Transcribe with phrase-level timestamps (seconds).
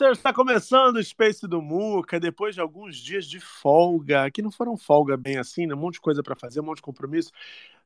[0.00, 4.74] Está começando o Space do Muca, depois de alguns dias de folga, que não foram
[4.74, 5.74] folga bem assim, né?
[5.74, 7.30] Um monte de coisa para fazer, um monte de compromisso.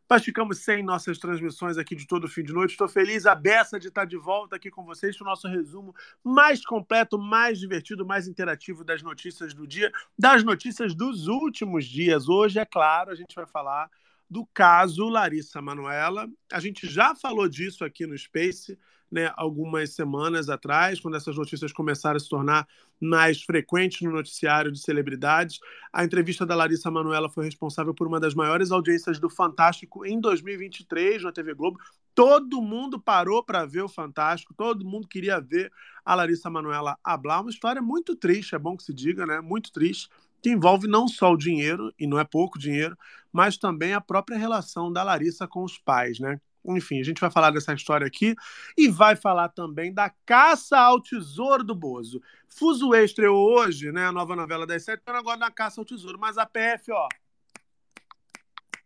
[0.08, 2.70] Mas ficamos sem nossas transmissões aqui de todo fim de noite.
[2.70, 5.92] Estou feliz, a beça de estar de volta aqui com vocês para o nosso resumo
[6.22, 12.28] mais completo, mais divertido, mais interativo das notícias do dia, das notícias dos últimos dias.
[12.28, 13.90] Hoje, é claro, a gente vai falar
[14.30, 16.28] do caso Larissa Manoela.
[16.52, 18.78] A gente já falou disso aqui no Space,
[19.14, 22.66] né, algumas semanas atrás, quando essas notícias começaram a se tornar
[23.00, 25.60] mais frequentes no noticiário de celebridades.
[25.92, 30.20] A entrevista da Larissa Manoela foi responsável por uma das maiores audiências do Fantástico em
[30.20, 31.78] 2023 na TV Globo.
[32.12, 35.70] Todo mundo parou para ver o Fantástico, todo mundo queria ver
[36.04, 37.40] a Larissa Manoela hablar.
[37.40, 39.40] Uma história muito triste, é bom que se diga, né?
[39.40, 40.08] Muito triste,
[40.42, 42.98] que envolve não só o dinheiro, e não é pouco dinheiro,
[43.32, 46.40] mas também a própria relação da Larissa com os pais, né?
[46.66, 48.34] Enfim, a gente vai falar dessa história aqui
[48.76, 52.20] e vai falar também da caça ao tesouro do Bozo.
[52.48, 54.06] Fuzuê estreou hoje, né?
[54.06, 56.18] A nova novela das sete, agora na caça ao tesouro.
[56.18, 57.08] Mas a PF, ó,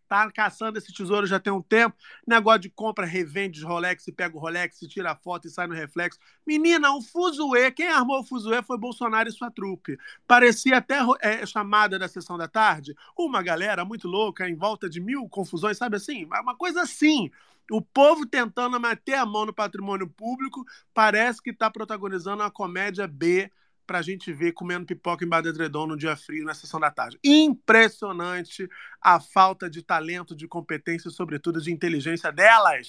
[0.09, 1.97] tá caçando esse tesouro já tem um tempo.
[2.27, 6.19] Negócio de compra, revende Rolex, pega o Rolex, tira a foto e sai no reflexo.
[6.47, 7.71] Menina, um fuzuê.
[7.71, 9.99] Quem armou o fuzuê foi Bolsonaro e sua trupe.
[10.27, 12.97] Parecia até é, chamada da sessão da tarde.
[13.17, 16.25] Uma galera muito louca, em volta de mil confusões, sabe assim?
[16.25, 17.31] Uma coisa assim.
[17.71, 20.65] O povo tentando meter a mão no patrimônio público
[20.95, 23.51] parece que está protagonizando uma comédia B
[23.89, 27.19] para a gente ver comendo pipoca em Badedredon no dia frio na sessão da tarde.
[27.25, 28.69] Impressionante
[29.01, 32.89] a falta de talento, de competência sobretudo, de inteligência delas.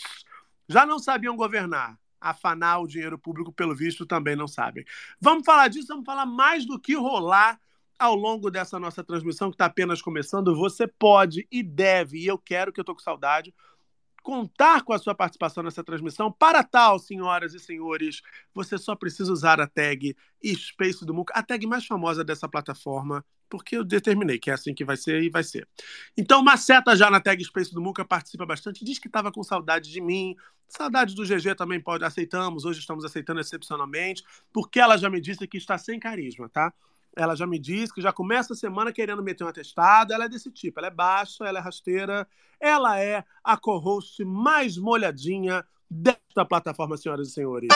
[0.67, 1.97] Já não sabiam governar.
[2.19, 4.83] Afanar o dinheiro público, pelo visto, também não sabem.
[5.21, 7.57] Vamos falar disso, vamos falar mais do que rolar
[7.97, 10.53] ao longo dessa nossa transmissão, que está apenas começando.
[10.53, 13.55] Você pode e deve, e eu quero, que eu estou com saudade,
[14.29, 16.31] contar com a sua participação nessa transmissão.
[16.31, 18.21] Para tal, senhoras e senhores,
[18.53, 23.25] você só precisa usar a tag Space do Muca, a tag mais famosa dessa plataforma,
[23.49, 25.67] porque eu determinei que é assim que vai ser e vai ser.
[26.15, 29.89] Então, Maceta já na tag Space do Muca participa bastante, diz que estava com saudade
[29.91, 30.35] de mim,
[30.67, 34.23] saudade do GG também pode, aceitamos, hoje estamos aceitando excepcionalmente,
[34.53, 36.71] porque ela já me disse que está sem carisma, tá?
[37.15, 40.13] Ela já me disse que já começa a semana querendo meter um atestado.
[40.13, 42.27] Ela é desse tipo, ela é baixa, ela é rasteira,
[42.59, 47.69] ela é a co-host mais molhadinha desta plataforma, senhoras e senhores.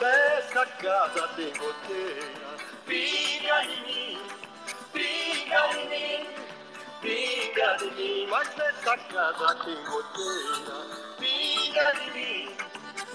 [0.00, 2.33] Nessa casa tem goteira,
[2.86, 4.18] pinga em mim,
[4.92, 6.26] pinga em mim,
[7.00, 8.26] pinga em mim.
[8.30, 12.56] Mas nessa casa tem goteira, pinga em mim,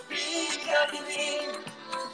[0.08, 1.60] pinga em mim,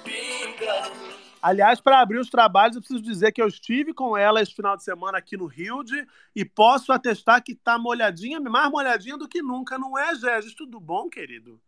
[0.04, 1.16] pinga em mim.
[1.42, 4.76] Aliás, para abrir os trabalhos, eu preciso dizer que eu estive com ela esse final
[4.76, 9.28] de semana aqui no Rio de, e posso atestar que tá molhadinha, mais molhadinha do
[9.28, 10.56] que nunca, não é, Gégis?
[10.56, 11.62] Tudo bom, querido?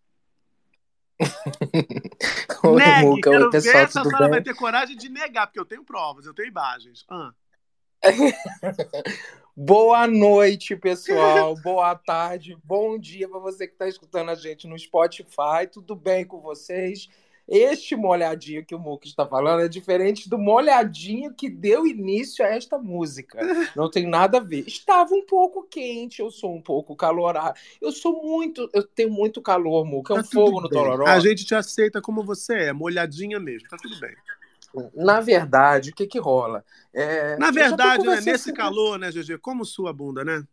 [2.64, 4.44] Oi, Negue, Muca, quero oi, ver pessoal, se a senhora vai bem?
[4.44, 7.06] ter coragem de negar, porque eu tenho provas, eu tenho imagens.
[7.10, 7.32] Ah.
[9.56, 11.56] Boa noite, pessoal.
[11.64, 15.66] Boa tarde, bom dia para você que está escutando a gente no Spotify.
[15.72, 17.10] Tudo bem com vocês?
[17.48, 22.50] Este molhadinho que o Muca está falando é diferente do molhadinho que deu início a
[22.50, 23.40] esta música.
[23.76, 24.66] Não tem nada a ver.
[24.68, 27.58] Estava um pouco quente, eu sou um pouco calorado.
[27.82, 30.14] Eu sou muito, eu tenho muito calor, Muca.
[30.14, 30.78] É um Tá fogo no bem.
[30.78, 31.08] tororó.
[31.08, 34.14] A gente te aceita como você é, molhadinha mesmo, tá tudo bem.
[34.94, 36.64] Na verdade, o que que rola?
[36.94, 40.44] É, Na verdade, né, nesse calor, né, GG, como sua bunda, né?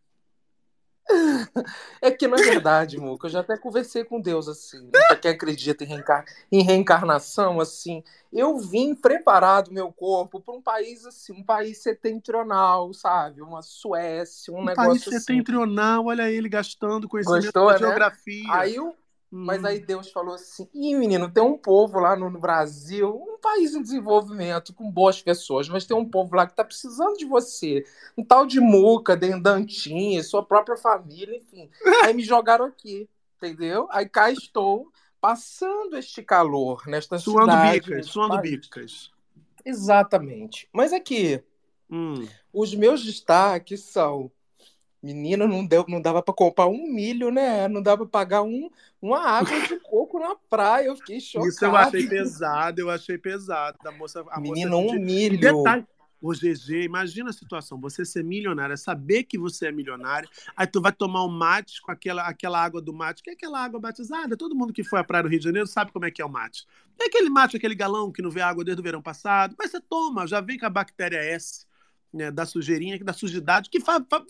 [2.01, 5.83] É que, na verdade, Muca, eu já até conversei com Deus, assim, pra quem acredita
[5.83, 6.25] em, reencar...
[6.51, 12.93] em reencarnação, assim, eu vim preparado meu corpo para um país, assim, um país setentrional,
[12.93, 13.41] sabe?
[13.41, 15.19] Uma Suécia, um, Um negócio país assim.
[15.19, 17.79] setentrional, olha ele gastando conhecimento Gostou, da né?
[17.79, 18.43] geografia.
[18.53, 19.04] Aí eu Hum.
[19.37, 23.37] Mas aí Deus falou assim: Ih, menino, tem um povo lá no, no Brasil, um
[23.39, 27.25] país em desenvolvimento, com boas pessoas, mas tem um povo lá que tá precisando de
[27.25, 27.83] você.
[28.17, 31.69] Um tal de Muca, Dendantinha, sua própria família, enfim.
[32.03, 33.87] Aí me jogaram aqui, entendeu?
[33.91, 34.89] Aí cá estou,
[35.19, 37.79] passando este calor nesta Suando cidade.
[37.89, 38.51] bicas, suando país.
[38.51, 39.11] bicas.
[39.65, 40.69] Exatamente.
[40.71, 41.43] Mas aqui,
[41.89, 42.25] Hum.
[42.53, 44.31] os meus destaques são.
[45.05, 47.67] Menina, não, deu, não dava para comprar um milho, né?
[47.67, 50.87] Não dava para pagar um, uma água de coco na praia.
[50.87, 51.47] Eu fiquei chocado.
[51.47, 53.77] Isso eu achei pesado, eu achei pesado.
[53.83, 55.39] Da moça, a Menino, moça um milho.
[55.39, 55.85] Detalhe,
[56.19, 60.81] o GG, imagina a situação, você ser milionária, saber que você é milionário, aí tu
[60.81, 64.35] vai tomar um mate com aquela, aquela água do mate, que é aquela água batizada,
[64.35, 66.25] todo mundo que foi à praia do Rio de Janeiro sabe como é que é
[66.25, 66.65] o mate.
[66.99, 69.79] É aquele mate, aquele galão que não vê água desde o verão passado, mas você
[69.79, 71.67] toma, já vem com a bactéria S,
[72.15, 74.23] né, da sujeirinha, da sujidade, que faz, faz,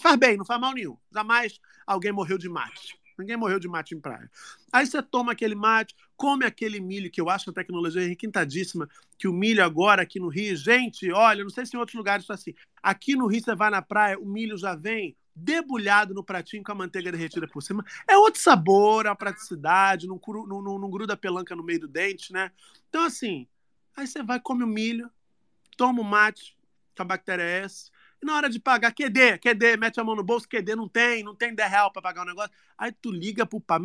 [0.00, 0.96] faz bem, não faz mal nenhum.
[1.12, 2.96] Jamais alguém morreu de mate.
[3.18, 4.30] Ninguém morreu de mate em praia.
[4.72, 8.88] Aí você toma aquele mate, come aquele milho, que eu acho a tecnologia requintadíssima,
[9.18, 12.24] que o milho agora aqui no Rio, gente, olha, não sei se em outros lugares
[12.24, 12.54] está assim.
[12.82, 16.72] Aqui no Rio você vai na praia, o milho já vem debulhado no pratinho com
[16.72, 17.84] a manteiga derretida por cima.
[18.08, 21.80] É outro sabor, é uma praticidade, não, cru- não, não, não gruda pelanca no meio
[21.80, 22.50] do dente, né?
[22.88, 23.46] Então, assim,
[23.96, 25.10] aí você vai, come o milho,
[25.76, 26.56] toma o mate
[26.94, 27.90] com a bactéria S,
[28.22, 31.22] e na hora de pagar, QD, QD, mete a mão no bolso, QD não tem,
[31.22, 32.50] não tem 10 real para pagar o negócio.
[32.76, 33.78] Aí tu liga pro pai,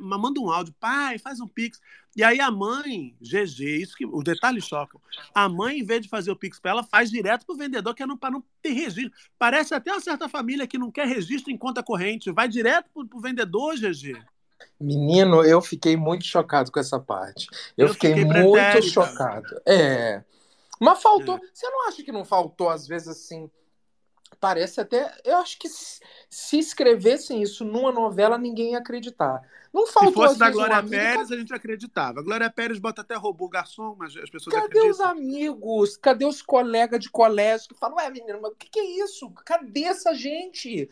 [0.00, 1.80] manda um áudio, pai, faz um pix.
[2.16, 5.00] E aí a mãe, GG, isso que os detalhes chocam.
[5.34, 8.02] A mãe, em vez de fazer o pix para ela, faz direto pro vendedor, que
[8.02, 9.12] é para não ter registro.
[9.38, 13.06] Parece até uma certa família que não quer registro em conta corrente, vai direto pro,
[13.06, 14.16] pro vendedor, GG.
[14.80, 17.46] Menino, eu fiquei muito chocado com essa parte.
[17.76, 19.60] Eu, Eu fiquei, fiquei muito chocado.
[19.66, 20.24] É.
[20.82, 21.36] Mas faltou.
[21.36, 21.40] É.
[21.52, 23.50] Você não acha que não faltou, às vezes, assim?
[24.40, 25.14] Parece até.
[25.24, 29.42] Eu acho que se, se escrevessem isso numa novela, ninguém ia acreditar.
[29.72, 30.90] Não Se faltou, fosse às da vezes, um Glória amigo.
[30.96, 32.20] Pérez, a gente acreditava.
[32.20, 35.10] A Glória Pérez bota até robô garçom, mas as pessoas Cadê os acreditam.
[35.10, 35.96] amigos?
[35.96, 39.30] Cadê os colegas de colégio que falam, ué, menino, mas o que, que é isso?
[39.46, 40.90] Cadê essa gente?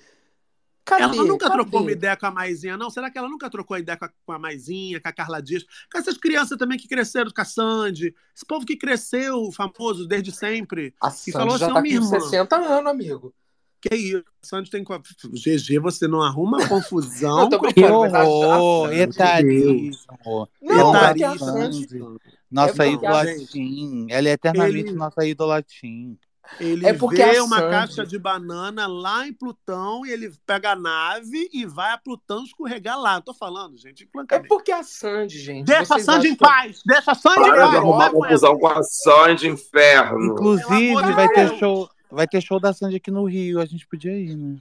[0.85, 1.03] Cadê?
[1.05, 1.55] Ela nunca Cadê?
[1.63, 2.91] trocou uma ideia com a Maisinha, não?
[2.91, 5.65] Será que ela nunca trocou ideia com a, com a Maisinha, com a Carla Dias?
[5.93, 8.15] Com essas crianças também que cresceram, com a Sandy.
[8.35, 10.95] Esse povo que cresceu famoso desde sempre.
[11.01, 13.35] A E Sandy falou já assim, tá "Ô, minha com irmã." 60 anos, amigo.
[13.83, 14.25] Que isso?
[14.43, 14.85] A Sandy tem...
[14.85, 17.41] GG, você não arruma confusão.
[17.45, 20.49] Eu tô com a- Que brincando, Sandy- etarismo.
[20.61, 21.47] Não, Etarismo.
[21.47, 22.21] a Etarismo.
[22.51, 24.07] Nossa É idolatim.
[24.11, 26.19] Ela é eternamente Ele- nossa idolatim.
[26.59, 30.73] Ele É porque vê uma Sandy- caixa de banana lá em Plutão e ele pega
[30.73, 33.17] a nave e vai a Plutão escorregar lá.
[33.17, 35.67] Eu tô falando, gente, É porque a Sandy, gente.
[35.67, 36.81] Deixa a Sandy em paz!
[36.85, 37.81] Deixa a Sandy em Para de paz!
[37.83, 38.11] com ela.
[38.11, 40.33] confusão com a Sandy, inferno.
[40.33, 41.89] Inclusive, vai ter show.
[42.11, 43.61] Vai ter show da Sandy aqui no Rio.
[43.61, 44.57] A gente podia ir, né?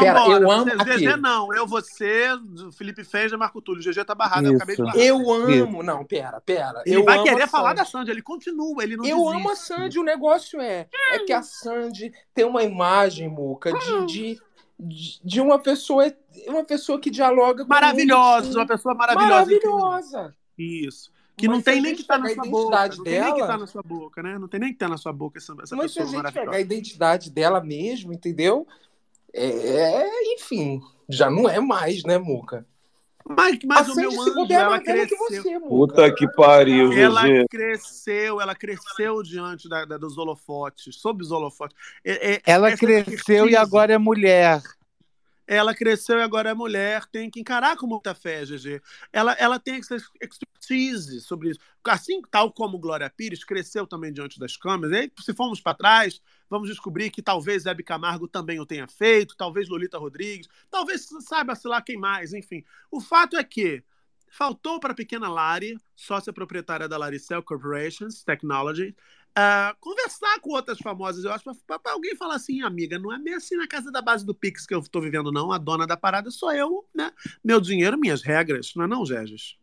[0.00, 0.42] Pera, Vambora.
[0.44, 1.16] eu amo Você- aqui.
[1.16, 1.54] Não.
[1.54, 2.28] Eu, você,
[2.76, 3.80] Felipe Feija, Marco Túlio.
[3.80, 4.56] O GG tá barrado, eu Isso.
[4.56, 4.98] acabei de barrar.
[4.98, 5.82] Eu amo.
[5.82, 6.82] Não, pera, pera.
[6.86, 9.36] Ele eu vai amo querer falar da Sandy, ele continua, ele não Eu desiste.
[9.36, 14.06] amo a Sandy, o negócio é, é que a Sandy tem uma imagem, Muca, de,
[14.06, 14.40] de,
[14.78, 16.12] de, de uma pessoa,
[16.46, 19.34] uma pessoa que dialoga com Maravilhosa, uma pessoa maravilhosa.
[19.34, 20.34] Maravilhosa.
[20.58, 21.10] Isso.
[21.34, 22.58] Que Mas não tem nem que estar pegar na sua boca.
[22.60, 24.38] identidade Não tem nem que dela- estar na sua boca, né?
[24.38, 26.16] Não tem nem que estar na sua boca essa, essa Mas se a pessoa gente
[26.16, 26.46] maravilhosa.
[26.50, 28.66] pegar a identidade dela mesmo, entendeu?
[29.34, 32.66] É, enfim, já não é mais, né, Muca?
[33.24, 35.42] Mas, mas a o meu Sandy se anjo, ela mais velha que cresceu.
[35.42, 35.68] você, Muca.
[35.68, 41.76] Puta que pariu, Ela cresceu, ela cresceu diante da, da- dos holofotes, sob os holofotes.
[42.04, 44.60] É- é- Ela cresceu e agora é mulher.
[45.46, 48.80] Ela cresceu e agora é mulher, tem que encarar com muita fé, GG.
[49.12, 51.60] Ela, ela tem essa expertise sobre isso.
[51.84, 56.20] Assim, tal como Glória Pires cresceu também diante das câmeras, aí, se formos para trás,
[56.48, 61.66] vamos descobrir que talvez Hebe Camargo também o tenha feito, talvez Lolita Rodrigues, talvez saiba-se
[61.66, 62.64] lá quem mais, enfim.
[62.90, 63.82] O fato é que
[64.30, 68.96] faltou para a pequena Lari, sócia proprietária da Laricel Corporations Technology,
[69.34, 73.34] ah, conversar com outras famosas, eu acho, para alguém falar assim, amiga, não é bem
[73.34, 75.50] assim na casa da base do Pix que eu estou vivendo, não.
[75.52, 77.12] A dona da parada sou eu, né?
[77.42, 79.56] Meu dinheiro, minhas regras, não é não, Geges?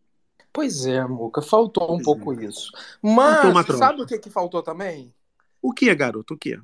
[0.51, 2.45] Pois é, Muca, faltou um Pois pouco é.
[2.45, 2.71] isso.
[3.01, 5.13] Mas sabe o que, que faltou também?
[5.61, 6.33] O que, garoto?
[6.33, 6.59] O que?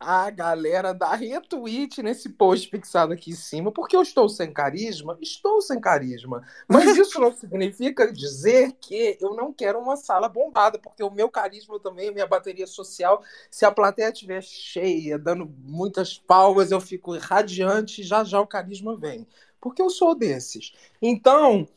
[0.00, 5.18] A galera dá retweet nesse post fixado aqui em cima, porque eu estou sem carisma?
[5.20, 6.42] Estou sem carisma.
[6.66, 11.28] Mas isso não significa dizer que eu não quero uma sala bombada, porque o meu
[11.28, 16.80] carisma também, a minha bateria social, se a plateia estiver cheia, dando muitas palmas, eu
[16.80, 19.26] fico radiante e já já o carisma vem.
[19.60, 20.72] Porque eu sou desses.
[21.02, 21.68] Então,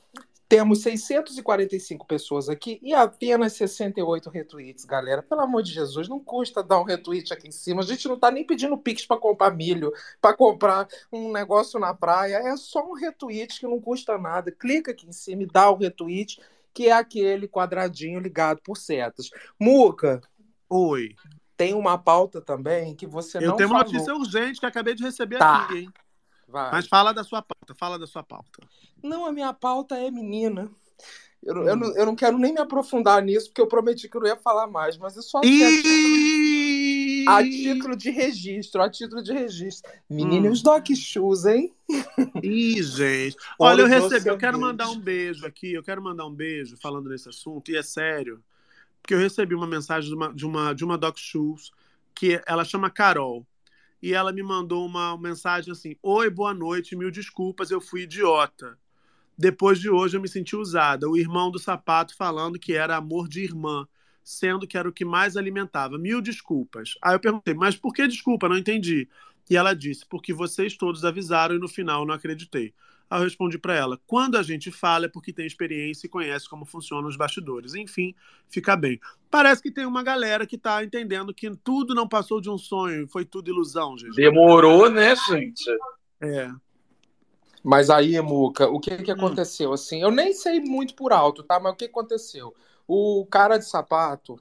[0.47, 5.23] temos 645 pessoas aqui e apenas 68 retweets, galera.
[5.23, 7.81] Pelo amor de Jesus, não custa dar um retweet aqui em cima.
[7.81, 11.93] A gente não tá nem pedindo pix para comprar milho, para comprar um negócio na
[11.93, 12.35] praia.
[12.37, 14.51] É só um retweet que não custa nada.
[14.51, 16.39] Clica aqui em cima e dá o retweet,
[16.73, 19.29] que é aquele quadradinho ligado por setas.
[19.59, 20.21] Muca.
[20.69, 21.15] Oi.
[21.55, 23.93] Tem uma pauta também que você Eu não tenho uma falou.
[23.93, 25.63] notícia urgente que acabei de receber Tá.
[25.63, 25.93] aqui, hein?
[26.53, 26.71] Vai.
[26.71, 28.61] Mas fala da sua pauta, fala da sua pauta.
[29.01, 30.69] Não, a minha pauta é menina.
[31.43, 34.15] Eu, não- eu, não, eu não quero nem me aprofundar nisso, porque eu prometi que
[34.15, 36.13] eu não ia falar mais, mas é só assim, a título,
[37.25, 39.91] a título de registro, a título de registro.
[40.09, 41.73] Menina, e os Doc Shoes, hein?
[42.41, 43.35] Ih, gente.
[43.59, 47.09] Olha, eu recebi, eu quero mandar um beijo aqui, eu quero mandar um beijo falando
[47.09, 48.43] nesse assunto, e é sério,
[49.01, 51.71] porque eu recebi uma mensagem de uma, de uma, de uma Doc Shoes,
[52.15, 53.45] que ela chama Carol,
[54.03, 58.77] e ela me mandou uma mensagem assim: Oi, boa noite, mil desculpas, eu fui idiota.
[59.37, 61.09] Depois de hoje eu me senti usada.
[61.09, 63.87] O irmão do sapato falando que era amor de irmã,
[64.21, 65.97] sendo que era o que mais alimentava.
[65.97, 66.95] Mil desculpas.
[67.01, 68.49] Aí eu perguntei, mas por que desculpa?
[68.49, 69.07] Não entendi.
[69.49, 72.73] E ela disse, porque vocês todos avisaram e no final eu não acreditei.
[73.13, 76.49] Aí eu respondi para ela, quando a gente fala é porque tem experiência e conhece
[76.49, 77.75] como funcionam os bastidores.
[77.75, 78.15] Enfim,
[78.49, 78.99] fica bem.
[79.29, 83.07] Parece que tem uma galera que tá entendendo que tudo não passou de um sonho,
[83.07, 84.15] foi tudo ilusão, gente.
[84.15, 85.63] Demorou, né, gente?
[86.19, 86.49] É.
[87.63, 89.15] Mas aí, Muca, o que, que Hum.
[89.15, 89.71] aconteceu?
[89.73, 91.59] Assim, eu nem sei muito por alto, tá?
[91.59, 92.55] Mas o que aconteceu?
[92.87, 94.39] O cara de sapato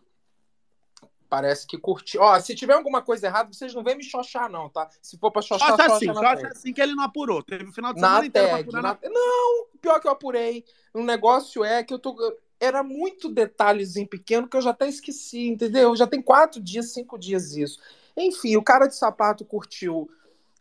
[1.32, 2.20] parece que curtiu.
[2.20, 4.90] Ó, se tiver alguma coisa errada, vocês não vêm me xoxar, não, tá?
[5.00, 6.46] Se for pra xoxar, Só xoxa assim, tag.
[6.48, 7.42] assim que ele não apurou.
[7.42, 8.68] Teve o final de semana Na inteiro pra tag.
[8.68, 9.08] apurar na- na...
[9.08, 10.62] Não, pior que eu apurei.
[10.92, 12.14] O negócio é que eu tô.
[12.60, 15.96] Era muito detalhezinho pequeno que eu já até esqueci, entendeu?
[15.96, 17.80] Já tem quatro dias, cinco dias isso.
[18.14, 20.10] Enfim, o cara de sapato curtiu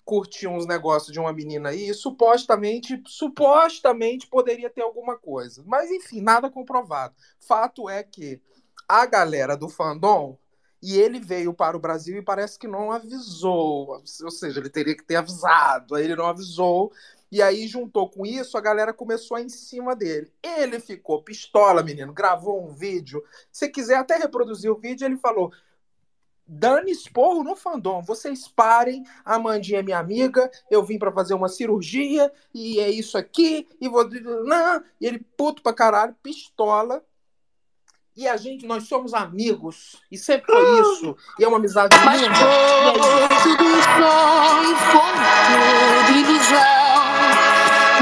[0.06, 5.64] curtiu uns negócios de uma menina aí, e supostamente, supostamente poderia ter alguma coisa.
[5.66, 7.14] Mas enfim, nada comprovado.
[7.40, 8.42] Fato é que
[8.88, 10.38] a galera do fandom
[10.82, 14.02] e ele veio para o Brasil e parece que não avisou.
[14.24, 15.96] Ou seja, ele teria que ter avisado.
[15.96, 16.92] Aí ele não avisou.
[17.32, 20.30] E aí juntou com isso, a galera começou a em cima dele.
[20.44, 23.24] Ele ficou pistola, menino, gravou um vídeo.
[23.50, 25.52] Se quiser até reproduzir o vídeo, ele falou:
[26.46, 28.02] Dane esporro no fandom.
[28.02, 29.06] Vocês parem.
[29.24, 30.52] A Amandinha é minha amiga.
[30.70, 32.30] Eu vim pra fazer uma cirurgia.
[32.54, 33.70] E é isso aqui.
[33.80, 34.04] E vou.
[34.10, 34.84] Não.
[35.00, 37.02] E ele, puto pra caralho, pistola.
[38.22, 39.96] E a gente, nós somos amigos.
[40.12, 41.18] E sempre foi isso.
[41.40, 42.36] E é uma amizade Mas linda.
[42.36, 42.48] Foi
[43.42, 45.12] tudo sonho, foi
[46.06, 47.02] tudo ilusão.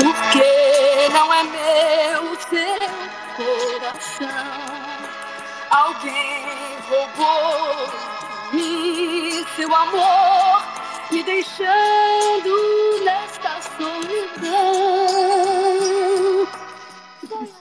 [0.03, 2.79] Porque não é meu seu
[3.37, 4.27] coração.
[5.69, 6.43] Alguém
[6.89, 7.87] roubou
[8.51, 10.61] de mim seu amor,
[11.09, 12.68] me deixando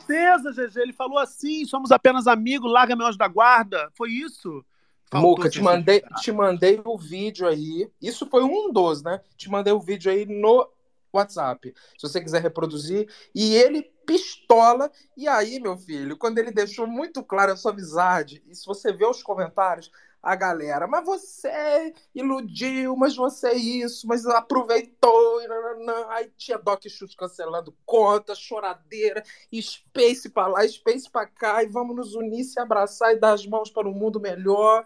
[0.09, 0.81] Tristeza, GG.
[0.81, 3.91] Ele falou assim: somos apenas amigos, larga meu anjo da guarda.
[3.95, 4.65] Foi isso?
[5.11, 7.91] Faltou Muca, te mandei, te mandei o vídeo aí.
[8.01, 9.21] Isso foi um dos, né?
[9.37, 10.69] Te mandei o vídeo aí no
[11.13, 11.75] WhatsApp.
[11.97, 13.09] Se você quiser reproduzir.
[13.35, 14.91] E ele pistola.
[15.17, 18.93] E aí, meu filho, quando ele deixou muito claro a sua amizade, e se você
[18.93, 19.91] vê os comentários,
[20.23, 25.41] a galera, mas você iludiu, mas você isso, mas aproveitou.
[25.43, 26.07] E nananã.
[26.11, 29.23] Aí tinha Doc Chute cancelando conta, choradeira,
[29.55, 33.47] space pra lá, space pra cá, e vamos nos unir, se abraçar e dar as
[33.47, 34.85] mãos para um mundo melhor.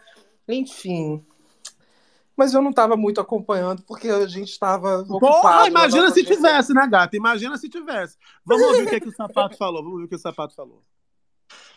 [0.48, 1.24] Enfim.
[2.36, 5.20] Mas eu não estava muito acompanhando, porque a gente estava ocupado.
[5.20, 7.16] Porra, na imagina se tivesse, né, gata?
[7.16, 8.16] Imagina se tivesse.
[8.44, 9.82] Vamos ouvir o que, é que o sapato falou.
[9.82, 10.82] Vamos ouvir o que o sapato falou.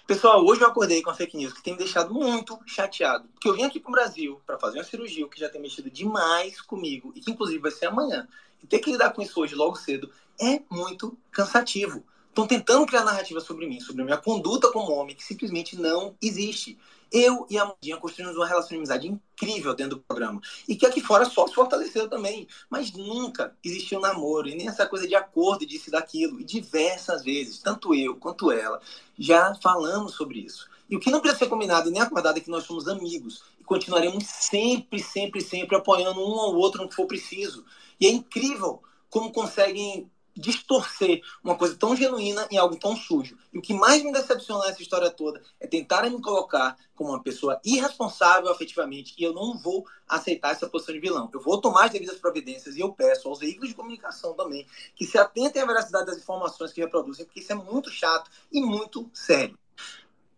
[0.07, 3.27] Pessoal, hoje eu acordei com a fake news que tem me deixado muito chateado.
[3.33, 6.61] Porque eu vim aqui pro Brasil para fazer uma cirurgia que já tem mexido demais
[6.61, 8.27] comigo e que inclusive vai ser amanhã.
[8.63, 12.03] E ter que lidar com isso hoje logo cedo é muito cansativo.
[12.29, 16.13] Estão tentando criar narrativa sobre mim, sobre a minha conduta como homem, que simplesmente não
[16.21, 16.77] existe.
[17.17, 20.41] Eu e a Amandinha construímos uma relação de amizade incrível dentro do programa.
[20.67, 22.45] E que aqui fora só se fortaleceu também.
[22.69, 26.41] Mas nunca existiu namoro, e nem essa coisa de acordo disso e daquilo.
[26.41, 28.81] E diversas vezes, tanto eu quanto ela,
[29.17, 30.69] já falamos sobre isso.
[30.89, 33.43] E o que não precisa ser combinado e nem acordado é que nós somos amigos.
[33.61, 37.63] E continuaremos sempre, sempre, sempre apoiando um ao outro no que for preciso.
[37.97, 43.37] E é incrível como conseguem distorcer uma coisa tão genuína em algo tão sujo.
[43.53, 47.23] E o que mais me decepciona nessa história toda é tentarem me colocar como uma
[47.23, 51.29] pessoa irresponsável afetivamente e eu não vou aceitar essa posição de vilão.
[51.33, 54.65] Eu vou tomar as devidas providências e eu peço aos veículos de comunicação também
[54.95, 58.61] que se atentem à veracidade das informações que reproduzem, porque isso é muito chato e
[58.61, 59.57] muito sério.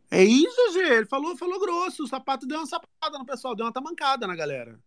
[0.09, 0.95] É isso, Gê.
[0.95, 2.03] Ele falou, falou grosso.
[2.03, 4.79] O sapato deu uma sapada no pessoal, deu uma tamancada na galera.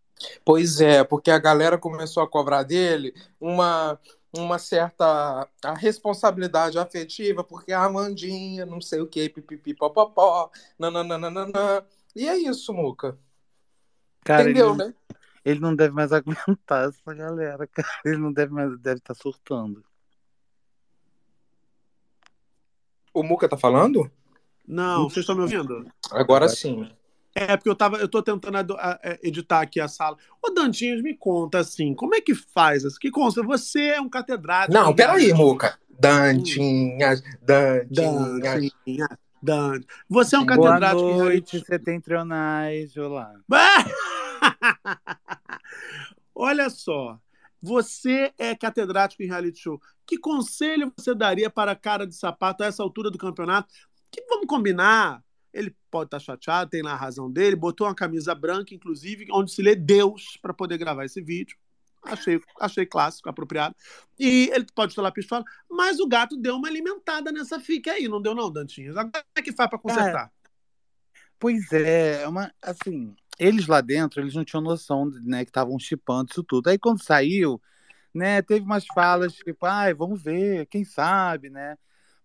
[0.43, 3.99] Pois é, porque a galera começou a cobrar dele uma,
[4.33, 11.85] uma certa a responsabilidade afetiva, porque a Amandinha, não sei o que, pipipi, popopó, nananana.
[12.15, 13.17] E é isso, Muca.
[14.23, 14.93] Cara, Entendeu, ele, não- né?
[15.43, 17.87] ele não deve mais aguentar essa galera, cara.
[18.05, 19.83] Ele não deve mais deve estar surtando.
[23.13, 24.09] O Muca tá falando?
[24.65, 25.91] Não, vocês estão me ouvindo?
[26.11, 26.89] Agora sim.
[27.33, 30.17] É, porque eu, tava, eu tô tentando a- a- editar aqui a sala.
[30.41, 32.83] Ô, Dantinhos, me conta assim, como é que faz?
[32.83, 32.99] isso?
[32.99, 33.41] Que consta?
[33.43, 34.73] Você é um catedrático.
[34.73, 35.79] Não, peraí, Muca.
[35.99, 38.39] Dantinhas, Dantinhas.
[38.41, 39.07] Dantinha,
[39.41, 43.33] Dan- Você é um Boa catedrático em noite, setentrionais, olá.
[46.33, 47.19] Olha só,
[47.61, 49.79] você é catedrático em reality show.
[50.05, 53.71] Que conselho você daria para a cara de sapato a essa altura do campeonato?
[54.09, 55.23] Que vamos combinar.
[55.53, 57.55] Ele pode estar chateado, tem lá a razão dele.
[57.55, 61.57] Botou uma camisa branca, inclusive, onde se lê Deus para poder gravar esse vídeo.
[62.03, 63.75] Achei, achei clássico, apropriado.
[64.19, 68.07] E ele pode estar lá pistola, mas o gato deu uma alimentada nessa fica aí,
[68.07, 68.97] não deu, não, Dantinhas?
[68.97, 70.31] Agora como é que faz para consertar?
[71.37, 75.77] Pois é, é uma, assim, eles lá dentro, eles não tinham noção, né, que estavam
[75.79, 76.69] chipando isso tudo.
[76.69, 77.61] Aí quando saiu,
[78.13, 81.77] né, teve umas falas tipo, ai, vamos ver, quem sabe, né?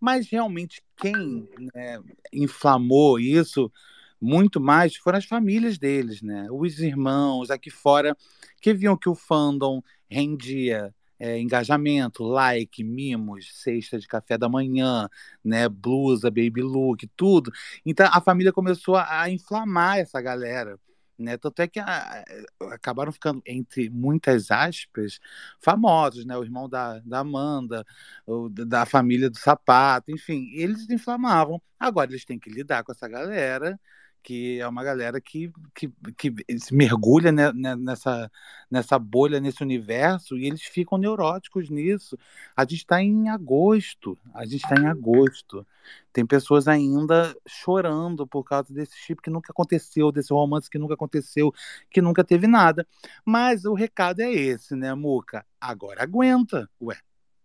[0.06, 2.00] Mas realmente quem né,
[2.32, 3.72] inflamou isso
[4.20, 6.46] muito mais foram as famílias deles, né?
[6.48, 8.16] Os irmãos aqui fora
[8.60, 15.08] que viam que o fandom rendia é, engajamento, like, mimos, cesta de café da manhã,
[15.44, 17.50] né, blusa, baby look, tudo.
[17.84, 20.78] Então a família começou a, a inflamar essa galera.
[21.18, 21.36] Né?
[21.38, 22.24] Tanto é que a-
[22.72, 25.18] acabaram ficando, entre muitas aspas,
[25.60, 26.36] famosos, né?
[26.36, 27.84] O irmão da, da Amanda,
[28.26, 31.60] o, da família do sapato, enfim, eles inflamavam.
[31.78, 33.78] Agora eles têm que lidar com essa galera,
[34.26, 38.28] que é uma galera que, que, que se mergulha né, né, nessa,
[38.68, 42.18] nessa bolha, nesse universo, e eles ficam neuróticos nisso.
[42.56, 45.64] A gente está em agosto, a gente está em agosto.
[46.12, 50.94] Tem pessoas ainda chorando por causa desse chip que nunca aconteceu, desse romance que nunca
[50.94, 51.54] aconteceu,
[51.88, 52.84] que nunca teve nada.
[53.24, 55.46] Mas o recado é esse, né, Muca?
[55.60, 56.96] Agora aguenta, ué.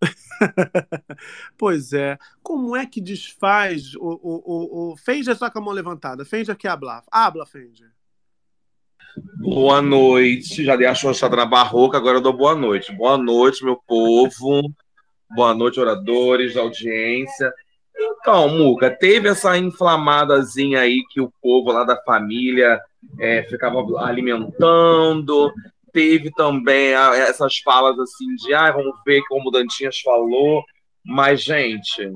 [1.57, 2.17] Pois é.
[2.41, 5.35] Como é que desfaz o, o, o, o...
[5.35, 6.25] Só com a mão levantada.
[6.25, 7.03] Fenja que habla.
[7.11, 7.91] Habla, Fenja.
[9.37, 10.63] Boa noite.
[10.63, 12.91] Já dei a chanchada na barroca, agora eu dou boa noite.
[12.93, 14.71] Boa noite, meu povo.
[15.29, 17.53] Boa noite, oradores audiência.
[17.95, 22.81] Então, Muca, teve essa inflamadazinha aí que o povo lá da família
[23.19, 25.53] é, ficava alimentando.
[25.93, 30.63] Teve também a- essas falas assim de, ah, vamos ver como o Dantinhas falou.
[31.03, 32.11] Mas, gente,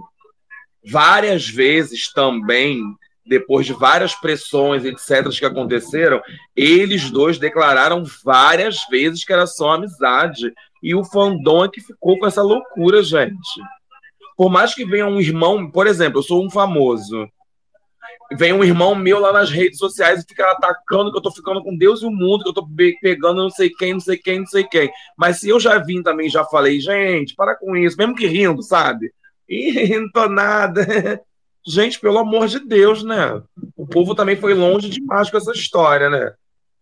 [0.90, 2.82] várias vezes também,
[3.26, 6.22] depois de várias pressões, etc., que aconteceram,
[6.56, 10.54] eles dois declararam várias vezes que era só amizade.
[10.84, 13.62] E o fandom é que ficou com essa loucura, gente.
[14.38, 17.28] Por mais que venha um irmão, por exemplo, eu sou um famoso.
[18.34, 21.62] Vem um irmão meu lá nas redes sociais e fica atacando que eu tô ficando
[21.64, 24.18] com Deus e o mundo, que eu tô pe- pegando não sei quem, não sei
[24.18, 24.90] quem, não sei quem.
[25.18, 28.64] Mas se eu já vim também, já falei, gente, para com isso, mesmo que rindo,
[28.64, 29.14] sabe?
[29.48, 30.86] Ih, não tô nada.
[31.68, 33.42] Gente, pelo amor de Deus, né?
[33.76, 36.32] O povo também foi longe demais com essa história, né?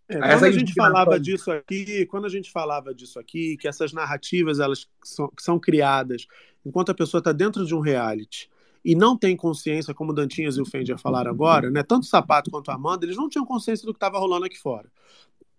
[0.09, 3.65] É, Essa quando a gente falava disso aqui, quando a gente falava disso aqui, que
[3.65, 6.27] essas narrativas elas são, são criadas
[6.65, 8.49] enquanto a pessoa está dentro de um reality
[8.83, 11.83] e não tem consciência, como o Dantinhas e o Fendi falaram agora, né?
[11.83, 14.59] Tanto o Sapato quanto a Amanda, eles não tinham consciência do que estava rolando aqui
[14.59, 14.91] fora.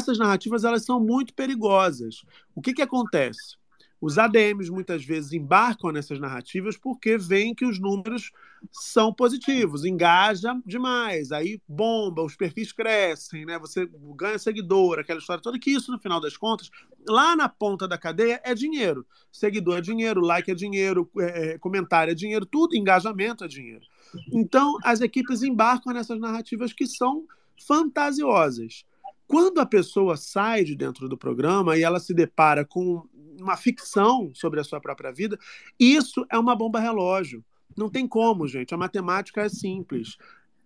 [0.01, 2.25] Essas narrativas elas são muito perigosas.
[2.55, 3.57] O que que acontece?
[4.05, 8.33] Os ADMs muitas vezes embarcam nessas narrativas porque veem que os números
[8.71, 13.59] são positivos, engaja demais, aí bomba, os perfis crescem, né?
[13.59, 16.69] Você ganha seguidor, aquela história toda, que isso, no final das contas,
[17.09, 19.07] lá na ponta da cadeia é dinheiro.
[19.33, 23.87] Seguidor é dinheiro, like é dinheiro, é, comentário é dinheiro, tudo, engajamento é dinheiro.
[24.31, 27.25] Então, as equipes embarcam nessas narrativas que são
[27.67, 28.85] fantasiosas.
[29.27, 33.09] Quando a pessoa sai de dentro do programa e ela se depara com
[33.41, 35.39] uma ficção sobre a sua própria vida,
[35.79, 37.45] isso é uma bomba relógio.
[37.77, 38.75] Não tem como, gente.
[38.75, 40.17] A matemática é simples.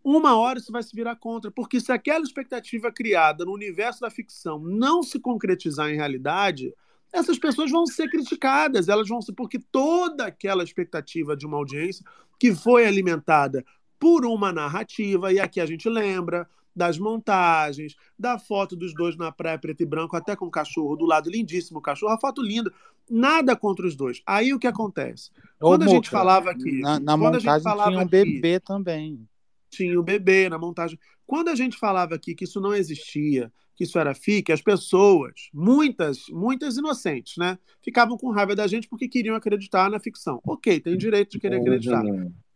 [0.04, 4.10] Uma hora isso vai se virar contra, porque se aquela expectativa criada no universo da
[4.10, 6.72] ficção não se concretizar em realidade,
[7.12, 12.04] essas pessoas vão ser criticadas, elas vão ser porque toda aquela expectativa de uma audiência
[12.38, 13.64] que foi alimentada
[13.98, 16.48] por uma narrativa, e aqui a gente lembra
[16.78, 20.96] das montagens, da foto dos dois na praia preto e branco, até com o cachorro
[20.96, 22.72] do lado, lindíssimo o cachorro, a foto linda,
[23.10, 24.22] nada contra os dois.
[24.24, 25.30] Aí o que acontece?
[25.60, 28.10] Ô, Quando a gente falava aqui, Na, na quando a gente montagem tinha um aqui-
[28.10, 29.28] bebê também.
[29.68, 30.98] tinha o bebê na montagem.
[31.26, 35.50] Quando a gente falava aqui que isso não existia, que isso era fique, as pessoas,
[35.52, 40.40] muitas, muitas inocentes, né, ficavam com raiva da gente porque queriam acreditar na ficção.
[40.46, 42.02] Ok, tem direito de querer acreditar.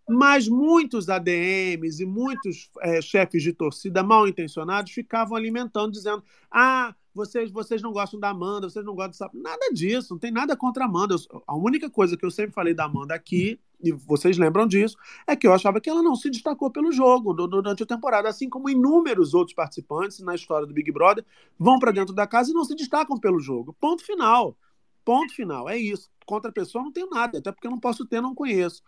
[0.08, 6.94] Mas muitos ADMs e muitos é, chefes de torcida mal intencionados ficavam alimentando, dizendo: ah,
[7.14, 9.30] vocês, vocês não gostam da Amanda, vocês não gostam dessa.
[9.34, 11.14] Nada disso, não tem nada contra a Amanda.
[11.14, 14.96] Eu- a única coisa que eu sempre falei da Amanda aqui, e vocês lembram disso,
[15.26, 18.28] é que eu achava que ela não se destacou pelo jogo du- durante a temporada,
[18.28, 21.24] assim como inúmeros outros participantes na história do Big Brother
[21.58, 23.76] vão para dentro da casa e não se destacam pelo jogo.
[23.80, 24.56] Ponto final.
[25.04, 25.68] Ponto final.
[25.68, 26.10] É isso.
[26.24, 28.82] Contra a pessoa não tenho nada, até porque eu não posso ter, não conheço.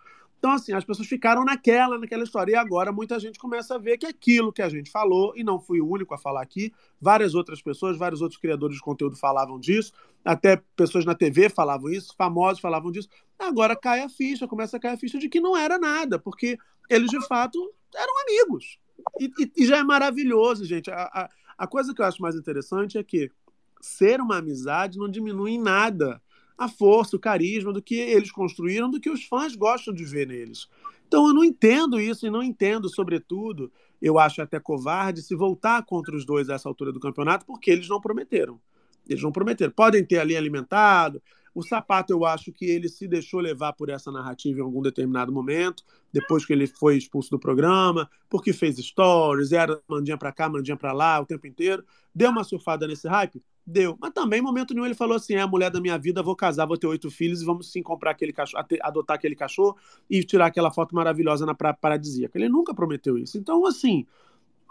[0.44, 2.52] Então, assim, as pessoas ficaram naquela, naquela história.
[2.52, 5.58] E agora muita gente começa a ver que aquilo que a gente falou, e não
[5.58, 9.58] fui o único a falar aqui, várias outras pessoas, vários outros criadores de conteúdo falavam
[9.58, 9.90] disso,
[10.22, 13.08] até pessoas na TV falavam isso, famosos falavam disso.
[13.38, 16.58] Agora cai a ficha, começa a cair a ficha de que não era nada, porque
[16.90, 17.58] eles de fato
[17.96, 18.78] eram amigos.
[19.18, 20.90] E, e- e já é maravilhoso, gente.
[20.90, 23.30] A, a, a coisa que eu acho mais interessante é que
[23.80, 26.20] ser uma amizade não diminui em nada
[26.56, 30.26] a força, o carisma do que eles construíram, do que os fãs gostam de ver
[30.26, 30.68] neles.
[31.06, 35.84] Então eu não entendo isso e não entendo, sobretudo, eu acho até covarde se voltar
[35.84, 38.60] contra os dois a essa altura do campeonato, porque eles não prometeram.
[39.08, 39.72] Eles não prometeram.
[39.72, 41.22] Podem ter ali alimentado.
[41.54, 45.32] O Sapato, eu acho que ele se deixou levar por essa narrativa em algum determinado
[45.32, 50.48] momento, depois que ele foi expulso do programa, porque fez stories, era mandinha pra cá,
[50.48, 51.84] mandinha pra lá o tempo inteiro.
[52.12, 53.40] Deu uma surfada nesse hype?
[53.66, 53.96] Deu.
[54.00, 56.36] Mas também, em momento nenhum, ele falou assim: é a mulher da minha vida, vou
[56.36, 59.76] casar, vou ter oito filhos e vamos sim comprar aquele cachorro, adotar aquele cachorro
[60.10, 62.36] e tirar aquela foto maravilhosa na praia paradisíaca.
[62.36, 63.38] Ele nunca prometeu isso.
[63.38, 64.06] Então, assim,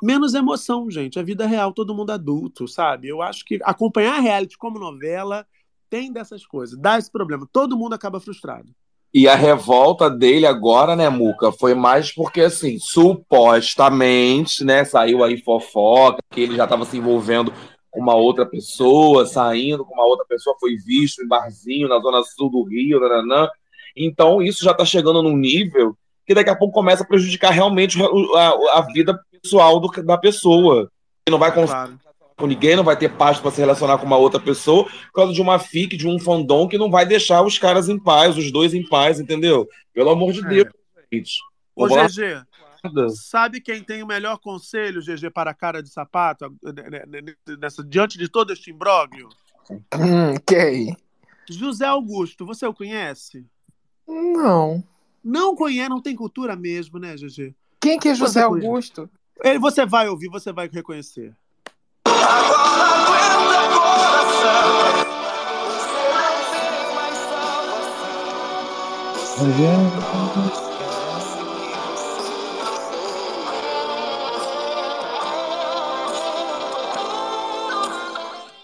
[0.01, 1.17] menos emoção, gente.
[1.17, 3.07] A vida real, todo mundo adulto, sabe?
[3.07, 5.47] Eu acho que acompanhar a reality como novela
[5.93, 7.47] tem dessas coisas, dá esse problema.
[7.53, 8.67] Todo mundo acaba frustrado.
[9.13, 15.38] E a revolta dele agora, né, Muca, foi mais porque, assim, supostamente, né, saiu aí
[15.43, 17.53] fofoca, que ele já estava se envolvendo
[17.91, 22.23] com uma outra pessoa, saindo com uma outra pessoa, foi visto em barzinho na zona
[22.23, 23.47] sul do Rio, nananã.
[23.95, 27.99] Então, isso já está chegando num nível que daqui a pouco começa a prejudicar realmente
[28.01, 30.89] a, a vida pessoal do- da pessoa.
[31.27, 31.99] Ele não vai conseguir Claro.
[32.43, 35.32] Com ninguém, não vai ter paz para se relacionar com uma outra pessoa, por causa
[35.32, 38.51] de uma fic, de um fandom que não vai deixar os caras em paz, os
[38.51, 39.65] dois em paz, entendeu?
[39.93, 40.49] Pelo amor de É.
[40.49, 40.67] Deus,
[41.12, 41.39] gente.
[41.73, 41.88] Ô.
[41.88, 42.43] GG,
[43.15, 47.34] sabe quem tem o melhor conselho, GG, para a cara de sapato, né, né, né,
[47.58, 49.29] nessa, diante de todo este imbróglio?
[49.71, 50.97] Hum, quem?
[51.49, 53.45] José Augusto, você o conhece?
[54.06, 54.84] Não.
[55.23, 57.56] Não conhece, não tem cultura mesmo, né, GG?
[57.79, 58.65] Quem que é José Você?
[58.65, 59.10] Augusto?
[59.41, 61.34] Ele, você vai ouvir, você vai reconhecer.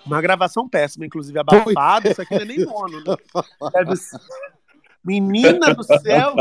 [0.05, 2.09] Uma gravação péssima, inclusive abafada.
[2.09, 3.03] Isso aqui não é nem mono.
[3.03, 3.15] Né?
[3.73, 4.19] Deve ser-
[5.09, 6.35] Menina do céu!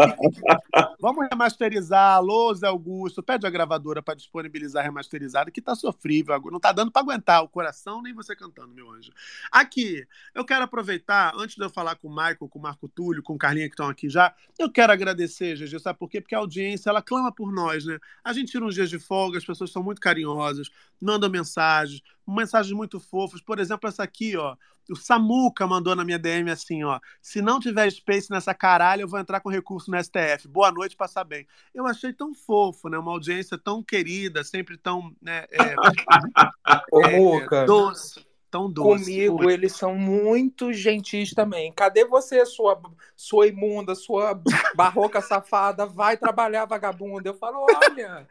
[1.01, 2.17] Vamos remasterizar.
[2.17, 3.23] Alô, Zé Augusto.
[3.23, 6.39] Pede a gravadora para disponibilizar remasterizado, que tá sofrível.
[6.53, 9.11] Não tá dando para aguentar o coração, nem você cantando, meu anjo.
[9.51, 13.23] Aqui, eu quero aproveitar, antes de eu falar com o Michael, com o Marco Túlio,
[13.23, 16.21] com o Carlinha que estão aqui já, eu quero agradecer, GG, sabe por quê?
[16.21, 17.99] Porque a audiência, ela clama por nós, né?
[18.23, 20.69] A gente tira uns dias de folga, as pessoas são muito carinhosas,
[21.01, 23.41] mandam mensagens, mensagens muito fofas.
[23.41, 24.55] Por exemplo, essa aqui, ó.
[24.91, 26.99] O Samuca mandou na minha DM assim, ó.
[27.21, 30.49] Se não tiver space nessa caralho, eu vou entrar com recurso no STF.
[30.49, 31.47] Boa noite, passar bem.
[31.75, 32.99] Eu achei tão fofo, né?
[32.99, 35.45] Uma audiência tão querida, sempre tão, né?
[35.51, 35.75] é,
[36.93, 37.67] Ô, é, Muca.
[37.67, 39.05] doce, tão doce.
[39.05, 41.73] Comigo, eles são muito gentis também.
[41.73, 42.81] Cadê você, sua,
[43.15, 44.41] sua imunda, sua
[44.75, 45.87] barroca safada?
[45.87, 47.29] Vai trabalhar, vagabunda.
[47.29, 48.27] Eu falo, olha,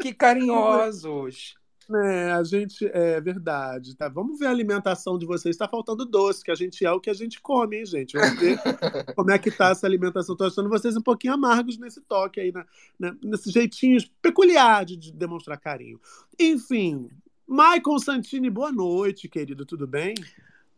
[0.00, 1.56] que carinhosos.
[1.94, 2.84] É, a gente.
[2.92, 4.08] É verdade, tá?
[4.08, 5.54] Vamos ver a alimentação de vocês.
[5.54, 8.18] Está faltando doce, que a gente é o que a gente come, hein, gente?
[8.18, 8.58] Vamos ver
[9.14, 10.34] como é que tá essa alimentação.
[10.34, 12.64] Estou achando vocês um pouquinho amargos nesse toque aí, né?
[12.98, 13.16] né?
[13.22, 16.00] nesse jeitinho peculiar de, de demonstrar carinho.
[16.38, 17.08] Enfim,
[17.46, 19.64] Michael Santini, boa noite, querido.
[19.64, 20.14] Tudo bem?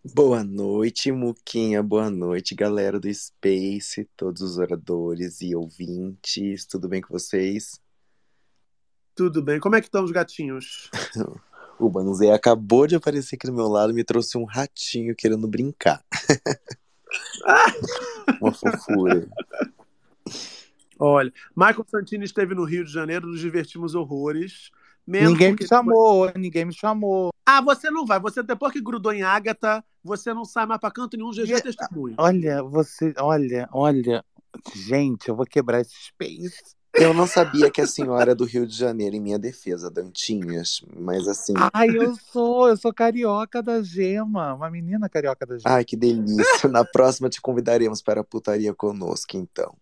[0.05, 1.83] Boa noite, Muquinha.
[1.83, 6.67] Boa noite, galera do Space, todos os oradores e ouvintes.
[6.67, 7.81] Tudo bem com vocês?
[9.19, 9.59] Tudo bem.
[9.59, 10.89] Como é que estão os gatinhos?
[11.81, 15.47] O Banzé acabou de aparecer aqui do meu lado e me trouxe um ratinho querendo
[15.47, 16.05] brincar.
[18.41, 19.29] Uma fofura.
[20.99, 24.73] Olha, Michael Santini esteve no Rio de Janeiro, nos divertimos horrores.
[25.07, 27.31] Ninguém me chamou, ninguém me chamou.
[27.47, 28.19] Ah, você não vai.
[28.19, 31.31] Você depois que grudou em Ágata, você não sai mais pra canto nenhum.
[31.31, 32.17] GG é testemunho.
[32.19, 34.25] Olha, você, olha, olha.
[34.75, 36.77] Gente, eu vou quebrar esse space.
[37.01, 40.83] Eu não sabia que a senhora é do Rio de Janeiro, em minha defesa, Dantinhas.
[40.97, 41.55] Mas assim.
[41.73, 45.77] Ai, eu sou, eu sou carioca da Gema, uma menina carioca da Gema.
[45.77, 46.69] Ai, que delícia.
[46.69, 49.75] Na próxima te convidaremos para a putaria conosco, então.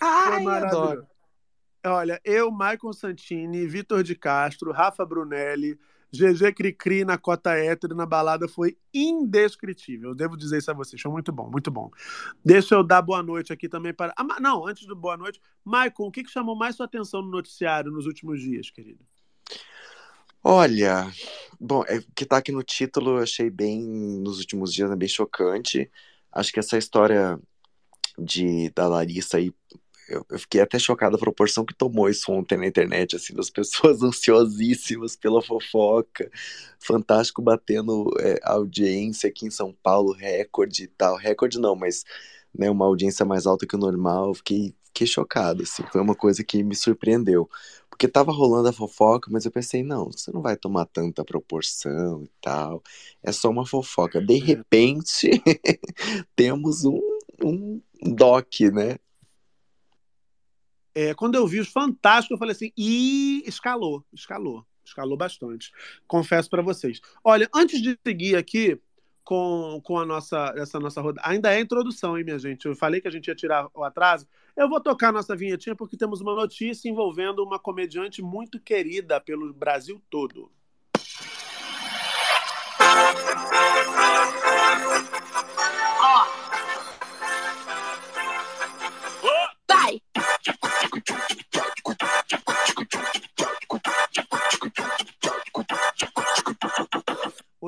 [0.00, 0.82] Ai, maravilhoso.
[0.82, 1.06] adoro.
[1.86, 5.78] Olha, eu, Michael Santini, Vitor de Castro, Rafa Brunelli,
[6.12, 10.10] GG Cricri na cota hétero na balada foi indescritível.
[10.10, 11.00] Eu devo dizer isso a vocês.
[11.00, 11.90] Foi muito bom, muito bom.
[12.44, 14.14] Deixa eu dar boa noite aqui também para.
[14.16, 17.30] Ah, não, antes do boa noite, Michael, o que, que chamou mais sua atenção no
[17.30, 19.04] noticiário nos últimos dias, querido?
[20.42, 21.12] Olha,
[21.60, 25.08] bom, é, que tá aqui no título eu achei bem, nos últimos dias, é bem
[25.08, 25.90] chocante.
[26.32, 27.38] Acho que essa história
[28.18, 29.52] de, da Larissa aí,
[30.08, 33.50] eu, eu fiquei até chocada a proporção que tomou isso ontem na internet, assim, das
[33.50, 36.30] pessoas ansiosíssimas pela fofoca.
[36.80, 41.16] Fantástico batendo é, audiência aqui em São Paulo, recorde e tal.
[41.16, 42.04] Recorde não, mas
[42.56, 44.34] né, uma audiência mais alta que o normal.
[44.34, 47.48] Fiquei, fiquei chocado, assim, foi uma coisa que me surpreendeu.
[47.90, 52.22] Porque tava rolando a fofoca, mas eu pensei, não, você não vai tomar tanta proporção
[52.22, 52.82] e tal.
[53.22, 54.20] É só uma fofoca.
[54.20, 55.30] De repente,
[56.36, 57.00] temos um,
[57.42, 57.82] um
[58.14, 58.98] doc, né?
[60.94, 65.72] É, quando eu vi os fantásticos, eu falei assim, e escalou, escalou, escalou bastante.
[66.06, 67.00] Confesso para vocês.
[67.22, 68.80] Olha, antes de seguir aqui
[69.24, 72.66] com, com a nossa, essa nossa roda, ainda é introdução, hein, minha gente?
[72.66, 74.26] Eu falei que a gente ia tirar o atraso.
[74.56, 79.20] Eu vou tocar a nossa vinhetinha porque temos uma notícia envolvendo uma comediante muito querida
[79.20, 80.50] pelo Brasil todo.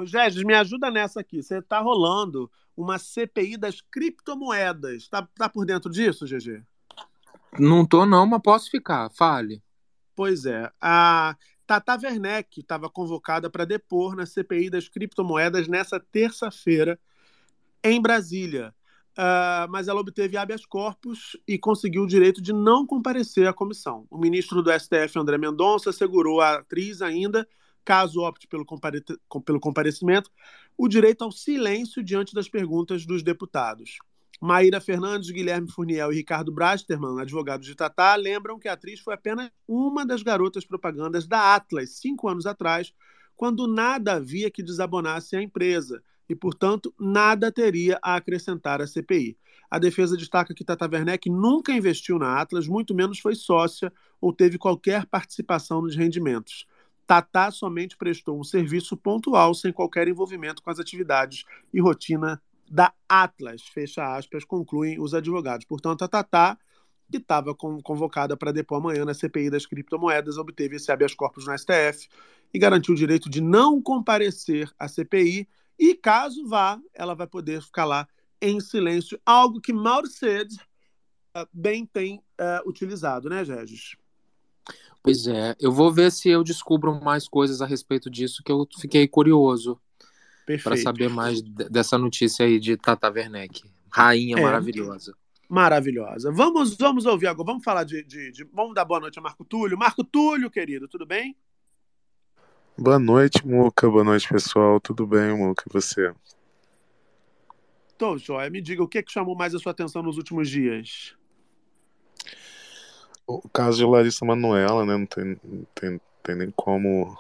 [0.03, 1.43] Ô, me ajuda nessa aqui.
[1.43, 5.09] Você tá rolando uma CPI das criptomoedas.
[5.09, 6.63] Tá, tá por dentro disso, GG?
[7.59, 9.11] Não tô, não, mas posso ficar.
[9.11, 9.63] Fale.
[10.15, 10.71] Pois é.
[10.81, 11.37] A
[11.67, 16.99] Tata Werneck estava convocada para depor na CPI das criptomoedas nessa terça-feira
[17.83, 18.75] em Brasília.
[19.17, 24.07] Ah, mas ela obteve habeas corpus e conseguiu o direito de não comparecer à comissão.
[24.11, 27.47] O ministro do STF, André Mendonça, assegurou à atriz ainda,
[27.85, 29.05] caso opte pelo, compare-
[29.45, 30.31] pelo comparecimento,
[30.77, 33.99] o direito ao silêncio diante das perguntas dos deputados.
[34.41, 39.13] Maíra Fernandes, Guilherme Furniel e Ricardo Brasterman, advogados de Tatá, lembram que a atriz foi
[39.13, 42.95] apenas uma das garotas propagandas da Atlas cinco anos atrás,
[43.37, 49.37] quando nada havia que desabonasse a empresa e, portanto, nada teria a acrescentar à CPI.
[49.71, 54.33] A defesa destaca que Tata Werneck nunca investiu na Atlas, muito menos foi sócia ou
[54.33, 56.67] teve qualquer participação nos rendimentos.
[57.11, 61.45] Tatá somente prestou um serviço pontual sem qualquer envolvimento com as atividades
[61.75, 65.67] e rotina da Atlas, fecha aspas, concluem os advogados.
[65.67, 66.57] Portanto, a Tatá,
[67.11, 71.59] que estava convocada para depor amanhã na CPI das criptomoedas, obteve esse habeas corpus no
[71.59, 72.09] STF
[72.55, 77.61] e garantiu o direito de não comparecer à CPI e, caso vá, ela vai poder
[77.61, 78.07] ficar lá
[78.41, 80.55] em silêncio, algo que Mauro Ced
[81.37, 83.97] uh, bem tem uh, utilizado, né, Regis?
[85.03, 88.67] Pois é, eu vou ver se eu descubro mais coisas a respeito disso, que eu
[88.79, 89.81] fiquei curioso
[90.63, 93.63] para saber mais de- dessa notícia aí de Tata Werneck.
[93.91, 94.43] Rainha É.
[94.43, 95.15] maravilhosa.
[95.49, 96.31] Maravilhosa.
[96.31, 97.47] Vamos, vamos ouvir agora.
[97.47, 99.77] Vamos falar de, de, de- Vamos dar boa noite a Marco Túlio.
[99.77, 101.35] Marco Túlio, querido, tudo bem?
[102.79, 103.91] Boa noite, Muca.
[103.91, 104.79] Boa noite, pessoal.
[104.81, 105.65] Tudo bem, Muca?
[105.69, 106.13] E você?
[107.99, 108.49] Tô, joia.
[108.49, 111.15] Me diga, o que, que chamou mais a sua atenção nos últimos dias?
[113.31, 114.97] O caso de Larissa Manoela, né?
[114.97, 115.37] Não tem,
[115.75, 117.17] tem, tem nem como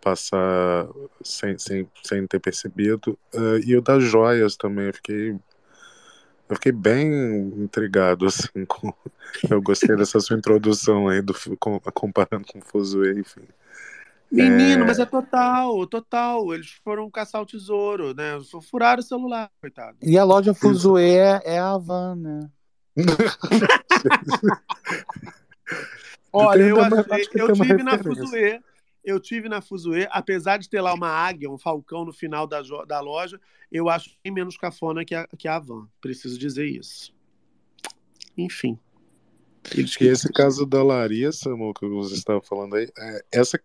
[0.00, 0.86] passar
[1.22, 3.18] sem, sem, sem ter percebido.
[3.34, 4.86] Eh, e o das joias também.
[4.86, 7.12] Eu fiquei, eu fiquei bem
[7.58, 8.64] intrigado, assim.
[8.66, 8.92] Com...
[9.50, 13.42] Eu gostei dessa sua introdução aí, do, com- comparando com o Fuzue, enfim.
[14.30, 14.86] Menino, É.
[14.86, 16.54] mas é total, total.
[16.54, 18.38] Eles foram caçar o tesouro, né?
[18.70, 19.96] Furaram o celular, coitado.
[20.02, 22.50] E a loja Fuzue é, é a Havan, né?
[26.32, 27.98] Olha, eu, achei, eu tive na.
[27.98, 28.60] Fuzue.
[29.04, 32.60] Eu tive na Fuzue, apesar de ter lá uma águia, um falcão no final da,
[32.86, 33.40] da loja,
[33.72, 35.88] eu acho bem menos cafona que a, que a Havan.
[36.00, 37.14] Preciso dizer isso.
[38.36, 38.78] Enfim.
[39.74, 43.58] E esse caso da Larissa, Muca, que você estava falando aí, é, essa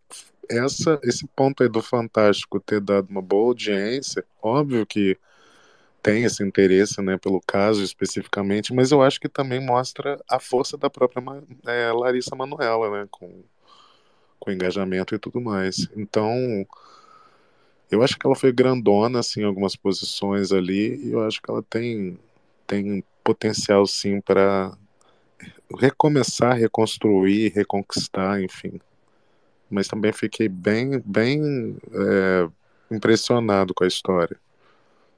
[0.49, 5.17] essa, esse ponto aí do Fantástico ter dado uma boa audiência, óbvio que
[6.03, 10.77] tem esse interesse né, pelo caso especificamente, mas eu acho que também mostra a força
[10.77, 11.23] da própria
[11.65, 13.41] é, Larissa Manoela, né, com,
[14.37, 15.87] com engajamento e tudo mais.
[15.95, 16.67] Então,
[17.89, 21.49] eu acho que ela foi grandona assim, em algumas posições ali, e eu acho que
[21.49, 22.19] ela tem,
[22.67, 24.77] tem potencial sim para
[25.79, 28.77] recomeçar, reconstruir, reconquistar, enfim.
[29.69, 32.49] Mas também fiquei bem, bem é,
[32.91, 34.37] impressionado com a história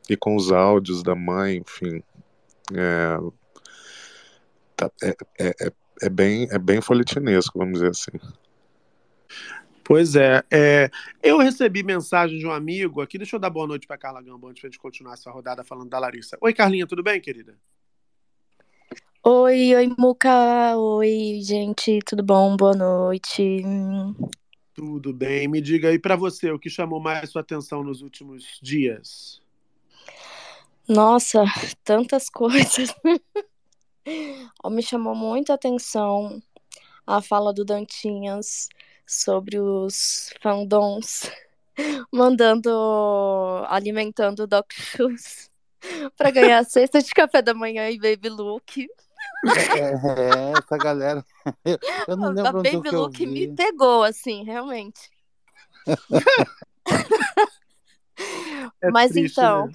[0.10, 2.04] e com os áudios da mãe, enfim.
[2.74, 3.18] É,
[4.76, 8.12] tá, é, é, é, é, bem, é bem folhetinesco, vamos dizer assim.
[9.84, 10.90] Pois é, é,
[11.22, 13.20] eu recebi mensagem de um amigo aqui.
[13.20, 15.64] Deixa eu dar boa noite para Carla Gamba antes de a gente continuar essa rodada
[15.64, 16.38] falando da Larissa.
[16.42, 17.56] Oi, Carlinha, tudo bem, querida?
[19.24, 20.76] Oi, oi, Muca.
[20.76, 22.58] Oi, gente, tudo bom?
[22.58, 23.62] Boa noite.
[24.74, 25.48] Tudo bem.
[25.48, 29.40] Me diga aí para você o que chamou mais sua atenção nos últimos dias.
[30.88, 31.44] Nossa,
[31.84, 32.94] tantas coisas.
[34.70, 36.42] Me chamou muita atenção
[37.06, 38.70] a fala do Dantinhas
[39.06, 41.30] sobre os fandoms
[42.12, 42.70] mandando,
[43.68, 45.52] alimentando o Doc Shoes
[46.18, 48.88] para ganhar a cesta de café da manhã e Baby Look.
[49.46, 51.24] É, essa galera.
[52.08, 55.12] Eu não lembro a Baby que Look me pegou, assim, realmente.
[58.82, 59.74] É Mas triste, então, né?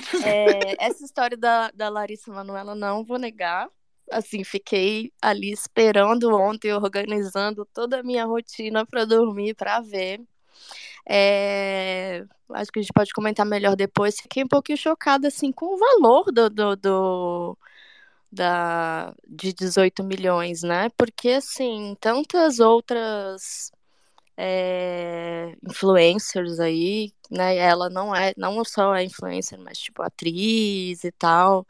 [0.24, 3.68] é, essa história da, da Larissa Manoela, não vou negar.
[4.10, 10.20] Assim, fiquei ali esperando ontem, organizando toda a minha rotina para dormir, para ver.
[11.08, 14.20] É, acho que a gente pode comentar melhor depois.
[14.20, 17.58] Fiquei um pouquinho chocada assim com o valor do, do, do
[18.32, 20.88] da de 18 milhões, né?
[20.96, 23.70] Porque assim, tantas outras
[24.36, 27.56] é, influencers aí, né?
[27.56, 31.66] Ela não é, não só é influencer, mas tipo atriz e tal.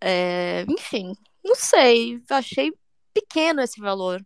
[0.00, 2.72] É, enfim, não sei, achei
[3.12, 4.24] pequeno esse valor.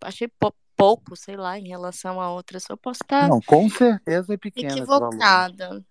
[0.00, 2.68] Achei pou- pouco, sei lá, em relação a outras.
[2.68, 5.84] Eu posso estar Não, com certeza é pequeno equivocada.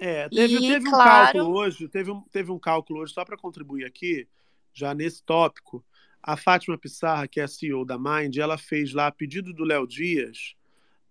[0.00, 3.24] É, teve, E, teve um claro- cálculo hoje, teve um, teve um cálculo hoje, só
[3.24, 4.28] para contribuir aqui,
[4.72, 5.84] já nesse tópico.
[6.22, 9.64] A Fátima Pissarra, que é a CEO da Mind, ela fez lá, a pedido do
[9.64, 10.54] Léo Dias.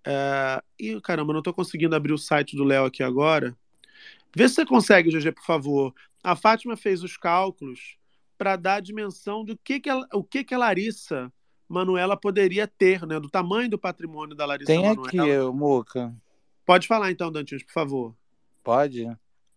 [0.05, 0.61] É...
[0.79, 3.55] Ih, caramba, não estou conseguindo abrir o site do Léo aqui agora.
[4.35, 5.93] Vê se você consegue, GG, por favor.
[6.23, 7.97] A Fátima fez os cálculos
[8.37, 11.31] para dar a dimensão do que, que ela, o que, que a Larissa
[11.67, 13.19] Manuela poderia ter, né?
[13.19, 15.07] Do tamanho do patrimônio da Larissa Tem Manoela.
[15.07, 16.13] aqui, ô, Muca.
[16.65, 18.15] Pode falar então, Dantinhos, por favor.
[18.63, 19.07] Pode?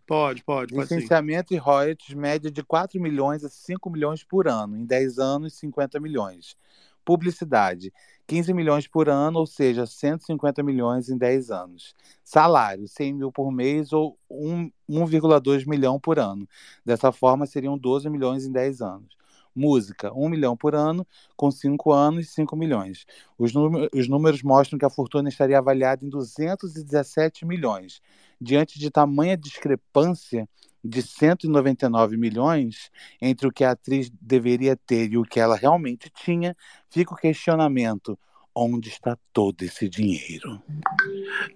[0.07, 0.95] Pode, pode, pode.
[0.95, 4.77] Licenciamento e royalties, média de 4 milhões a 5 milhões por ano.
[4.77, 6.57] Em 10 anos, 50 milhões.
[7.05, 7.93] Publicidade,
[8.27, 11.95] 15 milhões por ano, ou seja, 150 milhões em 10 anos.
[12.23, 16.49] Salário, 100 mil por mês ou um- 1,2 milhão por ano.
[16.85, 19.15] Dessa forma, seriam 12 milhões em 10 anos.
[19.55, 23.07] Música, 1 milhão por ano, com 5 anos, 5 milhões.
[23.39, 23.53] Os,
[23.95, 28.01] os números mostram que a fortuna estaria avaliada em 217 milhões.
[28.41, 30.49] Diante de tamanha discrepância
[30.85, 36.11] de 199 milhões entre o que a atriz deveria ter e o que ela realmente
[36.11, 36.55] tinha,
[36.91, 38.19] fica o questionamento:
[38.55, 40.63] onde está todo esse dinheiro?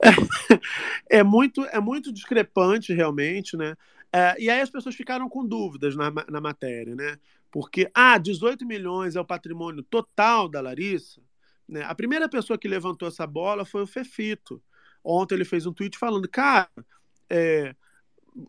[1.10, 3.74] É muito, é muito discrepante, realmente, né?
[4.12, 7.18] É, e aí as pessoas ficaram com dúvidas na, na matéria, né?
[7.50, 11.22] Porque, ah, 18 milhões é o patrimônio total da Larissa.
[11.66, 11.82] Né?
[11.82, 14.62] A primeira pessoa que levantou essa bola foi o Fefito.
[15.10, 16.68] Ontem ele fez um tweet falando, cara,
[17.30, 17.74] é,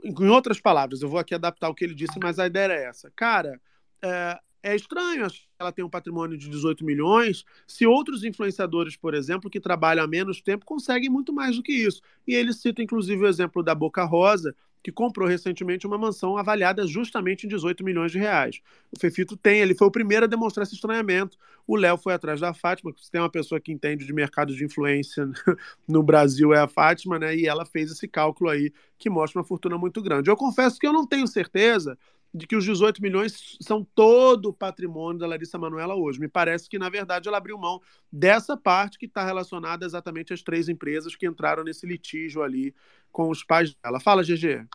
[0.04, 2.84] em outras palavras, eu vou aqui adaptar o que ele disse, mas a ideia é
[2.86, 3.10] essa.
[3.16, 3.60] Cara,
[4.02, 5.26] é, é estranho
[5.58, 10.08] ela tem um patrimônio de 18 milhões, se outros influenciadores, por exemplo, que trabalham há
[10.08, 12.02] menos tempo, conseguem muito mais do que isso.
[12.28, 16.88] E ele cita, inclusive, o exemplo da Boca Rosa, que comprou recentemente uma mansão avaliada
[16.88, 18.62] justamente em 18 milhões de reais.
[18.92, 21.38] O Fefito tem, ele foi o primeiro a demonstrar esse estranhamento.
[21.68, 24.64] O Léo foi atrás da Fátima, se tem uma pessoa que entende de mercado de
[24.64, 25.30] influência
[25.88, 27.36] no Brasil é a Fátima, né?
[27.36, 30.30] E ela fez esse cálculo aí que mostra uma fortuna muito grande.
[30.30, 31.98] Eu confesso que eu não tenho certeza
[32.34, 36.20] de que os 18 milhões são todo o patrimônio da Larissa Manoela hoje.
[36.20, 40.44] Me parece que, na verdade, ela abriu mão dessa parte que está relacionada exatamente às
[40.44, 42.74] três empresas que entraram nesse litígio ali
[43.12, 44.00] com os pais dela.
[44.00, 44.68] Fala, GG.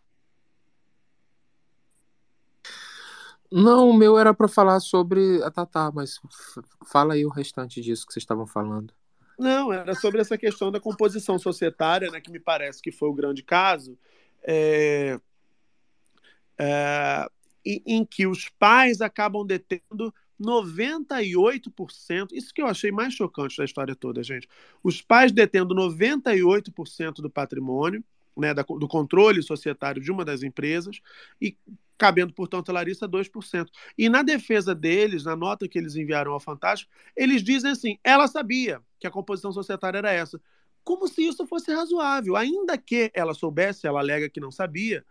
[3.53, 6.21] Não, o meu era pra falar sobre a Tatá, mas
[6.87, 8.93] fala aí o restante disso que vocês estavam falando.
[9.39, 13.15] Não, era sobre essa questão da composição societária, né, que me parece que foi o
[13.15, 13.97] grande caso,
[14.43, 15.21] é,
[16.59, 17.29] é,
[17.65, 23.65] em, em que os pais acabam detendo 98%, isso que eu achei mais chocante da
[23.65, 24.49] história toda, gente.
[24.83, 28.05] Os pais detendo 98% do patrimônio,
[28.37, 31.01] né, da- do controle societário de uma das empresas,
[31.41, 31.57] e
[31.97, 33.71] cabendo, portanto, a Larissa 2%.
[33.97, 38.27] E na defesa deles, na nota que eles enviaram ao Fantástico, eles dizem assim: ela
[38.27, 40.41] sabia que a composição societária era essa.
[40.83, 42.37] Como se isso fosse razoável.
[42.37, 45.05] Ainda que ela soubesse, ela alega que não sabia,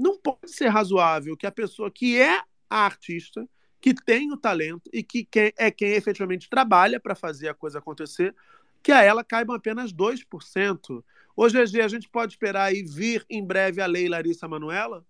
[0.00, 2.38] não pode ser razoável que a pessoa que é
[2.68, 3.46] a artista,
[3.80, 8.34] que tem o talento e que é quem efetivamente trabalha para fazer a coisa acontecer,
[8.82, 11.04] que a ela caibam apenas 2%.
[11.36, 15.04] Ô, GG, a gente pode esperar aí vir em breve a lei Larissa Manuela?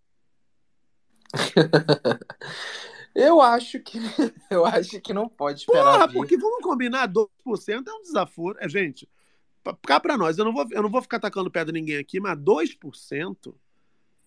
[3.13, 3.99] Eu acho que
[4.49, 5.83] eu acho que não pode esperar.
[5.83, 6.15] Porra, vir.
[6.15, 7.29] porque vamos combinar, 2%
[7.89, 8.57] é um desaforo.
[8.61, 9.09] É, gente,
[9.85, 12.39] cá pra nós, eu não, vou, eu não vou ficar tacando pedra ninguém aqui, mas
[12.39, 13.53] 2%?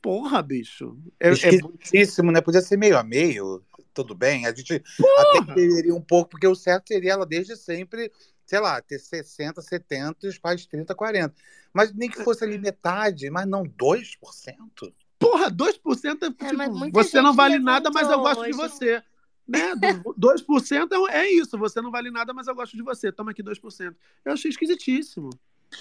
[0.04, 0.97] Porra, bicho.
[1.18, 2.41] É, é Esquisitíssimo, né?
[2.41, 4.45] Podia ser meio a meio, tudo bem.
[4.45, 4.84] A gente
[5.18, 8.12] até entenderia um pouco, porque o certo seria ela desde sempre,
[8.45, 11.34] sei lá, ter 60, 70 e os pais 30, 40.
[11.74, 14.93] Mas nem que fosse ali metade, mas não 2%.
[15.18, 18.58] Porra, 2% é, tipo, mas muita você não vale nada, mas eu gosto de hoje.
[18.58, 19.01] você.
[19.47, 19.74] Né?
[19.74, 23.10] Do- 2% é, é isso, você não vale nada, mas eu gosto de você.
[23.10, 23.95] Toma aqui 2%.
[24.26, 25.30] Eu achei esquisitíssimo.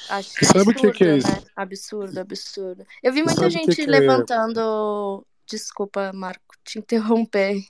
[0.09, 1.28] Acho Sabe o que absurdo, que é isso?
[1.28, 1.43] né?
[1.57, 2.86] Absurdo, absurdo.
[3.03, 5.26] Eu vi muita Sabe o que gente que é- levantando.
[5.47, 7.62] Desculpa, Marco, te interromper.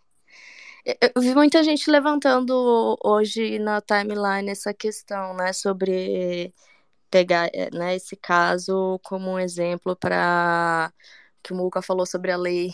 [1.14, 6.52] Eu vi muita gente levantando hoje na timeline essa questão, né, sobre
[7.08, 10.92] pegar, eh, né, esse caso como um exemplo para
[11.42, 12.72] que o Muca falou sobre a lei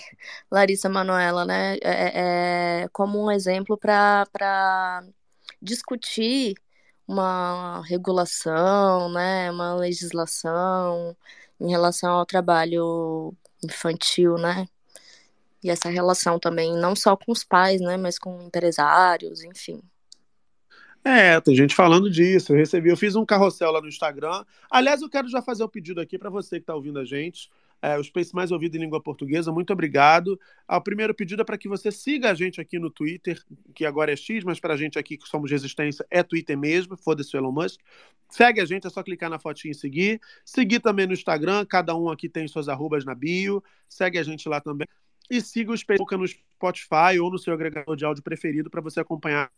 [0.51, 5.05] Larissa Manoela, né, é, é como um exemplo para
[5.61, 6.55] discutir
[7.09, 11.17] uma regulação, né, uma legislação
[11.59, 13.35] em relação ao trabalho
[13.65, 14.69] infantil, né?
[15.65, 19.81] E essa relação também, não só com os pais, né, mas com empresários, enfim.
[21.03, 22.53] É, tem gente falando disso.
[22.53, 24.45] Eu recebi, eu fiz um carrossel lá no Instagram.
[24.71, 27.51] Aliás, eu quero já fazer o pedido aqui para você que está ouvindo a gente.
[27.81, 30.39] É, o Space mais ouvido em língua portuguesa, muito obrigado.
[30.67, 33.41] Ah, O primeiro pedido é para que você siga a gente aqui no Twitter,
[33.75, 36.97] que agora é X, mas para a gente aqui que somos resistência é Twitter mesmo,
[36.97, 37.81] foda-se o Elon Musk.
[38.29, 40.21] Segue a gente, é só clicar na fotinha e seguir.
[40.45, 43.63] Seguir também no Instagram, cada um aqui tem suas arrobas na bio.
[43.89, 44.87] Segue a gente lá também.
[45.31, 48.99] E siga o Space no Spotify ou no seu agregador de áudio preferido para você
[48.99, 49.51] acompanhar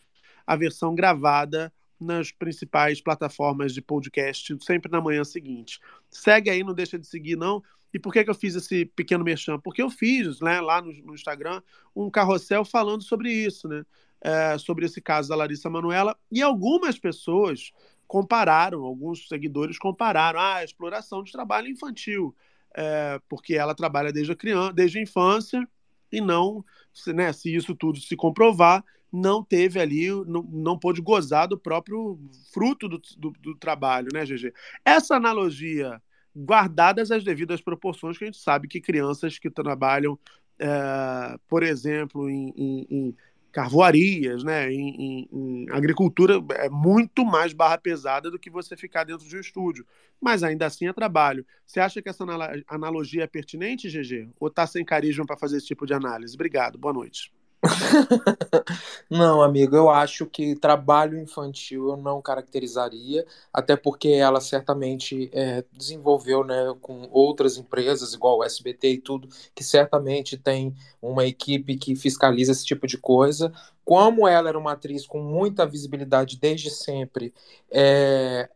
[0.46, 5.78] a versão gravada nas principais plataformas de podcast, sempre na manhã seguinte.
[6.08, 7.62] Segue aí, não deixa de seguir, não.
[7.92, 9.58] E por que, que eu fiz esse pequeno merchan?
[9.58, 11.60] Porque eu fiz né, lá no, no Instagram
[11.94, 13.84] um carrossel falando sobre isso, né?
[14.22, 16.16] É, sobre esse caso da Larissa Manuela.
[16.30, 17.72] E algumas pessoas
[18.06, 22.34] compararam, alguns seguidores compararam ah, a exploração de trabalho infantil,
[22.74, 25.66] é, porque ela trabalha desde a criança, desde a infância,
[26.10, 31.00] e não, se, né, se isso tudo se comprovar, não teve ali, não, não pôde
[31.00, 32.18] gozar do próprio
[32.52, 34.52] fruto do, do, do trabalho, né, GG?
[34.84, 36.02] Essa analogia,
[36.34, 40.18] guardadas as devidas proporções, que a gente sabe que crianças que trabalham,
[40.58, 43.16] é, por exemplo, em, em, em
[43.50, 49.04] carvoarias, né, em, em, em, agricultura, é muito mais barra pesada do que você ficar
[49.04, 49.86] dentro de um estúdio.
[50.20, 51.44] Mas ainda assim é trabalho.
[51.66, 52.24] Você acha que essa
[52.68, 54.28] analogia é pertinente, GG?
[54.38, 56.34] Ou tá sem carisma para fazer esse tipo de análise?
[56.34, 57.32] Obrigado, boa noite.
[59.10, 65.64] Não, amigo, eu acho que trabalho infantil eu não caracterizaria, até porque ela certamente é,
[65.72, 71.76] desenvolveu né, com outras empresas, igual o SBT e tudo, que certamente tem uma equipe
[71.76, 73.52] que fiscaliza esse tipo de coisa.
[73.84, 77.34] Como ela era uma atriz com muita visibilidade desde sempre,
[77.70, 78.48] é,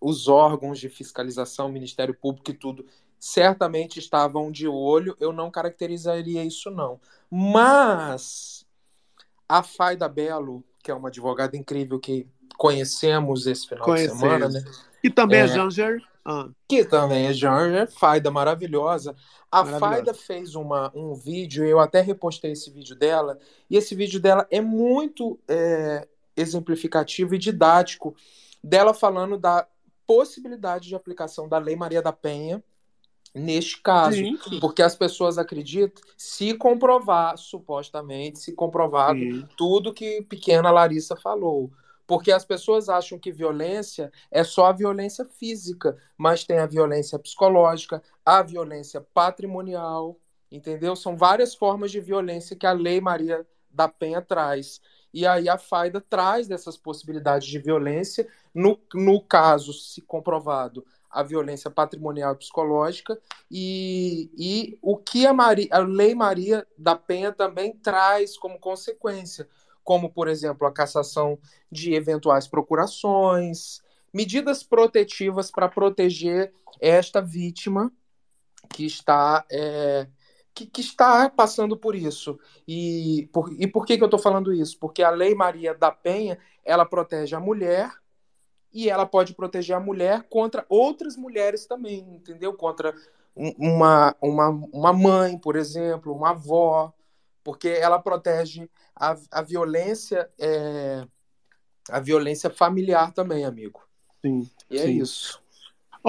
[0.00, 2.86] os órgãos de fiscalização, Ministério Público e tudo,
[3.18, 7.00] certamente estavam de olho, eu não caracterizaria isso, não.
[7.30, 8.66] Mas
[9.48, 12.26] a Faida Belo, que é uma advogada incrível que
[12.56, 14.14] conhecemos esse final Conhecemos.
[14.14, 14.64] de semana, né?
[15.02, 16.02] E também é, é Janger.
[16.24, 16.48] Ah.
[16.68, 19.14] Que também é Janger, Faida maravilhosa.
[19.50, 23.38] A Faida fez uma, um vídeo, eu até repostei esse vídeo dela,
[23.70, 26.06] e esse vídeo dela é muito é,
[26.36, 28.14] exemplificativo e didático
[28.62, 29.66] dela falando da
[30.06, 32.62] possibilidade de aplicação da Lei Maria da Penha
[33.38, 34.20] neste caso,
[34.60, 39.48] porque as pessoas acreditam, se comprovar, supostamente, se comprovado sim.
[39.56, 41.70] tudo que pequena Larissa falou.
[42.06, 47.18] Porque as pessoas acham que violência é só a violência física, mas tem a violência
[47.18, 50.18] psicológica, a violência patrimonial,
[50.50, 50.96] entendeu?
[50.96, 54.80] São várias formas de violência que a Lei Maria da Penha traz.
[55.12, 61.22] E aí a Faida traz dessas possibilidades de violência, no, no caso, se comprovado, a
[61.22, 63.18] violência patrimonial e psicológica
[63.50, 69.48] e, e o que a, Maria, a Lei Maria da Penha também traz como consequência,
[69.82, 71.38] como, por exemplo, a cassação
[71.70, 73.82] de eventuais procurações,
[74.12, 77.92] medidas protetivas para proteger esta vítima
[78.68, 80.06] que está é,
[80.54, 82.38] que, que, está passando por isso.
[82.66, 84.78] E por, e por que, que eu estou falando isso?
[84.78, 87.90] Porque a Lei Maria da Penha ela protege a mulher
[88.72, 92.52] e ela pode proteger a mulher contra outras mulheres também, entendeu?
[92.54, 92.94] Contra
[93.34, 96.92] uma, uma, uma mãe, por exemplo, uma avó,
[97.42, 101.06] porque ela protege a, a violência é,
[101.88, 103.80] a violência familiar também, amigo.
[104.20, 104.48] Sim.
[104.70, 104.98] E é sim.
[105.00, 105.42] isso.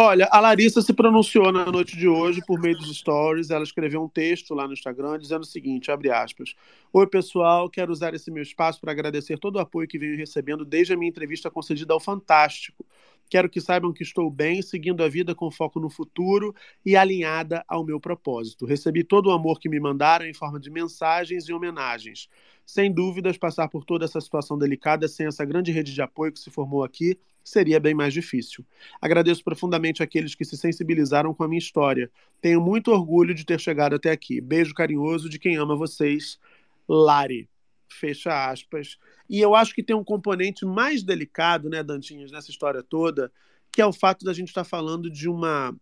[0.02, 3.50] Olha, a Larissa se pronunciou na noite de hoje por meio dos stories.
[3.50, 6.56] Ela escreveu um texto lá no Instagram dizendo o seguinte: abre aspas.
[6.94, 10.64] Oi, pessoal, quero usar esse meu espaço para agradecer todo o apoio que venho recebendo
[10.64, 12.86] desde a minha entrevista concedida ao Fantástico.
[13.30, 16.54] Quero que saibam que estou bem, seguindo a vida com foco no futuro
[16.86, 18.66] e alinhada ao meu propósito.
[18.66, 22.28] Recebi todo o amor que me mandaram em forma de mensagens e homenagens.
[22.66, 26.40] Sem dúvidas, passar por toda essa situação delicada sem essa grande rede de apoio que
[26.40, 28.66] se formou aqui seria bem mais difícil.
[29.02, 32.12] Agradeço profundamente aqueles que se sensibilizaram com a minha história.
[32.42, 34.40] Tenho muito orgulho de ter chegado até aqui.
[34.40, 36.40] Beijo carinhoso de quem ama vocês,
[36.88, 37.50] Lari.
[37.88, 38.98] Fecha aspas.
[39.30, 43.32] E eu acho que tem um componente mais delicado, né, Dantinhas, nessa história toda,
[43.72, 45.76] que é o fato da gente estar tá falando de uma.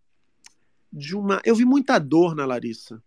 [0.92, 1.42] de uma.
[1.46, 3.02] Eu vi muita dor na Larissa,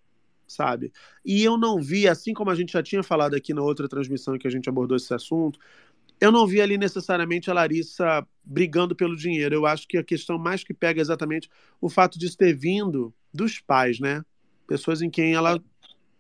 [0.47, 0.93] sabe?
[1.25, 4.39] E eu não vi, assim como a gente já tinha falado aqui na outra transmissão
[4.39, 5.61] que a gente abordou esse assunto,
[6.21, 9.55] eu não vi ali necessariamente a Larissa brigando pelo dinheiro.
[9.55, 13.13] Eu acho que a questão mais que pega é exatamente o fato de ter vindo
[13.33, 14.23] dos pais, né?
[14.67, 15.63] Pessoas em quem ela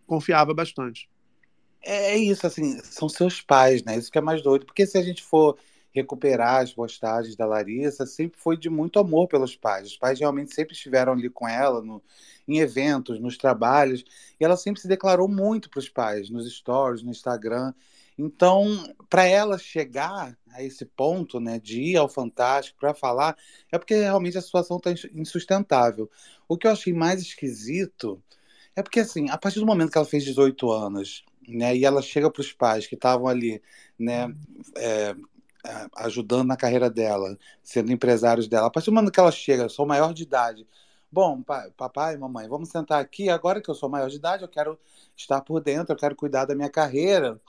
[0.06, 1.08] confiava bastante.
[1.82, 3.96] É isso, assim, são seus pais, né?
[3.96, 4.66] Isso que é mais doido.
[4.66, 5.58] Porque se a gente for
[5.92, 9.88] recuperar as postagens da Larissa, sempre foi de muito amor pelos pais.
[9.88, 12.02] Os pais realmente sempre estiveram ali com ela no,
[12.46, 14.04] em eventos, nos trabalhos,
[14.38, 17.72] e ela sempre se declarou muito para os pais, nos stories, no Instagram.
[18.16, 23.36] Então, para ela chegar a esse ponto, né, de ir ao Fantástico para falar,
[23.72, 26.10] é porque realmente a situação está insustentável.
[26.46, 28.22] O que eu achei mais esquisito
[28.76, 31.24] é porque, assim, a partir do momento que ela fez 18 anos,
[31.56, 33.62] né, e ela chega para os pais que estavam ali,
[33.98, 34.34] né,
[34.76, 35.14] é,
[35.96, 39.68] ajudando na carreira dela, sendo empresários dela, a partir do momento que ela chega, eu
[39.68, 40.66] sou maior de idade,
[41.12, 41.42] bom,
[41.76, 44.78] papai, mamãe, vamos sentar aqui, agora que eu sou maior de idade, eu quero
[45.16, 47.40] estar por dentro, eu quero cuidar da minha carreira,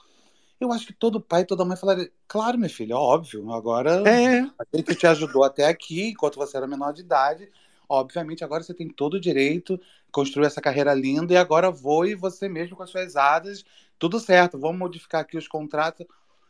[0.60, 4.40] eu acho que todo pai, toda mãe falaria, claro, meu filho, óbvio, agora é.
[4.40, 7.48] a gente te ajudou até aqui, enquanto você era menor de idade,
[7.88, 9.80] obviamente agora você tem todo o direito,
[10.10, 13.64] construir essa carreira linda, e agora voe você mesmo com as suas asas,
[14.02, 16.04] tudo certo, vamos modificar aqui os contratos.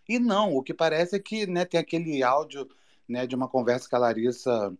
[0.08, 2.66] E não, o que parece é que né, tem aquele áudio
[3.06, 4.74] né, de uma conversa que a Larissa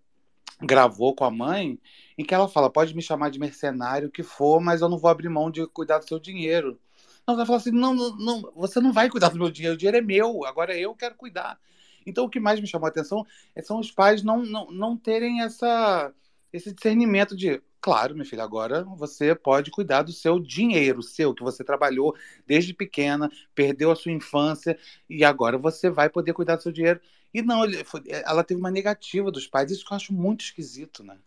[0.58, 1.78] gravou com a mãe,
[2.16, 5.10] em que ela fala, pode me chamar de mercenário, que for, mas eu não vou
[5.10, 6.80] abrir mão de cuidar do seu dinheiro.
[7.26, 9.78] Não, ela fala assim: não, não, não, você não vai cuidar do meu dinheiro, o
[9.78, 11.60] dinheiro é meu, agora eu quero cuidar.
[12.06, 14.96] Então, o que mais me chamou a atenção é, são os pais não, não, não
[14.96, 16.10] terem essa,
[16.50, 21.42] esse discernimento de, claro, meu filho, agora você pode cuidar do seu dinheiro, seu, que
[21.42, 22.14] você trabalhou
[22.46, 24.78] desde pequena, perdeu a sua infância,
[25.10, 27.00] e agora você vai poder cuidar do seu dinheiro.
[27.34, 27.64] E não,
[28.24, 31.18] ela teve uma negativa dos pais, isso que eu acho muito esquisito, né?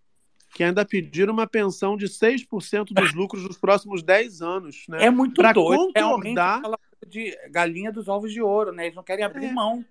[0.53, 4.86] que ainda pediram uma pensão de 6% dos lucros nos próximos 10 anos.
[4.88, 5.08] Né?
[5.08, 5.91] É muito pra doido.
[5.93, 6.62] concordar
[7.06, 8.86] de galinha dos ovos de ouro, né?
[8.86, 9.51] Eles não querem abrir é.
[9.51, 9.84] mão.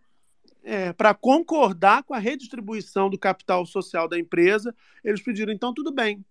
[0.63, 5.93] É, para concordar com a redistribuição do capital social da empresa, eles pediram, então, tudo
[5.93, 6.25] bem.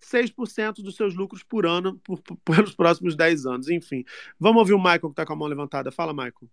[0.00, 3.68] 6% dos seus lucros por ano por, por, pelos próximos 10 anos.
[3.68, 4.04] Enfim,
[4.38, 5.90] vamos ouvir o Michael que está com a mão levantada.
[5.90, 6.48] Fala, Michael.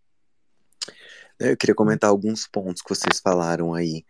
[1.40, 4.04] Eu queria comentar alguns pontos que vocês falaram aí.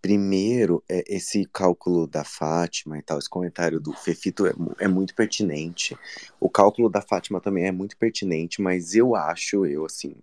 [0.00, 5.14] Primeiro, é, esse cálculo da Fátima e tal, esse comentário do Fefito é, é, muito
[5.14, 5.94] pertinente.
[6.40, 10.16] O cálculo da Fátima também é muito pertinente, mas eu acho, eu assim,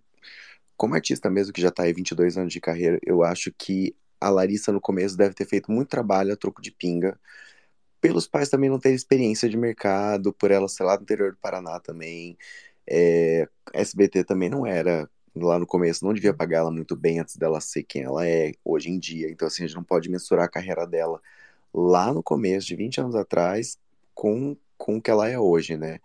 [0.76, 4.28] como artista mesmo que já tá aí 22 anos de carreira, eu acho que a
[4.28, 7.18] Larissa no começo deve ter feito muito trabalho a troco de pinga,
[8.00, 11.38] pelos pais também não terem experiência de mercado, por ela ser lá do interior do
[11.38, 12.36] Paraná também.
[12.86, 15.08] É, SBT também não era
[15.44, 18.52] lá no começo não devia pagar ela muito bem antes dela ser quem ela é
[18.64, 19.30] hoje em dia.
[19.30, 21.20] Então, assim, a gente não pode mensurar a carreira dela
[21.72, 23.78] lá no começo, de 20 anos atrás,
[24.14, 26.00] com, com o que ela é hoje, né?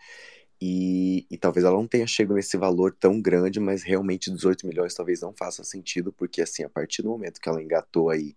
[0.62, 4.94] E, e talvez ela não tenha chegado nesse valor tão grande, mas realmente 18 milhões
[4.94, 8.36] talvez não faça sentido, porque, assim, a partir do momento que ela engatou aí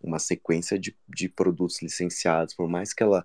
[0.00, 3.24] uma sequência de, de produtos licenciados, por mais que ela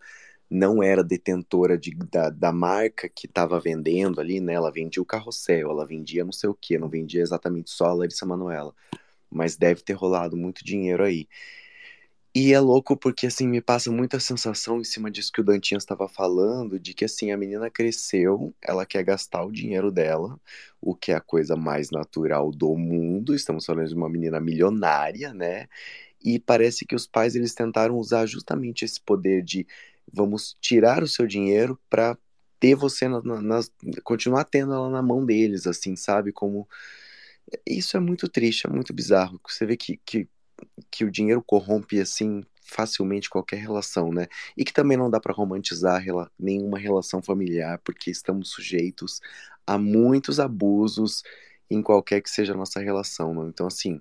[0.49, 4.53] não era detentora de, da, da marca que estava vendendo ali, né?
[4.53, 7.93] Ela vendia o carrossel, ela vendia não sei o que, não vendia exatamente só a
[7.93, 8.73] Larissa Manoela.
[9.31, 11.27] Mas deve ter rolado muito dinheiro aí.
[12.35, 15.83] E é louco porque, assim, me passa muita sensação em cima disso que o Dantinhas
[15.83, 20.39] estava falando, de que, assim, a menina cresceu, ela quer gastar o dinheiro dela,
[20.81, 25.31] o que é a coisa mais natural do mundo, estamos falando de uma menina milionária,
[25.31, 25.67] né?
[26.23, 29.67] E parece que os pais, eles tentaram usar justamente esse poder de
[30.11, 32.17] vamos tirar o seu dinheiro para
[32.59, 33.59] ter você, na, na,
[34.03, 36.31] continuar tendo ela na mão deles, assim, sabe?
[36.31, 36.67] Como...
[37.67, 39.39] Isso é muito triste, é muito bizarro.
[39.47, 40.27] Você vê que, que
[40.91, 44.27] que o dinheiro corrompe assim facilmente qualquer relação, né?
[44.57, 46.03] E que também não dá para romantizar
[46.39, 49.19] nenhuma relação familiar, porque estamos sujeitos
[49.67, 51.23] a muitos abusos
[51.69, 53.49] em qualquer que seja a nossa relação, né?
[53.49, 53.99] Então, assim,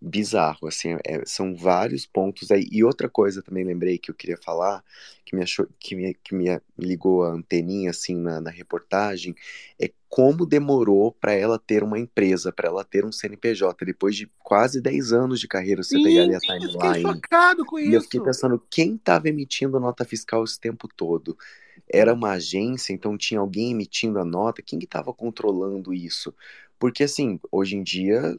[0.00, 2.66] bizarro, assim, é, são vários pontos aí.
[2.70, 4.84] E outra coisa também lembrei que eu queria falar,
[5.24, 6.46] que me, achou, que me, que me
[6.78, 9.34] ligou a anteninha, assim, na, na reportagem,
[9.80, 14.26] é como demorou para ela ter uma empresa, para ela ter um CNPJ, depois de
[14.38, 16.94] quase 10 anos de carreira, você pegar ali a Sim, eu fiquei timeline.
[16.94, 18.20] chocado com E eu fiquei isso.
[18.20, 21.36] pensando, quem estava emitindo nota fiscal esse tempo todo?
[21.88, 24.62] Era uma agência, então tinha alguém emitindo a nota?
[24.62, 26.34] Quem que estava controlando isso?
[26.78, 28.38] Porque, assim, hoje em dia,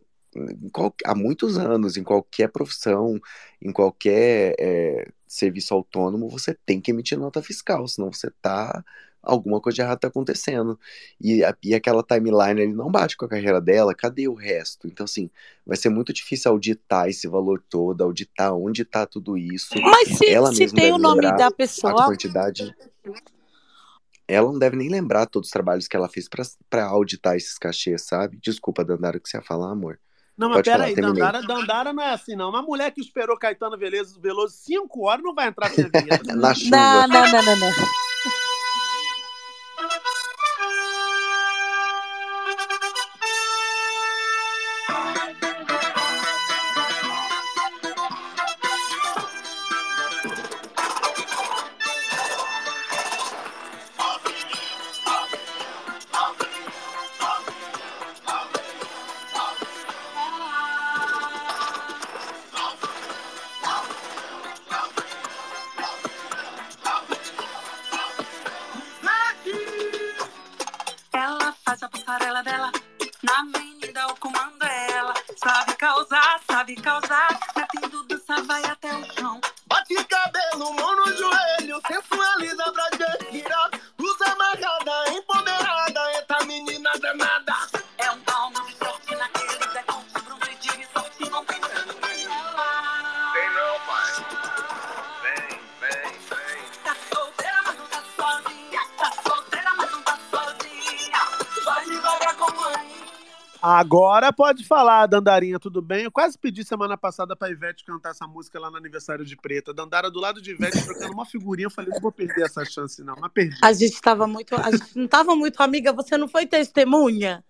[0.72, 3.20] qual- há muitos anos, em qualquer profissão,
[3.62, 8.84] em qualquer é, serviço autônomo, você tem que emitir nota fiscal, senão você tá.
[9.22, 10.80] Alguma coisa de errado tá acontecendo.
[11.20, 14.88] E, a- e aquela timeline ele não bate com a carreira dela, cadê o resto?
[14.88, 15.30] Então, assim,
[15.66, 19.74] vai ser muito difícil auditar esse valor todo, auditar onde tá tudo isso.
[19.82, 22.74] Mas se, Ela se tem o nome da a pessoa, quantidade.
[24.28, 27.58] Ela não deve nem lembrar todos os trabalhos que ela fez pra, pra auditar esses
[27.58, 28.40] cachês, sabe?
[28.42, 30.00] Desculpa, Dandara, o que você ia falar, amor?
[30.40, 30.96] Não, mas peraí.
[30.96, 32.50] Dandara, Dandara não é assim, não.
[32.50, 36.34] Uma mulher que esperou Caetano Veloso, Veloso cinco horas não vai entrar sem a vinheta.
[36.34, 37.08] Na não, chuva.
[37.08, 37.68] não, não, não, não.
[37.68, 38.09] Ela
[104.40, 106.06] pode falar, Dandarinha, tudo bem?
[106.06, 109.74] Eu quase pedi semana passada pra Ivete cantar essa música lá no aniversário de Preta.
[109.74, 111.66] Dandara do lado de Ivete trocando uma figurinha.
[111.66, 113.16] Eu falei, não vou perder essa chance, não.
[113.20, 113.58] Mas perdi.
[113.62, 114.56] A gente estava muito.
[114.56, 117.44] A gente não estava muito amiga, você não foi testemunha?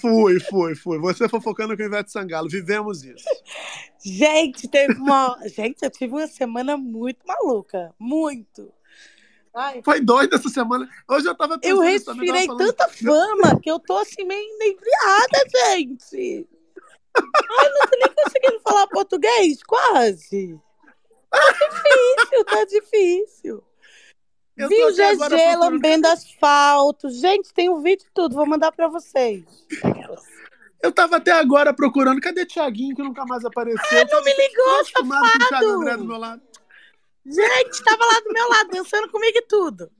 [0.00, 0.98] Fui, fui, fui.
[0.98, 2.48] Você fofocando com Ivete Sangalo.
[2.48, 3.24] Vivemos isso.
[4.04, 5.38] Gente, teve uma.
[5.46, 7.94] Gente, eu tive uma semana muito maluca.
[7.96, 8.72] Muito.
[9.56, 10.86] Ai, Foi doido essa semana.
[11.08, 14.42] Hoje eu tava eu pensando tava respirei falando- tanta fama que eu tô assim meio
[14.56, 16.46] inebriada, gente.
[17.16, 20.60] Ai, não tô nem conseguindo falar português, quase.
[21.30, 23.64] Tá difícil, tá difícil.
[24.58, 27.08] Eu Vi o GG lambendo asfalto.
[27.10, 29.44] Gente, tem o vídeo e tudo, vou mandar pra vocês.
[30.82, 32.20] Eu tava até agora procurando.
[32.20, 33.80] Cadê Tiaguinho que nunca mais apareceu?
[33.82, 35.66] Ah, não me ligou, safado.
[35.66, 36.42] André do meu lado.
[37.28, 39.90] Gente, tava lá do meu lado, dançando comigo e tudo.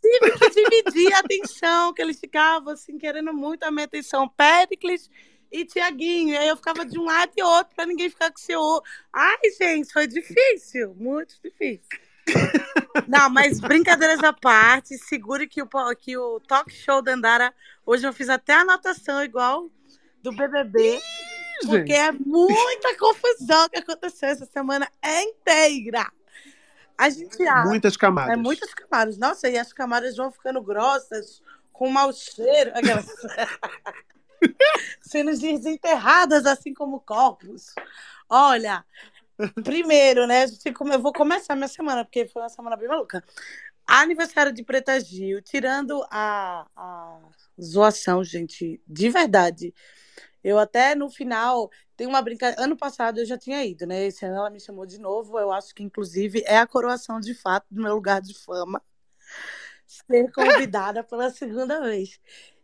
[0.00, 4.28] Tive que dividir a atenção, que eles ficavam assim, querendo muito a minha atenção.
[4.28, 5.10] Pericles
[5.50, 6.34] e Tiaguinho.
[6.34, 8.82] E aí eu ficava de um lado e outro, pra ninguém ficar com seu.
[9.12, 11.88] Ai, gente, foi difícil, muito difícil.
[13.08, 17.54] Não, mas brincadeiras à parte, segure que o, que o talk show da Andara,
[17.86, 19.70] hoje eu fiz até anotação igual
[20.22, 21.00] do BBB,
[21.64, 26.12] porque é muita confusão que aconteceu essa semana inteira.
[26.98, 27.68] A gente acha.
[27.68, 28.32] Muitas camadas.
[28.32, 29.16] É muitas camadas.
[29.16, 31.40] Nossa, e as camadas vão ficando grossas,
[31.72, 32.72] com mau cheiro.
[32.74, 33.06] Aquelas...
[35.00, 37.72] Sendo desenterradas, assim como corpos.
[38.28, 38.84] Olha,
[39.64, 40.44] primeiro, né?
[40.44, 43.22] Eu vou começar minha semana, porque foi uma semana bem maluca.
[43.86, 47.18] Aniversário de Preta Gil, tirando a, a
[47.60, 49.74] zoação, gente, de verdade.
[50.48, 52.62] Eu até no final tem uma brincadeira.
[52.64, 54.06] Ano passado eu já tinha ido, né?
[54.06, 55.38] Esse ano ela me chamou de novo.
[55.38, 58.82] Eu acho que, inclusive, é a coroação de fato do meu lugar de fama
[59.86, 62.20] ser convidada pela segunda vez.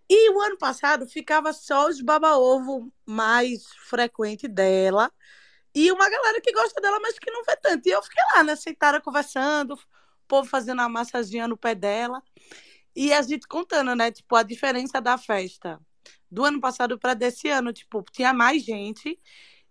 [0.08, 5.10] E o ano passado ficava só os baba-ovo mais frequente dela,
[5.74, 7.88] E uma galera que gosta dela, mas que não vê tanto.
[7.88, 9.78] E eu fiquei lá, né, sentada conversando, o
[10.28, 12.22] povo fazendo a massaginha no pé dela.
[12.96, 15.80] E a gente contando, né, tipo, a diferença da festa
[16.34, 19.18] do ano passado para desse ano, tipo, tinha mais gente.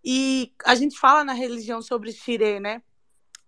[0.03, 2.81] E a gente fala na religião sobre xirê, né?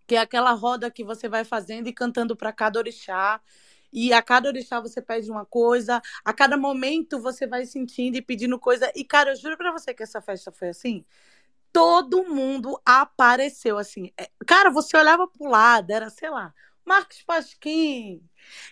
[0.08, 3.42] Que é aquela roda que você vai fazendo e cantando para cada orixá.
[3.92, 8.22] E a cada orixá você pede uma coisa, a cada momento você vai sentindo e
[8.22, 8.92] pedindo coisa.
[8.96, 11.06] E, cara, eu juro pra você que essa festa foi assim.
[11.72, 14.12] Todo mundo apareceu assim.
[14.18, 16.54] É, Cara, você olhava pro lado, era, sei lá,
[16.86, 18.22] Marcos Pasquim.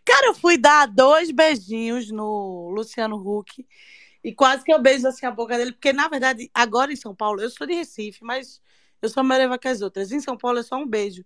[0.06, 3.66] Cara, eu fui dar dois beijinhos no Luciano Huck.
[4.24, 7.14] E quase que eu beijo assim a boca dele, porque na verdade, agora em São
[7.16, 8.62] Paulo, eu sou de Recife, mas
[9.02, 10.12] eu sou leva que as outras.
[10.12, 11.24] Em São Paulo é só um beijo.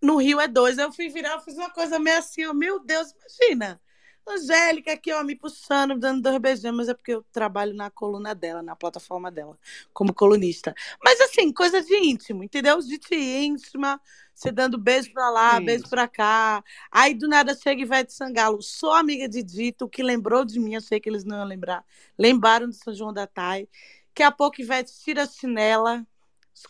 [0.00, 0.78] No Rio é dois.
[0.78, 3.80] Aí eu fui virar, eu fiz uma coisa meio assim, ó, meu Deus, imagina.
[4.28, 7.90] Angélica aqui, ó, me puxando, me dando dois beijinhos, mas é porque eu trabalho na
[7.90, 9.58] coluna dela, na plataforma dela,
[9.92, 10.74] como colunista.
[11.02, 12.78] Mas assim, coisa de íntimo, entendeu?
[12.78, 14.00] De te íntima,
[14.34, 15.64] você dando beijo pra lá, Sim.
[15.64, 16.62] beijo pra cá.
[16.90, 21.00] Aí do nada chega Ivete Sangalo, sou amiga de Dito, que lembrou de mim, achei
[21.00, 21.84] que eles não iam lembrar.
[22.18, 23.68] Lembraram de São João da Tai.
[24.08, 26.06] Daqui a pouco Ivete tira a chinela,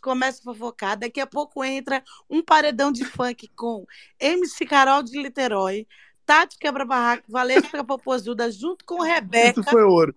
[0.01, 0.99] começa a fofocar.
[0.99, 3.85] Daqui a pouco entra um paredão de funk com
[4.19, 5.87] MC Carol de Niterói,
[6.33, 9.61] Tati Quebra-Barraco, Valesca Popozuda, junto com Rebeca.
[9.61, 10.15] Isso foi ouro.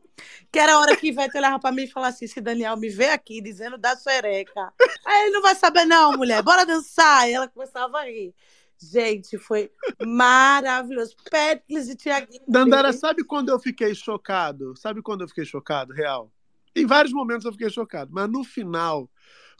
[0.49, 2.87] Que era a hora que Ivete olhava pra mim e falava assim: se Daniel me
[2.87, 4.73] vê aqui dizendo da xereca.
[5.05, 7.29] Aí ele não vai saber, não, mulher, bora dançar.
[7.29, 8.33] E ela começava a rir.
[8.81, 9.69] Gente, foi
[10.05, 11.17] maravilhoso.
[11.29, 12.43] Pericles e Tiaguinho.
[12.47, 14.73] Dandara, sabe quando eu fiquei chocado?
[14.77, 16.31] Sabe quando eu fiquei chocado, real?
[16.73, 19.09] Em vários momentos eu fiquei chocado, mas no final,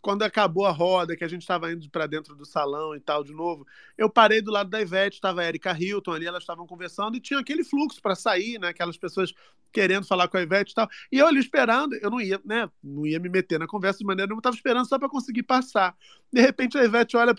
[0.06, 3.24] quando acabou a roda, que a gente estava indo para dentro do salão e tal
[3.24, 3.66] de novo,
[3.98, 7.20] eu parei do lado da Ivete, estava a Erika Hilton ali, elas estavam conversando e
[7.20, 8.68] tinha aquele fluxo para sair, né?
[8.68, 9.34] Aquelas pessoas
[9.74, 10.88] querendo falar com a Ivete e tal.
[11.12, 12.70] E eu ali esperando, eu não ia, né?
[12.84, 15.98] Não ia me meter na conversa de maneira nenhuma, estava esperando só para conseguir passar.
[16.32, 17.34] De repente a Ivete olha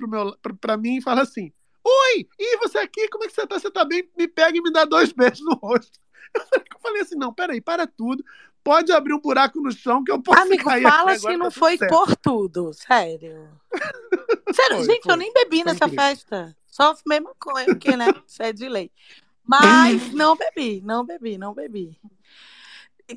[0.60, 1.52] para mim e fala assim:
[1.84, 3.60] Oi, e você aqui, como é que você tá?
[3.60, 4.10] Você tá bem?
[4.18, 6.00] Me pega e me dá dois beijos no rosto.
[6.34, 8.24] Eu falei assim: não, peraí, para tudo.
[8.66, 11.44] Pode abrir um buraco no chão que eu posso Amigo, cair fala aqui se não
[11.46, 11.88] tá foi certo.
[11.88, 13.48] por tudo, sério.
[14.52, 15.12] Sério, Foi, gente, foi.
[15.12, 16.04] eu nem bebi Foi nessa incrível.
[16.04, 16.56] festa.
[16.66, 18.06] Só fumei maconha, porque, né?
[18.26, 18.90] Isso é de lei.
[19.44, 21.96] Mas não bebi, não bebi, não bebi.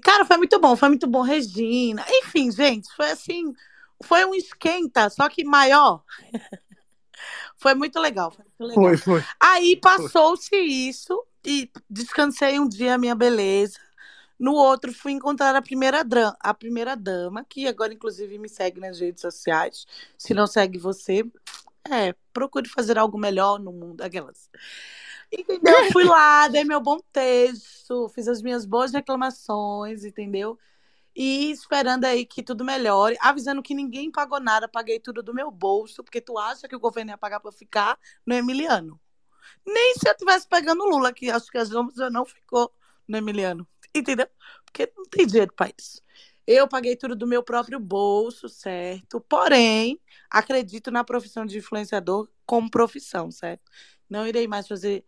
[0.03, 2.05] Cara, foi muito bom, foi muito bom, Regina.
[2.07, 3.51] Enfim, gente, foi assim,
[4.03, 6.03] foi um esquenta, só que maior.
[7.57, 8.83] Foi muito legal, foi muito legal.
[8.83, 9.23] Foi, foi.
[9.39, 13.79] Aí passou-se isso e descansei um dia, minha beleza.
[14.39, 16.01] No outro, fui encontrar a primeira,
[16.39, 19.85] a primeira dama, que agora, inclusive, me segue nas redes sociais.
[20.17, 21.25] Se não segue você,
[21.89, 24.01] é, procure fazer algo melhor no mundo.
[24.01, 24.49] Aquelas.
[25.31, 25.91] Entendeu?
[25.91, 30.57] Fui lá, dei meu bom texto, fiz as minhas boas reclamações, entendeu?
[31.15, 35.51] E esperando aí que tudo melhore, avisando que ninguém pagou nada, paguei tudo do meu
[35.51, 38.99] bolso, porque tu acha que o governo ia pagar pra ficar no Emiliano.
[39.65, 42.71] Nem se eu tivesse pegando o Lula, que acho que as já não ficou
[43.07, 43.67] no Emiliano.
[43.93, 44.27] Entendeu?
[44.65, 46.01] Porque não tem dinheiro para isso.
[46.45, 49.21] Eu paguei tudo do meu próprio bolso, certo?
[49.21, 53.69] Porém, acredito na profissão de influenciador como profissão, certo?
[54.09, 55.05] Não irei mais fazer,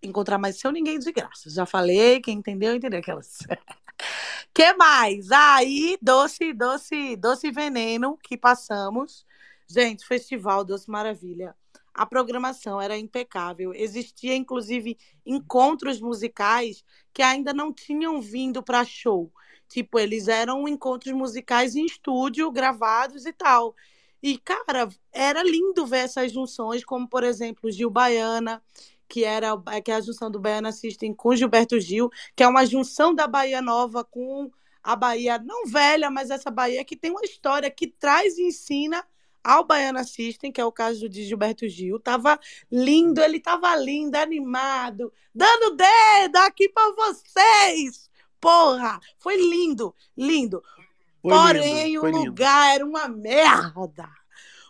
[0.00, 1.50] encontrar mais seu ninguém de graça.
[1.50, 3.38] Já falei, quem entendeu, entendeu aquelas.
[4.54, 5.32] que mais?
[5.32, 9.26] Aí, doce, doce, doce veneno que passamos.
[9.68, 11.56] Gente, Festival Doce Maravilha.
[11.94, 13.72] A programação era impecável.
[13.72, 19.32] Existia, inclusive, encontros musicais que ainda não tinham vindo para show.
[19.68, 23.74] Tipo, eles eram encontros musicais em estúdio, gravados e tal.
[24.22, 28.62] E, cara, era lindo ver essas junções, como, por exemplo, Gil Baiana,
[29.08, 29.52] que era
[29.84, 33.26] que é a junção do Baiana System com Gilberto Gil, que é uma junção da
[33.26, 34.50] Bahia Nova com
[34.82, 39.04] a Bahia não velha, mas essa Bahia que tem uma história que traz e ensina
[39.44, 42.00] ao Baiana System, que é o caso de Gilberto Gil.
[42.00, 42.40] Tava
[42.72, 48.10] lindo, ele tava lindo, animado, dando dedo aqui para vocês.
[48.40, 50.62] Porra, foi lindo, lindo.
[51.22, 52.24] Foi Porém, lindo, o foi lindo.
[52.24, 54.08] lugar era uma merda.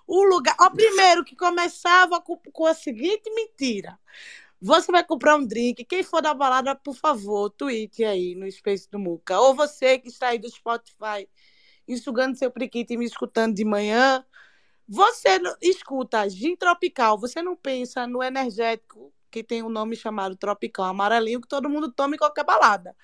[0.07, 0.55] O lugar.
[0.61, 3.99] Ó, primeiro que começava com, com a seguinte mentira.
[4.61, 5.85] Você vai comprar um drink.
[5.85, 9.39] Quem for da balada, por favor, tweet aí no Space do Muca.
[9.41, 11.29] Ou você que está aí do Spotify,
[11.87, 14.25] enxugando seu priquito e me escutando de manhã.
[14.89, 17.19] Você não- escuta gin tropical.
[17.19, 21.91] Você não pensa no energético que tem um nome chamado tropical amarelinho que todo mundo
[21.91, 22.95] toma em qualquer balada.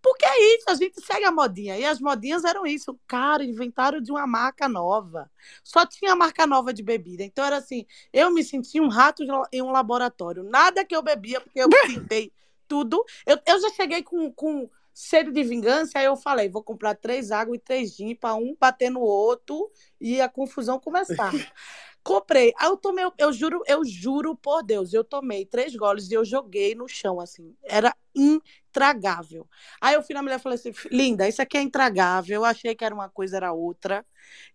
[0.00, 1.76] Porque é isso, a gente segue a modinha.
[1.76, 2.96] E as modinhas eram isso.
[3.08, 5.28] Cara, inventaram de uma marca nova.
[5.64, 7.24] Só tinha marca nova de bebida.
[7.24, 10.44] Então era assim, eu me senti um rato em um laboratório.
[10.44, 11.68] Nada que eu bebia, porque eu
[12.08, 12.32] tentei
[12.68, 13.04] tudo.
[13.26, 17.30] Eu, eu já cheguei com, com sede de vingança, aí eu falei, vou comprar três
[17.30, 19.70] águas e três gin para um bater no outro
[20.00, 21.30] e a confusão começar.
[22.06, 22.54] Comprei.
[22.56, 26.24] Aí eu tomei, eu juro, eu juro por Deus, eu tomei três goles e eu
[26.24, 27.52] joguei no chão, assim.
[27.64, 29.44] Era intragável.
[29.80, 32.36] Aí eu fui na mulher e falei assim, linda, isso aqui é intragável.
[32.36, 34.06] Eu achei que era uma coisa, era outra.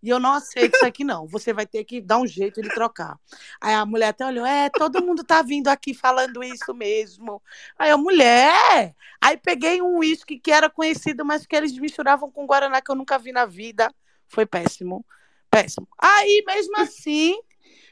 [0.01, 1.27] E eu não aceito isso aqui, não.
[1.27, 3.19] Você vai ter que dar um jeito de trocar.
[3.59, 7.43] Aí a mulher até olhou, é, todo mundo tá vindo aqui falando isso mesmo.
[7.77, 8.95] Aí eu, mulher!
[9.19, 12.95] Aí peguei um uísque que era conhecido, mas que eles misturavam com Guaraná, que eu
[12.95, 13.93] nunca vi na vida.
[14.29, 15.05] Foi péssimo.
[15.51, 15.85] Péssimo.
[15.99, 17.37] Aí, mesmo assim,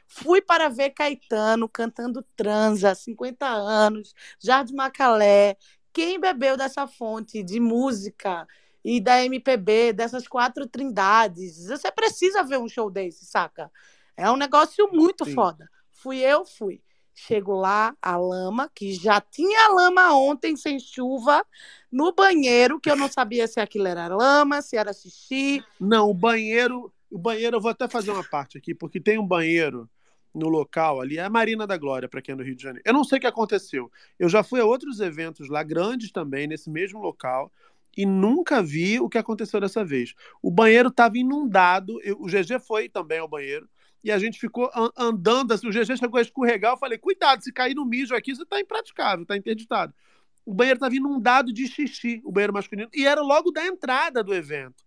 [0.08, 5.58] fui para ver Caetano cantando Transa, 50 anos, Jardim Macalé.
[5.92, 8.48] Quem bebeu dessa fonte de música
[8.82, 11.66] e da MPB, dessas quatro trindades?
[11.66, 13.70] Você precisa ver um show desse, saca?
[14.16, 15.34] É um negócio muito Sim.
[15.34, 15.68] foda.
[15.90, 16.80] Fui eu, fui.
[17.12, 21.44] Chego lá, a lama, que já tinha lama ontem sem chuva,
[21.92, 25.62] no banheiro, que eu não sabia se aquilo era lama, se era xixi.
[25.78, 29.26] Não, o banheiro, o banheiro, eu vou até fazer uma parte aqui, porque tem um
[29.26, 29.88] banheiro
[30.32, 32.84] no local ali, é a Marina da Glória, para quem é do Rio de Janeiro.
[32.86, 33.90] Eu não sei o que aconteceu.
[34.18, 37.52] Eu já fui a outros eventos lá, grandes também, nesse mesmo local,
[37.96, 40.14] e nunca vi o que aconteceu dessa vez.
[40.40, 43.68] O banheiro estava inundado, eu- o GG foi também ao banheiro,
[44.04, 47.42] e a gente ficou an- andando, assim, o GG chegou a escorregar, eu falei, cuidado,
[47.42, 49.92] se cair no mijo aqui, você está impraticável, está interditado.
[50.46, 54.32] O banheiro estava inundado de xixi, o banheiro masculino, e era logo da entrada do
[54.32, 54.84] evento.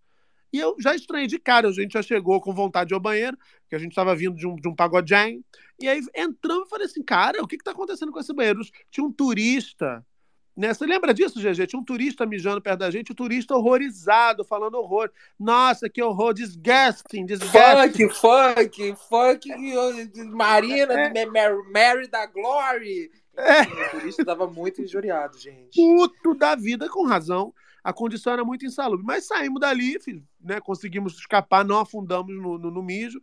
[0.54, 3.02] E eu já estranhei de cara, a gente já chegou com vontade de ir ao
[3.02, 3.36] banheiro,
[3.68, 5.44] que a gente estava vindo de um, de um pagodinho.
[5.82, 8.62] E aí entramos e falei assim, cara, o que está acontecendo com esse banheiro?
[8.92, 10.06] Tinha um turista,
[10.56, 10.72] né?
[10.72, 11.66] Você lembra disso, GG?
[11.66, 15.10] Tinha um turista mijando perto da gente, o turista horrorizado, falando horror.
[15.40, 18.10] Nossa, que horror, disgusting, disgusting.
[18.10, 19.50] Funk, funk, funk,
[20.32, 23.10] Marina, Mary, Mary da Glory.
[23.36, 25.76] O turista estava muito injuriado, gente.
[25.76, 27.52] puto da vida, com razão.
[27.84, 29.06] A condição era muito insalubre.
[29.06, 29.98] Mas saímos dali,
[30.42, 33.20] né, conseguimos escapar, não afundamos no, no, no mijo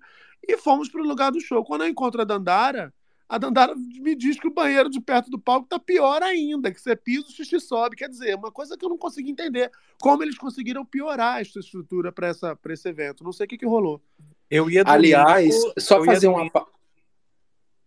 [0.47, 1.65] e fomos para o lugar do show.
[1.65, 2.93] Quando eu encontro a Dandara,
[3.29, 6.81] a Dandara me diz que o banheiro de perto do palco tá pior ainda, que
[6.81, 7.97] você pisa, o xixi sobe.
[7.97, 9.71] Quer dizer, uma coisa que eu não consegui entender.
[10.01, 13.23] Como eles conseguiram piorar essa estrutura para esse evento.
[13.23, 14.03] Não sei o que, que rolou.
[14.51, 16.51] Eu ia Aliás, só fazer uma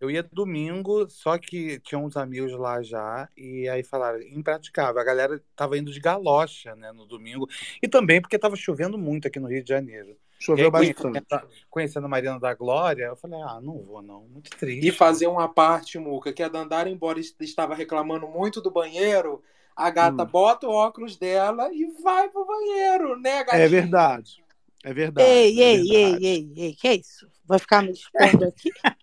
[0.03, 4.99] Eu ia domingo, só que tinha uns amigos lá já, e aí falaram, impraticável.
[4.99, 7.47] A galera tava indo de galocha, né, no domingo.
[7.81, 10.17] E também porque tava chovendo muito aqui no Rio de Janeiro.
[10.37, 11.21] Choveu aí, bastante.
[11.25, 14.89] Conhecendo, conhecendo a Marina da Glória, eu falei, ah, não vou não, muito triste.
[14.89, 19.41] E fazer uma parte, Muca, que a Dandara, embora est- estava reclamando muito do banheiro,
[19.73, 20.27] a gata Hum.
[20.27, 23.63] bota o óculos dela e vai pro banheiro, né, gatinha?
[23.63, 24.43] É verdade.
[24.83, 25.29] É verdade.
[25.29, 26.25] Ei, é ei, ei, verdade.
[26.25, 27.25] ei, ei, que isso?
[27.45, 28.69] Vai ficar me expondo aqui?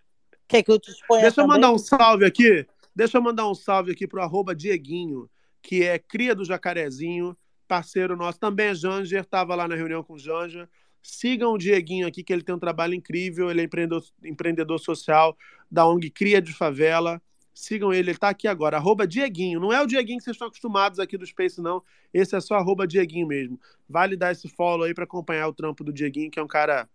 [0.50, 1.60] Quer que eu te exponha Deixa eu também?
[1.60, 2.66] mandar um salve aqui.
[2.94, 5.30] Deixa eu mandar um salve aqui pro arroba Dieguinho,
[5.62, 7.36] que é cria do Jacarezinho,
[7.68, 8.40] parceiro nosso.
[8.40, 10.68] Também é Janger, estava lá na reunião com o Janja.
[11.00, 13.48] Sigam o Dieguinho aqui, que ele tem um trabalho incrível.
[13.48, 15.38] Ele é empreendedor, empreendedor social
[15.70, 17.22] da ONG Cria de Favela.
[17.54, 18.76] Sigam ele, ele está aqui agora.
[18.76, 19.60] Arroba Dieguinho.
[19.60, 21.80] Não é o Dieguinho que vocês estão acostumados aqui do Space, não.
[22.12, 23.58] Esse é só arroba Dieguinho mesmo.
[23.88, 26.88] Vale dar esse follow aí para acompanhar o trampo do Dieguinho, que é um cara,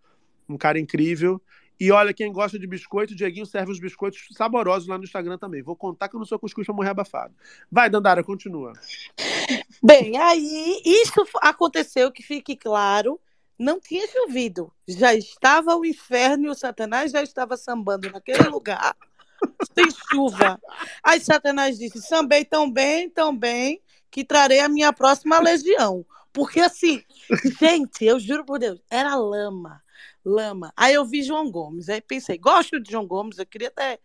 [0.50, 1.42] um cara incrível.
[1.80, 5.38] E olha, quem gosta de biscoito, o Dieguinho serve os biscoitos saborosos lá no Instagram
[5.38, 5.62] também.
[5.62, 7.34] Vou contar que eu não sou cuscuz pra morrer abafado.
[7.72, 8.74] Vai, Dandara, continua.
[9.84, 13.20] Bem, aí isso aconteceu, que fique claro,
[13.58, 14.72] não tinha chovido.
[14.88, 18.96] Já estava o inferno e o Satanás já estava sambando naquele lugar,
[19.74, 20.60] sem chuva.
[21.04, 26.06] Aí Satanás disse: sambei tão bem, tão bem, que trarei a minha próxima legião.
[26.32, 27.02] Porque assim,
[27.60, 29.82] gente, eu juro por Deus, era lama,
[30.26, 30.74] lama.
[30.76, 34.00] Aí eu vi João Gomes, aí pensei, gosto de João Gomes, eu queria até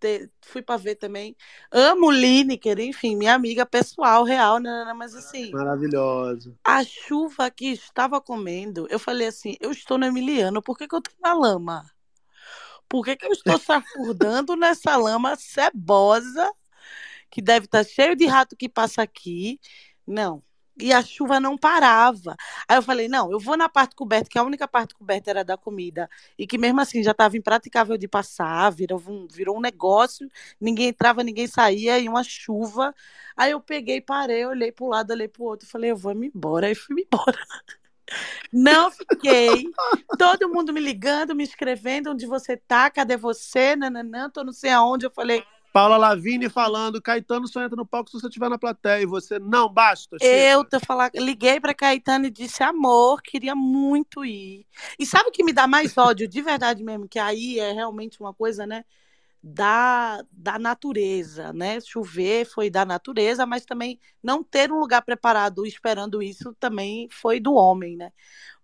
[0.00, 1.36] ter, fui para ver também.
[1.70, 6.58] Amo Lineker, enfim, minha amiga pessoal, real, né, né, mas assim, Maravilhoso.
[6.64, 10.94] a chuva que estava comendo, eu falei assim, eu estou no Emiliano, por que, que
[10.94, 11.88] eu tô na lama?
[12.88, 16.50] Por que, que eu estou safurdando nessa lama cebosa,
[17.30, 19.60] que deve estar cheio de rato que passa aqui?
[20.04, 20.42] Não.
[20.80, 22.36] E a chuva não parava.
[22.68, 25.44] Aí eu falei, não, eu vou na parte coberta, que a única parte coberta era
[25.44, 26.08] da comida,
[26.38, 30.88] e que mesmo assim já estava impraticável de passar, virou um, virou um negócio, ninguém
[30.88, 32.94] entrava, ninguém saía, e uma chuva.
[33.36, 36.14] Aí eu peguei, parei, olhei para o lado, olhei para o outro, falei, eu vou
[36.14, 37.38] me embora, aí fui me embora.
[38.52, 39.70] Não fiquei.
[40.18, 43.76] Todo mundo me ligando, me escrevendo, onde você tá, cadê você?
[43.76, 45.06] Nananã, tô não sei aonde.
[45.06, 49.02] Eu falei, Paula Lavigne falando, Caetano só entra no palco se você estiver na plateia.
[49.02, 50.50] E você, não, basta, chega.
[50.50, 54.66] eu tô falando, liguei pra Caetano e disse, amor, queria muito ir.
[54.98, 58.20] E sabe o que me dá mais ódio, de verdade mesmo, que aí é realmente
[58.20, 58.84] uma coisa, né?
[59.42, 61.80] Da, da natureza, né?
[61.80, 67.40] Chover foi da natureza, mas também não ter um lugar preparado esperando isso também foi
[67.40, 68.12] do homem, né?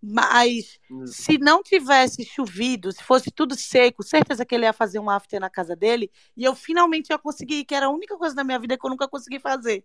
[0.03, 1.07] Mas Hum.
[1.07, 5.41] se não tivesse chovido, se fosse tudo seco, certeza que ele ia fazer um after
[5.41, 8.59] na casa dele e eu finalmente ia conseguir, que era a única coisa da minha
[8.59, 9.85] vida que eu nunca consegui fazer.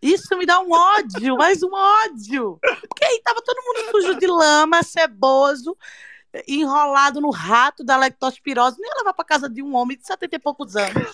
[0.00, 2.58] Isso me dá um ódio, mais um ódio.
[2.88, 5.76] Porque aí tava todo mundo sujo de lama, ceboso,
[6.46, 8.80] enrolado no rato da leptospirose.
[8.80, 11.12] Nem ia levar pra casa de um homem de 70 e poucos anos.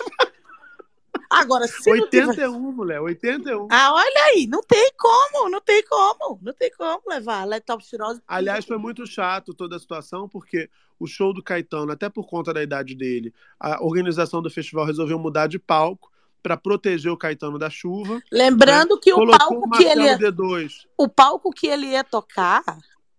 [1.30, 2.28] Agora, se não tiver...
[2.28, 3.66] 81, mulher, 81.
[3.70, 8.22] Ah, olha aí, não tem como, não tem como, não tem como levar leptospirose.
[8.28, 12.52] Aliás, foi muito chato toda a situação, porque o show do Caetano, até por conta
[12.52, 16.12] da idade dele, a organização do festival resolveu mudar de palco
[16.42, 18.20] para proteger o Caetano da chuva.
[18.30, 19.00] Lembrando né?
[19.02, 20.72] que o Colocou palco o que ele ia, D2.
[20.96, 22.62] o palco que ele ia tocar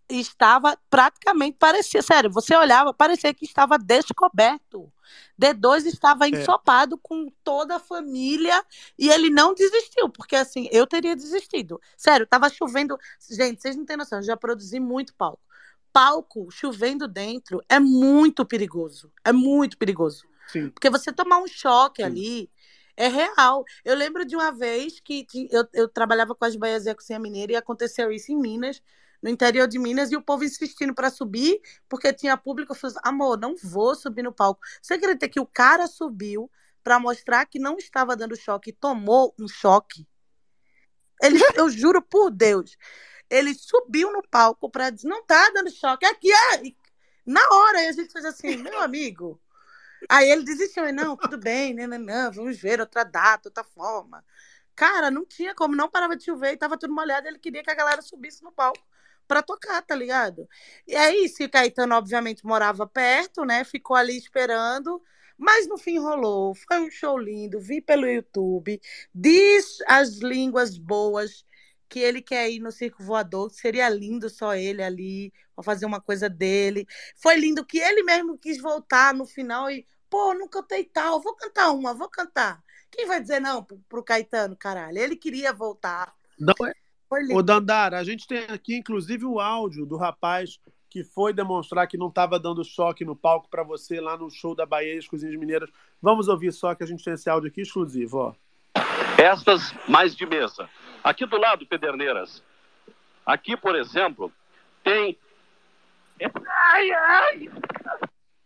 [0.10, 4.92] estava praticamente parecia, sério, você olhava, parecia que estava descoberto.
[5.40, 8.64] D2 estava ensopado com toda a família
[8.98, 11.80] e ele não desistiu, porque assim, eu teria desistido.
[11.98, 12.98] Sério, tava chovendo.
[13.30, 15.42] Gente, vocês não têm noção, eu já produzi muito palco.
[15.94, 19.12] Palco chovendo dentro é muito perigoso.
[19.24, 20.26] É muito perigoso.
[20.48, 20.70] Sim.
[20.70, 22.50] Porque você tomar um choque ali
[22.98, 23.66] é real.
[23.84, 27.20] Eu lembro de uma vez que eu, eu trabalhava com as Baias e a Cozinha
[27.20, 28.82] Mineira e aconteceu isso em Minas,
[29.22, 32.74] no interior de Minas, e o povo insistindo para subir, porque tinha público.
[32.74, 34.62] Eu falei amor, não vou subir no palco.
[34.82, 36.50] Você acredita que o cara subiu
[36.84, 40.08] para mostrar que não estava dando choque e tomou um choque?
[41.22, 42.78] Ele, eu juro por Deus.
[43.30, 46.06] Ele subiu no palco para dizer, não tá dando choque.
[46.06, 46.66] Aqui, é.
[46.66, 46.78] E
[47.26, 49.42] Na hora, aí a gente fez assim, meu amigo.
[50.10, 54.24] Aí ele desistiu, não, tudo bem, né, né, não, vamos ver outra data, outra forma.
[54.76, 57.72] Cara, não tinha como, não parava de chover e tava tudo molhado, ele queria que
[57.72, 58.84] a galera subisse no palco
[59.28, 60.48] pra tocar, tá ligado?
[60.88, 65.02] E aí, se o Caetano, obviamente, morava perto, né, ficou ali esperando,
[65.38, 68.80] mas no fim rolou, foi um show lindo, vi pelo YouTube,
[69.14, 71.44] diz as línguas boas
[71.88, 76.02] que ele quer ir no circo voador, seria lindo só ele ali, pra fazer uma
[76.02, 76.86] coisa dele.
[77.16, 81.36] Foi lindo que ele mesmo quis voltar no final e, pô, não cantei tal, vou
[81.36, 82.64] cantar uma, vou cantar.
[82.92, 84.98] Quem vai dizer não pro, pro Caetano, caralho?
[84.98, 86.14] Ele queria voltar.
[86.40, 86.76] Não, lindo.
[87.34, 91.98] Ô, Dandara, a gente tem aqui, inclusive, o áudio do rapaz que foi demonstrar que
[91.98, 95.06] não estava dando choque no palco para você lá no show da Bahia e as
[95.06, 95.70] Cozinhas Mineiras.
[96.02, 98.34] Vamos ouvir só que a gente tem esse áudio aqui exclusivo, ó.
[99.22, 100.70] Estas mais de mesa.
[101.04, 102.42] Aqui do lado, Pederneiras.
[103.26, 104.32] Aqui, por exemplo,
[104.86, 105.18] tem.
[106.22, 107.52] Ai, ai!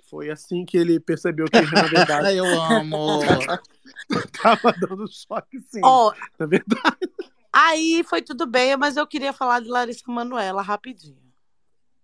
[0.10, 3.20] Foi assim que ele percebeu que, na verdade, Eu amo.
[4.42, 5.82] tava dando choque, sim.
[5.84, 6.98] Ó, Na verdade.
[7.54, 11.18] Aí foi tudo bem, mas eu queria falar de Larissa Manoela rapidinho.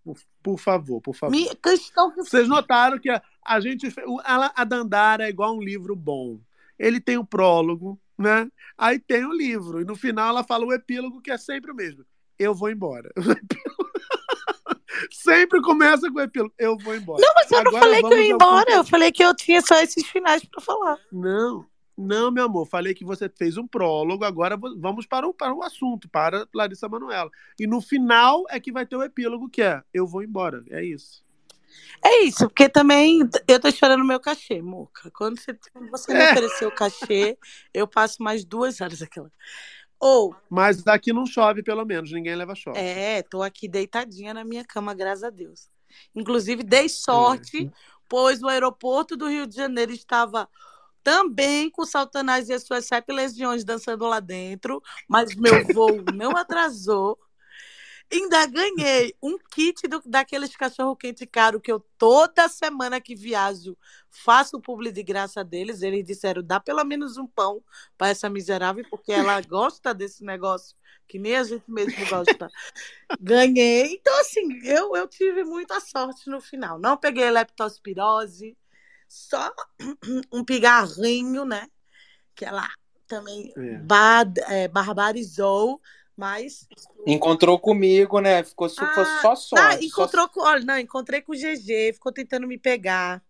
[0.03, 1.31] Por, por favor, por favor.
[1.31, 3.87] Me, questão que Vocês notaram que a, a gente.
[4.23, 6.39] ela- A Dandara é igual um livro bom.
[6.77, 8.47] Ele tem o prólogo, né?
[8.77, 9.81] Aí tem o livro.
[9.81, 12.05] E no final ela fala o epílogo, que é sempre o mesmo.
[12.37, 13.11] Eu vou embora.
[15.11, 16.53] Sempre começa com o epílogo.
[16.57, 17.21] Eu vou embora.
[17.21, 19.61] Não, mas eu não Agora falei que eu ia embora, eu falei que eu tinha
[19.61, 20.97] só esses finais pra falar.
[21.11, 21.65] Não,
[21.97, 22.67] não, meu amor.
[22.67, 26.89] Falei que você fez um prólogo, agora vamos para o, para o assunto, para Larissa
[26.89, 27.29] Manoela.
[27.59, 30.63] E no final é que vai ter o epílogo, que é Eu vou embora.
[30.69, 31.23] É isso.
[32.03, 35.11] É isso, porque também eu tô esperando o meu cachê, Muca.
[35.11, 36.31] Quando você, quando você me É.
[36.31, 37.37] oferecer o cachê,
[37.73, 39.31] eu passo mais duas horas aquela.
[39.99, 42.11] Ou, Mas daqui não chove, pelo menos.
[42.11, 42.77] Ninguém leva choque.
[42.77, 45.69] é, tô aqui deitadinha na minha cama, graças a Deus.
[46.13, 47.71] Inclusive, dei sorte,
[48.07, 50.47] pois o aeroporto do Rio de Janeiro estava
[51.05, 56.03] também com o Saltanás e as suas sete legiões dançando lá dentro, mas meu voo
[56.03, 57.19] não atrasou.
[58.11, 63.77] Ainda ganhei um kit do- daqueles cachorro quente caro que eu toda semana que viajo
[64.11, 65.81] faço o publi de graça deles.
[65.81, 67.63] Eles disseram: dá pelo menos um pão
[67.97, 70.75] para essa miserável, porque ela gosta desse negócio
[71.07, 72.51] que nem a gente mesmo gosta.
[73.19, 73.95] Ganhei.
[73.95, 76.79] Então, assim, eu, eu tive muita sorte no final.
[76.79, 78.57] Não peguei leptospirose,
[79.15, 79.53] só
[80.31, 81.67] um pigarrinho, né?
[82.35, 82.67] Que ela
[83.07, 83.77] também É.
[83.77, 85.81] ba- é, barbarizou,
[86.17, 86.67] mas
[87.07, 88.43] Encontrou comigo, né?
[88.43, 89.65] Ficou su- foi ah, só sorte.
[89.65, 93.23] ah, só- encontrou com, olha, não, encontrei com o GG, ficou tentando me pegar.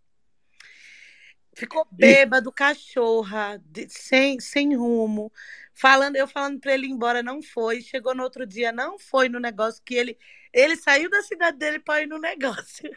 [1.53, 5.31] Ficou bêbado, cachorra, de- sem, sem rumo.
[5.73, 7.81] Falando, eu falando para ele ir embora, não foi.
[7.81, 10.17] Chegou no outro dia, não foi no negócio que ele
[10.51, 12.89] ele saiu da cidade dele para ir no negócio.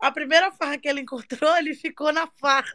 [0.00, 2.72] A primeira farra que ele encontrou, ele ficou na farra.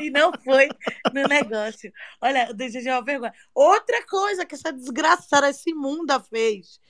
[0.00, 0.68] E não foi
[1.12, 1.92] no negócio.
[2.20, 3.34] Olha, eu uma vergonha.
[3.54, 6.80] Outra coisa que essa desgraçada, essa imunda fez.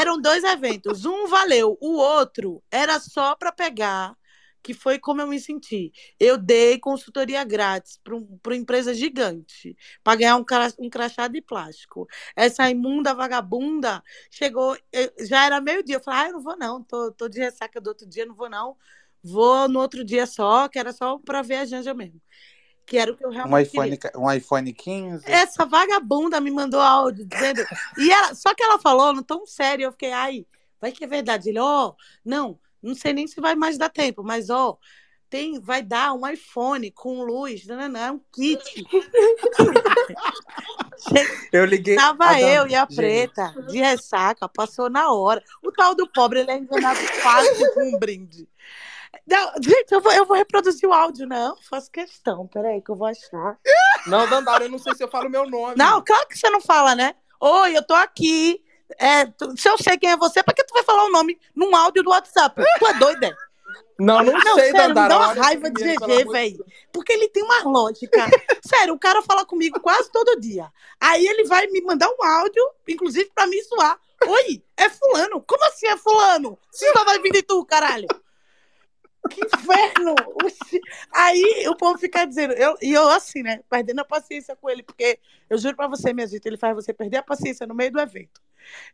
[0.00, 1.04] Eram dois eventos.
[1.04, 4.16] Um valeu, o outro era só para pegar,
[4.62, 5.92] que foi como eu me senti.
[6.18, 11.28] Eu dei consultoria grátis para um, uma empresa gigante, para ganhar um, cra- um crachá
[11.28, 12.06] de plástico.
[12.36, 15.96] Essa imunda vagabunda chegou, eu- já era meio-dia.
[15.96, 18.34] Eu falei, ah, eu não vou não, tô, tô de ressaca do outro dia, não
[18.34, 18.76] vou não.
[19.22, 22.20] Vou no outro dia só, que era só para ver a Janja mesmo.
[22.86, 24.12] Que era o que eu Um realmente iPhone, queria.
[24.16, 25.24] um iPhone 15.
[25.26, 27.62] Essa vagabunda me mandou áudio dizendo.
[27.98, 30.46] E ela, só que ela falou no tom sério, eu fiquei, ai,
[30.80, 31.48] vai que é verdade.
[31.50, 31.94] Ele, ó,
[32.24, 34.76] não, não sei nem se vai mais dar tempo, mas ó,
[35.28, 38.84] tem, vai dar um iPhone com luz, não, não, não, é um kit.
[41.52, 41.96] Eu liguei.
[41.96, 45.42] Tava a Dan- eu e a Gente, preta de ressaca, passou na hora.
[45.62, 48.48] O tal do pobre, ele é enganado fácil com um brinde.
[49.26, 51.56] Não, gente, eu vou, eu vou reproduzir o áudio, não.
[51.68, 53.58] Faço questão, peraí, que eu vou achar.
[54.06, 55.74] Não, Dandara, eu não sei se eu falo meu nome.
[55.76, 57.14] Não, claro que você não fala, né?
[57.40, 58.62] Oi, eu tô aqui.
[58.98, 61.38] É, tu- se eu sei quem é você, pra que tu vai falar o nome
[61.54, 62.62] num áudio do WhatsApp?
[62.78, 63.36] Tu é doida?
[63.98, 65.08] Não, não, sei, sério, me Dandara.
[65.10, 66.64] dá uma raiva de GG, velho.
[66.90, 68.08] Porque ele tem uma lógica.
[68.66, 70.70] sério, o cara fala comigo quase todo dia.
[70.98, 73.98] Aí ele vai me mandar um áudio, inclusive pra me zoar.
[74.26, 75.42] Oi, é fulano.
[75.46, 76.58] Como assim é fulano?
[76.72, 78.08] Se só vai vir de tu, caralho.
[79.28, 80.14] Que inferno!
[81.12, 83.60] Aí o povo fica dizendo, eu, e eu assim, né?
[83.68, 85.18] Perdendo a paciência com ele, porque
[85.48, 88.00] eu juro pra você, minha gente, ele faz você perder a paciência no meio do
[88.00, 88.40] evento.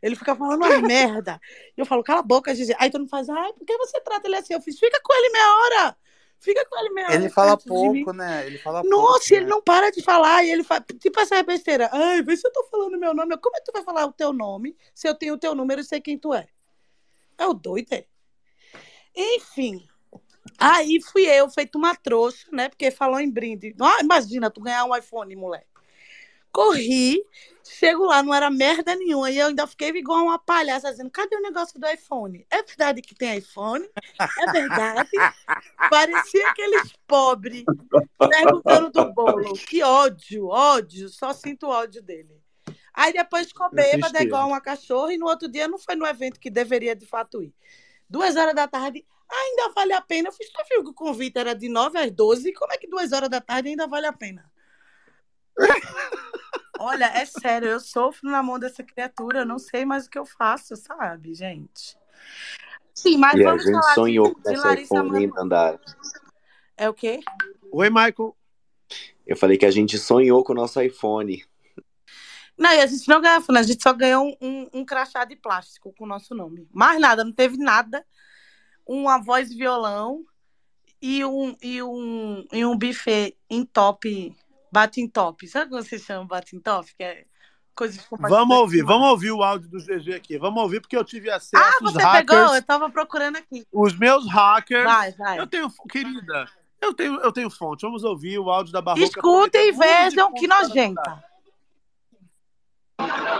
[0.01, 1.39] Ele fica falando uma merda.
[1.75, 2.75] E eu falo, cala a boca, Gigi.
[2.79, 4.53] Aí todo mundo faz, ai, por que você trata ele assim?
[4.53, 5.97] Eu fiz, fica com ele meia hora.
[6.39, 7.15] Fica com ele meia hora.
[7.15, 8.45] Ele fala pouco, né?
[8.45, 9.33] Ele fala Nossa, pouco.
[9.33, 10.43] ele não para de falar.
[10.43, 11.89] E ele faz, tipo essa besteira.
[11.91, 13.37] Ai, vê se eu tô falando meu nome.
[13.37, 15.81] Como é que tu vai falar o teu nome se eu tenho o teu número
[15.81, 16.47] e sei quem tu é?
[17.37, 18.05] É o doido, é?
[19.15, 19.87] Enfim.
[20.59, 22.69] Aí fui eu, feito uma trouxa, né?
[22.69, 23.75] Porque falou em brinde.
[23.79, 25.67] Ah, imagina, tu ganhar um iPhone, moleque.
[26.51, 27.23] Corri,
[27.71, 29.29] chego lá, não era merda nenhuma.
[29.29, 32.45] E eu ainda fiquei igual uma palhaça, dizendo: cadê o negócio do iPhone?
[32.49, 33.87] É verdade que tem iPhone?
[34.19, 35.09] É verdade.
[35.89, 37.63] Parecia aqueles pobres
[38.17, 39.53] perguntando do bolo.
[39.53, 42.41] Que ódio, ódio, só sinto ódio dele.
[42.93, 46.05] Aí depois ficou É bêbada, igual uma cachorra, e no outro dia não foi no
[46.05, 47.53] evento que deveria de fato ir.
[48.09, 50.29] Duas horas da tarde, ainda vale a pena.
[50.29, 52.87] Eu fiz, tu viu que o convite era de 9 às 12, como é que
[52.87, 54.51] duas horas da tarde ainda vale a pena?
[56.79, 60.19] Olha, é sério, eu sofro na mão dessa criatura, eu não sei mais o que
[60.19, 61.97] eu faço, sabe, gente?
[62.93, 65.03] Sim, mas E a vamos gente falar sonhou de, com essa Larissa.
[65.35, 65.79] Dandara?
[66.75, 67.19] É o quê?
[67.71, 68.35] Oi, Michael.
[69.25, 71.43] Eu falei que a gente sonhou com o nosso iPhone.
[72.57, 75.35] Não, e a gente não ganhou, a gente só ganhou um, um, um crachá de
[75.35, 76.67] plástico com o nosso nome.
[76.71, 78.05] Mais nada, não teve nada.
[78.85, 80.25] Uma voz violão
[81.01, 84.35] e um, e um, e um buffet em top,
[84.71, 85.47] bate em top.
[85.47, 86.93] Sabe como se chama bate em top?
[86.95, 87.25] Que é
[87.75, 90.37] coisas Vamos ouvir, vamos ouvir o áudio do GG aqui.
[90.37, 92.25] Vamos ouvir porque eu tive acesso Ah, você hackers.
[92.25, 92.55] pegou?
[92.55, 93.65] Eu tava procurando aqui.
[93.71, 94.83] Os meus hackers.
[94.83, 95.39] Vai, vai.
[95.39, 96.47] Eu tenho, querida,
[96.81, 97.81] eu tenho, eu tenho fonte.
[97.81, 99.03] Vamos ouvir o áudio da Barroca.
[99.03, 101.23] Escutem e de vejam que nojenta.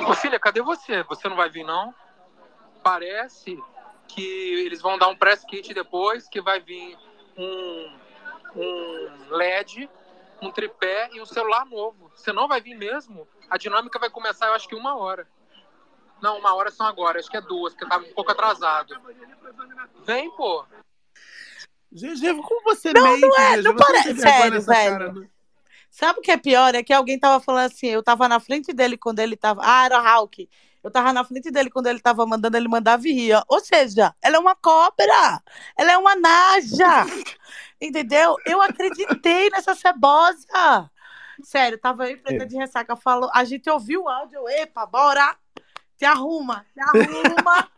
[0.08, 1.04] Ô filha, cadê você?
[1.04, 1.94] Você não vai vir, não?
[2.84, 3.58] Parece
[4.08, 4.22] que
[4.66, 6.98] eles vão dar um press kit depois, que vai vir
[7.38, 7.98] um,
[8.56, 9.90] um LED,
[10.42, 12.12] um tripé e um celular novo.
[12.16, 13.28] Você não vai vir mesmo?
[13.50, 15.28] A dinâmica vai começar, eu acho que uma hora.
[16.22, 19.00] Não, uma hora são agora, acho que é duas, porque tá um pouco atrasado.
[20.06, 20.66] Vem, pô.
[21.92, 24.20] GG, como você Não, mente, não é, não parece.
[24.20, 24.98] Sério, velho.
[24.98, 25.30] cara, né?
[25.90, 26.76] Sabe o que é pior?
[26.76, 29.62] É que alguém tava falando assim, eu tava na frente dele quando ele tava.
[29.64, 30.50] Ah, era Hulk.
[30.84, 33.44] Eu tava na frente dele quando ele tava mandando ele mandar ria.
[33.48, 35.42] Ou seja, ela é uma cobra.
[35.78, 37.06] Ela é uma naja.
[37.80, 38.36] Entendeu?
[38.46, 40.90] Eu acreditei nessa cebosa.
[41.44, 42.96] Sério, tava aí preta de ressaca.
[42.96, 44.48] Falou, a gente ouviu o áudio.
[44.50, 45.36] Epa, bora.
[45.98, 47.70] Te arruma, te arruma.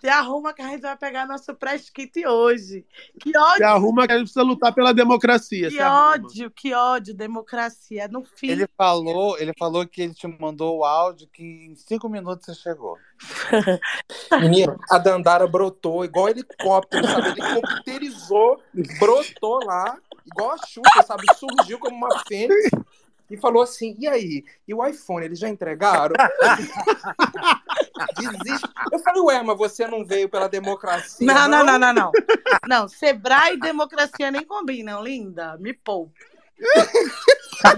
[0.00, 2.84] Te arruma que a gente vai pegar nosso press kit hoje.
[3.20, 3.56] Que ódio.
[3.56, 5.68] Se arruma que a gente precisa lutar pela democracia.
[5.68, 8.08] Que se ódio, que ódio, democracia.
[8.08, 8.50] No fim.
[8.50, 12.54] Ele falou, ele falou que ele te mandou o áudio que em cinco minutos você
[12.54, 12.96] chegou.
[14.40, 17.28] Menino, a Dandara brotou igual helicóptero, sabe?
[17.28, 18.60] Ele computerizou,
[18.98, 21.24] brotou lá, igual a Xuxa, sabe?
[21.36, 22.70] Surgiu como uma fênix
[23.30, 24.44] e falou assim: e aí?
[24.66, 26.14] E o iPhone, eles já entregaram?
[28.18, 28.68] Desiste.
[28.92, 31.26] Eu falei, ué, mas você não veio pela democracia?
[31.26, 32.12] Não, não, não, não, não.
[32.68, 35.56] Não, Sebrae e democracia nem combinam, linda.
[35.58, 36.24] Me poupe.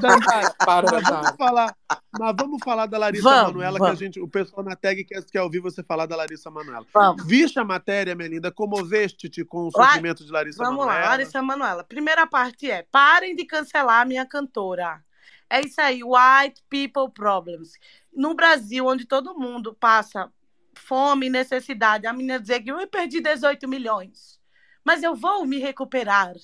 [0.01, 1.77] Dandara, Para, mas vamos falar,
[2.19, 4.01] mas vamos falar da Larissa Vamos, Manoela, que vamos.
[4.01, 6.87] a gente, o pessoal na tag quer, quer ouvir você falar da Larissa Manoela.
[6.95, 7.27] Vamos.
[7.27, 8.53] Viste a matéria, Melinda?
[8.53, 11.01] Comoveste-te com o surgimento de Larissa Vamos Manoela?
[11.01, 11.85] lá, Larissa Manoela.
[11.85, 15.03] Primeira parte é: parem de cancelar a minha cantora.
[15.51, 17.73] É isso aí, white people problems.
[18.13, 20.31] No Brasil, onde todo mundo passa
[20.75, 22.07] fome, necessidade.
[22.07, 24.41] A menina dizer que eu perdi 18 milhões,
[24.85, 26.35] mas eu vou me recuperar.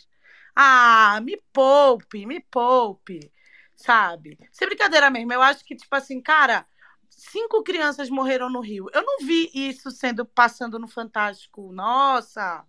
[0.57, 3.33] Ah, me poupe, me poupe,
[3.77, 4.39] sabe?
[4.53, 6.67] Sem brincadeira mesmo, eu acho que, tipo assim, cara,
[7.09, 8.89] cinco crianças morreram no Rio.
[8.93, 12.65] Eu não vi isso sendo passando no Fantástico, nossa,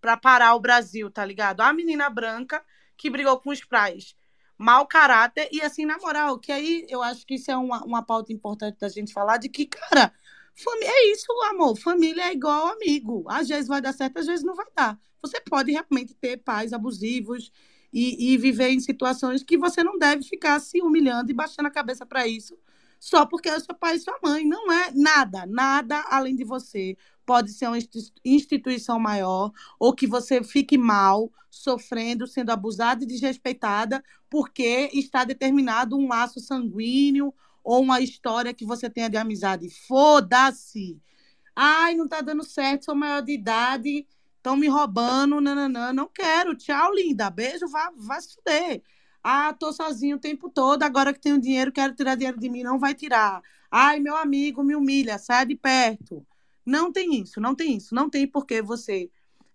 [0.00, 1.60] para parar o Brasil, tá ligado?
[1.60, 2.64] A menina branca
[2.96, 4.16] que brigou com os prais.
[4.58, 8.02] Mau caráter, e assim, na moral, que aí eu acho que isso é uma, uma
[8.02, 10.12] pauta importante da gente falar de que, cara,
[10.54, 11.76] família, é isso, amor.
[11.78, 13.24] Família é igual amigo.
[13.28, 14.98] Às vezes vai dar certo, às vezes não vai dar.
[15.22, 17.52] Você pode realmente ter pais abusivos
[17.92, 21.70] e, e viver em situações que você não deve ficar se humilhando e baixando a
[21.70, 22.56] cabeça para isso
[22.98, 24.44] só porque é seu pai e sua mãe.
[24.44, 26.96] Não é nada, nada além de você.
[27.26, 27.78] Pode ser uma
[28.24, 35.96] instituição maior, ou que você fique mal, sofrendo, sendo abusada e desrespeitada, porque está determinado
[35.96, 37.34] um laço sanguíneo
[37.64, 39.68] ou uma história que você tenha de amizade.
[39.68, 41.00] Foda-se!
[41.54, 45.92] Ai, não tá dando certo, sou maior de idade, estão me roubando, nananã.
[45.92, 46.54] Não quero.
[46.54, 47.28] Tchau, linda.
[47.30, 48.82] Beijo, vá, vá se fuder.
[49.22, 52.62] Ah, tô sozinho o tempo todo, agora que tenho dinheiro, quero tirar dinheiro de mim,
[52.62, 53.42] não vai tirar.
[53.68, 56.24] Ai, meu amigo me humilha, sai de perto.
[56.66, 57.94] Não tem isso, não tem isso.
[57.94, 59.08] Não tem por que você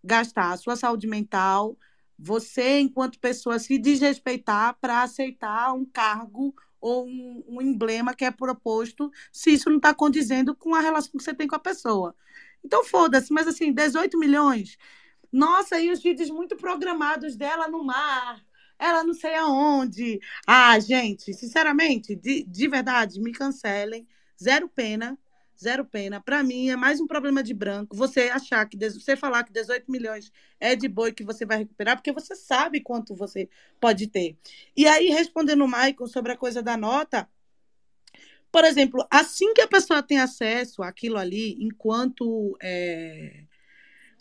[0.04, 1.78] gastar a sua saúde mental,
[2.18, 8.32] você, enquanto pessoa, se desrespeitar para aceitar um cargo ou um, um, emblema que é
[8.32, 12.16] proposto, se isso não está condizendo com a relação que você tem com a pessoa.
[12.64, 14.78] Então, foda-se, mas assim, 18 milhões.
[15.32, 18.44] Nossa, e os vídeos muito programados dela no mar,
[18.78, 20.20] ela não sei aonde.
[20.48, 24.08] Ah, gente, sinceramente, de, de verdade, me cancelem.
[24.42, 25.18] Zero pena,
[25.62, 26.20] zero pena.
[26.22, 27.96] Para mim, é mais um problema de branco.
[27.96, 31.96] Você achar que, você falar que 18 milhões é de boi que você vai recuperar,
[31.96, 34.38] porque você sabe quanto você pode ter.
[34.76, 37.30] E aí, respondendo o Michael sobre a coisa da nota,
[38.52, 42.58] por exemplo, assim que a pessoa tem acesso àquilo ali, enquanto.
[42.62, 43.44] É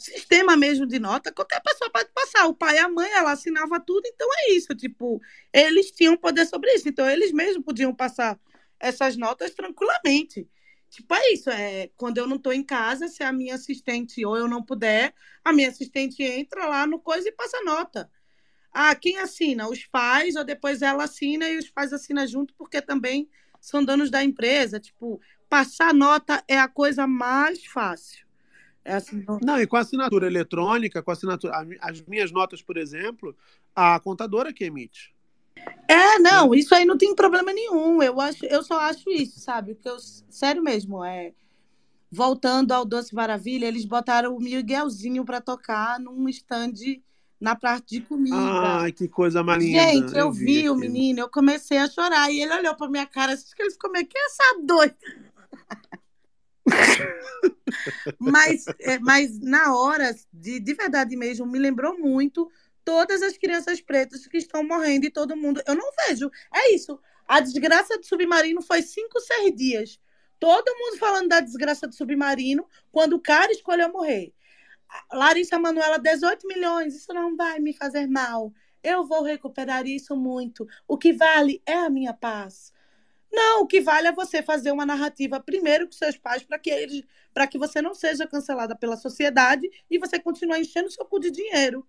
[0.01, 2.47] sistema mesmo de nota, qualquer pessoa pode passar.
[2.47, 4.75] O pai e a mãe, ela assinava tudo, então é isso.
[4.75, 5.21] Tipo,
[5.53, 8.41] eles tinham poder sobre isso, então eles mesmos podiam passar
[8.79, 10.49] essas notas tranquilamente.
[10.91, 11.49] Tipo, é isso.
[11.49, 15.15] É, quando eu não estou em casa, se a minha assistente ou eu não puder,
[15.45, 18.11] a minha assistente entra lá no coisa e passa nota.
[18.73, 19.69] Ah, quem assina?
[19.69, 23.29] Os pais, ou depois ela assina e os pais assinam junto, porque também
[23.61, 24.81] são donos da empresa.
[24.81, 28.27] Tipo, passar nota é a coisa mais fácil.
[28.85, 29.61] É assim, não...
[29.61, 31.53] e com a assinatura eletrônica, com a assinatura.
[31.81, 33.37] As minhas notas, por exemplo,
[33.75, 35.15] a contadora que emite.
[36.21, 38.03] É, não, isso aí não tem problema nenhum.
[38.03, 39.75] Eu, acho, eu só acho isso, sabe?
[39.75, 39.97] Porque eu,
[40.29, 41.33] sério mesmo, é.
[42.11, 46.73] Voltando ao Doce Maravilha, eles botaram o Miguelzinho para tocar num stand
[47.41, 48.37] na parte de comida.
[48.37, 49.81] Ai, que coisa mais linda.
[49.81, 52.31] Gente, eu, eu vi, vi o menino, eu comecei a chorar.
[52.31, 54.97] E ele olhou para minha cara, acho que ele ficou meio que essa doida.
[58.19, 62.51] mas, é, mas na hora, de, de verdade mesmo, me lembrou muito
[62.85, 65.63] todas as crianças pretas que estão morrendo e todo mundo.
[65.67, 66.31] Eu não vejo.
[66.55, 67.01] É isso.
[67.27, 70.01] A desgraça do submarino foi cinco, seis dias.
[70.39, 74.33] Todo mundo falando da desgraça do submarino quando o cara escolheu morrer.
[75.13, 78.53] Larissa Manuela, 18 milhões, isso não vai me fazer mal.
[78.83, 80.67] Eu vou recuperar isso muito.
[80.89, 82.73] O que vale é a minha paz.
[83.31, 86.71] Não, o que vale é você fazer uma narrativa primeiro com seus pais para que
[86.71, 91.21] eles, para que você não seja cancelada pela sociedade e você continue enchendo seu cu
[91.21, 91.87] de dinheiro.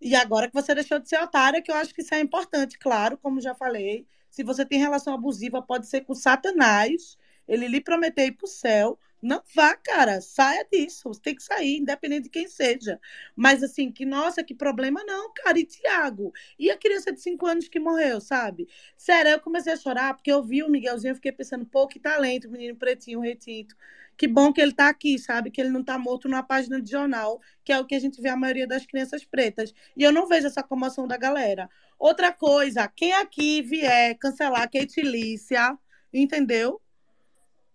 [0.00, 2.78] E agora que você deixou de ser otária, que eu acho que isso é importante,
[2.78, 4.06] claro, como já falei.
[4.30, 7.16] Se você tem relação abusiva, pode ser com Satanás,
[7.46, 11.08] ele lhe prometeu ir para o céu, não vá, cara, saia disso.
[11.08, 13.00] Você tem que sair, independente de quem seja.
[13.34, 15.58] Mas assim, que nossa, que problema não, cara.
[15.58, 16.32] E Tiago?
[16.56, 18.68] E a criança de 5 anos que morreu, sabe?
[18.96, 21.98] Sério, eu comecei a chorar porque eu vi o Miguelzinho, eu fiquei pensando, pô, que
[21.98, 23.74] talento, menino pretinho, retinto.
[24.18, 25.48] Que bom que ele tá aqui, sabe?
[25.48, 28.20] Que ele não tá morto numa página de jornal, que é o que a gente
[28.20, 29.72] vê a maioria das crianças pretas.
[29.96, 31.70] E eu não vejo essa comoção da galera.
[31.96, 35.78] Outra coisa, quem aqui vier cancelar Kate Lícia,
[36.12, 36.80] entendeu?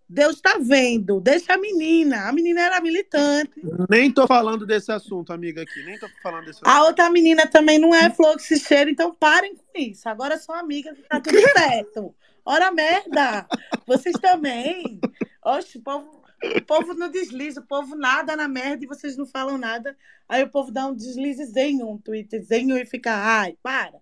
[0.07, 1.22] Deus está vendo.
[1.22, 2.28] Deixa a menina.
[2.28, 3.61] A menina era militante.
[3.90, 5.82] Nem tô falando desse assunto, amiga, aqui.
[5.86, 6.68] Nem tô falando desse assunto.
[6.68, 10.07] A outra menina também não é flor que se cheira, então parem com isso.
[10.10, 12.14] Agora são amigas, tá tudo certo.
[12.45, 13.48] Ora merda!
[13.88, 14.99] Vocês também.
[15.44, 16.23] Oxe, o povo,
[16.57, 19.95] o povo não desliza, o povo nada na merda e vocês não falam nada.
[20.28, 24.02] Aí o povo dá um deslizezinho, um tweetzinho e fica, ai, para.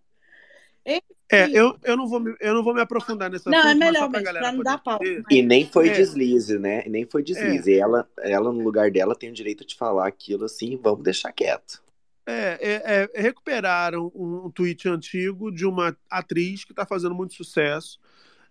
[1.31, 4.09] É, eu, eu, não vou me, eu não vou me aprofundar nessa Não, é melhor
[4.09, 4.99] mesmo, pra não dar pau.
[5.29, 5.93] E nem foi é.
[5.93, 6.83] deslize, né?
[6.87, 7.73] Nem foi deslize.
[7.73, 7.77] É.
[7.77, 11.81] Ela, ela, no lugar dela, tem o direito de falar aquilo assim, vamos deixar quieto.
[12.27, 17.33] É, é, é recuperaram um, um tweet antigo de uma atriz que está fazendo muito
[17.33, 17.97] sucesso.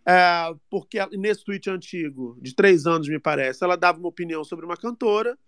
[0.07, 4.65] É, porque nesse tweet antigo, de três anos, me parece, ela dava uma opinião sobre
[4.65, 5.39] uma cantora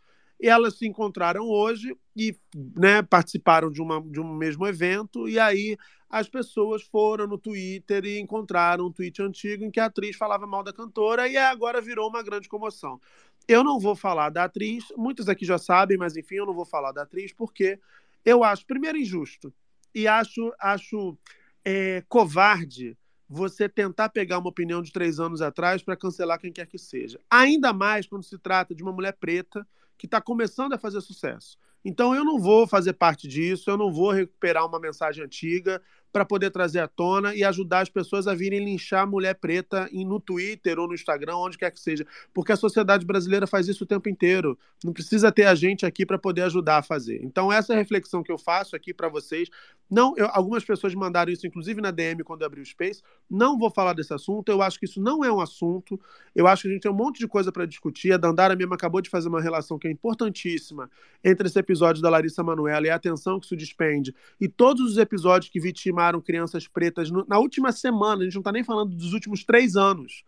[0.41, 2.37] e elas se encontraram hoje e
[2.77, 5.77] né, participaram de, uma, de um mesmo evento, e aí
[6.11, 10.47] as pessoas foram no Twitter e encontraram um tweet antigo em que a atriz falava
[10.47, 13.01] mal da cantora e agora virou uma grande comoção.
[13.49, 16.67] Eu não vou falar da atriz, muitos aqui já sabem, mas enfim, eu não vou
[16.67, 17.79] falar da atriz porque
[18.25, 19.53] eu acho, primeiro, injusto
[19.95, 21.17] e acho, acho
[21.65, 22.97] é, covarde
[23.33, 27.19] você tentar pegar uma opinião de três anos atrás para cancelar quem quer que seja.
[27.31, 31.57] Ainda mais quando se trata de uma mulher preta que está começando a fazer sucesso.
[31.83, 35.81] Então eu não vou fazer parte disso, eu não vou recuperar uma mensagem antiga
[36.13, 39.89] para poder trazer à tona e ajudar as pessoas a virem linchar a mulher preta
[39.93, 43.85] no Twitter ou no Instagram, onde quer que seja, porque a sociedade brasileira faz isso
[43.85, 44.59] o tempo inteiro.
[44.85, 47.21] Não precisa ter a gente aqui para poder ajudar a fazer.
[47.25, 49.49] Então essa é reflexão que eu faço aqui para vocês.
[49.91, 53.03] Não, eu- algumas pessoas mandaram isso inclusive na DM quando eu abri o Space.
[53.31, 54.51] Não vou falar desse assunto.
[54.51, 55.99] Eu acho que isso não é um assunto.
[56.35, 58.13] Eu acho que a gente tem um monte de coisa para discutir.
[58.13, 60.91] A Dandara mesmo acabou de fazer uma relação que é importantíssima
[61.25, 64.99] entre esse episódio da Larissa Manoela e a atenção que isso despende e todos os
[64.99, 65.61] episódios que
[66.03, 68.23] vitimaram crianças pretas no- na última semana.
[68.23, 70.25] A gente não está nem falando dos últimos três anos.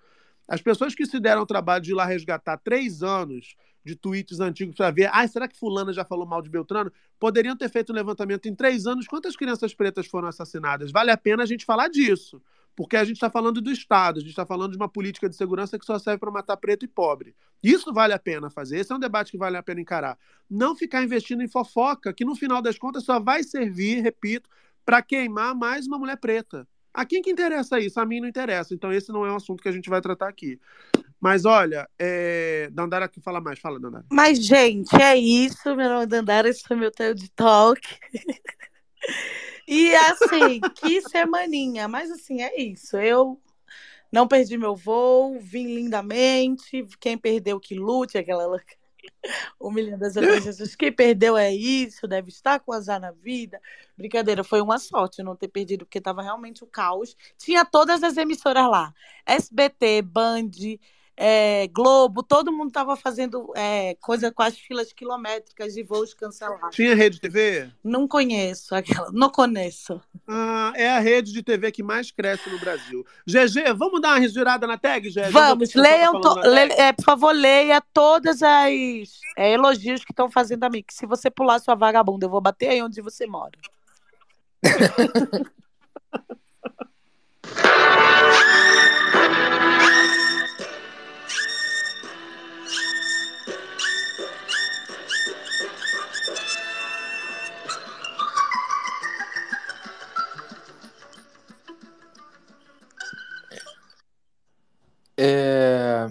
[0.46, 4.40] As pessoas que se deram o trabalho de ir lá resgatar três anos de tweets
[4.40, 6.92] antigos para ver, ah, será que fulana já falou mal de Beltrano?
[7.18, 9.06] Poderiam ter feito um levantamento em três anos.
[9.06, 10.90] Quantas crianças pretas foram assassinadas?
[10.90, 12.40] Vale a pena a gente falar disso.
[12.76, 15.36] Porque a gente está falando do Estado, a gente está falando de uma política de
[15.36, 17.34] segurança que só serve para matar preto e pobre.
[17.62, 18.78] Isso vale a pena fazer.
[18.78, 20.18] Esse é um debate que vale a pena encarar.
[20.50, 24.50] Não ficar investindo em fofoca, que no final das contas só vai servir, repito,
[24.84, 26.66] para queimar mais uma mulher preta.
[26.92, 27.98] A quem que interessa isso?
[27.98, 28.72] A mim não interessa.
[28.72, 30.60] Então esse não é um assunto que a gente vai tratar aqui.
[31.20, 32.68] Mas olha, é...
[32.72, 33.58] Dandara que fala mais.
[33.58, 34.04] Fala, Dandara.
[34.12, 35.74] Mas, gente, é isso.
[35.74, 37.80] Meu nome é Dandara, esse foi meu TED Talk.
[39.66, 41.88] E assim, que semaninha.
[41.88, 42.96] Mas assim, é isso.
[42.98, 43.40] Eu
[44.12, 46.86] não perdi meu voo, vim lindamente.
[47.00, 48.76] Quem perdeu que lute, aquela louca-
[49.58, 50.74] humilhando as outras pessoas.
[50.74, 53.60] Quem perdeu é isso, deve estar com azar na vida.
[53.96, 57.16] Brincadeira, foi uma sorte não ter perdido, porque estava realmente o caos.
[57.38, 58.94] Tinha todas as emissoras lá:
[59.26, 60.50] SBT, Band,
[61.16, 66.74] é, Globo, todo mundo estava fazendo é, coisa com as filas quilométricas de voos cancelados.
[66.74, 67.70] Tinha rede TV?
[67.82, 70.00] Não conheço aquela, não conheço.
[70.26, 73.04] Ah, é a rede de TV que mais cresce no Brasil.
[73.26, 75.30] GG, vamos dar uma respirada na tag, GG?
[75.30, 78.72] Vamos, tá na le- é, por favor, leia todas as
[79.36, 80.82] é, elogios que estão fazendo a mim.
[80.82, 83.52] Que se você pular sua vagabunda, eu vou bater aí onde você mora.
[105.16, 106.10] É,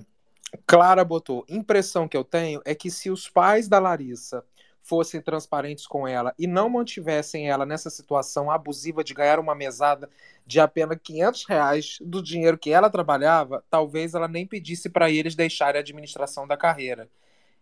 [0.65, 4.43] Clara botou: impressão que eu tenho é que se os pais da Larissa
[4.81, 10.09] fossem transparentes com ela e não mantivessem ela nessa situação abusiva de ganhar uma mesada
[10.45, 15.35] de apenas 500 reais do dinheiro que ela trabalhava, talvez ela nem pedisse para eles
[15.35, 17.09] deixarem a administração da carreira.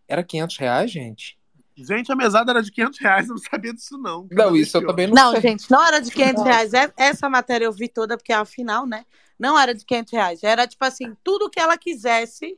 [0.08, 1.41] Era 500 reais, gente?
[1.76, 4.28] Gente, a mesada era de 500 reais, eu não sabia disso, não.
[4.32, 5.42] Não, isso eu também não, Não, sei.
[5.42, 6.74] gente, não era de 500 reais.
[6.74, 9.06] É- Essa matéria eu vi toda, porque afinal, né?
[9.40, 10.44] Não era de 500 reais.
[10.44, 12.58] Era tipo assim, tudo que ela quisesse.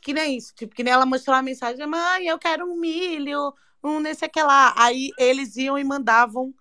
[0.00, 0.54] Que nem isso.
[0.54, 4.42] Tipo, que nem ela mostrou uma mensagem: mãe, eu quero um milho, um nesse aqui
[4.42, 4.72] lá.
[4.76, 6.54] Aí eles iam e mandavam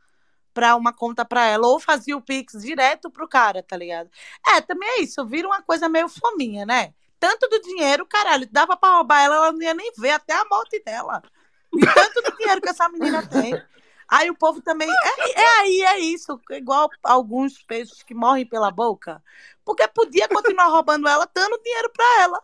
[0.53, 1.67] pra uma conta pra ela.
[1.67, 4.09] Ou fazia o Pix direto pro cara, tá ligado?
[4.47, 5.25] É, também é isso.
[5.25, 6.93] Vira uma coisa meio fominha, né?
[7.19, 10.43] Tanto do dinheiro, caralho, dava pra roubar ela, ela não ia nem ver até a
[10.45, 11.21] morte dela.
[11.75, 13.53] E tanto do dinheiro que essa menina tem.
[14.09, 14.89] Aí o povo também.
[14.89, 16.39] É, é aí, é isso.
[16.51, 19.23] Igual alguns peixes que morrem pela boca.
[19.65, 22.43] Porque podia continuar roubando ela, dando dinheiro pra ela.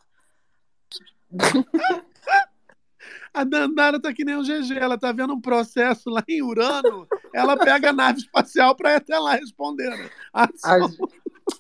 [3.34, 7.08] A Dandara tá que nem o GG, ela tá vendo um processo lá em Urano,
[7.34, 9.90] ela pega a nave espacial pra ir até lá responder.
[9.92, 10.10] né?
[10.34, 10.50] A,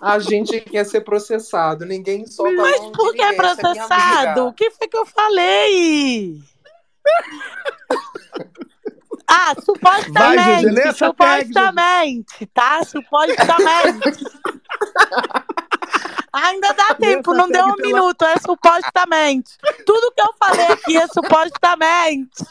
[0.01, 4.47] a gente quer ser processado, ninguém solta a Mas por que é minha processado?
[4.47, 6.41] O que foi que eu falei?
[9.31, 10.97] Ah, Vai, supostamente, Gigi.
[10.97, 12.83] supostamente, tá?
[12.83, 14.23] Supostamente.
[16.33, 19.51] Ainda dá tempo, não deu um minuto, é supostamente.
[19.85, 22.43] Tudo que eu falei aqui é supostamente.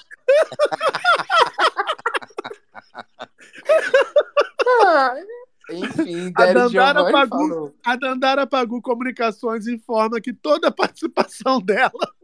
[4.84, 5.14] Ah,
[5.70, 12.14] enfim, A Dandara, Pagu, a Dandara Pagu Comunicações informa que toda a participação dela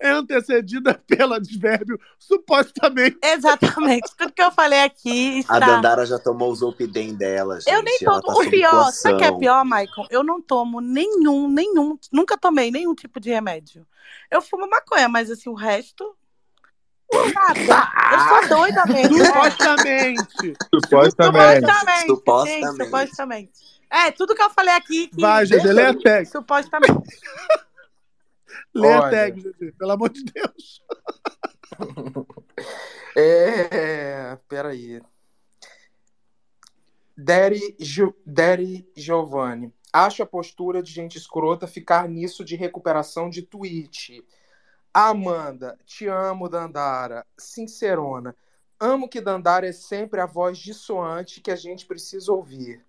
[0.00, 3.18] é antecedida pelo advérbio supostamente.
[3.22, 4.10] Exatamente.
[4.16, 5.58] Tudo que eu falei aqui A está.
[5.58, 7.72] Dandara já tomou o Zolpidem dela, gente.
[7.72, 8.34] Eu nem Ela tomo.
[8.34, 10.06] tá o pior, sabe o que é pior, Maicon?
[10.10, 13.86] Eu não tomo nenhum, nenhum, nunca tomei nenhum tipo de remédio.
[14.30, 16.16] Eu fumo maconha, mas assim, o resto.
[17.12, 17.90] Nada.
[18.12, 19.18] Eu sou doida mesmo.
[19.18, 19.24] né?
[19.26, 20.54] Supostamente.
[20.74, 21.66] Supostamente.
[22.06, 22.06] Supostamente.
[22.06, 22.76] Supostamente.
[22.76, 23.52] Sim, supostamente.
[23.90, 25.08] É, tudo que eu falei aqui.
[25.08, 26.24] Que Vai, GG, lê a tag.
[26.26, 26.94] Supostamente.
[28.74, 29.10] Lê a Olha.
[29.10, 30.82] tag, GG, pelo amor de Deus.
[33.14, 34.36] É.
[34.48, 35.00] Peraí.
[37.16, 39.72] Daddy, Gio- Daddy Giovanni.
[39.92, 44.24] Acho a postura de gente escrota ficar nisso de recuperação de tweet.
[44.94, 47.26] Amanda, te amo, Dandara.
[47.36, 48.34] Sincerona.
[48.80, 52.82] Amo que Dandara é sempre a voz dissoante que a gente precisa ouvir.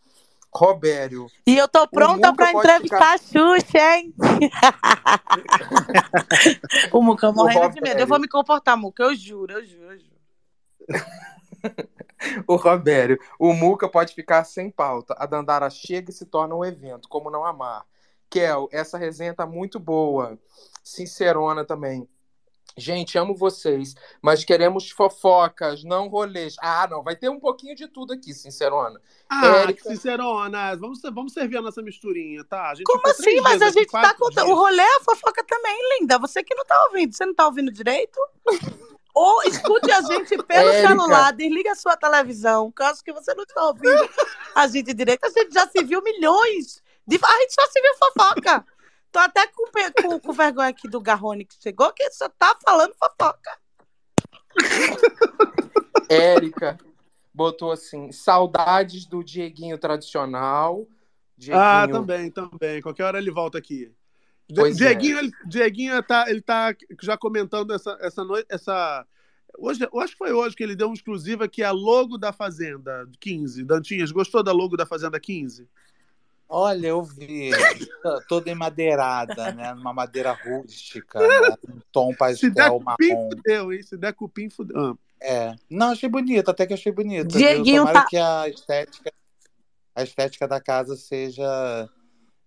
[0.55, 1.27] Robério.
[1.45, 4.13] E eu tô pronta pode entrevistar a Xuxa, hein?
[6.91, 7.99] o Muca morrendo de medo.
[7.99, 9.03] Eu vou me comportar, Muca.
[9.03, 10.13] Eu juro, eu juro, eu juro.
[12.47, 15.13] O Robério, o Muca pode ficar sem pauta.
[15.17, 17.85] A Dandara chega e se torna um evento, como não amar.
[18.29, 20.39] Kel, essa resenha tá muito boa.
[20.81, 22.07] Sincerona também.
[22.75, 26.55] Gente, amo vocês, mas queremos fofocas, não rolês.
[26.59, 28.99] Ah, não, vai ter um pouquinho de tudo aqui, sincerona.
[29.29, 30.75] Ah, Érica- que sincerona.
[30.75, 32.71] Vamos, vamos servir a nossa misturinha, tá?
[32.71, 33.39] A gente Como assim?
[33.41, 34.49] Mas a gente tá contando.
[34.49, 36.17] O rolê é a fofoca também, linda.
[36.17, 37.13] Você que não tá ouvindo.
[37.15, 38.19] Você não tá ouvindo direito?
[39.13, 40.87] Ou escute a gente pelo Érica.
[40.87, 42.71] celular, desliga a sua televisão.
[42.71, 44.09] Caso que você não está ouvindo
[44.55, 46.81] a gente direito, a gente já se viu milhões.
[47.05, 47.19] De...
[47.21, 48.65] A gente só se viu fofoca.
[49.13, 49.63] Tô até com,
[50.01, 53.59] com, com vergonha aqui do Garrone que chegou, que só tá falando fofoca.
[56.09, 56.79] Érica
[57.31, 60.87] botou assim: saudades do Dieguinho tradicional.
[61.37, 62.81] Dieguinho, Ah, também, também.
[62.81, 63.91] Qualquer hora ele volta aqui.
[64.55, 64.87] Pois é.
[64.87, 68.47] Dieguinho, ele, Dieguinho tá, ele tá já comentando essa, essa noite.
[68.49, 69.05] Essa...
[69.59, 72.17] Hoje, eu acho que foi hoje que ele deu uma exclusiva que é a logo
[72.17, 73.63] da Fazenda 15.
[73.63, 75.69] Dantinhas, gostou da logo da Fazenda 15?
[76.55, 77.49] Olha, eu vi.
[78.29, 79.73] Toda emadeirada, né?
[79.73, 81.55] Numa madeira rústica, né?
[81.67, 83.29] um tom Se der pastel cupim, marrom.
[83.31, 83.81] fudeu, hein?
[83.81, 84.77] Se der cupim, fudeu.
[84.91, 84.95] Ah.
[85.19, 85.55] É.
[85.69, 87.35] Não, achei bonito, até que achei bonito.
[87.37, 89.11] Dieguinho Tomara tá- que a estética,
[89.95, 91.89] a estética da casa seja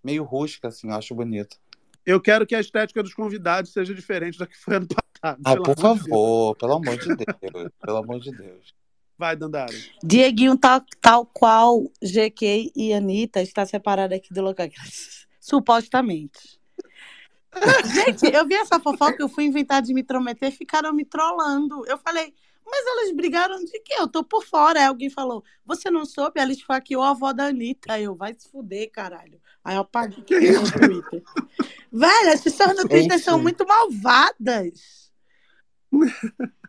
[0.04, 1.56] meio rústica, assim, eu acho bonito.
[2.04, 4.86] Eu quero que a estética dos convidados seja diferente da que foi ano
[5.20, 5.42] passado.
[5.42, 5.80] Pelo por Deus.
[5.98, 7.70] favor, pelo amor de Deus.
[7.80, 8.74] Pelo amor de Deus.
[9.18, 9.72] Vai, Dandara.
[10.02, 14.68] Dieguinho, tal, tal qual GK e Anitta, está separado aqui do local.
[15.40, 16.60] Supostamente.
[17.94, 21.86] Gente, eu vi essa fofoca, eu fui inventar de me intrometer, ficaram me trollando.
[21.86, 22.34] Eu falei,
[22.66, 23.94] mas elas brigaram de quê?
[23.98, 24.80] Eu tô por fora.
[24.80, 26.40] Aí alguém falou, você não soube?
[26.40, 27.94] Ela esfaqueou a avó da Anitta.
[27.94, 29.40] Aí eu, vai se fuder, caralho.
[29.64, 30.70] Aí eu apaguei Que no?
[30.70, 31.22] Twitter.
[31.93, 33.43] Velho, as pessoas no Twitter são Enfim.
[33.44, 35.12] muito malvadas.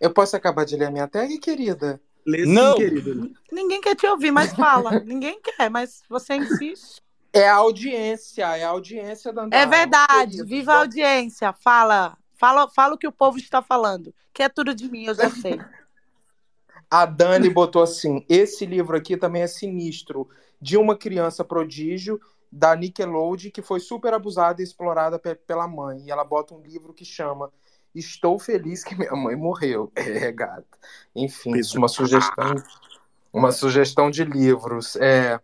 [0.00, 2.00] Eu posso acabar de ler a minha tag, querida?
[2.26, 2.72] Lê Não.
[2.72, 3.30] sim, querido.
[3.52, 4.98] Ninguém quer te ouvir, mas fala.
[5.04, 7.02] Ninguém quer, mas você insiste.
[7.32, 10.42] É a audiência, é a audiência da É verdade.
[10.44, 11.52] Viva a audiência.
[11.52, 12.16] Fala.
[12.34, 14.14] Fala, fala o que o povo está falando.
[14.32, 15.60] Que é tudo de mim, eu já sei.
[16.90, 20.28] A Dani botou assim: esse livro aqui também é sinistro,
[20.60, 22.20] de uma criança prodígio
[22.50, 26.00] da Nickelodeon que foi super abusada e explorada pe- pela mãe.
[26.04, 27.52] E ela bota um livro que chama
[27.94, 29.90] Estou feliz que minha mãe morreu.
[29.96, 30.64] É, gata.
[31.14, 32.54] Enfim, isso uma sugestão,
[33.32, 34.96] uma sugestão de livros.
[34.96, 35.38] É.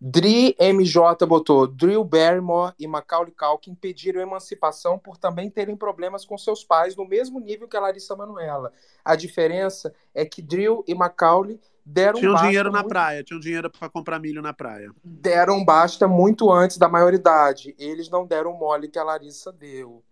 [0.00, 6.38] Dri MJ botou Drew Barrymore e Macaulay Culkin pediram emancipação por também terem problemas com
[6.38, 8.72] seus pais no mesmo nível que a Larissa Manoela.
[9.04, 13.36] A diferença é que Drew e Macaulay deram Tinha um dinheiro na muito- praia, tinha
[13.36, 14.88] um dinheiro pra comprar milho na praia.
[15.02, 17.74] deram basta muito antes da maioridade.
[17.76, 20.04] Eles não deram mole que a Larissa deu.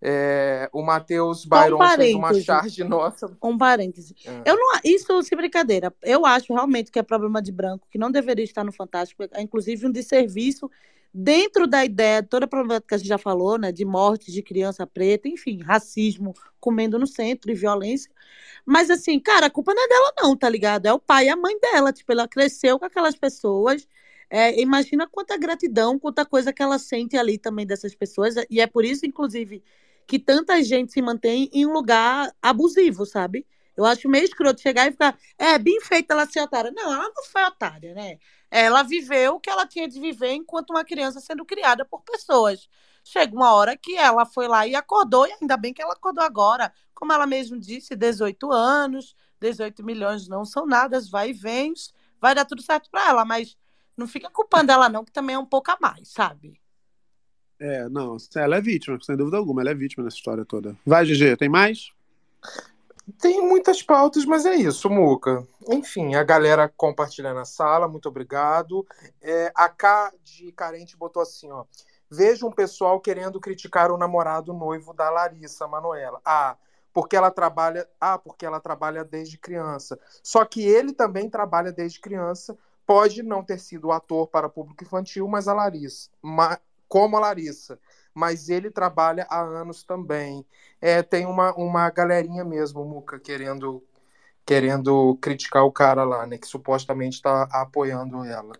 [0.00, 3.36] É, o Matheus Byron fez uma charge nossa.
[3.42, 4.14] Um parêntese.
[4.24, 4.50] É.
[4.50, 5.92] Eu não, isso sem brincadeira.
[6.02, 9.40] Eu acho realmente que é problema de branco, que não deveria estar no Fantástico, é
[9.40, 10.70] inclusive um desserviço
[11.18, 14.42] dentro da ideia, toda a problemática que a gente já falou, né, de morte de
[14.42, 18.10] criança preta, enfim, racismo comendo no centro e violência.
[18.66, 20.84] Mas assim, cara, a culpa não é dela não, tá ligado?
[20.84, 23.88] É o pai e a mãe dela, tipo, ela cresceu com aquelas pessoas.
[24.28, 28.66] É, imagina quanta gratidão, quanta coisa que ela sente ali também dessas pessoas, e é
[28.66, 29.62] por isso, inclusive,
[30.06, 33.46] que tanta gente se mantém em um lugar abusivo, sabe?
[33.76, 36.72] Eu acho meio escroto chegar e ficar, é, bem feita ela ser otária.
[36.74, 38.18] Não, ela não foi otária, né?
[38.50, 42.68] Ela viveu o que ela tinha de viver enquanto uma criança sendo criada por pessoas.
[43.04, 46.24] Chega uma hora que ela foi lá e acordou, e ainda bem que ela acordou
[46.24, 46.72] agora.
[46.94, 51.74] Como ela mesmo disse, 18 anos, 18 milhões não são nada, vai e vem,
[52.20, 53.56] vai dar tudo certo pra ela, mas
[53.96, 56.60] não fica culpando ela não, que também é um pouco a mais, sabe?
[57.58, 60.76] É, não, ela é vítima, sem dúvida alguma, ela é vítima nessa história toda.
[60.84, 61.90] Vai, GG, tem mais?
[63.20, 65.46] Tem muitas pautas, mas é isso, Muca.
[65.68, 68.84] Enfim, a galera compartilhando a sala, muito obrigado.
[69.22, 71.64] É, a K de Carente botou assim, ó.
[72.10, 76.20] Vejo um pessoal querendo criticar o namorado noivo da Larissa Manuela.
[76.24, 76.56] Ah,
[76.92, 79.98] porque ela trabalha, ah, porque ela trabalha desde criança.
[80.22, 82.56] Só que ele também trabalha desde criança.
[82.84, 86.58] Pode não ter sido ator para público infantil, mas a Larissa, ma,
[86.88, 87.78] como a Larissa,
[88.14, 90.44] mas ele trabalha há anos também.
[90.80, 93.82] É, tem uma, uma galerinha mesmo, Muca, querendo
[94.46, 98.52] querendo criticar o cara lá, né, que supostamente está apoiando ela.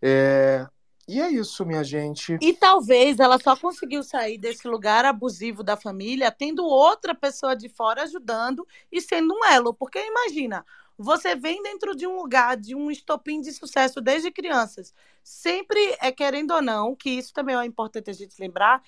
[0.00, 0.64] É,
[1.08, 2.38] e é isso, minha gente.
[2.40, 7.68] E talvez ela só conseguiu sair desse lugar abusivo da família tendo outra pessoa de
[7.68, 9.74] fora ajudando e sendo um elo.
[9.74, 10.64] Porque imagina,
[11.02, 14.94] você vem dentro de um lugar, de um estopim de sucesso desde crianças.
[15.22, 18.82] Sempre é querendo ou não, que isso também é importante a gente lembrar.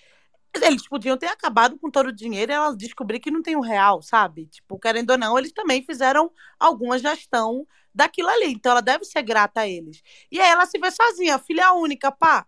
[0.62, 3.60] Eles podiam ter acabado com todo o dinheiro e ela descobrir que não tem um
[3.60, 4.46] real, sabe?
[4.46, 8.52] Tipo, querendo ou não, eles também fizeram alguma gestão daquilo ali.
[8.52, 10.02] Então ela deve ser grata a eles.
[10.30, 12.46] E aí ela se vê sozinha, filha única, pá.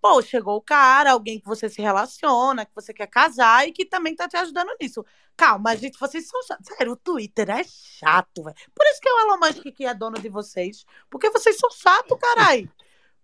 [0.00, 3.84] Pô, chegou o cara, alguém que você se relaciona, que você quer casar e que
[3.84, 5.04] também tá te ajudando nisso.
[5.36, 6.66] Calma, gente, vocês são chatos.
[6.66, 8.56] Sério, o Twitter é chato, velho.
[8.74, 10.84] Por isso que é o Elon Musk que é dono de vocês.
[11.10, 12.68] Porque vocês são chato, carai.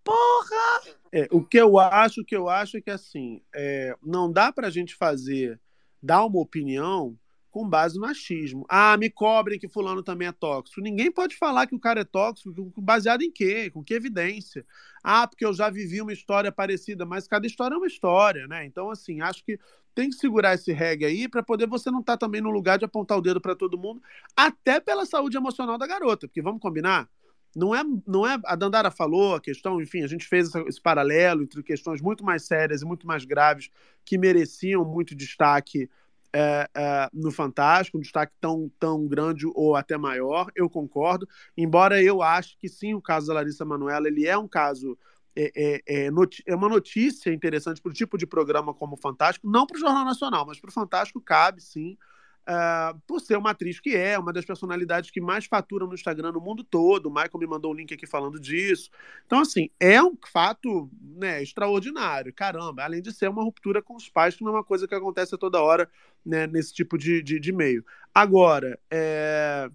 [0.02, 0.82] Porra!
[1.10, 4.52] É, o que eu acho, o que eu acho é que assim, é, não dá
[4.52, 5.60] pra gente fazer,
[6.02, 7.18] dar uma opinião
[7.54, 8.66] com base no machismo.
[8.68, 10.80] Ah, me cobrem que fulano também é tóxico.
[10.80, 13.70] Ninguém pode falar que o cara é tóxico baseado em quê?
[13.70, 14.66] Com que evidência?
[15.04, 18.66] Ah, porque eu já vivi uma história parecida, mas cada história é uma história, né?
[18.66, 19.56] Então, assim, acho que
[19.94, 22.76] tem que segurar esse reggae aí para poder você não estar tá também no lugar
[22.76, 24.02] de apontar o dedo para todo mundo,
[24.36, 27.08] até pela saúde emocional da garota, porque vamos combinar,
[27.54, 31.44] não é, não é a Dandara falou a questão, enfim, a gente fez esse paralelo
[31.44, 33.70] entre questões muito mais sérias e muito mais graves
[34.04, 35.88] que mereciam muito destaque
[36.34, 41.28] é, é, no Fantástico, um destaque tão, tão grande ou até maior, eu concordo.
[41.56, 44.98] Embora eu ache que sim, o caso da Larissa Manoela ele é um caso.
[45.36, 46.10] É, é, é,
[46.46, 49.80] é uma notícia interessante para o tipo de programa como o Fantástico, não para o
[49.80, 51.96] Jornal Nacional, mas para o Fantástico cabe sim
[52.46, 56.32] Uh, por ser uma atriz que é, uma das personalidades que mais faturam no Instagram
[56.32, 57.06] no mundo todo.
[57.06, 58.90] O Michael me mandou um link aqui falando disso.
[59.24, 62.34] Então, assim, é um fato né, extraordinário.
[62.34, 64.94] Caramba, além de ser uma ruptura com os pais, que não é uma coisa que
[64.94, 65.88] acontece toda hora
[66.24, 67.82] né, nesse tipo de, de, de meio.
[68.14, 69.70] Agora, é,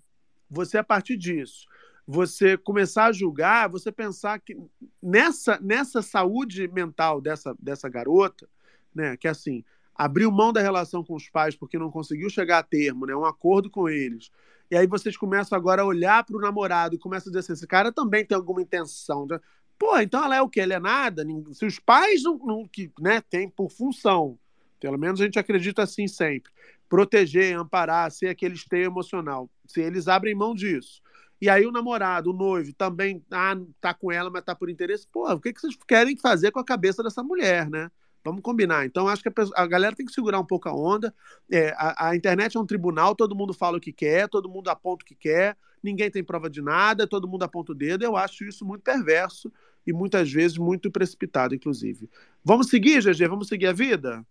[0.47, 1.67] você, a partir disso,
[2.07, 4.57] você começar a julgar, você pensar que
[5.01, 8.47] nessa, nessa saúde mental dessa, dessa garota,
[8.93, 9.63] né, que assim
[9.99, 13.25] abriu mão da relação com os pais porque não conseguiu chegar a termo, né, um
[13.25, 14.31] acordo com eles.
[14.71, 17.51] E aí vocês começam agora a olhar para o namorado e começam a dizer assim:
[17.51, 19.27] esse cara também tem alguma intenção.
[19.27, 19.37] Né?
[19.77, 20.61] Pô, então ela é o quê?
[20.61, 21.25] Ela é nada?
[21.51, 24.39] Se os pais não, não que, né, têm por função,
[24.79, 26.49] pelo menos a gente acredita assim sempre,
[26.87, 29.49] proteger, amparar, ser aquele esteio emocional.
[29.67, 31.01] Se eles abrem mão disso.
[31.41, 35.05] E aí o namorado, o noivo, também ah, tá com ela, mas tá por interesse.
[35.11, 37.91] Pô, o que, que vocês querem fazer com a cabeça dessa mulher, né?
[38.23, 38.85] Vamos combinar.
[38.85, 41.13] Então, acho que a, pessoa, a, galera tem que segurar um pouco a onda.
[41.49, 44.69] É, a, a, internet é um tribunal, todo mundo fala o que quer, todo mundo
[44.69, 48.03] aponta o que quer, ninguém tem prova de nada, todo mundo aponta o dedo.
[48.03, 49.51] Eu acho isso muito perverso
[49.87, 52.09] e muitas vezes muito precipitado, inclusive.
[52.43, 53.27] Vamos seguir, GG?
[53.27, 54.25] Vamos seguir a vida?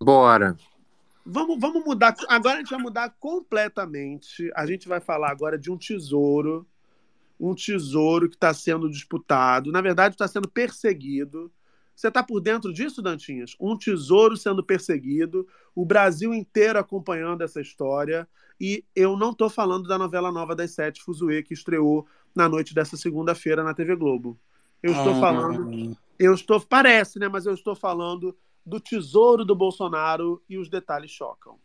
[0.00, 0.56] Bora.
[1.24, 2.14] Vamos, vamos mudar.
[2.28, 4.50] Agora a gente vai mudar completamente.
[4.54, 6.66] A gente vai falar agora de um tesouro.
[7.38, 9.72] Um tesouro que está sendo disputado.
[9.72, 11.50] Na verdade, está sendo perseguido
[11.96, 13.56] você está por dentro disso, Dantinhas?
[13.58, 18.28] Um tesouro sendo perseguido, o Brasil inteiro acompanhando essa história.
[18.60, 22.74] E eu não estou falando da novela nova das sete, Fuzue, que estreou na noite
[22.74, 24.38] dessa segunda-feira na TV Globo.
[24.82, 25.20] Eu estou ah.
[25.20, 25.96] falando.
[26.18, 26.60] Eu estou.
[26.60, 27.28] Parece, né?
[27.28, 31.58] Mas eu estou falando do tesouro do Bolsonaro e os detalhes chocam.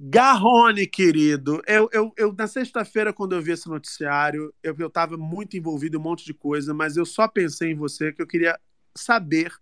[0.00, 1.60] Garrone, querido.
[1.66, 6.00] Eu, eu, eu na sexta-feira, quando eu vi esse noticiário, eu estava muito envolvido em
[6.00, 8.58] um monte de coisa, mas eu só pensei em você que eu queria
[8.96, 9.52] saber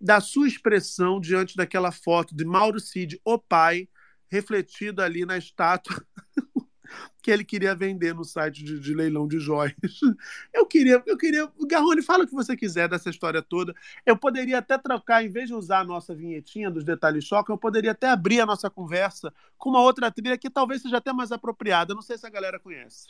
[0.00, 3.88] da sua expressão diante daquela foto de Mauro Cid, o pai,
[4.30, 5.96] refletido ali na estátua
[7.22, 9.74] que ele queria vender no site de, de, leilão de joias.
[10.52, 11.50] Eu queria, eu queria.
[11.66, 13.74] Garrone, fala o que você quiser dessa história toda.
[14.04, 17.58] Eu poderia até trocar, em vez de usar a nossa vinhetinha dos detalhes choque, eu
[17.58, 21.32] poderia até abrir a nossa conversa com uma outra trilha que talvez seja até mais
[21.32, 21.94] apropriada.
[21.94, 23.08] Não sei se a galera conhece.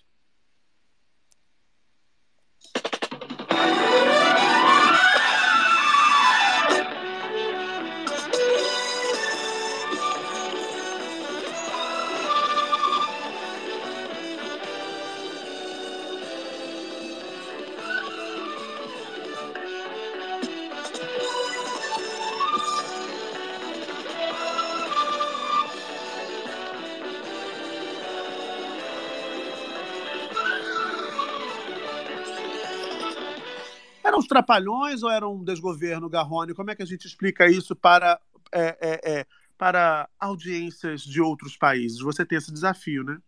[34.33, 36.55] Trapalhões ou era um desgoverno Garrone?
[36.55, 38.19] Como é que a gente explica isso para,
[38.51, 39.27] é, é, é,
[39.59, 42.01] para audiências de outros países?
[42.01, 43.19] Você tem esse desafio, né?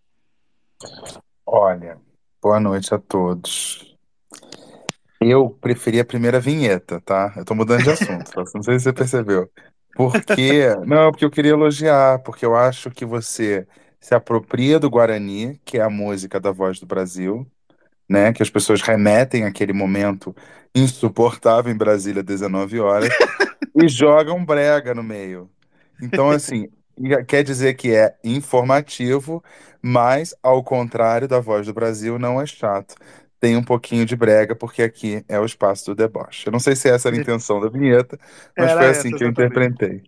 [1.45, 2.01] Olha,
[2.43, 3.95] boa noite a todos.
[5.21, 7.35] Eu preferi a primeira vinheta, tá?
[7.37, 8.45] Eu tô mudando de assunto, tá?
[8.55, 9.51] não sei se você percebeu.
[9.95, 13.67] Porque, não, porque eu queria elogiar, porque eu acho que você
[14.01, 17.47] se apropria do Guarani, que é a música da Voz do Brasil,
[18.09, 18.33] né?
[18.33, 20.35] Que as pessoas remetem àquele momento
[20.75, 23.17] insuportável em Brasília, 19 horas,
[23.75, 25.51] e jogam brega no meio.
[26.01, 26.69] Então, assim,
[27.29, 29.43] quer dizer que é informativo,
[29.83, 32.95] mas ao contrário da Voz do Brasil, não é chato.
[33.41, 36.47] Tem um pouquinho de brega, porque aqui é o espaço do deboche.
[36.49, 38.19] Eu não sei se essa era a intenção da vinheta,
[38.57, 40.03] mas Era foi essa, assim que eu interpretei.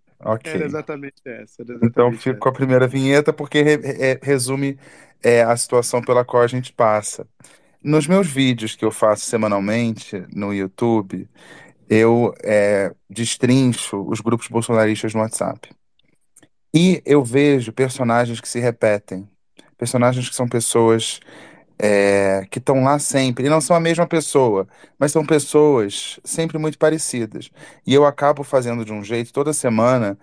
[0.45, 0.67] Era Ok.
[0.67, 1.63] exatamente essa.
[1.63, 3.81] Era Então exatamente fico com a primeira vinheta porque re-
[4.13, 4.79] é- resume
[5.23, 7.27] é, a situação pela qual a gente passa.
[7.87, 11.31] Nos meus vídeos que eu faço semanalmente no YouTube,
[11.89, 15.71] eu é, destrincho os grupos bolsonaristas no WhatsApp.
[16.75, 19.29] E eu vejo personagens que se repetem.
[19.79, 21.21] Personagens que são pessoas
[21.79, 23.47] é, que estão lá sempre.
[23.47, 24.67] E não são a mesma pessoa,
[24.99, 27.51] mas são pessoas sempre muito parecidas.
[27.87, 30.19] E eu acabo fazendo de um jeito, toda semana,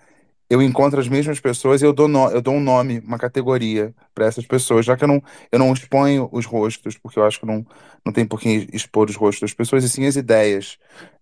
[0.48, 3.94] eu encontro as mesmas pessoas e eu dou, no- eu dou um nome, uma categoria
[4.14, 7.40] para essas pessoas, já que eu não, eu não exponho os rostos, porque eu acho
[7.40, 7.66] que não,
[8.04, 10.78] não tem por que expor os rostos das pessoas, e sim as ideias,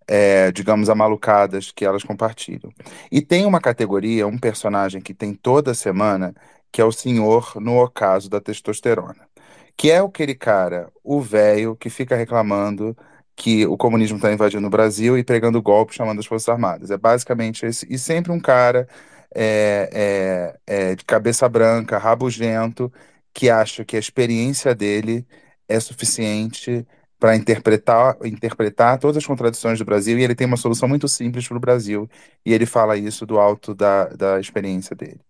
[0.07, 2.71] é, digamos, amalucadas que elas compartilham.
[3.11, 6.33] E tem uma categoria, um personagem que tem toda semana,
[6.71, 9.27] que é o senhor no ocaso da testosterona.
[9.75, 12.95] Que é aquele cara, o velho, que fica reclamando
[13.35, 16.91] que o comunismo está invadindo o Brasil e pregando golpe chamando as Forças Armadas.
[16.91, 17.87] É basicamente esse.
[17.91, 18.87] E sempre um cara
[19.35, 22.91] é, é, é, de cabeça branca, rabugento,
[23.33, 25.25] que acha que a experiência dele
[25.67, 26.85] é suficiente
[27.19, 31.47] para interpretar, interpretar todas as contradições do Brasil e ele tem uma solução muito simples
[31.47, 32.09] para o Brasil.
[32.45, 35.21] E ele fala isso do alto da, da experiência dele.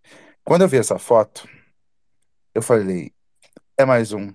[0.43, 1.47] Quando eu vi essa foto,
[2.53, 3.11] eu falei:
[3.77, 4.33] é mais um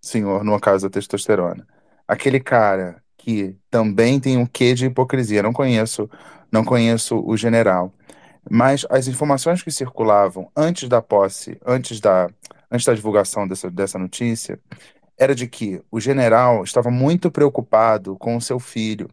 [0.00, 1.66] senhor no ocaso da testosterona.
[2.06, 5.42] Aquele cara que também tem um quê de hipocrisia.
[5.42, 6.10] Não conheço,
[6.50, 7.92] não conheço o general,
[8.50, 12.28] mas as informações que circulavam antes da posse, antes da,
[12.70, 14.58] antes da divulgação dessa, dessa notícia,
[15.16, 19.08] era de que o general estava muito preocupado com o seu filho.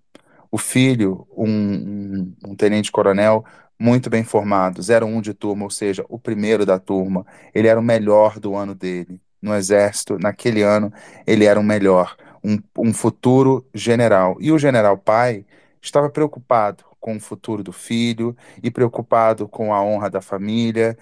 [0.52, 3.46] O filho, um, um, um tenente-coronel
[3.78, 7.26] muito bem formado, 01 de turma, ou seja, o primeiro da turma.
[7.54, 9.22] Ele era o melhor do ano dele.
[9.42, 10.92] No exército, naquele ano,
[11.26, 14.36] ele era o melhor, um, um futuro general.
[14.40, 15.46] E o general pai
[15.82, 20.98] estava preocupado com o futuro do filho e preocupado com a honra da família.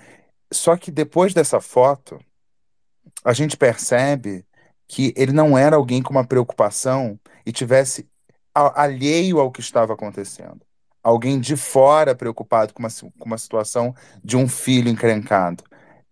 [0.51, 2.19] Só que depois dessa foto,
[3.23, 4.45] a gente percebe
[4.87, 8.07] que ele não era alguém com uma preocupação e tivesse
[8.53, 10.61] alheio ao que estava acontecendo.
[11.03, 13.93] Alguém de fora preocupado com uma, com uma situação
[14.23, 15.63] de um filho encrencado.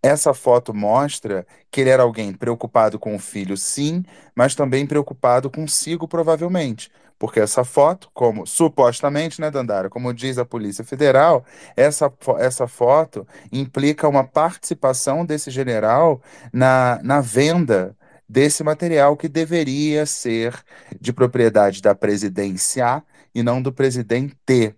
[0.02, 4.03] Essa foto mostra que ele era alguém preocupado com o filho, sim,
[4.36, 6.91] mas também preocupado consigo, provavelmente.
[7.18, 13.26] Porque essa foto, como supostamente, né, Dandara, como diz a Polícia Federal, essa, essa foto
[13.52, 16.22] implica uma participação desse general
[16.52, 17.96] na, na venda
[18.28, 20.54] desse material que deveria ser
[21.00, 24.76] de propriedade da presidência e não do presidente.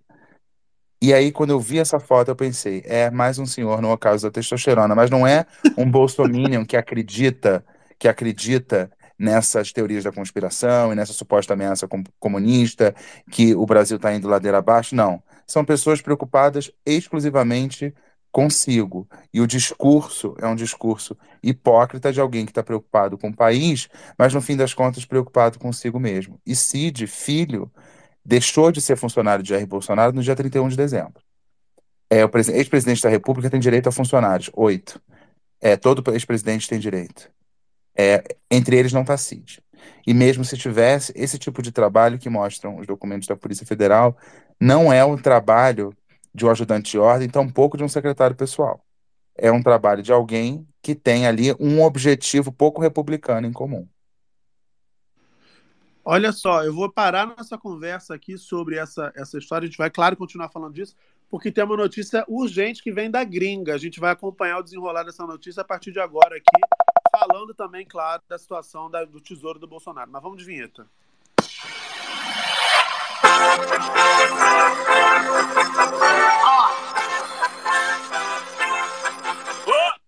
[1.00, 4.26] E aí, quando eu vi essa foto, eu pensei, é mais um senhor no ocaso
[4.26, 5.46] da testosterona, mas não é
[5.76, 7.64] um bolsominion que acredita,
[7.98, 12.94] que acredita nessas teorias da conspiração e nessa suposta ameaça com- comunista,
[13.30, 14.94] que o Brasil está indo ladeira abaixo.
[14.94, 15.22] Não.
[15.46, 17.92] São pessoas preocupadas exclusivamente
[18.30, 19.08] consigo.
[19.32, 23.88] E o discurso é um discurso hipócrita de alguém que está preocupado com o país,
[24.18, 26.38] mas no fim das contas preocupado consigo mesmo.
[26.46, 27.72] E Cid, filho,
[28.24, 31.22] deixou de ser funcionário de Jair Bolsonaro no dia 31 de dezembro.
[32.10, 35.00] É, o presi- ex-presidente da República tem direito a funcionários, oito.
[35.60, 37.30] É, todo ex-presidente tem direito.
[37.98, 39.60] É, entre eles não está Cid.
[40.06, 44.16] E mesmo se tivesse, esse tipo de trabalho que mostram os documentos da Polícia Federal
[44.60, 45.94] não é o trabalho
[46.34, 48.84] de um ajudante de ordem, tampouco de um secretário pessoal.
[49.36, 53.86] É um trabalho de alguém que tem ali um objetivo pouco republicano em comum.
[56.04, 59.66] Olha só, eu vou parar nossa conversa aqui sobre essa, essa história.
[59.66, 60.96] A gente vai, claro, continuar falando disso,
[61.28, 63.74] porque tem uma notícia urgente que vem da gringa.
[63.74, 66.62] A gente vai acompanhar o desenrolar dessa notícia a partir de agora aqui,
[67.18, 70.10] falando também, claro, da situação da- do tesouro do Bolsonaro.
[70.10, 70.86] Mas vamos de vinheta.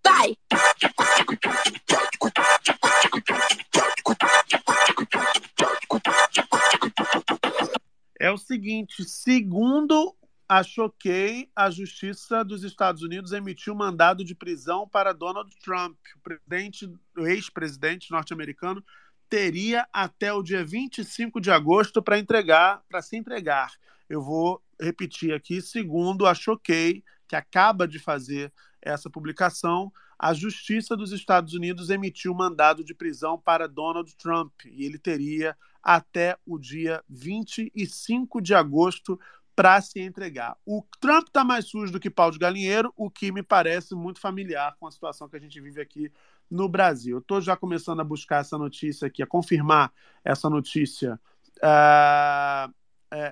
[0.05, 0.37] Vai!
[8.19, 10.15] É o seguinte: segundo
[10.51, 15.97] a Choquei, a Justiça dos Estados Unidos emitiu mandado de prisão para Donald Trump.
[17.17, 18.85] O ex-presidente norte-americano
[19.29, 23.71] teria até o dia 25 de agosto para entregar, para se entregar.
[24.09, 28.53] Eu vou repetir aqui, segundo a Choquei, que acaba de fazer
[28.83, 34.85] essa publicação, a Justiça dos Estados Unidos emitiu mandado de prisão para Donald Trump e
[34.85, 39.19] ele teria até o dia 25 de agosto
[39.61, 40.57] para se entregar.
[40.65, 44.19] O Trump está mais sujo do que pau de galinheiro, o que me parece muito
[44.19, 46.11] familiar com a situação que a gente vive aqui
[46.51, 47.19] no Brasil.
[47.19, 49.93] Estou já começando a buscar essa notícia aqui, a confirmar
[50.25, 51.21] essa notícia
[51.59, 52.73] uh,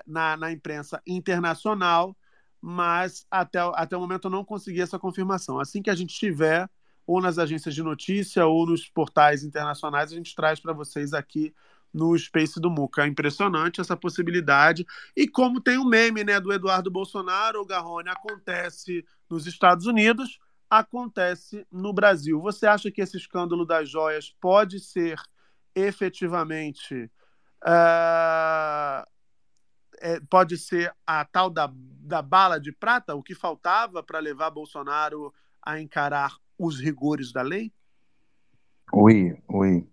[0.05, 2.15] na, na imprensa internacional,
[2.61, 5.59] mas até, até o momento eu não consegui essa confirmação.
[5.59, 6.69] Assim que a gente tiver,
[7.07, 11.55] ou nas agências de notícia, ou nos portais internacionais, a gente traz para vocês aqui
[11.93, 13.03] no Space do Muca.
[13.03, 14.85] É impressionante essa possibilidade.
[15.15, 19.85] E como tem o um meme né, do Eduardo Bolsonaro, o Garrone acontece nos Estados
[19.85, 20.39] Unidos,
[20.69, 22.39] acontece no Brasil.
[22.41, 25.19] Você acha que esse escândalo das joias pode ser
[25.75, 27.11] efetivamente.
[27.63, 29.03] Uh,
[30.01, 34.49] é, pode ser a tal da, da bala de prata, o que faltava para levar
[34.49, 37.71] Bolsonaro a encarar os rigores da lei?
[38.93, 39.87] Oi, oi.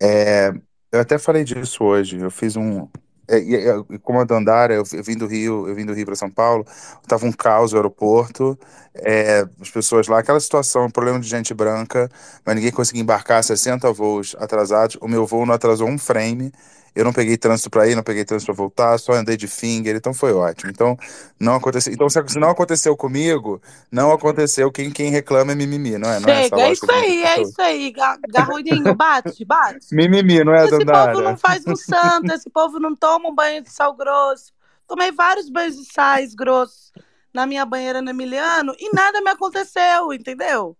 [0.00, 0.52] É,
[0.92, 2.18] eu até falei disso hoje.
[2.18, 2.88] Eu fiz um.
[3.30, 3.54] É, e,
[3.94, 6.30] e, como a Dandara, eu, eu vim do Rio, eu vim do Rio para São
[6.30, 6.64] Paulo,
[7.06, 8.58] tava um caos no aeroporto,
[8.94, 12.08] é, as pessoas lá, aquela situação, problema de gente branca,
[12.44, 14.96] mas ninguém conseguia embarcar 60 voos atrasados.
[15.00, 16.52] O meu voo não atrasou um frame.
[16.98, 19.94] Eu não peguei trânsito para ir, não peguei trânsito para voltar, só andei de finger,
[19.94, 20.68] então foi ótimo.
[20.68, 20.98] Então
[21.38, 21.92] não aconteceu.
[21.92, 24.72] Então se não aconteceu comigo, não aconteceu.
[24.72, 26.18] Quem quem reclama é mimimi, não é?
[26.18, 27.94] Não é, Chega, é isso aí, é isso aí,
[28.28, 29.94] Garroninho, bate, bate.
[29.94, 31.12] Mimimi, não é, Esse Dandara?
[31.12, 34.52] povo não faz um santo, esse povo não toma um banho de sal grosso.
[34.88, 36.90] Tomei vários banhos de sais grossos
[37.32, 40.76] na minha banheira no Emiliano e nada me aconteceu, entendeu?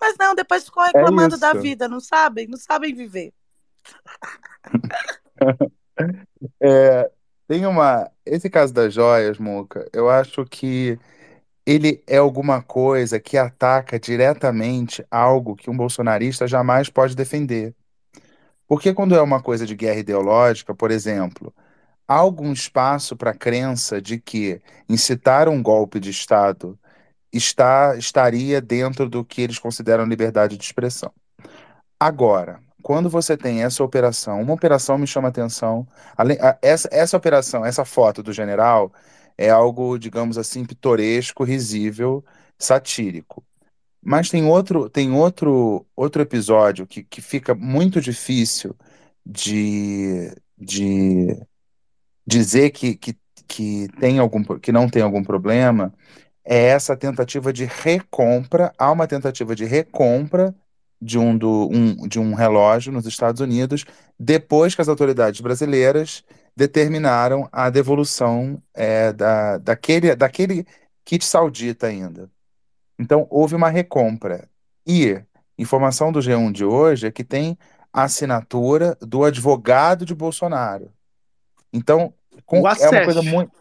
[0.00, 1.60] Mas não, depois ficou reclamando da isso.
[1.60, 2.46] vida, não sabem?
[2.46, 3.32] Não sabem viver.
[6.60, 7.10] É,
[7.48, 8.10] tem uma.
[8.24, 10.98] Esse caso das joias, Muca, eu acho que
[11.66, 17.74] ele é alguma coisa que ataca diretamente algo que um bolsonarista jamais pode defender.
[18.68, 21.54] Porque quando é uma coisa de guerra ideológica, por exemplo,
[22.08, 26.78] há algum espaço para a crença de que incitar um golpe de Estado
[27.32, 31.12] está, estaria dentro do que eles consideram liberdade de expressão.
[32.00, 35.84] Agora, quando você tem essa operação, uma operação me chama atenção.
[36.16, 38.92] Além, a- essa, essa operação, essa foto do general
[39.36, 42.24] é algo, digamos assim, pitoresco, risível,
[42.58, 43.44] satírico.
[44.02, 48.76] Mas tem outro, tem outro, outro episódio que, que fica muito difícil
[49.26, 51.36] de, de
[52.26, 55.92] dizer que, que, que tem algum, que não tem algum problema,
[56.44, 60.54] é essa tentativa de recompra, há uma tentativa de recompra
[61.00, 63.84] de um, do, um, de um relógio nos Estados Unidos,
[64.18, 66.24] depois que as autoridades brasileiras
[66.56, 70.66] determinaram a devolução é, da, daquele, daquele
[71.04, 72.30] kit saudita ainda.
[72.98, 74.48] Então, houve uma recompra.
[74.86, 75.20] E
[75.58, 77.58] informação do G1 de hoje é que tem
[77.92, 80.90] a assinatura do advogado de Bolsonaro.
[81.72, 82.14] Então,
[82.46, 83.52] com- é uma coisa muito.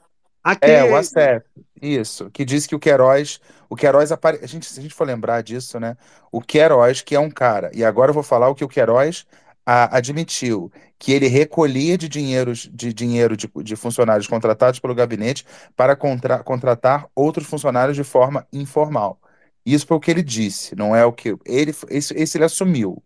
[0.61, 1.45] É, o ACEF,
[1.81, 3.39] isso, que diz que o Queiroz,
[3.69, 4.39] o Queiroz apare...
[4.41, 5.97] a gente, se a gente for lembrar disso, né?
[6.31, 9.25] O Queiroz, que é um cara, e agora eu vou falar o que o Queiroz
[9.65, 15.45] a- admitiu, que ele recolhia de dinheiros de dinheiro de, de funcionários contratados pelo gabinete
[15.75, 19.19] para contra- contratar outros funcionários de forma informal.
[19.65, 23.03] Isso foi o que ele disse, não é o que ele esse, esse ele assumiu.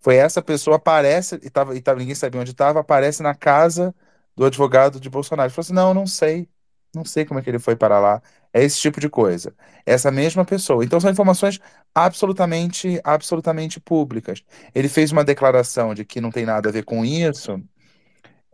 [0.00, 3.94] Foi essa pessoa aparece e tava, e tava, ninguém sabia onde estava, aparece na casa
[4.36, 5.48] do advogado de Bolsonaro.
[5.48, 6.48] Ele falou assim: não, não sei.
[6.94, 8.22] Não sei como é que ele foi para lá.
[8.52, 9.54] É esse tipo de coisa.
[9.84, 10.84] Essa mesma pessoa.
[10.84, 11.58] Então são informações
[11.94, 14.44] absolutamente, absolutamente públicas.
[14.74, 17.60] Ele fez uma declaração de que não tem nada a ver com isso,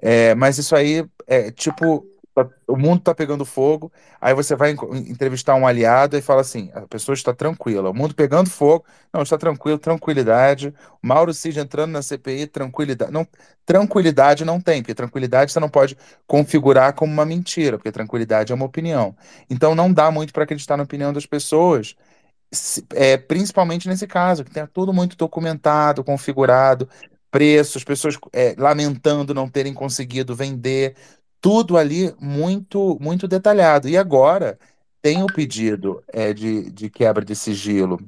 [0.01, 2.07] é, mas isso aí é tipo,
[2.67, 3.91] o mundo está pegando fogo,
[4.21, 8.15] aí você vai entrevistar um aliado e fala assim, a pessoa está tranquila, o mundo
[8.15, 10.73] pegando fogo, não, está tranquilo, tranquilidade,
[11.03, 13.27] Mauro Cid entrando na CPI, tranquilidade, não,
[13.67, 15.97] tranquilidade não tem, porque tranquilidade você não pode
[16.27, 19.17] configurar como uma mentira, porque tranquilidade é uma opinião.
[19.49, 21.97] Então não dá muito para acreditar na opinião das pessoas,
[22.95, 26.89] é, principalmente nesse caso, que tem tudo muito documentado, configurado,
[27.31, 30.97] preços, pessoas é, lamentando não terem conseguido vender,
[31.41, 33.89] tudo ali muito, muito detalhado.
[33.89, 34.59] E agora
[35.03, 37.99] tem o pedido é, de, de quebra de sigilo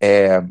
[0.00, 0.42] é,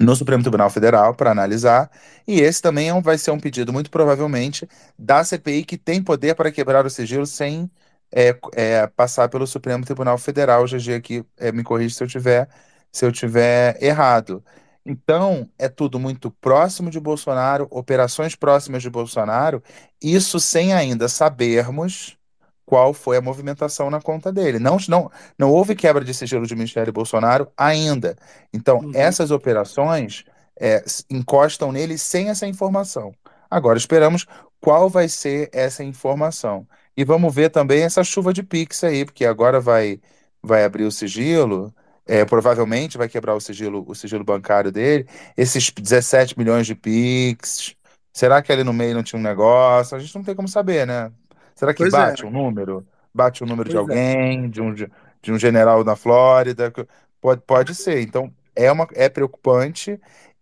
[0.00, 1.90] no Supremo Tribunal Federal para analisar,
[2.26, 4.68] e esse também é um- vai ser um pedido, muito provavelmente,
[4.98, 7.70] da CPI, que tem poder para quebrar o sigilo sem
[8.16, 10.62] é, é, passar pelo Supremo Tribunal Federal.
[10.64, 12.48] O GG aqui é, me corrige se eu tiver,
[12.92, 14.44] se eu tiver errado.
[14.86, 19.62] Então, é tudo muito próximo de Bolsonaro, operações próximas de Bolsonaro,
[20.02, 22.18] isso sem ainda sabermos
[22.66, 24.58] qual foi a movimentação na conta dele.
[24.58, 28.16] Não, não, não houve quebra de sigilo de Michele Bolsonaro ainda.
[28.52, 28.90] Então, Uhum.
[28.92, 30.24] essas operações
[30.60, 33.14] é, encostam nele sem essa informação.
[33.50, 34.26] Agora, esperamos
[34.60, 36.66] qual vai ser essa informação.
[36.96, 40.00] E vamos ver também essa chuva de Pix aí, porque agora vai,
[40.42, 41.74] vai abrir o sigilo,
[42.06, 45.06] é, provavelmente vai quebrar o sigilo, o sigilo bancário dele,
[45.36, 47.74] esses 17 milhões de Pix.
[48.12, 49.96] Será que ali no meio não tinha um negócio?
[49.96, 51.10] A gente não tem como saber, né?
[51.54, 51.96] Será que Pois é.
[51.96, 52.86] bate um número?
[53.12, 53.92] Bate o número de Pois é.
[53.92, 54.90] alguém, de um, de,
[55.22, 56.72] de um general na Flórida?
[57.20, 58.00] Pode, pode ser.
[58.02, 60.00] Então, é, uma, é preocupante.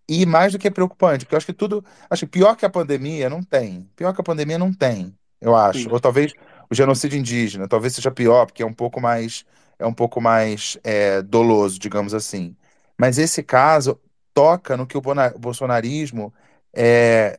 [0.09, 1.85] E mais do que preocupante, porque eu acho que tudo.
[2.11, 3.89] Acho que pior que a pandemia não tem.
[3.97, 5.85] Pior que a pandemia não tem, eu acho.
[5.85, 5.89] Sim.
[5.91, 6.35] Ou talvez
[6.69, 9.45] o genocídio indígena, talvez seja pior, porque é um pouco mais,
[9.83, 12.57] é um pouco mais é, doloso, digamos assim.
[12.99, 14.01] Mas esse caso
[14.35, 15.03] toca no que o
[15.39, 16.33] bolsonarismo
[16.75, 17.39] é,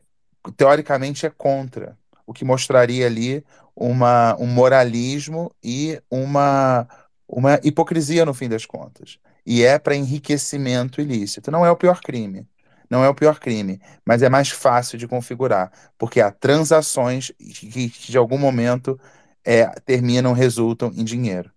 [0.56, 3.44] teoricamente é contra, o que mostraria ali
[3.74, 6.86] uma, um moralismo e uma,
[7.28, 9.18] uma hipocrisia no fim das contas.
[9.46, 11.50] E é para enriquecimento ilícito.
[11.50, 12.46] Não é o pior crime.
[12.90, 17.88] Não é o pior crime, mas é mais fácil de configurar, porque há transações que,
[17.88, 19.00] que de algum momento
[19.44, 21.50] é, terminam, resultam em dinheiro.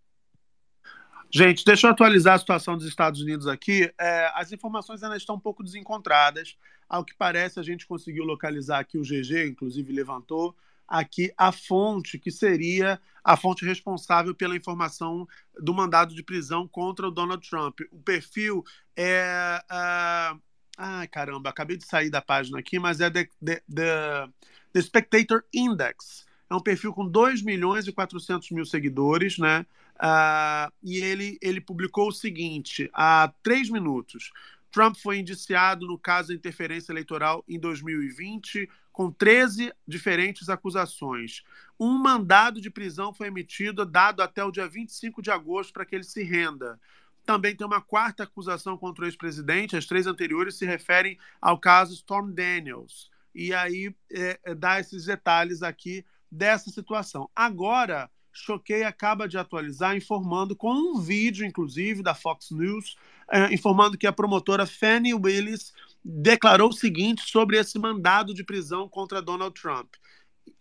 [1.29, 3.91] Gente, deixa eu atualizar a situação dos Estados Unidos aqui.
[3.99, 6.57] É, as informações ainda estão um pouco desencontradas.
[6.87, 10.55] Ao que parece, a gente conseguiu localizar aqui o GG, inclusive levantou
[10.87, 15.27] aqui a fonte, que seria a fonte responsável pela informação
[15.59, 17.81] do mandado de prisão contra o Donald Trump.
[17.91, 18.63] O perfil
[18.95, 19.61] é.
[19.69, 20.37] ah,
[20.79, 24.29] Ai, caramba, acabei de sair da página aqui, mas é The, the, the,
[24.71, 26.23] the Spectator Index.
[26.47, 29.65] É um perfil com 2 milhões e 400 mil seguidores, né?
[29.99, 34.31] Ah, e ele, ele publicou o seguinte, há três minutos.
[34.71, 41.43] Trump foi indiciado no caso da interferência eleitoral em 2020, com 13 diferentes acusações.
[41.79, 45.95] Um mandado de prisão foi emitido, dado até o dia 25 de agosto, para que
[45.95, 46.79] ele se renda.
[47.25, 49.75] Também tem uma quarta acusação contra o ex-presidente.
[49.75, 53.11] As três anteriores se referem ao caso Storm Daniels.
[53.35, 57.29] E aí é, é, dá esses detalhes aqui dessa situação.
[57.35, 62.95] Agora, Choquei acaba de atualizar, informando com um vídeo, inclusive, da Fox News,
[63.31, 65.73] é, informando que a promotora Fannie Willis
[66.03, 69.95] declarou o seguinte sobre esse mandado de prisão contra Donald Trump.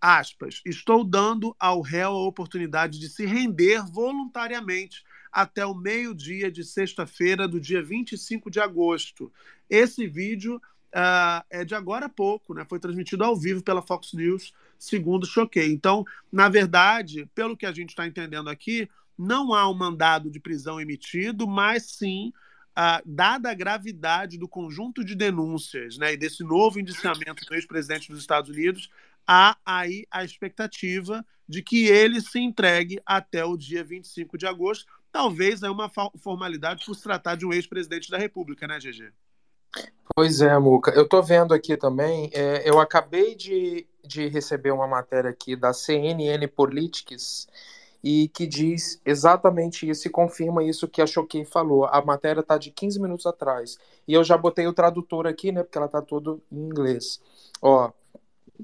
[0.00, 6.64] Aspas, estou dando ao réu a oportunidade de se render voluntariamente até o meio-dia de
[6.64, 9.30] sexta-feira do dia 25 de agosto.
[9.68, 12.64] Esse vídeo uh, é de agora há pouco, né?
[12.68, 15.72] Foi transmitido ao vivo pela Fox News, segundo Choquei.
[15.72, 18.88] Então, na verdade, pelo que a gente está entendendo aqui,
[19.18, 22.32] não há um mandado de prisão emitido, mas sim,
[22.76, 28.10] uh, dada a gravidade do conjunto de denúncias né, e desse novo indiciamento do ex-presidente
[28.10, 28.90] dos Estados Unidos,
[29.26, 34.86] há aí a expectativa de que ele se entregue até o dia 25 de agosto.
[35.10, 39.12] Talvez é uma formalidade por se tratar de um ex-presidente da República, né, GG?
[40.14, 40.90] Pois é, Muca.
[40.92, 45.72] Eu tô vendo aqui também, é, eu acabei de, de receber uma matéria aqui da
[45.72, 47.48] CNN Politics
[48.02, 51.86] e que diz exatamente isso e confirma isso que a Choquei falou.
[51.86, 53.78] A matéria tá de 15 minutos atrás.
[54.06, 57.20] E eu já botei o tradutor aqui, né, porque ela tá todo em inglês.
[57.60, 57.90] Ó,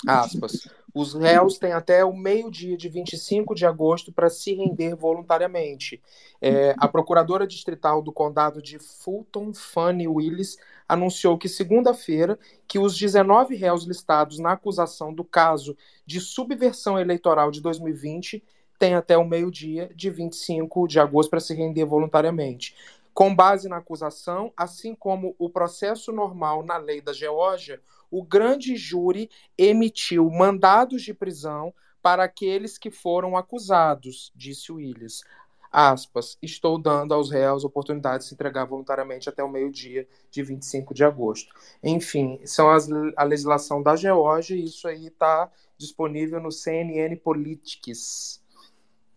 [0.06, 0.69] aspas.
[0.94, 6.02] Os réus têm até o meio-dia de 25 de agosto para se render voluntariamente.
[6.40, 10.59] É, a procuradora distrital do condado de Fulton, Fannie Willis,
[10.89, 15.77] anunciou que segunda-feira que os 19 réus listados na acusação do caso
[16.07, 18.43] de subversão eleitoral de 2020
[18.79, 22.75] têm até o meio-dia de 25 de agosto para se render voluntariamente.
[23.15, 27.81] Com base na acusação, assim como o processo normal na lei da Geórgia,
[28.11, 31.73] o grande júri emitiu mandados de prisão
[32.03, 35.23] para aqueles que foram acusados, disse Willis.
[35.73, 40.93] Aspas, estou dando aos réus oportunidade de se entregar voluntariamente até o meio-dia de 25
[40.93, 41.55] de agosto.
[41.82, 48.43] Enfim, são as, a legislação da Geórgia e isso aí está disponível no CNN Politics.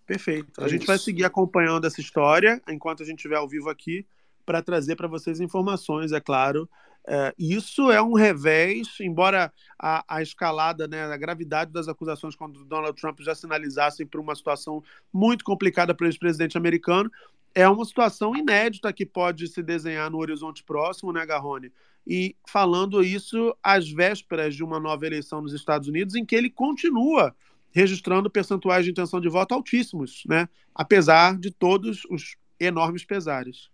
[0.05, 0.63] Perfeito.
[0.63, 4.07] A gente vai seguir acompanhando essa história enquanto a gente estiver ao vivo aqui
[4.45, 6.69] para trazer para vocês informações, é claro.
[7.07, 12.61] É, isso é um revés, embora a, a escalada, né, a gravidade das acusações contra
[12.61, 14.83] o Donald Trump já sinalizassem para uma situação
[15.13, 17.11] muito complicada para o ex-presidente americano.
[17.53, 21.71] é uma situação inédita que pode se desenhar no horizonte próximo, né, Garrone?
[22.05, 26.49] E falando isso às vésperas de uma nova eleição nos Estados Unidos, em que ele
[26.49, 27.35] continua
[27.71, 30.47] registrando percentuais de intenção de voto altíssimos, né?
[30.73, 33.69] apesar de todos os enormes pesares.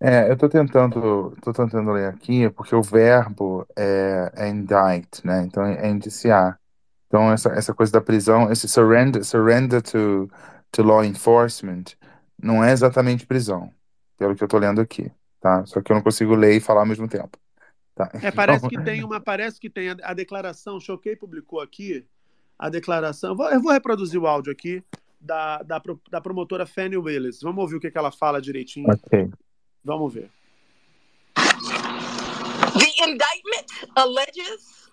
[0.00, 5.42] É, eu tô tentando, tô tentando ler aqui, porque o verbo é, é indict, né?
[5.42, 6.60] Então é indiciar.
[7.06, 10.30] Então essa, essa coisa da prisão, esse surrender, surrender to,
[10.70, 11.84] to law enforcement,
[12.40, 13.72] não é exatamente prisão,
[14.18, 15.64] pelo que eu tô lendo aqui, tá?
[15.64, 17.38] Só que eu não consigo ler e falar ao mesmo tempo.
[17.94, 18.10] Tá?
[18.20, 22.06] É, parece que tem uma, parece que tem a, a declaração, Choquei publicou aqui
[22.58, 23.30] a declaração.
[23.30, 24.82] Eu vou, eu vou reproduzir o áudio aqui
[25.24, 25.80] da, da,
[26.10, 27.40] da promotora Fanny Willis.
[27.40, 28.86] Vamos ouvir o que, que ela fala direitinho.
[28.92, 29.30] Ok.
[29.84, 30.30] Vamos ver.
[31.34, 34.90] The indictment alleges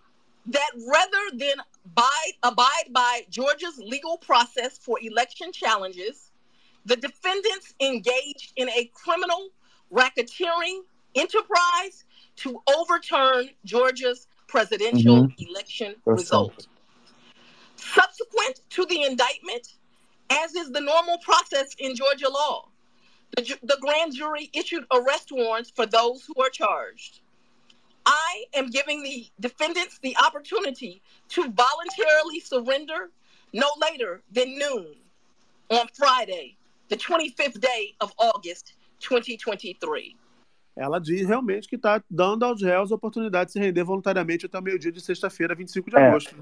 [0.47, 1.55] that rather than
[1.85, 6.31] abide, abide by Georgia's legal process for election challenges,
[6.85, 9.49] the defendants engaged in a criminal
[9.93, 10.81] racketeering
[11.15, 12.05] enterprise
[12.37, 15.49] to overturn Georgia's presidential Mhm.
[15.49, 16.67] election That's result.
[17.75, 19.75] Subsequent to the indictment,
[20.31, 22.69] as is the normal process in Georgia law,
[23.35, 27.21] the, ju- the grand jury issued arrest warrants for those who are charged.
[28.05, 33.11] I am giving the defendants the opportunity to voluntarily surrender
[33.53, 34.95] no later than noon
[35.69, 36.55] on Friday,
[36.89, 40.15] the 25th day of August, 2023.
[40.75, 44.57] Ela diz realmente que está dando aos réus a oportunidade de se render voluntariamente até
[44.57, 46.07] o meio-dia de sexta-feira, 25 de É.
[46.07, 46.35] agosto.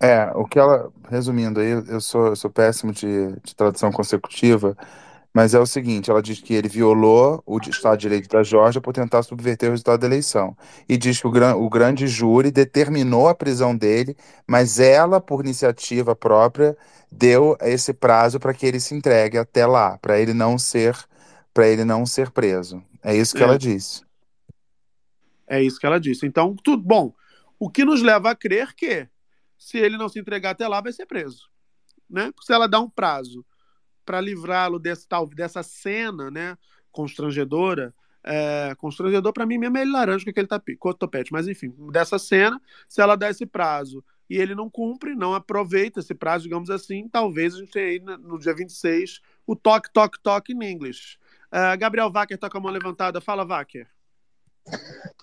[0.00, 4.76] É, o que ela, resumindo aí, eu sou, eu sou péssimo de, de tradução consecutiva,
[5.34, 8.42] mas é o seguinte, ela diz que ele violou o de- Estado de Direito da
[8.44, 10.56] Geórgia por tentar subverter o resultado da eleição.
[10.88, 14.16] E diz que o, gran, o grande júri determinou a prisão dele,
[14.46, 16.76] mas ela, por iniciativa própria,
[17.10, 20.96] deu esse prazo para que ele se entregue até lá, para ele não ser,
[21.52, 22.82] para ele não ser preso.
[23.02, 23.44] É isso que É.
[23.44, 24.02] ela disse.
[25.46, 26.26] É isso que ela disse.
[26.26, 27.12] Então, tudo bom.
[27.58, 29.08] O que nos leva a crer que,
[29.58, 31.50] se ele não se entregar até lá, vai ser preso.
[32.08, 32.32] Né?
[32.42, 33.44] Se ela dá um prazo
[34.04, 36.56] para livrá-lo dessa cena né,
[36.90, 37.94] constrangedora,
[38.24, 41.74] é, constrangedor para mim mesmo é ele laranja com aquele tapi, com topete, mas enfim,
[41.92, 46.44] dessa cena, se ela dá esse prazo e ele não cumpre, não aproveita esse prazo,
[46.44, 50.72] digamos assim, talvez a gente tenha aí no dia 26 o toque, toque, toque em
[50.72, 51.18] inglês.
[51.50, 53.20] É, Gabriel Wacker tá com a mão levantada.
[53.20, 53.88] Fala, Wacker.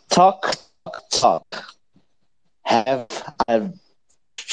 [0.09, 0.41] Talk,
[0.83, 1.45] talk, talk.
[2.63, 3.05] Have
[3.47, 3.84] a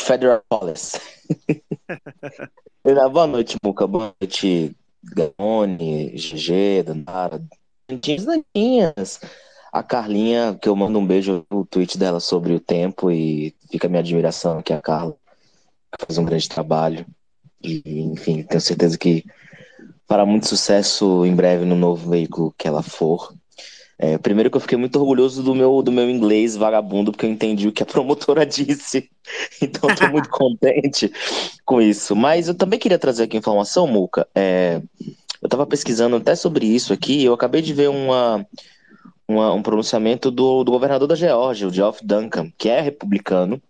[0.02, 0.98] federal policy.
[2.84, 3.86] Boa noite, Muca.
[3.86, 7.42] Boa noite, Gabone, GG, Dandara.
[7.88, 9.20] Dantinhas, Dantinhas.
[9.72, 13.86] A Carlinha, que eu mando um beijo no tweet dela sobre o tempo e fica
[13.86, 15.16] a minha admiração que a Carla
[15.98, 17.06] faz um grande trabalho.
[17.62, 19.24] E, enfim, tenho certeza que
[20.06, 23.34] fará muito sucesso em breve no novo veículo que ela for.
[24.04, 27.30] É, primeiro que eu fiquei muito orgulhoso do meu, do meu inglês vagabundo, porque eu
[27.30, 29.08] entendi o que a promotora disse.
[29.60, 31.08] Então eu tô muito contente
[31.64, 32.16] com isso.
[32.16, 34.26] Mas eu também queria trazer aqui informação, Muca.
[34.34, 34.82] É,
[35.40, 38.44] eu tava pesquisando até sobre isso aqui, eu acabei de ver uma,
[39.28, 43.62] uma- um pronunciamento do, do governador da Geórgia, o Geoff Duncan, que é republicano.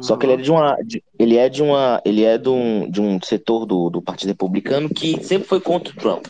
[0.00, 2.88] Só que ele é de uma, de- ele é de uma, ele é de um,
[2.88, 6.26] de um setor do, do Partido Republicano que sempre foi contra o Trump.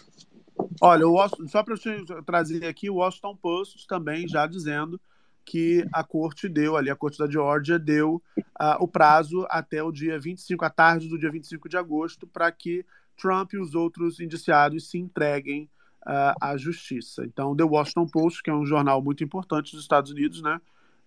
[0.81, 5.01] Olha, o Washington- só para eu trazer aqui, o Washington Post também já dizendo
[5.45, 8.23] que a corte deu ali, a corte da Geórgia deu
[8.59, 12.53] ah, o prazo até o dia 25, à tarde do dia 25 de agosto, para
[12.53, 12.85] que
[13.21, 15.69] Trump e os outros indiciados se entreguem
[16.07, 17.25] ah, à justiça.
[17.25, 20.61] Então, The Washington Post, que é um jornal muito importante dos Estados Unidos, né,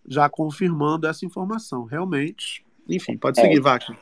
[0.08, 1.86] já confirmando essa informação.
[1.86, 3.44] Realmente, enfim, pode É.
[3.44, 3.98] seguir, Vaca.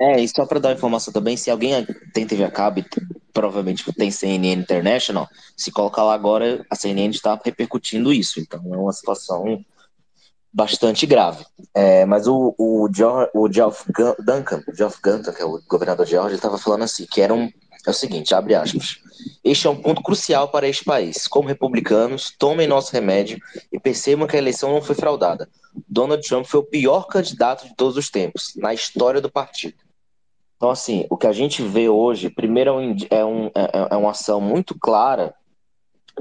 [0.00, 2.84] É, e só para dar informação também, se alguém tem TV a cabo,
[3.32, 8.40] provavelmente tem CNN International, se colocar lá agora, a CNN está repercutindo isso.
[8.40, 9.64] Então é uma situação
[10.52, 11.44] bastante grave.
[11.74, 13.84] É, mas o, o, Geoff, o Geoff
[14.20, 17.34] Duncan, o Geoff Gunter, que é o governador de Georgia, estava falando assim, que era
[17.34, 17.50] um,
[17.86, 18.98] é o seguinte, abre aspas,
[19.42, 21.26] este é um ponto crucial para este país.
[21.26, 23.38] Como republicanos, tomem nosso remédio
[23.72, 25.48] e percebam que a eleição não foi fraudada.
[25.88, 29.83] Donald Trump foi o pior candidato de todos os tempos, na história do partido.
[30.56, 33.96] Então, assim, o que a gente vê hoje, primeiro, é, um, é, um, é, é
[33.96, 35.34] uma ação muito clara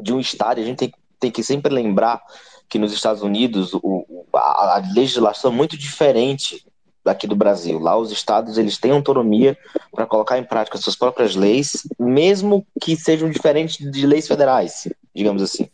[0.02, 2.22] de um Estado, a gente tem, tem que sempre lembrar
[2.68, 6.66] que nos Estados Unidos o, a, a legislação é muito diferente
[7.04, 7.78] daqui do Brasil.
[7.80, 9.58] Lá os estados eles têm autonomia
[9.92, 15.44] para colocar em prática suas próprias leis, mesmo que sejam diferentes de leis federais, digamos
[15.44, 15.70] assim.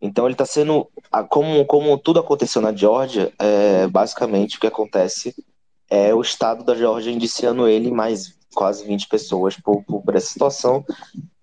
[0.00, 0.88] Então ele está sendo,
[1.28, 5.34] como, como tudo aconteceu na Geórgia, é, basicamente o que acontece
[5.90, 10.26] é o estado da Geórgia indiciando ele, mais quase 20 pessoas por, por, por essa
[10.26, 10.84] situação.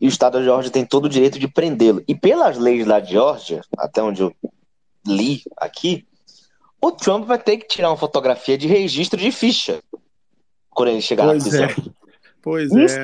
[0.01, 2.03] E o Estado da Geórgia tem todo o direito de prendê-lo.
[2.07, 4.33] E pelas leis da Geórgia, até onde eu
[5.07, 6.05] li aqui,
[6.81, 9.81] o Trump vai ter que tirar uma fotografia de registro de ficha
[10.69, 11.65] quando ele chegar Pois na prisão.
[11.65, 11.95] é.
[12.41, 13.03] Pois Isso, é.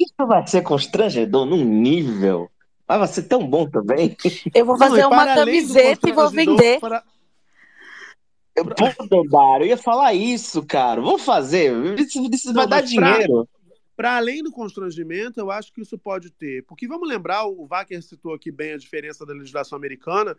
[0.00, 2.50] isso vai ser constrangedor num nível.
[2.86, 4.14] Mas vai ser tão bom também.
[4.54, 6.78] Eu vou fazer Não, uma camiseta e vou vender.
[6.80, 7.02] para-
[8.54, 11.00] Eu, Dedário, eu ia falar isso, cara.
[11.00, 11.72] Vamos fazer.
[11.98, 13.48] Isso, isso Não, vai dar pra- dinheiro.
[13.96, 16.64] Para além do constrangimento, eu acho que isso pode ter.
[16.64, 20.36] Porque vamos lembrar, o Wacker citou aqui bem a diferença da legislação americana.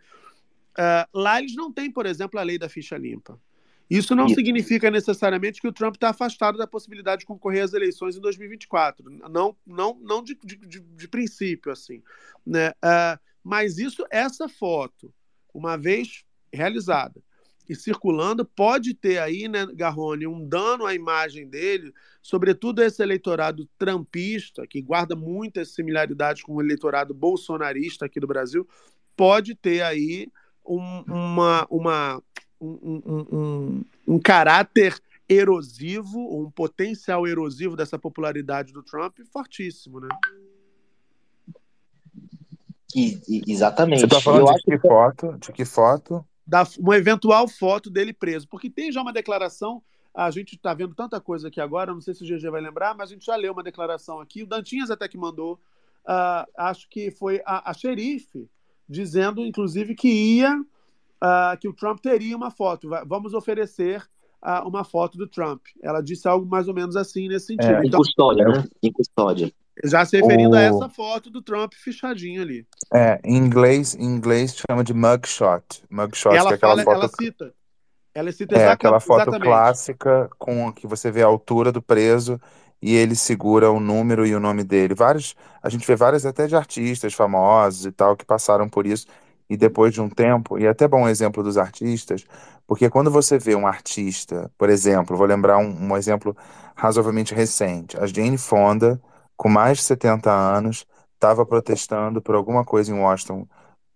[0.76, 3.38] Ah, lá eles não têm, por exemplo, a lei da ficha limpa.
[3.88, 8.16] Isso não significa necessariamente que o Trump está afastado da possibilidade de concorrer às eleições
[8.16, 9.10] em 2024.
[9.30, 12.02] Não, não, não de, de, de- de princípio, assim.
[12.46, 12.72] Né?
[12.82, 15.12] Ah, mas isso, essa foto,
[15.52, 17.20] uma vez realizada
[17.68, 23.68] e circulando, pode ter aí, né, Garrone, um dano à imagem dele, sobretudo esse eleitorado
[23.78, 28.68] trumpista, que guarda muitas similaridades com o eleitorado bolsonarista aqui do Brasil,
[29.16, 30.28] pode ter aí
[30.66, 32.22] um, uma, uma,
[32.60, 40.08] um, um, um, um caráter erosivo, um potencial erosivo dessa popularidade do Trump fortíssimo, né?
[42.94, 44.00] E- e- exatamente.
[44.00, 45.38] Você tá Eu falando acho de que foto?
[45.38, 46.24] De que foto?
[46.46, 48.46] Da uma eventual foto dele preso.
[48.48, 49.82] Porque tem já uma declaração,
[50.14, 52.94] a gente está vendo tanta coisa aqui agora, não sei se o GG vai lembrar,
[52.94, 55.58] mas a gente já leu uma declaração aqui, o Dantinhas até que mandou,
[56.06, 58.48] ah, acho que foi a, a xerife,
[58.88, 60.62] dizendo, inclusive, que ia,
[61.20, 64.06] ah, que o Trump teria uma foto, Va- vamos oferecer
[64.42, 65.62] ah, uma foto do Trump.
[65.82, 67.72] Ela disse algo mais ou menos assim nesse sentido.
[67.72, 67.82] É.
[67.82, 68.64] Em Então, custódia, né?
[68.82, 69.50] Em custódia.
[69.82, 72.66] Já se referindo a O- essa foto do Trump fichadinho ali.
[72.92, 75.82] É, em inglês, em inglês chama de mugshot.
[75.90, 76.96] Mugshot, que é ela aquela fala, foto.
[76.96, 77.54] ela cita.
[78.14, 79.44] Ela cita É aquela foto exatamente.
[79.44, 82.40] clássica com que você vê a altura do preso
[82.80, 84.94] e ele segura o número e o nome dele.
[84.94, 89.06] Vários, a gente vê várias até de artistas famosos e tal que passaram por isso
[89.50, 92.24] e depois de um tempo, e é até bom exemplo dos artistas,
[92.66, 96.34] porque quando você vê um artista, por exemplo, vou lembrar um, um exemplo
[96.74, 98.98] razoavelmente recente, a Jane Fonda,
[99.36, 103.46] com mais de 70 anos, estava protestando por alguma coisa em Washington,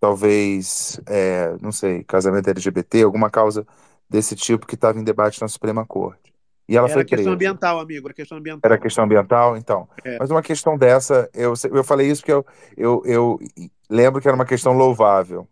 [0.01, 3.67] talvez, é, não sei, casamento LGBT, alguma causa
[4.09, 6.33] desse tipo que estava em debate na Suprema Corte.
[6.69, 7.35] E ela Era foi questão presa.
[7.35, 8.73] ambiental, amigo, era questão ambiental.
[8.73, 9.89] Era questão ambiental, então.
[10.05, 10.19] É.
[10.19, 12.47] Mas uma questão dessa, eu, eu falei isso porque eu,
[12.77, 13.39] eu, eu
[13.91, 15.49] lembro que era uma questão louvável.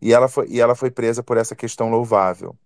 [0.00, 2.56] E ela foi, e ela foi presa por essa questão louvável.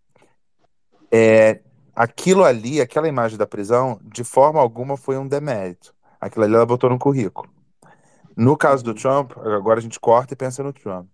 [1.12, 1.60] É,
[1.94, 5.94] aquilo ali, aquela imagem da prisão, de forma alguma foi um demérito.
[6.20, 7.48] Aquilo ali ela botou no currículo.
[8.36, 11.08] No caso do Trump, agora a gente corta e pensa no Trump.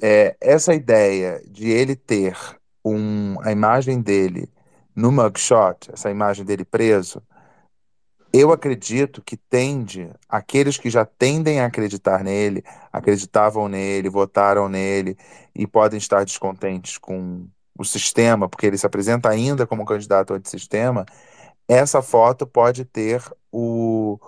[0.00, 2.36] É, essa ideia de ele ter
[2.84, 4.48] um, a imagem dele
[4.94, 7.22] no mugshot, essa imagem dele preso,
[8.32, 15.16] eu acredito que tende, aqueles que já tendem a acreditar nele, acreditavam nele, votaram nele
[15.54, 17.46] e podem estar descontentes com
[17.78, 21.06] o sistema, porque ele se apresenta ainda como candidato antissistema,
[21.68, 23.22] essa foto pode ter
[23.52, 24.18] o,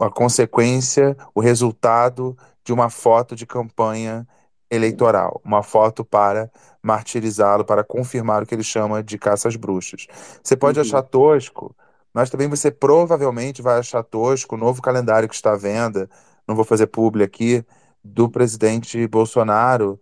[0.00, 4.26] a consequência, o resultado de uma foto de campanha
[4.70, 6.50] eleitoral, uma foto para
[6.82, 10.06] martirizá-lo, para confirmar o que ele chama de caça às bruxas.
[10.42, 10.80] Você pode Uhum.
[10.80, 11.74] achar tosco,
[12.12, 16.08] mas também você provavelmente vai achar tosco o novo calendário que está à venda,
[16.46, 17.64] não vou fazer publi aqui,
[18.02, 20.00] do presidente Bolsonaro,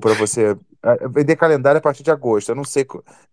[0.00, 0.56] para você
[1.10, 2.50] vender calendário a partir de agosto.
[2.50, 2.84] Eu não sei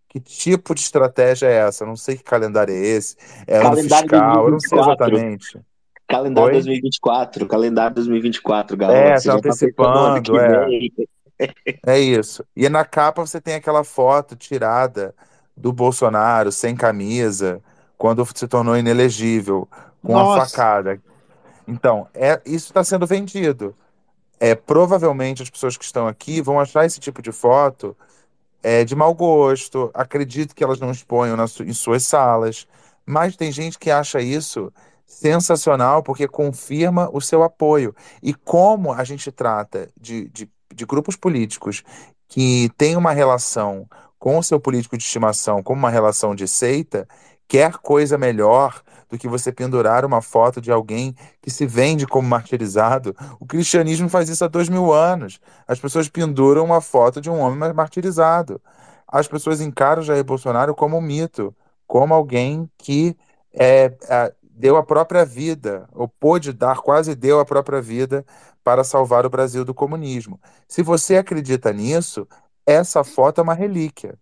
[0.09, 3.15] que tipo de estratégia é essa, eu não sei que calendário é esse,
[3.45, 5.17] é ano Calendário fiscal, eu não sei 2024.
[5.17, 5.59] exatamente.
[6.07, 6.53] Calendário Oi?
[6.53, 7.47] 2024.
[7.47, 9.09] Calendário 2024, galera.
[9.09, 10.65] É, Você tá já tá antecipando, é.
[10.65, 10.93] vem.
[11.85, 12.43] É isso.
[12.55, 15.13] E na capa você tem aquela foto tirada
[15.55, 17.61] do Bolsonaro sem camisa,
[17.97, 19.67] quando se tornou inelegível,
[20.01, 20.49] com a Nossa.
[20.49, 21.01] facada.
[21.67, 23.75] Então, é, isso está sendo vendido.
[24.39, 27.95] É, provavelmente as pessoas que estão aqui vão achar esse tipo de foto
[28.63, 29.91] é, de mau gosto.
[29.93, 32.67] Acredito que elas não exponham na su- em suas salas.
[33.05, 34.71] Mas tem gente que acha isso
[35.05, 37.95] sensacional porque confirma o seu apoio.
[38.21, 41.83] E como a gente trata de, de, de grupos políticos
[42.27, 43.87] que têm uma relação
[44.19, 47.07] com o seu político de estimação como uma relação de seita,
[47.47, 52.27] quer coisa melhor do que você pendurar uma foto de alguém que se vende como
[52.27, 53.15] martirizado.
[53.39, 55.39] O cristianismo faz isso há dois mil anos.
[55.67, 58.61] As pessoas penduram uma foto de um homem mar- martirizado.
[59.07, 61.55] As pessoas encaram Jair Bolsonaro como um mito,
[61.85, 63.15] como alguém que
[63.53, 68.25] é, é, deu a própria vida, ou pôde dar, quase deu a própria vida
[68.63, 70.39] para salvar o Brasil do comunismo.
[70.67, 72.27] Se você acredita nisso,
[72.65, 74.17] essa foto é uma relíquia.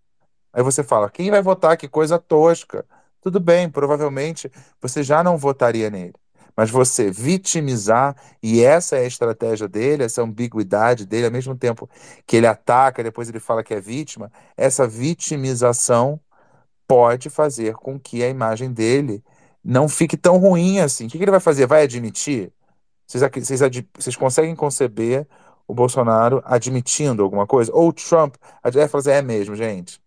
[0.52, 1.76] Aí você fala, quem vai votar?
[1.76, 2.86] Que coisa tosca.
[3.26, 4.48] Tudo bem, provavelmente
[4.80, 6.14] você já não votaria nele.
[6.56, 11.90] Mas você vitimizar, e essa é a estratégia dele, essa ambiguidade dele, ao mesmo tempo
[12.24, 16.20] que ele ataca, depois ele fala que é vítima, essa vitimização
[16.86, 19.24] pode fazer com que a imagem dele
[19.62, 21.06] não fique tão ruim assim.
[21.06, 21.66] O que ele vai fazer?
[21.66, 22.52] Vai admitir?
[23.08, 23.60] Vocês, vocês,
[23.92, 25.26] vocês conseguem conceber
[25.66, 27.72] o Bolsonaro admitindo alguma coisa?
[27.74, 30.00] Ou o Trump ad- é, assim, é mesmo, gente.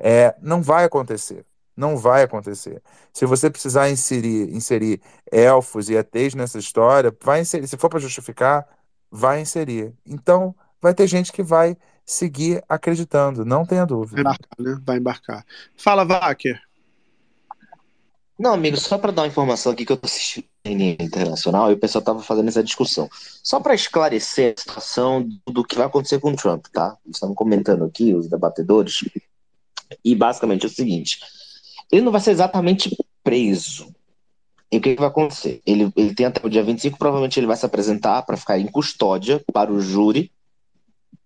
[0.00, 1.46] É, não vai acontecer.
[1.76, 2.82] Não vai acontecer.
[3.12, 7.66] Se você precisar inserir, inserir elfos e ETs nessa história, vai inserir.
[7.66, 8.66] Se for para justificar,
[9.10, 9.92] vai inserir.
[10.06, 14.20] Então, vai ter gente que vai seguir acreditando, não tenha Vai dúvida.
[14.20, 14.78] embarcar, né?
[14.84, 15.46] Vai embarcar.
[15.76, 16.60] Fala, Vaker.
[18.38, 21.78] Não, amigo, só para dar uma informação aqui que eu tô assistindo internacional e o
[21.78, 23.08] pessoal tava fazendo essa discussão.
[23.42, 26.96] Só para esclarecer a situação do, que vai acontecer com o Trump, tá?
[27.06, 29.04] Estavam comentando aqui, os debatedores,
[30.04, 31.20] e basicamente é o seguinte:
[31.90, 33.94] ele não vai ser exatamente preso.
[34.70, 35.62] E o que, que vai acontecer?
[35.64, 38.66] Ele, ele tem até o dia 25, provavelmente ele vai se apresentar para ficar em
[38.66, 40.32] custódia para o júri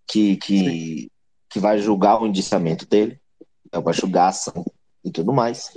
[0.06, 1.10] que, que,
[1.48, 3.18] que vai julgar o indiciamento dele,
[3.72, 4.64] vai julgar a ação
[5.04, 5.72] e tudo mais.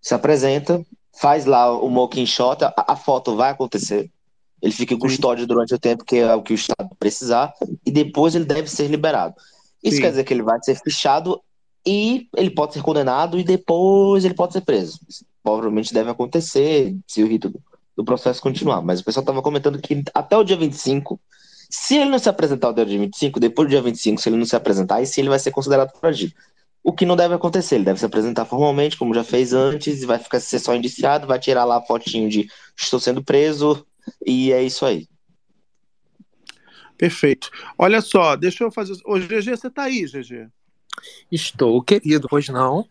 [0.00, 0.84] Se apresenta,
[1.18, 4.10] faz lá o smoking shot, a, a foto vai acontecer.
[4.60, 7.52] Ele fica em custódia durante o tempo que é o que o Estado precisar,
[7.84, 9.34] e depois ele deve ser liberado.
[9.82, 10.02] Isso Sim.
[10.02, 11.40] quer dizer que ele vai ser fichado
[11.86, 14.98] e ele pode ser condenado e depois ele pode ser preso.
[15.08, 17.54] Isso provavelmente deve acontecer se o rito
[17.96, 18.82] do, processo continuar.
[18.82, 21.20] Mas o pessoal estava comentando que até o dia 25,
[21.70, 24.36] se ele não se apresentar até o dia 25, depois do dia 25, se ele
[24.36, 26.34] não se apresentar, aí sim ele vai ser considerado foragido.
[26.82, 30.06] O que não deve acontecer, ele deve se apresentar formalmente, como já fez antes, e
[30.06, 33.86] vai ficar ser só indiciado, vai tirar lá a fotinho de estou sendo preso,
[34.24, 35.08] e é isso aí.
[36.98, 37.50] Perfeito.
[37.78, 38.94] Olha só, deixa eu fazer.
[39.04, 40.48] Ô, GG, você tá aí, GG?
[41.30, 42.86] Estou, querido, pois não?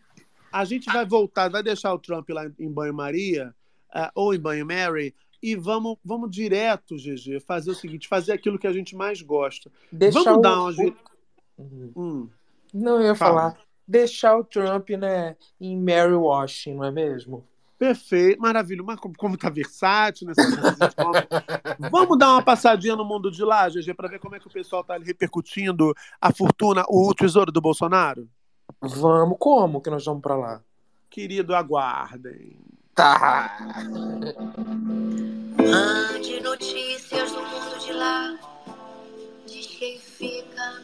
[0.52, 3.54] A gente vai voltar, vai deixar o Trump lá em banho-maria,
[3.92, 8.66] ah, ou em banho-Mary, e vamos, vamos direto, GG, fazer o seguinte, fazer aquilo que
[8.66, 9.70] a gente mais gosta.
[9.92, 10.72] Deixar vamos o- dar uma...
[10.72, 10.96] gi-
[11.58, 12.28] Hum,
[12.72, 13.34] Não, eu ia Fala.
[13.50, 13.58] falar.
[13.88, 17.44] Deixar o Trump, né, em Mary Washington, não é mesmo?
[17.78, 18.82] Perfeito, maravilha.
[18.82, 20.42] Mas como, tá versátil nessa
[20.94, 24.46] como- Vamos dar uma passadinha no mundo de lá, GG, para ver como é que
[24.46, 28.28] o pessoal tá repercutindo a fortuna, o tesouro do Bolsonaro?
[28.80, 30.60] Vamos, como que nós vamos pra lá?
[31.08, 32.58] Querido, aguardem.
[32.94, 33.56] Tá.
[35.58, 38.38] Mande notícias do mundo de lá.
[39.46, 40.82] Diz quem fica.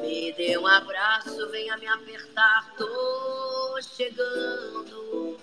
[0.00, 2.72] Me dê um abraço, venha me apertar.
[2.76, 5.36] Tô chegando.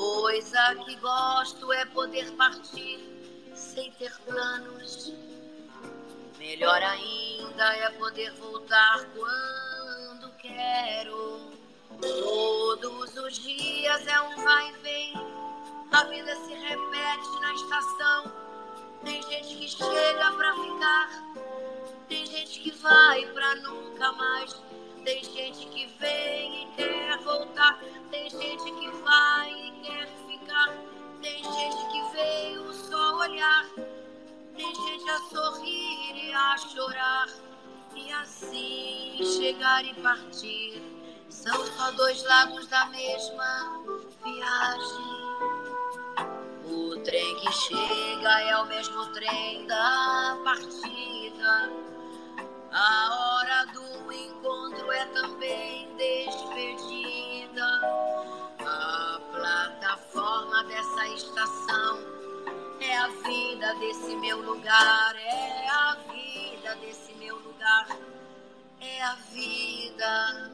[0.00, 2.98] Coisa que gosto é poder partir
[3.54, 5.12] sem ter planos.
[6.38, 11.50] Melhor ainda é poder voltar quando quero.
[12.00, 15.12] Todos os dias é um vai e vem.
[15.92, 18.32] A vida se repete na estação.
[19.04, 21.34] Tem gente que chega pra ficar.
[22.08, 24.69] Tem gente que vai pra nunca mais.
[25.04, 27.80] Tem gente que vem e quer voltar.
[28.10, 30.74] Tem gente que vai e quer ficar.
[31.22, 33.66] Tem gente que veio só olhar.
[34.56, 37.28] Tem gente a sorrir e a chorar.
[37.94, 40.82] E assim chegar e partir.
[41.30, 43.82] São só dois lados da mesma
[44.22, 45.20] viagem.
[46.66, 51.70] O trem que chega é o mesmo trem da partida.
[52.72, 57.66] A hora do encontro é também despedida.
[58.60, 61.98] A plataforma dessa estação
[62.80, 65.16] é a vida desse meu lugar.
[65.16, 67.88] É a vida desse meu lugar.
[68.80, 70.50] É a vida.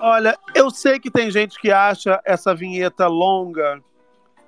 [0.00, 3.80] Olha, eu sei que tem gente que acha essa vinheta longa.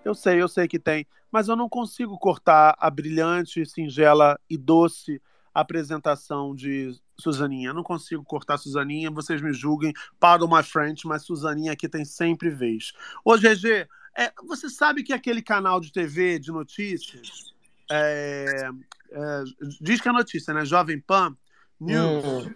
[0.04, 1.06] Eu sei, eu sei que tem.
[1.30, 5.22] Mas eu não consigo cortar a brilhante, singela e doce
[5.60, 7.70] apresentação de Suzaninha.
[7.70, 9.10] Eu não consigo cortar Suzaninha.
[9.10, 12.92] Vocês me julguem, pardon my French, mas Suzaninha aqui tem sempre vez.
[13.24, 17.54] Ô, GG, é, você sabe que aquele canal de TV de notícias
[17.90, 18.68] é,
[19.10, 19.44] é,
[19.80, 20.64] diz que é notícia, né?
[20.64, 21.36] Jovem Pan
[21.80, 22.24] News.
[22.24, 22.54] Hum,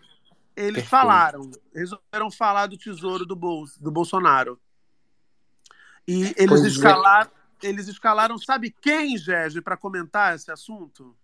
[0.55, 0.89] eles perfeito.
[0.89, 4.61] falaram, resolveram falar do tesouro do, Bol do Bolsonaro.
[6.07, 6.69] E eles Pois é.
[6.69, 7.31] escalaram,
[7.63, 11.17] eles escalaram, sabe quem, Gege, para comentar esse assunto?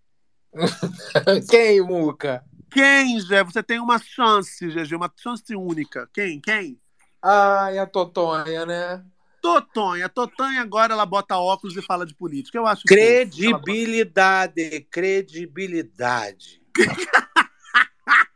[1.51, 2.45] Quem, Muca?
[2.71, 3.43] Quem, Gé?
[3.45, 6.09] Você tem uma chance, GG, uma chance única.
[6.13, 6.41] Quem?
[6.41, 6.79] Quem?
[7.23, 9.05] Ai, a Totonha, né?
[9.41, 10.09] Totonha.
[10.09, 12.59] Totonha agora ela bota óculos e fala de política.
[12.59, 12.83] Eu acho.
[12.85, 16.61] Credibilidade, credibilidade.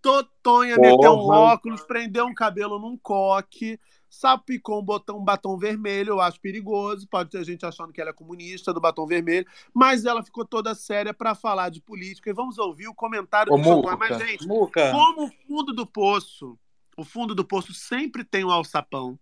[0.00, 1.52] Totonha meteu um Porra.
[1.52, 3.78] óculos, prendeu um cabelo num coque,
[4.12, 7.08] salpicou um, botão, um batom vermelho, eu acho perigoso.
[7.08, 10.74] Pode ter gente achando que ela é comunista do batom vermelho, mas ela ficou toda
[10.74, 12.28] séria para falar de política.
[12.28, 13.62] E vamos ouvir o comentário Ô, do.
[13.62, 14.90] Muca, Mas, gente, Muca.
[14.90, 16.58] como o fundo do poço,
[16.94, 19.18] o fundo do poço sempre tem um alçapão.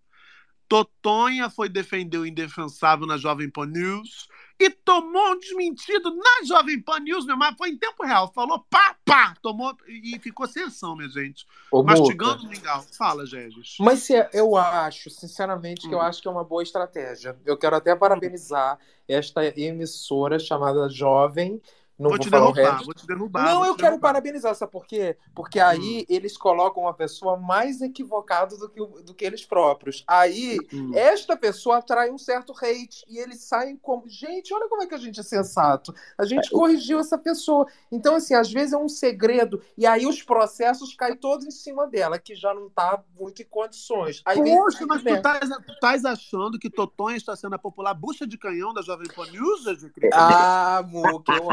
[0.69, 4.29] Totonha foi defender o indefensável na Jovem Pan News
[4.61, 8.31] e tomou um desmentido na Jovem Pan News, meu, mas foi em tempo real.
[8.33, 11.47] Falou pá, pá, tomou e ficou sem ação, minha gente.
[11.73, 12.85] Ô, Mastigando o mingau.
[12.97, 13.77] Fala, Gegis.
[13.81, 15.89] Mas se- eu acho, sinceramente, Hum.
[15.89, 17.37] que eu acho que é uma boa estratégia.
[17.47, 18.79] Eu quero até parabenizar
[19.09, 21.61] esta emissora chamada Jovem.
[22.01, 23.45] Não Vou vou, te derrubar, vou te derrubar.
[23.45, 23.97] Não, eu quero derrubar.
[23.97, 24.01] Hum.
[24.01, 25.19] parabenizar, sabe por quê?
[25.35, 30.03] Porque aí eles colocam uma pessoa mais equivocada do que, do que eles próprios.
[30.07, 30.93] Aí, Hum.
[30.95, 34.09] esta pessoa atrai um certo hate e eles saem como.
[34.09, 35.95] Gente, olha como é que a gente é sensato.
[36.17, 37.67] A gente corrigiu essa pessoa.
[37.93, 41.87] Então, assim, às vezes é um segredo e aí os processos caem todos em cima
[41.87, 44.23] dela, que já não tá muito em condições.
[44.25, 47.59] Aí vem- Poxa, mas tu vem- estás tu estás achando que Totonha está sendo a
[47.59, 49.67] popular bucha de canhão da Jovem Pan News?
[50.15, 51.51] Ah, Muca, eu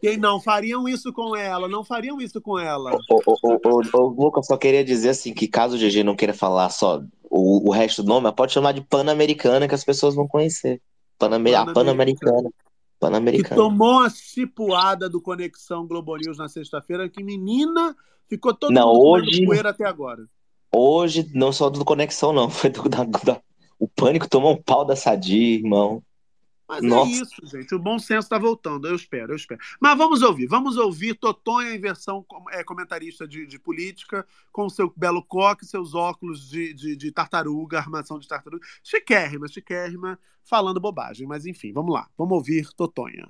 [0.00, 1.68] Quem não fariam isso com ela?
[1.68, 2.92] Não fariam isso com ela.
[3.10, 6.14] Ô, ô, ô, ô, ô, Lucas, só queria dizer assim que caso o GG não
[6.16, 10.14] queira falar só o, o resto do nome, pode chamar de Pan-Americana que as pessoas
[10.14, 10.80] vão conhecer.
[11.18, 12.48] Paname a Pan-Americana.
[12.50, 13.56] Que Pan-Americana.
[13.56, 17.94] tomou a cipuada do Conexão Globo News na sexta-feira, que menina
[18.28, 20.24] ficou todo Não, mundo hoje- poeira até agora.
[20.74, 22.48] Hoje, não só do Conexão, não.
[22.50, 23.40] Foi do, da, da-
[23.78, 26.02] o Pânico tomou um pau da Sadia, irmão.
[26.68, 27.10] Mas Nossa.
[27.10, 27.74] é isso, gente.
[27.74, 28.88] O bom senso está voltando.
[28.88, 29.60] Eu espero, eu espero.
[29.80, 30.46] Mas vamos ouvir.
[30.46, 35.94] Vamos ouvir Totonha em versão é, comentarista de, de política, com seu belo coque, seus
[35.94, 38.66] óculos de, de, de tartaruga, armação de tartaruga.
[38.82, 41.26] Chiquérrima, chiquérrima, falando bobagem.
[41.26, 42.08] Mas enfim, vamos lá.
[42.18, 43.28] Vamos ouvir Totonha.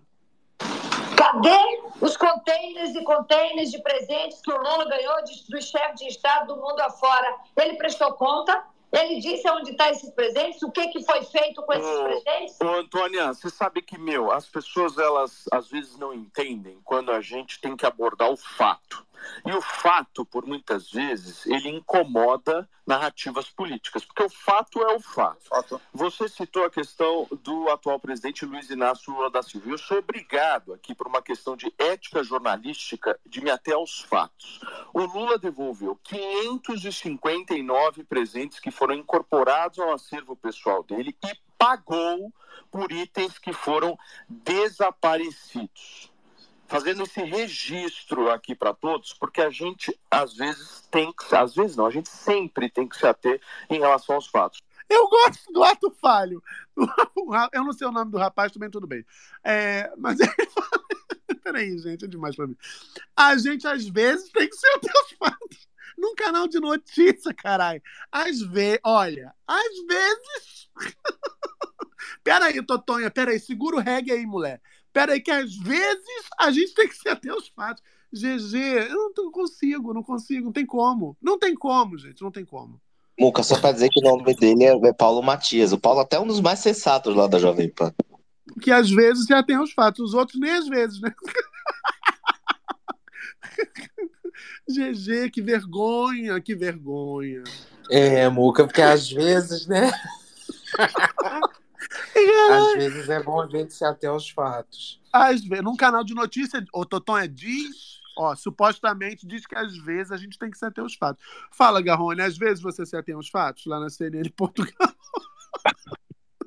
[1.17, 6.09] Cadê os containers e containers de presentes que o Lula ganhou de, do chefe de
[6.09, 7.37] Estado do mundo afora?
[7.57, 8.65] Ele prestou conta?
[8.93, 10.63] Ele disse onde estão esses presentes?
[10.63, 12.61] O que, que foi feito com esses presentes?
[12.61, 17.21] Ô, Antônia, você sabe que, meu, as pessoas, elas às vezes não entendem quando a
[17.21, 19.05] gente tem que abordar o fato.
[19.45, 25.01] E o fato, por muitas vezes, ele incomoda narrativas políticas, porque o fato é o
[25.01, 25.81] fato.
[25.93, 29.71] Você citou a questão do atual presidente Luiz Inácio Lula da Silva.
[29.71, 34.61] Eu sou obrigado aqui, por uma questão de ética jornalística, de me ater aos fatos.
[34.95, 42.33] O Lula devolveu 559 presentes que foram incorporados ao acervo pessoal dele e pagou
[42.71, 43.99] por itens que foram
[44.29, 46.13] desaparecidos.
[46.69, 51.77] Fazendo esse registro aqui para todos, porque a gente às vezes tem que, às vezes
[51.77, 53.41] não, a gente sempre tem que se ater
[53.71, 54.61] em relação aos fatos.
[54.89, 56.43] Eu gosto do ato falho.
[57.53, 59.05] Eu não sei o nome do rapaz, também tudo bem.
[59.43, 60.87] É, mas ele fala...
[61.43, 62.57] Peraí, gente, é demais pra mim.
[63.17, 65.69] A gente, às vezes, tem que ser até os fatos.
[65.97, 67.83] Num canal de notícia, caralho.
[68.11, 70.69] Às vezes, olha, às vezes.
[72.23, 74.61] Peraí, Totonha, peraí, segura o reggae aí, mulher.
[74.97, 77.83] Peraí, que às vezes a gente tem que ser até os fatos.
[78.11, 78.57] GG,
[78.89, 81.15] eu não consigo, não consigo, não tem como.
[81.21, 82.81] Não tem como, gente, não tem como.
[83.21, 85.75] Muca, só pra dizer que o nome dele é, é Paulo Matias.
[85.75, 87.93] O Paulo até é um dos mais sensatos lá da Jovem Pan.
[88.63, 91.13] que às vezes já tem os fatos, os outros nem às vezes, né?
[94.67, 97.45] GG, que vergonha, que vergonha.
[97.91, 99.93] É, Muca, porque às vezes, né?
[102.51, 105.01] Às vezes é bom a gente se ater aos fatos.
[105.13, 110.13] Às vezes, num canal de notícia, o Totonha diz, ó, supostamente diz que às vezes
[110.13, 111.25] a gente tem que se ater aos fatos.
[111.53, 114.73] Fala, Garrone, às vezes você se atém aos fatos lá na CNN Portugal.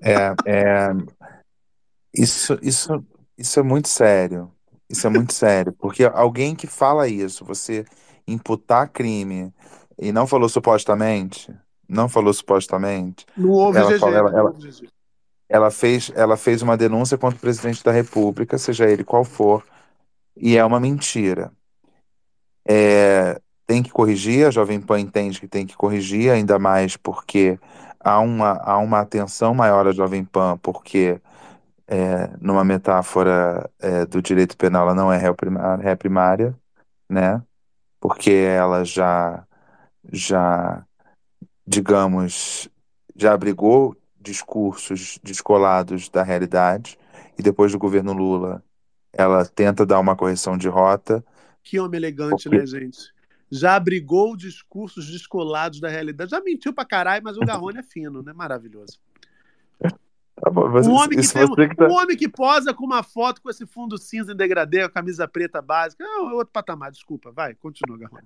[0.02, 0.90] É, é,
[2.14, 3.06] isso, isso,
[3.38, 4.52] isso é muito sério.
[4.90, 7.86] Isso é muito sério, porque alguém que fala isso, você
[8.28, 9.54] imputar crime
[10.00, 11.54] e não falou supostamente,
[11.88, 14.56] não falou supostamente, Não houve ela, GG, fala- ela, não ela.
[15.50, 19.64] Ela fez, ela fez uma denúncia contra o presidente da República, seja ele qual for,
[20.38, 21.52] e é uma mentira.
[22.68, 27.60] É, tem que corrigir, a Jovem Pan entende que tem que corrigir, ainda mais porque
[28.00, 31.20] há uma, há uma atenção maior à Jovem Pan, porque,
[31.88, 36.56] é, numa metáfora é, do direito penal, ela não é réu primária, ré primária,
[37.10, 37.42] né?
[38.00, 39.46] Porque ela já,
[40.12, 40.86] já,
[41.68, 42.70] digamos,
[43.16, 46.98] já abrigou discursos descolados da realidade,
[47.38, 48.64] e depois do governo Lula,
[49.14, 51.24] ela tenta dar uma correção de rota.
[51.64, 53.14] Que homem elegante, Porque- né, gente?
[53.52, 56.30] Já abrigou discursos descolados da realidade.
[56.32, 58.32] Já mentiu pra caralho, mas o Garrone é fino, né?
[58.34, 59.00] Maravilhoso.
[60.42, 61.86] Tá bom, Um homem, que tem, tá.
[61.86, 65.28] um homem que posa com uma foto com esse fundo cinza em degradê, a camisa
[65.28, 66.02] preta básica.
[66.02, 67.30] É outro patamar, desculpa.
[67.30, 68.26] Vai, continua, Garrone.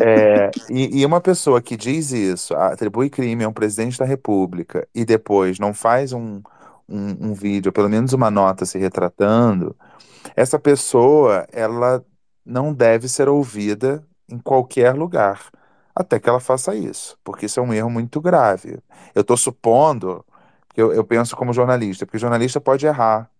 [0.00, 4.86] É, e, e uma pessoa que diz isso, atribui crime a um presidente da República
[4.94, 6.42] e depois não faz um,
[6.88, 9.76] um, um vídeo, pelo menos uma nota se retratando,
[10.36, 12.04] essa pessoa, ela
[12.44, 15.50] não deve ser ouvida em qualquer lugar,
[15.94, 18.78] até que ela faça isso, porque isso é um erro muito grave.
[19.14, 20.24] Eu estou supondo,
[20.74, 23.30] que eu, eu penso como jornalista, porque jornalista pode errar,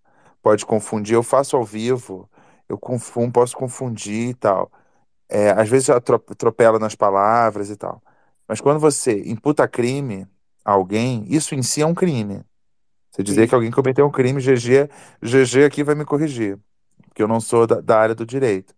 [0.43, 2.29] pode confundir, eu faço ao vivo,
[2.69, 4.71] eu confundo, posso confundir e tal.
[5.33, 8.03] É, às vezes eu atro- atropelo nas palavras e tal.
[8.47, 10.27] Mas quando você imputa crime
[10.65, 12.45] a alguém, isso em si é um crime.
[13.11, 13.49] Você dizer Sim.
[13.49, 14.89] que alguém cometeu um crime, GG,
[15.23, 16.59] GG aqui vai me corrigir,
[17.09, 18.75] porque eu não sou da, da área do direito.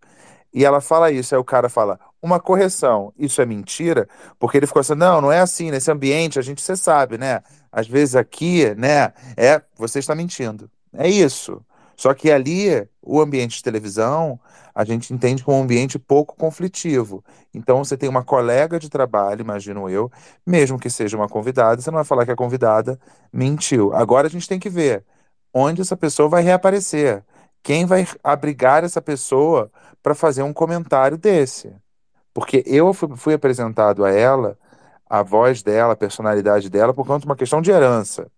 [0.53, 4.09] E ela fala isso, aí o cara fala, uma correção, isso é mentira?
[4.39, 7.43] Porque ele ficou assim, não, não é assim, nesse ambiente, a gente, você sabe, né?
[7.73, 10.71] Às vezes aqui, né, é, você está mentindo.
[10.93, 11.61] É isso.
[11.97, 14.39] Só que ali, o ambiente de televisão,
[14.75, 17.25] a gente entende como um ambiente pouco conflitivo.
[17.55, 20.11] Então, você tem uma colega de trabalho, imagino eu,
[20.47, 22.99] mesmo que seja uma convidada, você não vai falar que a convidada
[23.33, 23.95] mentiu.
[23.95, 25.05] Agora a gente tem que ver
[25.53, 27.25] onde essa pessoa vai reaparecer.
[27.63, 29.71] Quem vai abrigar essa pessoa
[30.03, 31.73] para fazer um comentário desse?
[32.35, 34.59] Porque eu fui, fui apresentado a ela,
[35.09, 38.31] a voz dela, a personalidade dela, por conta de uma questão de herança.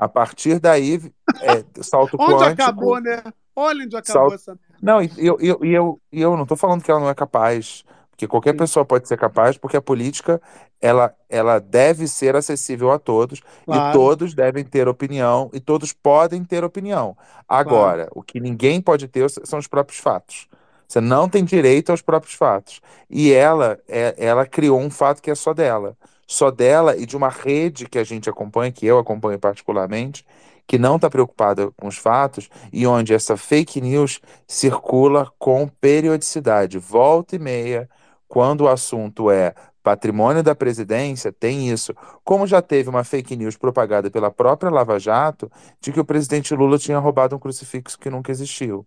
[0.00, 1.12] A partir daí,
[1.42, 2.62] é, salto Onde quântico.
[2.62, 3.22] acabou, né?
[3.54, 4.34] Olha onde acabou Salto...
[4.34, 4.58] essa.
[4.80, 7.14] Não, e eu, eu, e eu, e eu não estou falando que ela não é
[7.14, 8.56] capaz, porque qualquer Sim.
[8.56, 10.40] pessoa pode ser capaz, porque a política
[10.80, 13.40] ela, ela deve ser acessível a todos
[13.74, 17.14] e Claro, todos devem ter opinião e todos podem ter opinião.
[17.62, 18.02] claro.
[18.02, 20.48] Agora, o que ninguém pode ter são os próprios fatos.
[20.88, 22.80] Você não tem direito aos próprios fatos.
[23.08, 25.94] E ela, é, ela criou um fato que é só dela.
[26.30, 30.24] Só dela e de uma rede que a gente acompanha, que eu acompanho particularmente,
[30.64, 36.78] que não está preocupada com os fatos e onde essa fake news circula com periodicidade.
[36.78, 37.90] Volta e meia,
[38.28, 39.52] quando o assunto é
[39.82, 41.92] patrimônio da presidência, tem isso.
[42.22, 45.50] Como já teve uma fake news propagada pela própria Lava Jato
[45.80, 48.86] de que o presidente Lula tinha roubado um crucifixo que nunca existiu.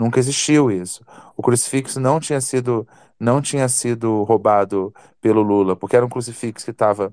[0.00, 1.04] Nunca existiu isso.
[1.36, 2.88] O crucifixo não tinha sido
[3.20, 7.12] não tinha sido roubado pelo Lula, porque era um crucifixo que estava.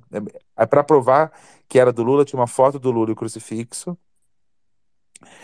[0.56, 1.34] É, para provar
[1.68, 3.98] que era do Lula, tinha uma foto do Lula e o crucifixo.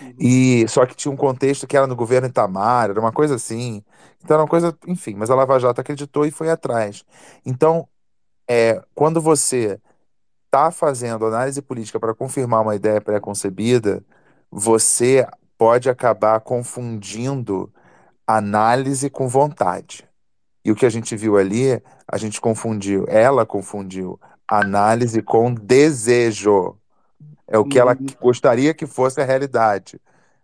[0.01, 0.15] Uhum.
[0.17, 3.83] E só que tinha um contexto que era no governo Itamar, era uma coisa assim.
[4.23, 7.03] Então era uma coisa, enfim, mas a Lava Jato acreditou e foi atrás.
[7.45, 7.87] Então,
[8.47, 9.81] é, quando você
[10.45, 14.05] está fazendo análise política para confirmar uma ideia pré-concebida,
[14.51, 15.27] você
[15.63, 17.71] pode acabar confundindo
[18.27, 20.05] análise com vontade.
[20.65, 26.77] E o que a gente viu ali, a gente confundiu, ela confundiu análise com desejo.
[27.47, 28.07] É o que ela Uhum.
[28.21, 29.99] gostaria que fosse a realidade.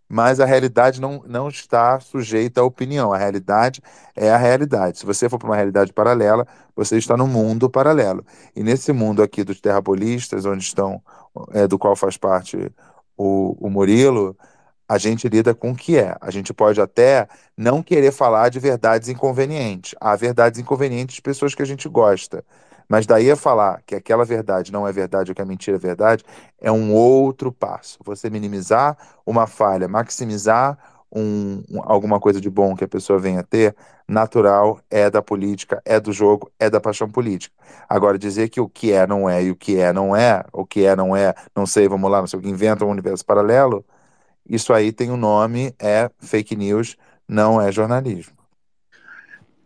[0.09, 3.13] Mas a realidade não, não está sujeita à opinião.
[3.13, 3.81] A realidade
[4.15, 4.99] é a realidade.
[4.99, 8.25] Se você for para uma realidade paralela, você está no mundo paralelo.
[8.55, 11.01] E nesse mundo aqui dos terrabolistas, onde estão,
[11.53, 12.71] é, do qual faz parte
[13.17, 14.37] o, o Murilo,
[14.89, 16.17] a gente lida com o que é.
[16.21, 19.95] A gente pode até não querer falar de verdades inconvenientes.
[20.01, 22.43] Há verdades inconvenientes de pessoas que a gente gosta.
[22.89, 25.79] Mas daí a falar que aquela verdade não é verdade ou que a mentira é
[25.79, 26.23] verdade,
[26.59, 27.99] é um outro passo.
[28.03, 30.77] Você minimizar uma falha, maximizar
[31.11, 33.75] um, um- alguma coisa de bom que a pessoa venha a ter,
[34.07, 37.55] natural, é da política, é do jogo, é da paixão política.
[37.87, 40.65] Agora, dizer que o que é não é e o que é não é, o
[40.65, 43.23] que é não é, não sei, vamos lá, não sei o que, inventa um universo
[43.25, 43.85] paralelo,
[44.49, 46.97] isso aí tem um nome, é fake news,
[47.27, 48.39] não é jornalismo.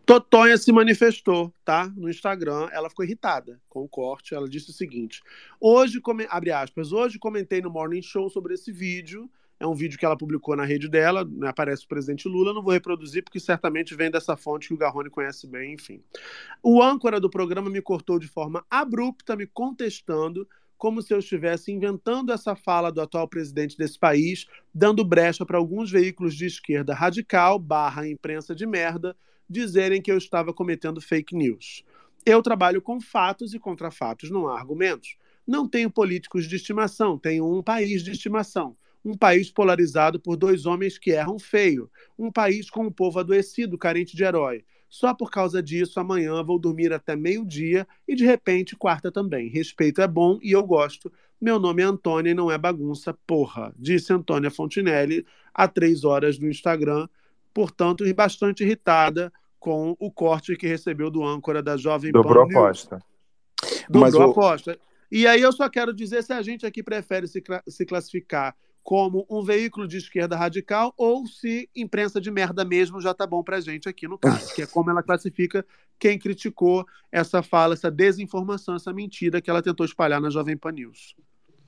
[0.05, 1.89] Totonha se manifestou, tá?
[1.95, 2.67] No Instagram.
[2.73, 4.35] Ela ficou irritada com o corte.
[4.35, 5.21] Ela disse o seguinte:
[5.59, 6.27] hoje, come...
[6.29, 9.29] abre aspas, hoje comentei no Morning Show sobre esse vídeo.
[9.59, 12.53] É um vídeo que ela publicou na rede dela, né, aparece o presidente Lula.
[12.53, 16.03] Não vou reproduzir porque certamente vem dessa fonte que o Garrone conhece bem, enfim.
[16.61, 20.45] O âncora do programa me cortou de forma abrupta, me contestando,
[20.83, 25.57] como se eu estivesse inventando essa fala do atual presidente desse país, dando brecha para
[25.57, 29.15] alguns veículos de esquerda radical, barra imprensa de merda,
[29.49, 31.85] dizerem que eu estava cometendo fake news.
[32.25, 35.15] Eu trabalho com fatos e contra fatos, não há argumentos.
[35.47, 38.75] Não tenho políticos de estimação, tenho um país de estimação.
[39.05, 41.89] Um país polarizado por dois homens que erram feio.
[42.19, 44.65] Um país com um povo adoecido, carente de herói.
[44.93, 49.49] Só por causa disso, amanhã vou dormir até meio-dia e de repente quarta também.
[49.49, 51.11] Respeito é bom e eu gosto.
[51.41, 56.37] Meu nome é Antônia e não é bagunça, porra, disse Antônia Fontinelli há três horas
[56.37, 57.07] no Instagram,
[57.51, 62.55] portanto, bastante irritada com o corte que recebeu do âncora da Jovem Pan Dobrou News.
[62.55, 62.99] aposta.
[63.89, 64.79] Dobrou Mas a o- aposta.
[65.11, 69.25] E aí eu só quero dizer se a gente aqui prefere se, se classificar como
[69.29, 73.61] um veículo de esquerda radical ou se imprensa de merda mesmo já tá bom pra
[73.61, 75.65] gente aqui no caso, que é como ela classifica
[75.97, 80.73] quem criticou essa fala, essa desinformação, essa mentira que ela tentou espalhar na Jovem Pan
[80.73, 81.15] News.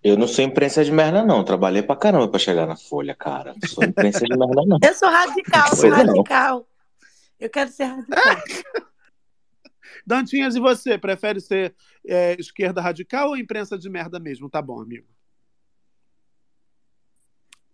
[0.04, 1.44] Eu não sou imprensa de merda, não.
[1.44, 3.56] Trabalhei pra caramba pra chegar na Folha, cara.
[3.60, 4.78] Não sou imprensa de merda, não.
[4.84, 5.98] Eu sou radical, sou não.
[5.98, 6.68] radical.
[7.40, 8.44] Eu quero ser radical.
[10.06, 10.98] Dantinhas, e você?
[10.98, 11.74] Prefere ser
[12.06, 14.48] é, esquerda radical ou imprensa de merda mesmo?
[14.48, 15.08] Tá bom, amigo.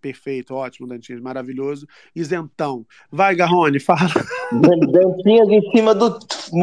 [0.02, 1.88] Perfeito, ótimo, Dantinhas, maravilhoso.
[2.16, 2.86] Isentão.
[3.12, 4.10] Vai, Garrone, fala.
[4.52, 6.18] Dantinhas em cima do,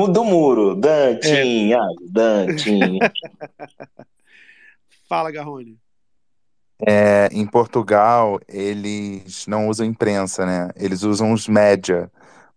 [0.08, 0.74] do muro.
[0.74, 3.10] Dantinhas, Dantinhas.
[5.08, 5.78] Fala, Garrone.
[6.86, 10.70] É, em Portugal, eles não usam imprensa, né?
[10.76, 12.10] Eles usam os média,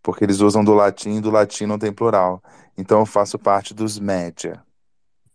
[0.03, 2.43] porque eles usam do latim e do latim não tem plural.
[2.77, 4.61] Então eu faço parte dos média.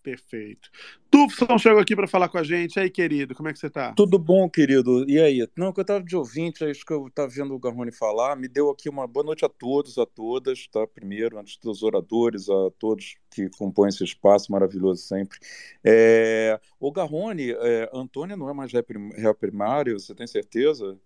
[0.07, 0.71] Perfeito.
[1.11, 2.79] Tufson chegou aqui para falar com a gente.
[2.79, 3.93] Aí, querido, como é que você tá?
[3.93, 5.05] Tudo bom, querido?
[5.11, 5.45] E aí?
[5.57, 8.37] Não, que eu estava de ouvinte, é isso que eu estava vendo o Garrone falar,
[8.37, 10.87] me deu aqui uma boa noite a todos, a todas, tá?
[10.87, 15.41] Primeiro, antes dos oradores, a todos que compõem esse espaço maravilhoso sempre.
[15.83, 16.61] É...
[16.79, 17.91] O Garrone, é...
[17.93, 20.97] Antônia não é mais réu primário, você tem certeza?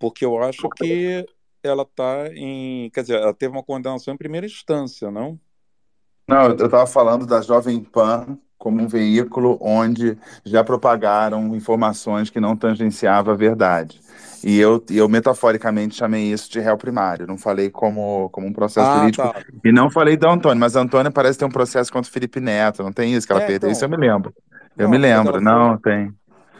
[0.00, 1.24] Porque eu acho que
[1.62, 2.90] ela está em.
[2.90, 5.38] Quer dizer, ela teve uma condenação em primeira instância, não?
[6.26, 12.38] Não, eu estava falando da Jovem Pan como um veículo onde já propagaram informações que
[12.40, 14.00] não tangenciavam a verdade.
[14.44, 18.90] E eu, eu metaforicamente chamei isso de réu primário, não falei como, como um processo
[18.90, 19.28] Ah, jurídico.
[19.32, 19.32] tá.
[19.64, 22.40] E não falei da Antônia, mas a Antônia parece ter um processo contra o Felipe
[22.40, 23.70] Neto, não tem isso que ela É, perdeu?
[23.70, 23.90] Isso eu então.
[23.90, 24.34] me lembro.
[24.78, 26.14] Eu Não, me lembro, não, tem.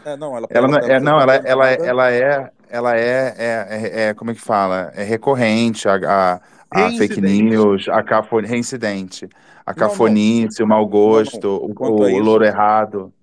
[0.05, 1.83] É, não, ela, Ela, ela, não- ela é, não, ela, ela, condenada.
[1.83, 4.91] ela é, ela é, é, é, é- como é que fala?
[4.95, 9.27] É recorrente a, a, a fake news, a cafo, reincidente,
[9.65, 9.89] a Não, não.
[9.89, 11.47] cafonice, o mau gosto,
[11.79, 11.85] não.
[11.89, 13.13] o, o louro errado.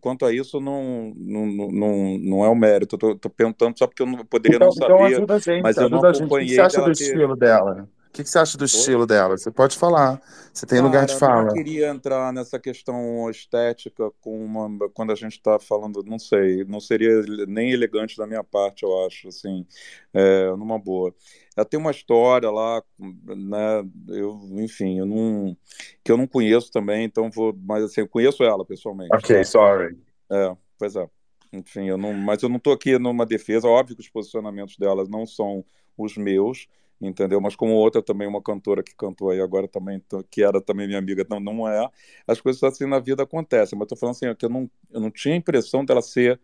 [0.00, 2.94] quanto a isso não, não, não, não é o mérito.
[2.96, 5.38] Eu tô, tô perguntando só porque eu não, poderia Então, não então saber, ajuda a
[5.38, 6.32] gente, mas eu não ajuda a gente.
[6.32, 7.04] O que você acompanhei acha do ter.
[7.04, 7.88] estilo dela?
[8.14, 9.36] O que que você acha do estilo dela?
[9.36, 10.22] Você pode falar.
[10.52, 11.52] Você tem lugar de Cara, não fala.
[11.52, 16.78] queria entrar nessa questão estética com uma, quando a gente está falando, não sei, não
[16.78, 19.66] seria nem elegante da minha parte, eu acho, assim,
[20.12, 21.12] é, numa boa.
[21.56, 25.56] Ela tem uma história lá, né, eu, enfim, eu não,
[26.04, 29.42] que eu não conheço também, então vou, mas assim, eu conheço ela pessoalmente, Ok, tá?
[29.44, 29.98] sorry.
[30.30, 31.04] É, pois é.
[31.52, 33.66] Enfim, eu não, mas eu não estou aqui numa defesa.
[33.68, 35.64] Óbvio que os posicionamentos delas não são
[35.96, 36.68] os meus,
[37.00, 37.40] entendeu?
[37.40, 40.98] Mas como outra também, uma cantora que cantou aí agora também, que era também minha
[40.98, 41.88] amiga, não, não é.
[42.26, 43.78] As coisas assim na vida acontecem.
[43.78, 46.40] Mas estou falando assim, que eu não, eu não tinha a impressão dela ser,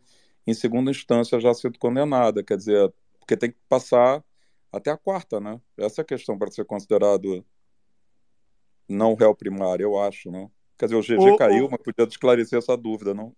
[0.46, 2.42] em segunda instância, já sido condenada.
[2.42, 4.22] Quer dizer, porque tem que passar
[4.72, 5.60] até a quarta, né?
[5.76, 7.44] Essa é a questão para ser considerado
[8.88, 10.50] não réu primário, eu acho, não?
[10.78, 13.34] Quer dizer, o GG O, caiu, o, mas podia esclarecer essa dúvida, não?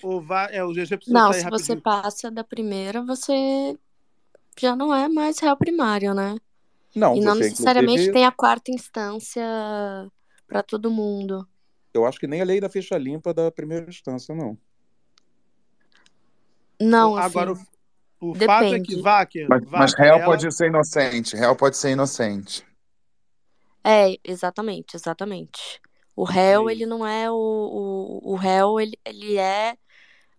[0.00, 1.76] o, Va- é, o GG precisa Não, se você rapidinho.
[1.76, 3.78] passa da primeira, você
[4.60, 6.36] já não é mais réu primário, né?
[6.98, 9.42] Não, E não você necessariamente inclusive, tem a quarta instância
[10.46, 11.46] para todo mundo.
[11.94, 14.58] eu acho que nem a lei da ficha limpa da primeira instância, não.
[16.80, 17.66] Não, Agora, assim,
[18.20, 19.00] o, o fato é que.
[19.02, 20.24] Wacker, Mas, mas réu ela.
[20.26, 22.64] pode ser inocente, réu pode ser inocente.
[23.84, 25.80] É, exatamente, exatamente.
[26.14, 29.76] O réu, ele não é o, o, o réu, ele, ele é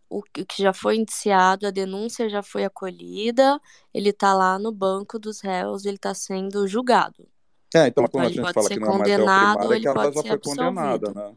[0.09, 3.61] o que já foi indiciado, a denúncia já foi acolhida,
[3.93, 7.27] ele tá lá no banco dos réus, ele tá sendo julgado.
[7.73, 10.11] É, então Então quando a gente fala que não é mais ou é que ela
[10.11, 11.13] já foi condenada, absolvido.
[11.13, 11.35] né?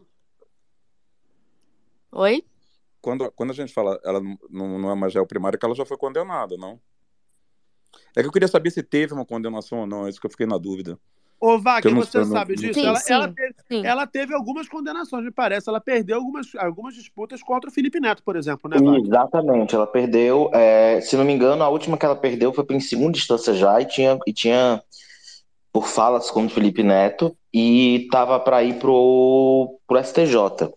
[2.13, 2.45] Oi?
[3.03, 5.67] Quando, quando a gente fala ela não, não não é mais réu primário, é que
[5.67, 6.81] ela já foi condenada, não?
[8.17, 10.31] É que eu queria saber se teve uma condenação ou não, é isso que eu
[10.31, 10.99] fiquei na dúvida.
[11.43, 12.75] Ô, não, você sabe disso?
[12.75, 12.87] sei.
[12.87, 13.85] Ela, Sim, ela, sim, teve, sim.
[13.85, 15.69] ela teve algumas condenações, me parece.
[15.69, 18.77] Ela perdeu algumas, algumas disputas contra o Felipe Neto, por exemplo, né?
[19.05, 20.49] Exatamente, ela perdeu.
[20.55, 23.81] é, se não me engano, a última que ela perdeu foi em segunda instância já
[23.81, 24.81] e tinha, e tinha
[25.73, 30.71] por falas contra o Felipe Neto e tava para ir pro, pro STJ.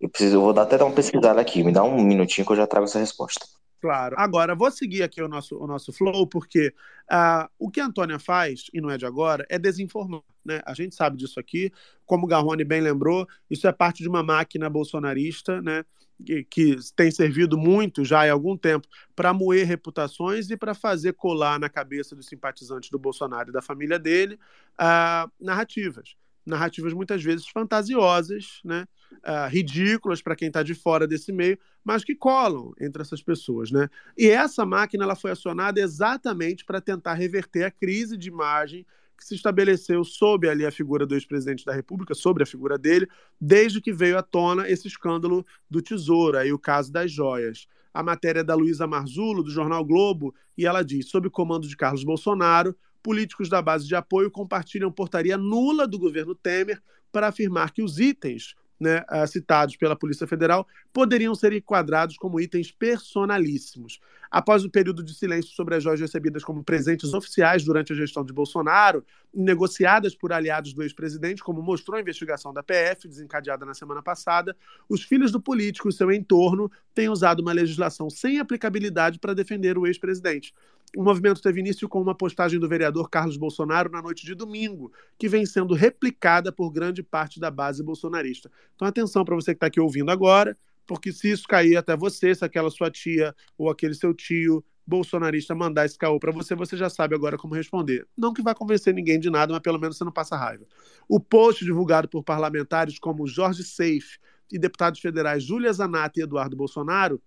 [0.00, 2.52] Eu preciso, eu vou dar, até dar uma pesquisada aqui, me dá um minutinho que
[2.52, 3.46] eu já trago essa resposta.
[3.82, 4.14] Claro.
[4.16, 6.72] Agora, vou seguir aqui o nosso, o nosso flow, porque
[7.10, 10.22] ah, o que a Antônia faz, e não é de agora, é desinformar.
[10.44, 10.62] Né?
[10.64, 11.72] A gente sabe disso aqui,
[12.06, 15.84] como o Garrone bem lembrou, isso é parte de uma máquina bolsonarista, né?
[16.24, 18.86] Que, que tem servido muito já há algum tempo
[19.16, 23.60] para moer reputações e para fazer colar na cabeça dos simpatizantes do Bolsonaro e da
[23.60, 24.38] família dele
[24.78, 26.14] ah, narrativas.
[26.44, 28.86] Narrativas muitas vezes fantasiosas, né?
[29.22, 33.70] ah, ridículas para quem está de fora desse meio, mas que colam entre essas pessoas,
[33.70, 33.88] né?
[34.16, 38.86] E essa máquina ela foi acionada exatamente para tentar reverter a crise de imagem
[39.16, 43.08] que se estabeleceu sob ali a figura do ex-presidente da República, sobre a figura dele,
[43.40, 47.68] desde que veio à tona esse escândalo do Tesouro, aí o caso das joias.
[47.94, 51.68] A matéria é da Luísa Marzulo, do jornal Globo, e ela diz: sob o comando
[51.68, 56.80] de Carlos Bolsonaro, políticos da base de apoio compartilham portaria nula do governo Temer
[57.10, 62.40] para afirmar que os itens né, uh, citados pela Polícia Federal poderiam ser enquadrados como
[62.40, 64.00] itens personalíssimos.
[64.28, 68.24] Após o período de silêncio sobre as joias recebidas como presentes oficiais durante a gestão
[68.24, 73.74] de Bolsonaro, negociadas por aliados do ex-presidente, como mostrou a investigação da PF, desencadeada na
[73.74, 74.56] semana passada,
[74.88, 79.78] os filhos do político e seu entorno têm usado uma legislação sem aplicabilidade para defender
[79.78, 80.52] o ex-presidente.
[80.94, 84.92] O movimento teve início com uma postagem do vereador Carlos Bolsonaro na noite de domingo,
[85.18, 88.50] que vem sendo replicada por grande parte da base bolsonarista.
[88.74, 90.56] Então, atenção para você que está aqui ouvindo agora,
[90.86, 95.54] porque se isso cair até você, se aquela sua tia ou aquele seu tio bolsonarista
[95.54, 98.06] mandar esse caô para você, você já sabe agora como responder.
[98.16, 100.66] Não que vai convencer ninguém de nada, mas pelo menos você não passa raiva.
[101.08, 104.18] O post divulgado por parlamentares como Jorge Seif
[104.50, 107.22] e deputados federais Júlia Zanata e Eduardo Bolsonaro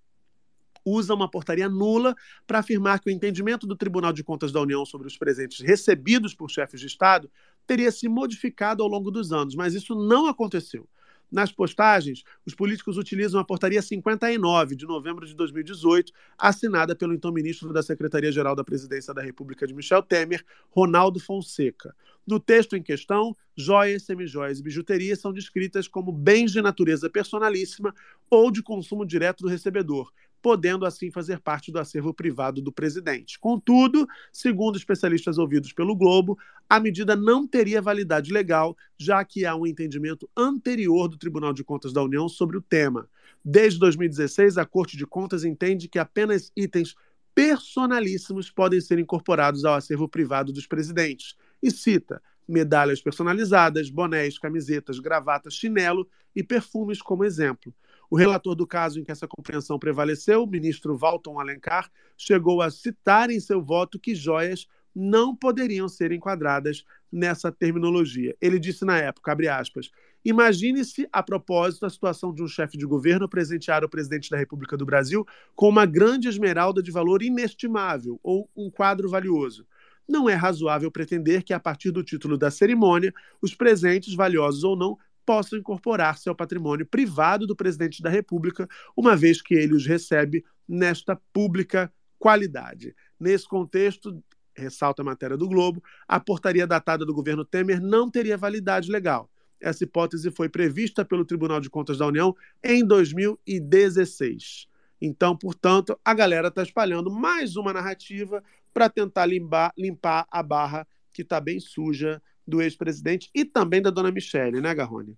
[0.86, 4.86] usa uma portaria nula para afirmar que o entendimento do Tribunal de Contas da União
[4.86, 7.30] sobre os presentes recebidos por chefes de Estado
[7.66, 10.88] teria se modificado ao longo dos anos, mas isso não aconteceu.
[11.32, 17.32] Nas postagens, os políticos utilizam a portaria 59 de novembro de 2018, assinada pelo então
[17.32, 21.96] ministro da Secretaria-Geral da Presidência da República de Michel Temer, Ronaldo Fonseca.
[22.26, 27.94] No texto em questão, joias, semijoias e bijuterias são descritas como bens de natureza personalíssima
[28.30, 30.12] ou de consumo direto do recebedor,
[30.46, 33.40] podendo assim fazer parte do acervo privado do presidente.
[33.40, 36.38] Contudo, segundo especialistas ouvidos pelo Globo,
[36.70, 41.64] a medida não teria validade legal, já que há um entendimento anterior do Tribunal de
[41.64, 43.10] Contas da União sobre o tema.
[43.44, 46.96] Desde 2016, a Corte de Contas entende que apenas itens
[47.34, 51.36] personalíssimos podem ser incorporados ao acervo privado dos presidentes.
[51.60, 57.74] E cita medalhas personalizadas, bonés, camisetas, gravatas, chinelo e perfumes como exemplo.
[58.10, 62.70] O relator do caso em que essa compreensão prevaleceu, o ministro Walton Alencar, chegou a
[62.70, 68.36] citar em seu voto que joias não poderiam ser enquadradas nessa terminologia.
[68.40, 69.92] Ele disse na época, abre aspas,
[70.24, 74.78] imagine-se, a propósito, a situação de um chefe de governo presentear o presidente da República
[74.78, 79.68] do Brasil com uma grande esmeralda de valor inestimável ou um quadro valioso.
[80.08, 84.76] Não é razoável pretender que, a partir do título da cerimônia, os presentes, valiosos ou
[84.76, 89.86] não, possam incorporar-se ao patrimônio privado do presidente da República, uma vez que ele os
[89.86, 92.96] recebe nesta pública qualidade.
[93.20, 94.22] Nesse contexto,
[94.56, 99.30] ressalta a matéria do Globo, a portaria datada do governo Temer não teria validade legal.
[99.60, 104.68] Essa hipótese foi prevista pelo Tribunal de Contas da União em 2016.
[105.02, 108.44] Então, portanto, a galera está espalhando mais uma narrativa
[108.74, 113.90] para tentar limpar, limpar a barra que está bem suja do ex-presidente e também da
[113.90, 115.18] dona Michele, né, Garrone?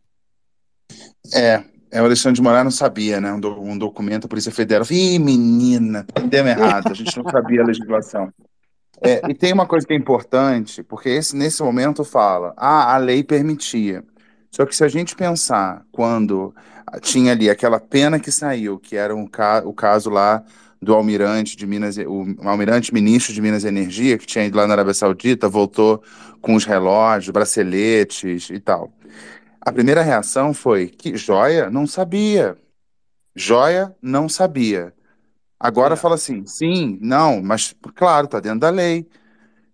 [1.33, 3.31] É, é, o Alexandre de Moraes não sabia, né?
[3.33, 4.85] Um, do, um documento da Polícia Federal.
[4.89, 8.31] Ih, menina, deu errado, a gente não sabia a legislação.
[9.01, 12.97] É, e tem uma coisa que é importante, porque esse, nesse momento fala, ah, a
[12.97, 14.03] lei permitia.
[14.49, 16.53] Só que se a gente pensar quando
[17.01, 20.43] tinha ali aquela pena que saiu, que era um ca o caso lá
[20.81, 24.67] do almirante de Minas, o almirante ministro de Minas e Energia, que tinha ido lá
[24.67, 26.03] na Arábia Saudita, voltou
[26.41, 28.91] com os relógios, braceletes e tal.
[29.61, 32.57] A primeira reação foi que joia não sabia.
[33.35, 34.93] Joia não sabia.
[35.59, 35.97] Agora é.
[35.97, 39.07] fala assim, sim, não, mas claro, está dentro da lei.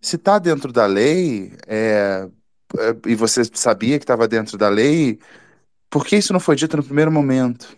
[0.01, 2.27] Se está dentro da lei, é,
[2.77, 5.19] é, e você sabia que estava dentro da lei,
[5.89, 7.77] por que isso não foi dito no primeiro momento?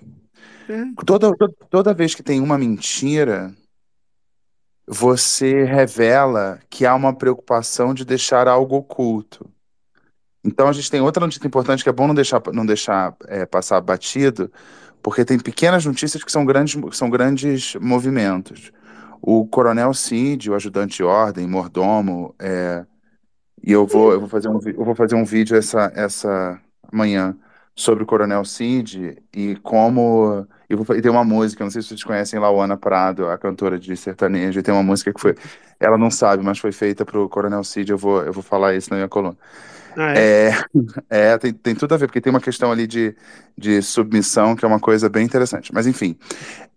[0.70, 1.04] É.
[1.06, 1.32] Toda,
[1.70, 3.54] toda vez que tem uma mentira,
[4.88, 9.50] você revela que há uma preocupação de deixar algo oculto.
[10.44, 13.46] Então a gente tem outra notícia importante que é bom não deixar, não deixar é,
[13.46, 14.52] passar batido,
[15.02, 18.72] porque tem pequenas notícias que são grandes, são grandes movimentos.
[19.22, 22.86] O coronel Cid, o ajudante de ordem, mordomo, é,
[23.64, 26.62] e eu vou, eu vou fazer um, eu vou fazer um vídeo essa, essa
[26.94, 27.36] manhã
[27.76, 30.48] sobre o Coronel Cid e como.
[30.70, 33.78] E, vou, e tem uma música, não sei se vocês conhecem Lauana Prado, a cantora
[33.78, 35.36] de sertanejo, e tem uma música que foi.
[35.80, 38.74] Ela não sabe, mas foi feita para o Coronel Cid, eu vou, eu vou falar
[38.76, 39.38] isso na minha coluna.
[39.98, 40.50] Ah, é?
[40.50, 40.54] É,
[41.34, 43.16] é, tem, tem tudo a ver, porque tem uma questão ali de,
[43.58, 45.74] de submissão, que é uma coisa bem interessante.
[45.74, 46.18] Mas, enfim.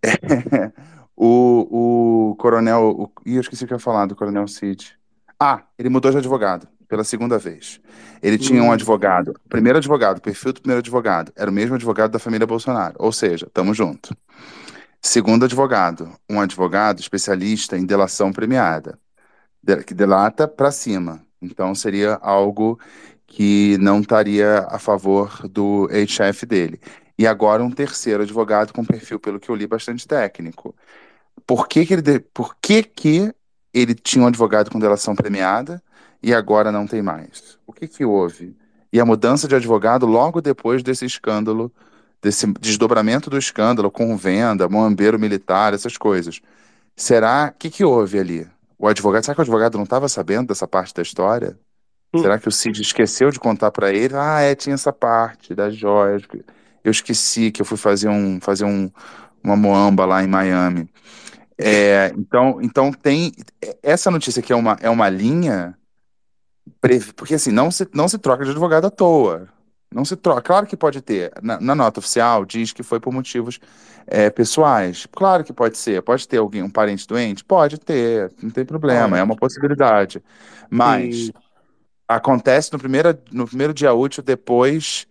[0.03, 0.73] É,
[1.17, 2.91] o, o coronel.
[2.91, 4.99] O, ih, eu esqueci o que eu ia falar do coronel Cid.
[5.39, 7.81] Ah, ele mudou de advogado pela segunda vez.
[8.23, 8.73] Ele tinha um hum.
[8.73, 13.13] advogado, primeiro advogado, perfil do primeiro advogado, era o mesmo advogado da família Bolsonaro, ou
[13.13, 14.17] seja, estamos junto.
[15.01, 18.99] Segundo advogado, um advogado especialista em delação premiada,
[19.87, 22.79] que delata para cima, Então seria algo
[23.27, 26.81] que não estaria a favor do ex-chefe dele.
[27.19, 30.75] E agora um terceiro advogado com perfil, pelo que eu li, bastante técnico.
[31.47, 33.33] Por que, que ele, de- por que, que
[33.73, 35.83] ele tinha um advogado com delação premiada
[36.23, 37.59] e agora não tem mais?
[37.67, 38.57] O que, que houve?
[38.93, 41.73] E a mudança de advogado logo depois desse escândalo,
[42.23, 46.41] desse desdobramento do escândalo com venda, moambeiro militar, essas coisas.
[46.97, 47.53] Será?
[47.55, 48.47] O que, que houve ali?
[48.79, 51.59] O advogado, será que o advogado não estava sabendo dessa parte da história?
[52.17, 54.15] Será que o Cid esqueceu de contar para ele?
[54.17, 56.23] Ah, é, tinha essa parte das joias.
[56.83, 58.91] Eu esqueci que eu fui fazer um fazer um,
[59.45, 60.89] uma moamba lá em Miami.
[61.59, 63.33] É, então, então tem
[63.83, 65.78] essa notícia que é uma é uma linha
[67.15, 69.49] porque assim não se não se troca de advogado à toa.
[69.93, 70.43] Não se troca.
[70.43, 71.33] Claro que pode ter.
[71.43, 73.59] Na, na nota oficial diz que foi por motivos
[74.07, 75.07] é, pessoais.
[75.11, 76.03] Claro que pode ser.
[76.03, 77.43] Pode ter alguém, um parente doente?
[77.43, 78.31] Pode ter.
[78.43, 79.19] Não tem problema.
[79.19, 80.23] É uma possibilidade.
[80.69, 81.33] Mas Sim.
[82.07, 85.08] acontece no primeiro, no primeiro dia útil depois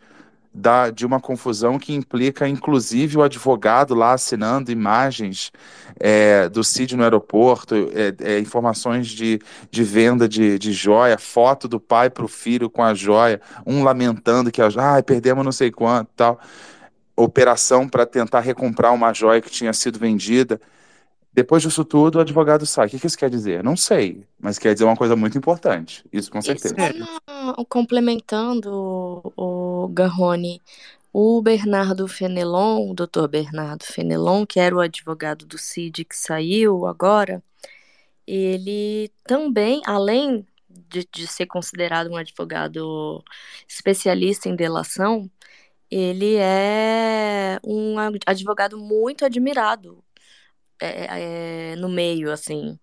[0.58, 5.52] da, de uma confusão que implica, inclusive, o advogado lá assinando imagens
[6.00, 11.68] é, do Cid no aeroporto, é, é, informações de, de venda de, de joia, foto
[11.68, 15.52] do pai para o filho com a joia, um lamentando que a ah, perdemos não
[15.52, 16.40] sei quanto, tal.
[17.16, 20.60] Operação para tentar recomprar uma joia que tinha sido vendida.
[21.38, 22.88] Depois disso tudo, o advogado sai.
[22.88, 23.64] O que que isso quer dizer?
[23.64, 26.04] Não sei, mas quer dizer uma coisa muito importante.
[26.12, 26.76] Isso com certeza.
[26.76, 30.60] no- complementando o, Garrone,
[31.14, 36.88] o Bernardo Fenelon, o doutor Bernardo Fenelon, que era o advogado do CID que saiu
[36.88, 37.44] agora,
[38.26, 40.44] ele também, além
[40.90, 43.24] de, de ser considerado um advogado
[43.68, 45.30] especialista em delação,
[45.92, 50.04] ele é um ad- advogado muito admirado
[50.80, 52.80] é, é, no meio, assim.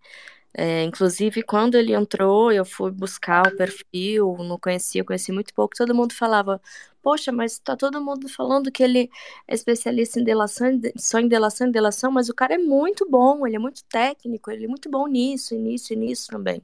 [0.56, 5.74] É, inclusive, quando ele entrou, eu fui buscar o perfil, não conhecia, conheci muito pouco.
[5.76, 6.60] Todo mundo falava:
[7.02, 9.10] Poxa, mas tá todo mundo falando que ele
[9.48, 13.46] é especialista em delação, só em delação, em delação, mas o cara é muito bom,
[13.46, 16.62] ele é muito técnico, ele é muito bom nisso, e nisso, e nisso também.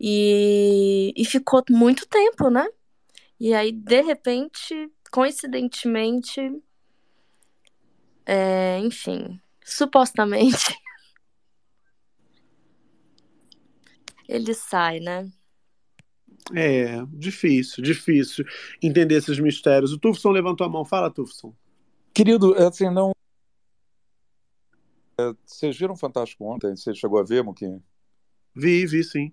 [0.00, 2.66] E, e ficou muito tempo, né?
[3.40, 6.40] E aí, de repente, coincidentemente,
[8.26, 10.78] é, enfim, supostamente,
[14.28, 15.30] ele sai, né?
[16.54, 18.44] É, difícil, difícil
[18.82, 19.92] entender esses mistérios.
[19.92, 20.84] O Tufson levantou a mão.
[20.84, 21.54] Fala, Tufson.
[22.12, 23.12] Querido, assim, não.
[25.18, 26.76] é, Vocês viram Fantástico ontem?
[26.76, 27.82] Você chegou a ver, Muquinho?
[28.54, 29.32] Vi, vi sim.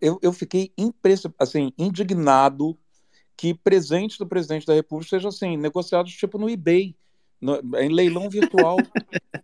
[0.00, 2.78] Eu, eu fiquei impressionado, assim, indignado
[3.36, 6.94] que presentes do presidente da República sejam assim, negociados tipo no eBay,
[7.42, 8.78] no- em leilão virtual.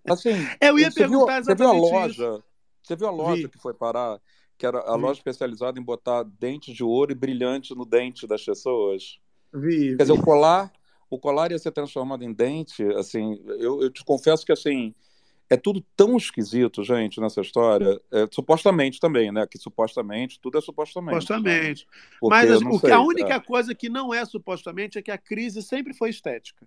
[0.09, 0.31] Assim,
[0.63, 2.23] Eu ia você viu, perguntar você viu a exatamente isso.
[2.23, 2.45] loja?
[2.83, 3.49] Você viu a loja Vi.
[3.49, 4.19] que foi parar?
[4.57, 5.03] Que era a Vi.
[5.03, 9.19] loja especializada em botar dente de ouro e brilhante no dente das pessoas.
[9.53, 10.73] Vi, Quer dizer, o colar,
[11.11, 14.95] o colar ia ser transformado em dente, assim, eu, eu te confesso que assim,
[15.51, 17.99] é tudo tão esquisito, gente, nessa história.
[18.13, 19.47] É, supostamente também, né?
[19.47, 21.23] Que supostamente, tudo é supostamente.
[21.23, 21.87] Supostamente.
[22.21, 22.93] Porque Mas assim, que- sei.
[22.93, 23.41] a única é.
[23.41, 26.67] coisa que não é supostamente é que a crise sempre foi estética.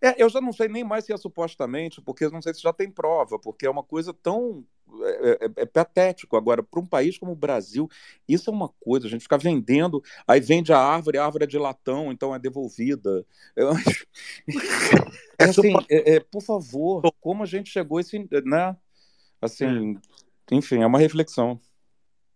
[0.00, 2.62] É, eu já não sei nem mais se é supostamente, porque eu não sei se
[2.62, 4.64] já tem prova, porque é uma coisa tão.
[5.02, 6.36] É, é- é patético.
[6.36, 7.88] Agora, para um país como o Brasil,
[8.28, 11.46] isso é uma coisa, a gente fica vendendo, aí vende a árvore, a árvore é
[11.46, 13.24] de latão, então é devolvida.
[13.56, 14.06] Eu acho-
[15.38, 18.18] É assim, é- é, por favor, como a gente chegou a esse.
[18.44, 18.76] Né?
[19.40, 19.98] Assim,
[20.50, 21.58] enfim, é uma reflexão.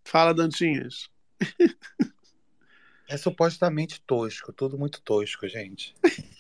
[0.05, 1.08] Fala, Dantinhas.
[3.08, 5.94] É supostamente tosco, tudo muito tosco, gente.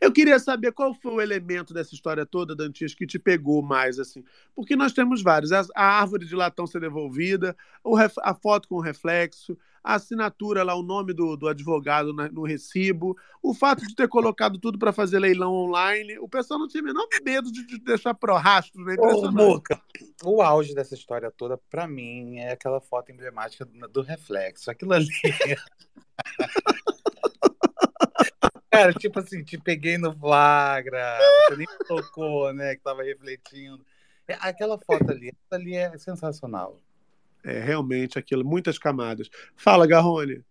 [0.00, 3.98] Eu queria saber qual foi o elemento dessa história toda, Dantinhas, que te pegou mais,
[3.98, 4.24] assim.
[4.54, 5.52] Porque nós temos vários.
[5.52, 10.62] A a árvore de latão ser devolvida, o ref- a foto com reflexo, a assinatura
[10.62, 14.78] lá, o nome do, do advogado na- no recibo, o fato de ter colocado tudo
[14.78, 16.18] para fazer leilão online.
[16.18, 18.94] O pessoal não tinha o menor medo de, de deixar pro rastro, né?
[18.98, 19.30] Ô.
[19.32, 19.80] Muca,
[20.24, 24.70] o auge dessa história toda, pra mim, é aquela foto emblemática do, do reflexo.
[24.70, 25.06] Aquilo ali.
[28.72, 32.74] Cara, tipo assim, te peguei no flagra, você nem tocou, né?
[32.74, 33.84] Que tava refletindo.
[34.26, 36.80] É, Aquela foto ali, aquilo ali é sensacional.
[37.44, 39.28] É, realmente, aquilo, muitas camadas.
[39.54, 40.42] Fala, Garrone.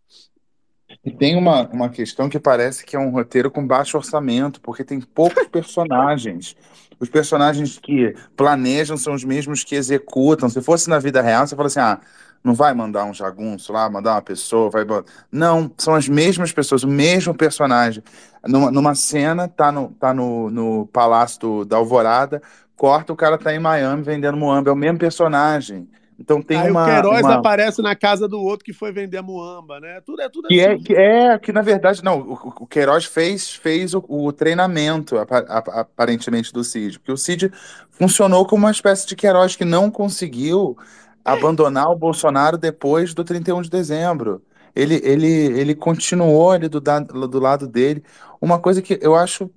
[1.03, 4.83] E tem uma, uma questão que parece que é um roteiro com baixo orçamento, porque
[4.83, 6.55] tem poucos personagens.
[6.99, 10.47] Os personagens que planejam são os mesmos que executam.
[10.47, 11.99] Se fosse na vida real, você fala assim: ah,
[12.43, 14.83] não vai mandar um jagunço lá, mandar uma pessoa, vai.
[14.85, 15.05] bo-".
[15.31, 18.03] Não, são as mesmas pessoas, o mesmo personagem.
[18.47, 22.41] Numa, numa cena, tá no, tá no, no Palácio do- da Alvorada,
[22.75, 25.87] corta, o cara tá em Miami vendendo Moamba, é o mesmo personagem.
[26.19, 26.83] Então tem Aí uma.
[26.83, 27.35] o Queiroz uma...
[27.35, 30.01] aparece na casa do outro que foi vender a muamba, né?
[30.01, 30.83] Tudo é tudo Que é, assim.
[30.83, 35.45] que é que na verdade não, o, o Queiroz fez, fez o, o treinamento apa-
[35.49, 37.51] apa- aparentemente do Cid, porque o Cid
[37.89, 40.77] funcionou como uma espécie de Queiroz que não conseguiu
[41.25, 44.43] abandonar o Bolsonaro depois do 31 de dezembro.
[44.75, 48.03] Ele, ele, ele continuou ali do, do lado dele.
[48.41, 49.51] Uma coisa que eu acho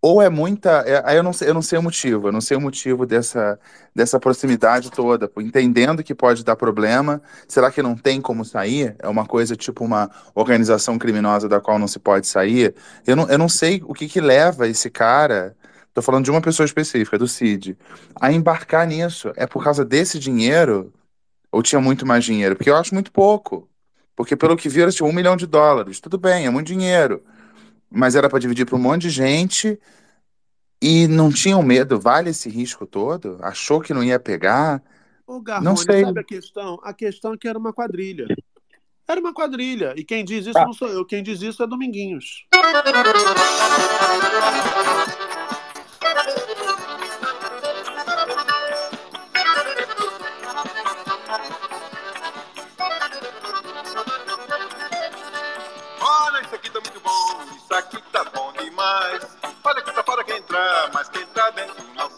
[0.00, 2.40] ou é muita, é- aí eu não sei, eu não sei o motivo, eu não
[2.40, 3.58] sei o motivo dessa,
[3.94, 8.94] dessa proximidade toda, entendendo que pode dar problema, será que não tem como sair?
[9.00, 12.74] É uma coisa tipo uma organização criminosa da qual não se pode sair?
[13.06, 15.56] Eu não, eu não sei o que que leva esse cara,
[15.96, 17.74] tô falando de uma pessoa específica, do Cid,
[18.20, 19.32] a embarcar nisso.
[19.34, 20.92] É por causa desse dinheiro?
[21.50, 22.54] Ou tinha muito mais dinheiro?
[22.54, 23.66] Porque eu acho muito pouco.
[24.14, 25.98] Porque pelo que vi, era tipo um milhão de dólares.
[25.98, 27.22] Tudo bem, é muito dinheiro.
[27.90, 29.78] Mas era para dividir para um monte de gente
[30.82, 33.38] e não tinham medo, vale esse risco todo?
[33.40, 34.82] Achou que não ia pegar?
[35.26, 36.04] Ô, Não Garrone, sei.
[36.04, 36.78] sabe a questão?
[36.82, 38.26] A questão é que era uma quadrilha.
[39.08, 39.94] Era uma quadrilha.
[39.96, 40.66] E quem diz isso Ah.
[40.66, 41.06] não sou eu.
[41.06, 42.46] Quem diz isso é Dominguinhos.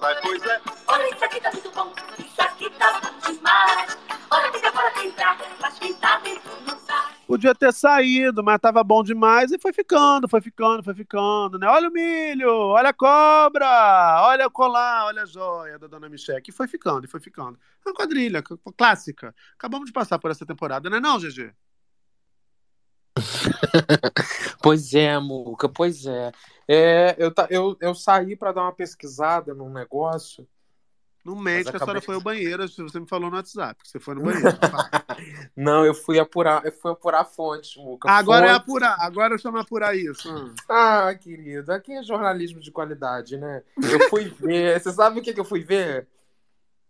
[0.08, 0.60] Sai, pois é.
[0.86, 3.98] Olha, isso aqui tá muito bom, isso aqui tá bom demais.
[4.30, 7.14] Olha tá fora entrar, mas quem tá dentro não sai.
[7.26, 11.66] Podia ter saído, mas tava bom demais e foi ficando, foi ficando, foi ficando, né?
[11.68, 16.42] Olha o milho, olha a cobra, olha o colar, olha a joia da dona Michelle.
[16.46, 17.58] E foi ficando, e foi ficando.
[17.84, 18.42] Uma quadrilha,
[18.76, 19.34] clássica.
[19.54, 21.52] Acabamos de passar por essa temporada, não é não, GG?
[24.62, 26.32] Pois é, Muca, pois é.
[26.68, 30.46] É, eu, eu, eu saí para dar uma pesquisada num negócio.
[31.34, 33.98] Mente Mas que a senhora foi ao banheiro, você me falou no WhatsApp, que você
[33.98, 34.48] foi no banheiro.
[35.56, 38.10] Não, eu fui apurar, eu fui apurar fontes, Muca.
[38.10, 40.28] Agora é apurar, agora eu chamo apurar isso.
[40.68, 41.08] Ah.
[41.08, 43.62] Ah, querido, aqui é jornalismo de qualidade, né?
[43.76, 44.78] Eu fui ver.
[44.80, 46.06] Você sabe o que, que eu fui ver?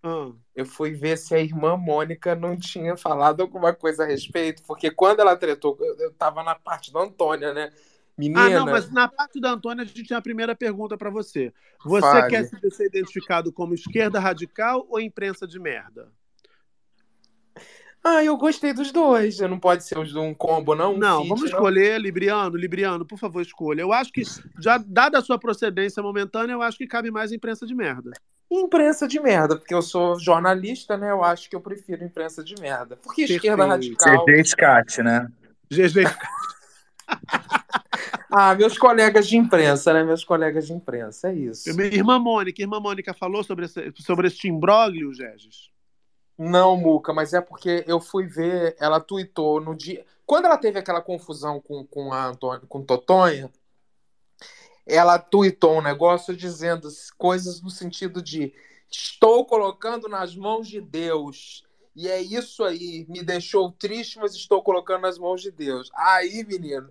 [0.02, 0.30] Ah.
[0.54, 4.90] Eu fui ver se a irmã Mônica não tinha falado alguma coisa a respeito, porque
[4.90, 7.72] quando ela tretou, eu, eu tava na parte da Antônia, né?
[8.18, 8.46] Menina.
[8.46, 11.52] Ah, não, mas na parte da Antônia a gente tem a primeira pergunta para você.
[11.84, 12.28] Você Fale.
[12.30, 16.08] quer se- ser identificado como esquerda radical ou imprensa de merda?
[18.02, 19.38] Ah, eu gostei dos dois.
[19.40, 20.94] Não pode ser um combo, não?
[20.94, 21.58] Um Não, feat, vamos não?
[21.58, 22.56] escolher Libriano.
[22.56, 23.82] Libriano, por favor, escolha.
[23.82, 24.22] Eu acho que,
[24.58, 28.12] já dada a sua procedência momentânea, eu acho que cabe mais imprensa de merda.
[28.50, 31.10] Imprensa de merda, porque eu sou jornalista, né?
[31.10, 32.96] Eu acho que eu prefiro imprensa de merda.
[32.96, 33.98] Porque esquerda Perfeito.
[34.02, 34.24] radical.
[34.26, 35.28] GG Scat, né?
[35.70, 36.04] GG
[38.30, 40.04] Ah, meus colegas de imprensa, né?
[40.04, 41.74] Meus colegas de imprensa, é isso.
[41.74, 45.70] Minha irmã Mônica, irmã Mônica falou sobre esse, sobre esse imbróglio, Gegis?
[46.38, 50.06] Não, Muca, mas é porque eu fui ver, ela tweetou no dia.
[50.24, 53.50] Quando ela teve aquela confusão com, com a Antônia, com Totonha,
[54.86, 58.52] ela tweetou um negócio dizendo coisas no sentido de
[58.90, 61.64] estou colocando nas mãos de Deus.
[61.94, 65.90] E é isso aí, me deixou triste, mas estou colocando nas mãos de Deus.
[65.94, 66.88] Aí, menino,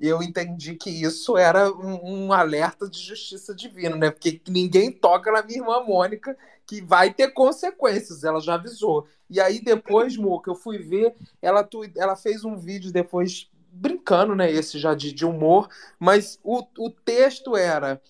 [0.00, 4.10] eu entendi que isso era um, um alerta de justiça divina, né?
[4.10, 9.06] Porque ninguém toca na minha irmã Mônica, que vai ter consequências, ela já avisou.
[9.28, 14.34] E aí depois, Muca, eu fui ver, ela, tui- ela fez um vídeo depois brincando,
[14.34, 14.50] né?
[14.50, 18.00] Esse já de, de humor, mas o, o texto era: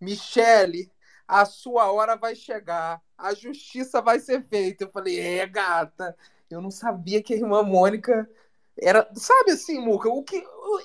[0.00, 0.90] Michele,
[1.26, 4.84] a sua hora vai chegar, a justiça vai ser feita.
[4.84, 6.16] Eu falei, é, gata,
[6.50, 8.28] eu não sabia que a irmã Mônica
[8.80, 9.08] era.
[9.14, 10.42] Sabe assim, Muca, o que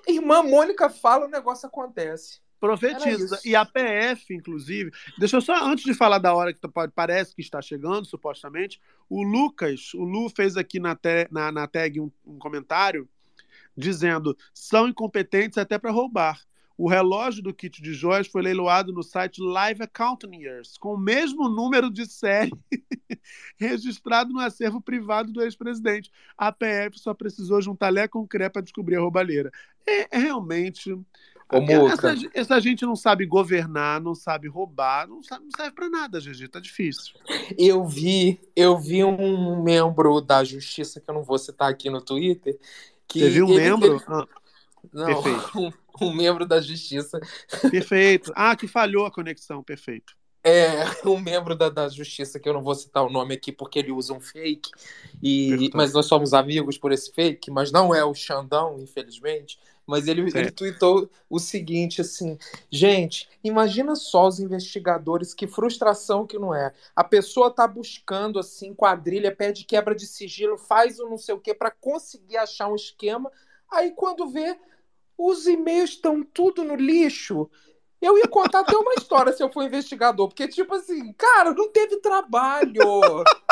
[0.08, 2.42] a irmã Mônica fala, o negócio acontece.
[2.60, 3.42] Profetiza.
[3.44, 7.36] E a PF, inclusive, deixa eu só, antes de falar da hora que tá- parece
[7.36, 12.00] que está chegando, supostamente, o Lucas, o Lu fez aqui na, te- na- na tag
[12.00, 13.08] um, um comentário
[13.76, 16.40] dizendo: são incompetentes até para roubar.
[16.78, 20.98] O relógio do kit de joias foi leiloado no site Live Accounting Years, com o
[20.98, 22.52] mesmo número de série
[23.58, 26.12] registrado no acervo privado do ex-presidente.
[26.38, 29.52] A PF só precisou juntar Lé com Cré para descobrir a roubalheira.
[29.86, 30.98] É, é realmente.
[31.92, 36.20] Essa, essa gente não sabe governar, não sabe roubar, não, sabe, não serve para nada,
[36.20, 37.14] GG, tá difícil.
[37.56, 42.02] Eu vi, eu vi um membro da justiça, que eu não vou citar aqui no
[42.02, 42.58] Twitter,
[43.08, 43.96] que Você viu um ele- membro?
[43.98, 44.28] ele- Ah,
[44.92, 45.74] Não, Perfeito.
[46.02, 47.20] um, um membro da justiça.
[47.70, 48.32] perfeito.
[48.36, 50.14] Ah, que falhou a conexão, perfeito.
[50.44, 53.80] é um membro da, da justiça, que eu não vou citar o nome aqui porque
[53.80, 54.70] ele usa um fake,
[55.22, 59.60] e, mas nós somos amigos por esse fake, mas não é o Xandão, infelizmente.
[59.86, 62.38] Mas ele, ele tweetou o seguinte, assim,
[62.72, 66.74] gente, imagina só os investigadores, que frustração que não é.
[66.96, 71.40] A pessoa tá buscando, assim, quadrilha, pede quebra de sigilo, faz o não sei o
[71.40, 73.30] que para conseguir achar um esquema,
[73.70, 74.58] aí quando vê,
[75.18, 77.50] os e-mails estão tudo no lixo.
[78.02, 81.72] Eu ia contar até uma história se eu for investigador, porque, tipo assim, cara, não
[81.72, 82.74] teve trabalho.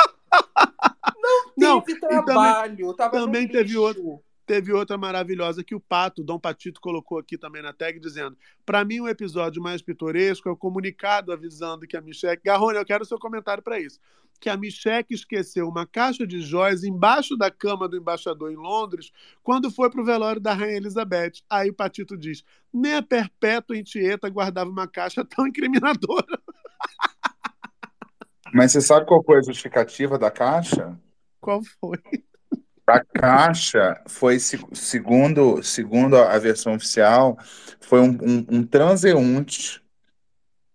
[1.58, 2.94] Não teve Não, trabalho.
[2.96, 4.24] também, também teve outro.
[4.52, 8.84] Teve outra maravilhosa que o Pato, Dom Patito, colocou aqui também na tag, dizendo: Para
[8.84, 12.44] mim, o episódio mais pitoresco é o comunicado avisando que a Micheque.
[12.44, 13.98] Garrone, eu quero o seu comentário para isso.
[14.42, 19.14] Que a Micheque esqueceu uma caixa de joias embaixo da cama do embaixador em Londres
[19.42, 21.44] quando foi para o velório da Rainha Elizabeth.
[21.50, 26.42] Aí o Patito diz: Nem a Perpétua em Tieta guardava uma caixa tão incriminadora.
[28.54, 31.00] Mas você sabe qual foi a justificativa da Caixa?
[31.40, 31.98] Qual foi?
[32.96, 37.38] A Caixa foi, se- segundo, segundo a versão oficial,
[37.80, 39.82] foi um, um, um transeunte,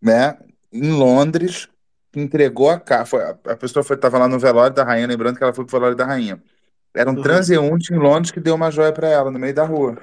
[0.00, 0.38] né,
[0.72, 1.68] em Londres,
[2.12, 3.38] que entregou a caixa.
[3.46, 6.06] A pessoa estava lá no velório da rainha, lembrando que ela foi pro velório da
[6.06, 6.42] rainha.
[6.94, 7.22] Era um Uhum.
[7.22, 9.96] transeunte em Londres que deu uma joia para ela no meio da rua.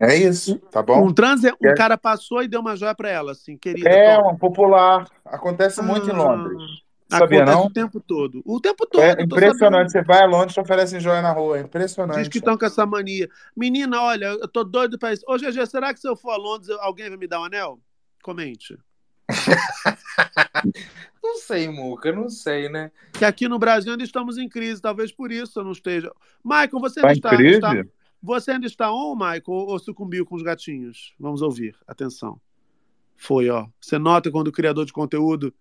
[0.00, 1.06] É isso, tá bom?
[1.06, 3.88] Um transe, um É- cara passou e deu uma joia para ela, assim, querida.
[3.88, 4.32] É, toma.
[4.32, 5.06] um popular.
[5.24, 6.83] Acontece muito em Londres.
[7.18, 7.66] Sabia acontece não?
[7.66, 8.42] o tempo todo.
[8.44, 9.92] O tempo todo, É eu tô impressionante.
[9.92, 11.56] Você vai a Londres e oferecem joia na rua.
[11.56, 12.30] É Diz impressionante.
[12.30, 13.28] que estão com essa mania.
[13.56, 15.24] Menina, olha, eu tô doido pra isso.
[15.28, 17.78] Ô, GG, será que se eu for a Londres, alguém vai me dar um anel?
[18.22, 18.76] Comente.
[21.22, 22.90] Não sei, Muca, não sei, né?
[23.12, 26.12] Que aqui no Brasil ainda estamos em crise, talvez por isso eu não esteja.
[26.44, 27.54] Michael, você Tá ainda em está, crise?
[27.54, 27.84] está-
[28.22, 31.14] Você ainda está on, Michael, ou sucumbiu com os gatinhos?
[31.18, 31.76] Vamos ouvir.
[31.86, 32.40] Atenção.
[33.16, 33.66] Foi, ó.
[33.80, 35.52] Você nota quando o criador de conteúdo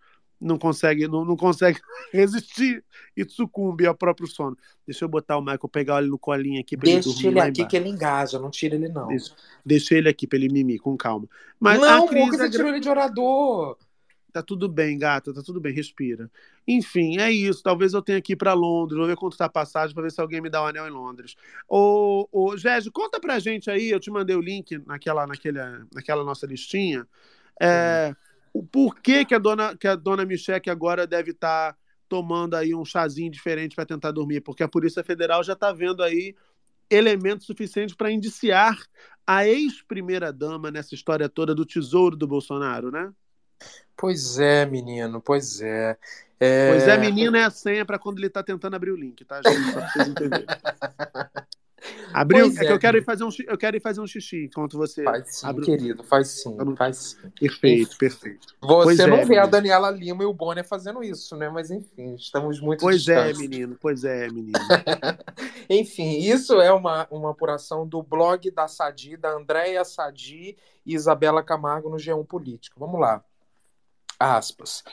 [0.44, 1.80] não consegue, não, não consegue
[2.12, 2.84] resistir
[3.16, 4.58] e sucumbe ao próprio sono.
[4.86, 7.44] Deixa eu botar o Michael, pegar ele no colinho aqui pra ele Deixa ele lá
[7.46, 7.70] aqui embaixo.
[7.70, 9.08] que ele engaja, não tira ele não.
[9.08, 9.34] Deixa,
[9.66, 11.28] deixa ele aqui pra ele mimir, com calma.
[11.60, 13.78] Mas não, a crise Muca, você é gra- tirou ele de orador.
[14.32, 16.28] Tá tudo bem, gata, tá tudo bem, respira.
[16.68, 17.62] Enfim, é isso.
[17.62, 20.12] Talvez eu tenha que ir pra Londres, vou ver quanto tá a passagem pra ver
[20.12, 21.36] se alguém me dá um anel em Londres.
[21.70, 25.60] Ô, ô Gégio, conta pra gente aí, eu te mandei o link naquela, naquele,
[25.94, 27.08] naquela nossa listinha.
[27.62, 28.16] É,
[28.54, 31.76] o porquê que a dona, que a dona Micheque agora deve estar
[32.08, 34.42] tomando aí um chazinho diferente para tentar dormir?
[34.42, 36.36] Porque a Polícia Federal já tá vendo aí
[36.90, 38.78] elementos suficientes para indiciar
[39.26, 43.12] a ex-primeira-dama nessa história toda do tesouro do Bolsonaro, né?
[43.98, 45.98] Pois é, menino, pois é.
[46.70, 49.42] Pois é, menino é a senha para quando ele tá tentando abrir o link, tá,
[49.42, 49.72] gente?
[49.72, 50.46] Só pra vocês entenderem.
[52.14, 54.08] Abriu, Pois é, que é, eu quero ir fazer um, eu quero ir fazer um
[54.08, 57.30] xixi enquanto você Faz sim, abre o- querido, faz sim, faz sim.
[57.40, 58.48] Perfeito, perfeito.
[58.62, 59.48] Você Pois não é, vê a menino.
[59.52, 61.50] Daniela Lima e o Bonner fazendo isso, né?
[61.50, 63.50] Mas enfim, estamos muito Pois é, distantes.
[63.50, 64.54] menino, pois é, menino.
[65.70, 71.42] Enfim, isso é uma, uma apuração do blog da Sadi, da Andréia Sadi e Isabela
[71.44, 72.80] Camargo no G1 Político.
[72.80, 73.24] Vamos lá.
[74.20, 74.84] Aspas.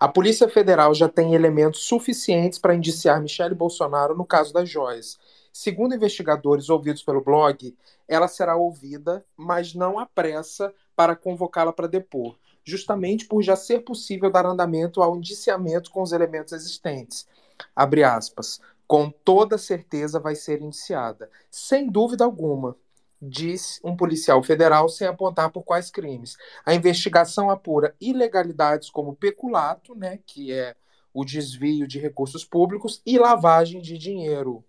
[0.00, 5.18] A Polícia Federal já tem elementos suficientes para indiciar Michele Bolsonaro no caso das joias.
[5.56, 7.76] Segundo investigadores ouvidos pelo blog,
[8.08, 13.84] ela será ouvida, mas não há pressa para convocá-la para depor, justamente por já ser
[13.84, 17.28] possível dar andamento ao indiciamento com os elementos existentes.
[17.74, 18.60] Abre aspas.
[18.84, 22.76] Com toda certeza vai ser indiciada, sem dúvida alguma,
[23.22, 26.36] disse um policial federal sem apontar por quais crimes.
[26.66, 30.74] A investigação apura ilegalidades como peculato, né, que é
[31.12, 34.64] o desvio de recursos públicos, e lavagem de dinheiro.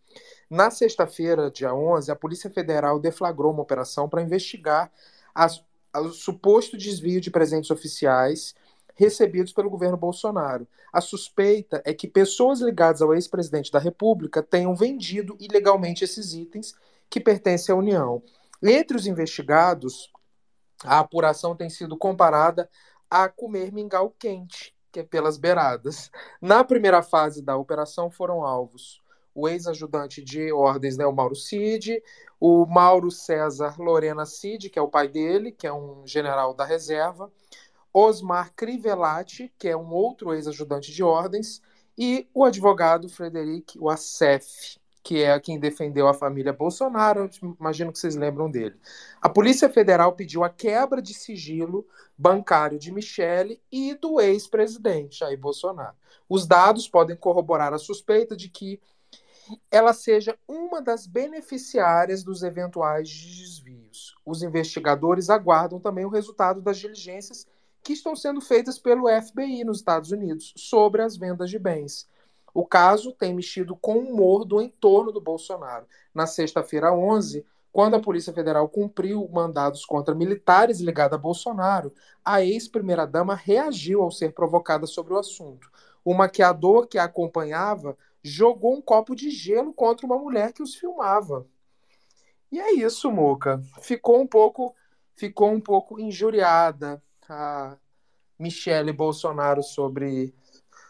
[0.49, 4.91] Na sexta-feira, dia 11, a Polícia Federal deflagrou uma operação para investigar
[5.95, 8.53] o suposto desvio de presentes oficiais
[8.93, 10.67] recebidos pelo governo Bolsonaro.
[10.93, 16.75] A suspeita é que pessoas ligadas ao ex-presidente da República tenham vendido ilegalmente esses itens
[17.09, 18.21] que pertencem à União.
[18.63, 20.11] Entre os investigados,
[20.83, 22.69] a apuração tem sido comparada
[23.09, 26.09] a comer mingau quente, que é pelas beiradas.
[26.39, 29.03] Na primeira fase da operação foram alvos
[29.35, 32.01] o ex-ajudante de ordens, né, o Mauro Cid,
[32.39, 36.63] o Mauro César Lorena Cid, que é o pai dele, que é um general da
[36.63, 37.29] reserva,
[37.93, 41.61] Osmar Crivellati, que é um outro ex-ajudante de ordens,
[41.97, 48.15] e o advogado Frederic Wassef, que é quem defendeu a família Bolsonaro, imagino que vocês
[48.15, 48.75] lembram dele.
[49.21, 51.85] A Polícia Federal pediu a quebra de sigilo
[52.17, 55.95] bancário de Michele e do ex-presidente Jair Bolsonaro.
[56.27, 58.81] Os dados podem corroborar a suspeita de que
[59.69, 64.15] ela seja uma das beneficiárias dos eventuais desvios.
[64.25, 67.47] Os investigadores aguardam também o resultado das diligências
[67.83, 72.07] que estão sendo feitas pelo FBI nos Estados Unidos sobre as vendas de bens.
[72.53, 75.85] O caso tem mexido com o humor do entorno do Bolsonaro.
[76.13, 81.93] Na sexta-feira 11, quando a Polícia Federal cumpriu mandados contra militares ligados a Bolsonaro,
[82.23, 85.69] a ex-primeira-dama reagiu ao ser provocada sobre o assunto.
[86.01, 90.75] O maquiador que a acompanhava jogou um copo de gelo contra uma mulher que os
[90.75, 91.47] filmava.
[92.51, 93.61] E é isso, Moca.
[93.81, 94.75] Ficou um pouco,
[95.15, 97.77] ficou um pouco injuriada a
[98.39, 100.33] Michele Bolsonaro sobre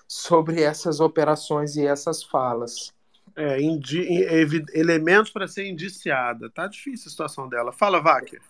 [0.07, 2.93] sobre essas operações e essas falas.
[3.35, 3.57] É,
[4.73, 6.49] elementos para ser indiciada.
[6.49, 7.71] Tá difícil a situação dela.
[7.73, 8.41] Fala, Vaker.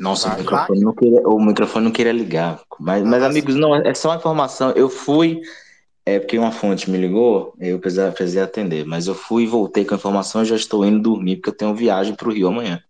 [0.00, 2.58] Nossa, o Vai, microfone, não queria, o microfone não queria ligar.
[2.80, 4.70] Mas, mas amigos, não, é só uma informação.
[4.70, 5.42] Eu fui,
[6.06, 8.86] é porque uma fonte me ligou, eu precisava, precisei atender.
[8.86, 11.56] Mas eu fui e voltei com a informação e já estou indo dormir, porque eu
[11.56, 12.82] tenho viagem para o Rio amanhã.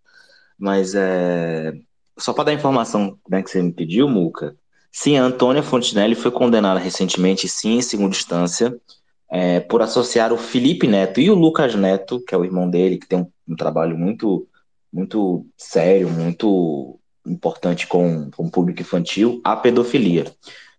[0.56, 1.74] Mas é.
[2.16, 4.54] Só para dar a informação né, que você me pediu, Muca.
[4.92, 8.76] Sim, a Antônia Fontinelli foi condenada recentemente, sim, em segunda instância,
[9.28, 12.98] é, por associar o Felipe Neto e o Lucas Neto, que é o irmão dele,
[12.98, 14.46] que tem um, um trabalho muito,
[14.92, 20.24] muito sério, muito importante com, com o público infantil, à pedofilia.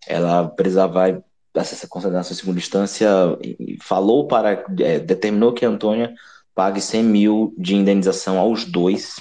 [0.06, 1.22] Ela precisava
[1.54, 3.08] essa condenação em segunda instância
[3.80, 6.14] falou para, é, determinou que a Antônia
[6.54, 9.16] pague 100 mil de indenização aos dois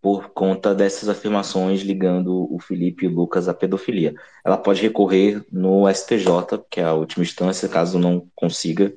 [0.00, 4.14] por conta dessas afirmações ligando o Felipe e o Lucas à pedofilia.
[4.44, 6.28] Ela pode recorrer no STJ,
[6.70, 8.94] que é a última instância, caso não consiga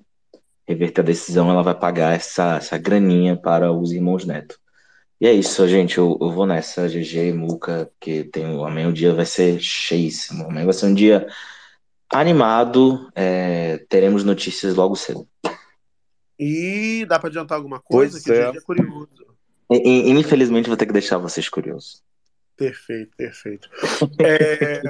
[0.67, 4.59] reverter a decisão, ela vai pagar essa, essa graninha para os irmãos Neto.
[5.21, 5.97] E é isso, gente.
[5.97, 10.45] Eu, eu vou nessa, GG e Muca, que tem, amanhã o dia vai ser cheíssimo.
[10.45, 11.27] Amanhã vai ser um dia
[12.11, 13.11] animado.
[13.15, 15.27] é, teremos notícias logo cedo.
[16.37, 18.13] E dá para adiantar alguma coisa?
[18.13, 18.57] Pois que é.
[18.57, 19.09] é curioso.
[19.71, 22.01] E- e- Infelizmente, vou ter que deixar vocês curiosos.
[22.55, 23.69] Perfeito, perfeito.
[24.19, 24.81] É...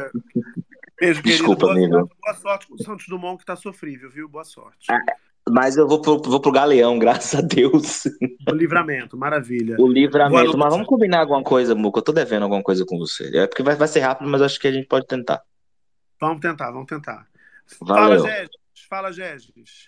[0.99, 1.37] Beijo, querido.
[1.37, 1.93] Desculpa, Boa amigo.
[1.97, 4.29] sorte, boa sorte com o Santos Dumont, que tá sofrível, viu?
[4.29, 4.87] Boa sorte.
[5.49, 8.05] Mas eu vou pro, vou pro Galeão, graças a Deus.
[8.47, 9.75] O livramento, maravilha.
[9.79, 10.57] O livramento.
[10.57, 11.99] Mas vamos combinar alguma coisa, Muca.
[11.99, 13.35] Eu tô devendo alguma coisa com você.
[13.37, 15.41] É porque vai, vai ser rápido, mas acho que a gente pode tentar.
[16.19, 17.27] Vamos tentar, vamos tentar.
[17.81, 18.21] Valeu.
[18.21, 18.49] Fala, Gegis.
[18.89, 19.87] Fala, Gegis.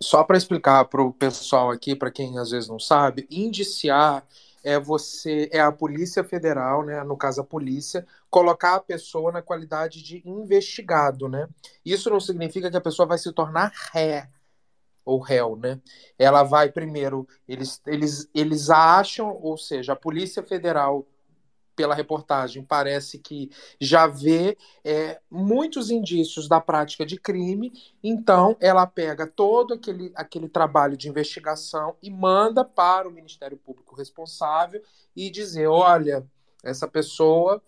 [0.00, 4.24] Só para explicar para o pessoal aqui, para quem às vezes não sabe, indiciar
[4.64, 9.42] é você é a Polícia Federal, né, no caso a polícia, colocar a pessoa na
[9.42, 11.48] qualidade de investigado, né?
[11.84, 14.28] Isso não significa que a pessoa vai se tornar ré
[15.04, 15.80] ou réu, né?
[16.18, 21.06] Ela vai primeiro, eles, eles, eles acham, ou seja, a Polícia Federal
[21.74, 23.50] pela reportagem, parece que
[23.80, 27.72] já vê é, muitos indícios da prática de crime,
[28.02, 33.96] então ela pega todo aquele, aquele trabalho de investigação e manda para o Ministério Público
[33.96, 34.82] responsável
[35.16, 36.26] e dizer: olha,
[36.62, 37.62] essa pessoa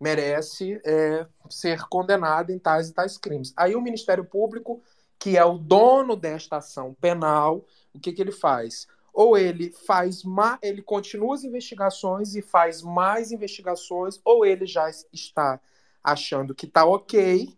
[0.00, 3.52] merece é, ser condenada em tais e tais crimes.
[3.56, 4.82] Aí o Ministério Público,
[5.18, 8.86] que é o dono desta ação penal, o que, que ele faz?
[9.14, 14.90] ou ele faz ma ele continua as investigações e faz mais investigações, ou ele já
[15.12, 15.60] está
[16.02, 17.48] achando que está ok,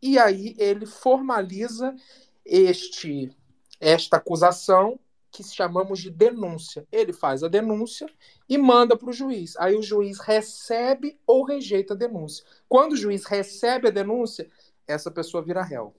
[0.00, 1.94] e aí ele formaliza
[2.44, 3.30] este
[3.78, 4.98] esta acusação
[5.30, 6.86] que chamamos de denúncia.
[6.90, 8.08] Ele faz a denúncia
[8.48, 9.54] e manda para o juiz.
[9.58, 12.42] Aí o juiz recebe ou rejeita a denúncia.
[12.66, 14.50] Quando o juiz recebe a denúncia,
[14.88, 15.94] essa pessoa vira réu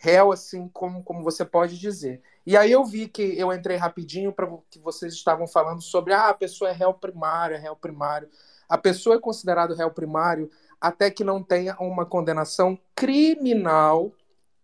[0.00, 2.22] réu, assim como, como você pode dizer.
[2.46, 6.30] E aí eu vi que eu entrei rapidinho para que vocês estavam falando sobre ah,
[6.30, 8.28] a pessoa é réu primário, é réu primário.
[8.66, 14.10] A pessoa é considerada réu primário até que não tenha uma condenação criminal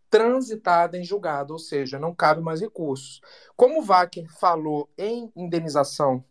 [0.08, 3.20] transitada em julgado, ou seja, não cabe mais recursos.
[3.54, 6.24] Como o Wacker falou em indenização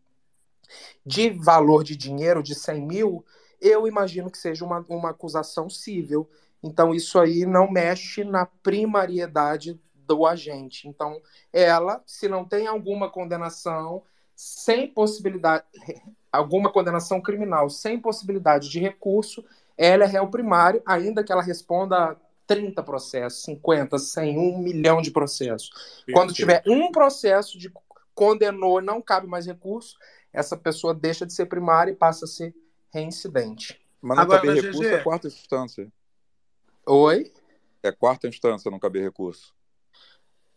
[1.05, 3.25] de valor de dinheiro de 100 mil,
[3.61, 6.27] eu imagino que seja uma, uma acusação civil.
[6.63, 10.87] Então, isso aí não mexe na primariedade do agente.
[10.87, 14.03] Então, ela, se não tem alguma condenação,
[14.35, 15.63] sem possibilidade,
[16.31, 19.43] alguma condenação criminal, sem possibilidade de recurso,
[19.77, 22.15] ela é réu primário, ainda que ela responda a
[22.47, 26.03] 30 processos, 50, 100, 1 milhão de processos.
[26.13, 27.71] Quando tiver um processo de
[28.13, 29.97] condenou não cabe mais recurso,
[30.31, 32.55] essa pessoa deixa de ser primária e passa a ser
[32.93, 33.81] reincidente.
[34.01, 34.67] Mas não Agora, caber GG.
[34.67, 35.91] recurso é quarta instância.
[36.85, 37.31] Oi?
[37.81, 39.53] É quarta instância não caber recurso.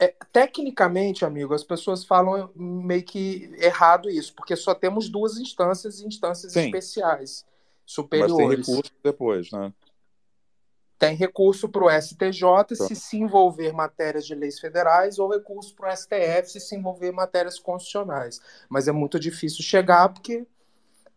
[0.00, 6.00] É, tecnicamente, amigo, as pessoas falam meio que errado isso, porque só temos duas instâncias
[6.00, 6.66] e instâncias Sim.
[6.66, 8.68] especiais Mas tem superiores.
[8.68, 9.73] recurso depois, né?
[10.98, 15.89] Tem recurso para o STJ se se envolver matérias de leis federais ou recurso para
[15.89, 18.40] o STF se se envolver matérias constitucionais.
[18.68, 20.44] Mas é muito difícil chegar porque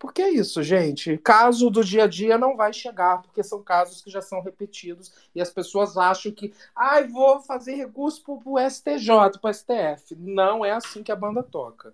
[0.02, 1.16] Porque é isso, gente.
[1.20, 5.14] Caso do dia a dia não vai chegar, porque são casos que já são repetidos
[5.36, 10.16] e as pessoas acham que, ai, vou fazer recurso pro, pro STJ, pro STF.
[10.18, 11.94] Não é assim que a banda toca.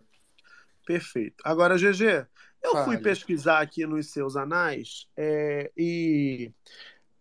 [0.86, 1.36] Perfeito.
[1.44, 2.26] Agora, GG,
[2.64, 3.02] eu fui Fale.
[3.02, 6.50] pesquisar aqui nos seus anais é, e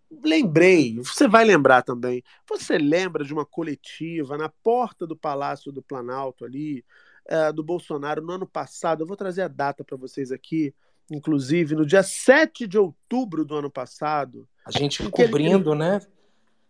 [0.08, 5.82] lembrei, você vai lembrar também, você lembra de uma coletiva na porta do Palácio do
[5.82, 6.84] Planalto ali,
[7.28, 10.74] é, do Bolsonaro no ano passado, eu vou trazer a data para vocês aqui,
[11.10, 14.48] inclusive no dia 7 de outubro do ano passado.
[14.64, 16.00] A gente que ele- cobrindo, né?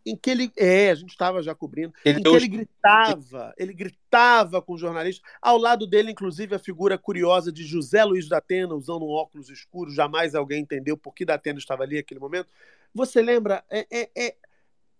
[0.09, 3.75] em que ele é, a gente estava já cobrindo, Ele em que ele gritava, ele
[3.75, 8.39] gritava com o jornalista, ao lado dele, inclusive, a figura curiosa de José Luiz da
[8.39, 12.21] Atena, usando um óculos escuro, jamais alguém entendeu por que da Atena estava ali naquele
[12.21, 12.47] momento.
[12.95, 13.65] Você lembra?
[13.69, 14.37] É, é- é-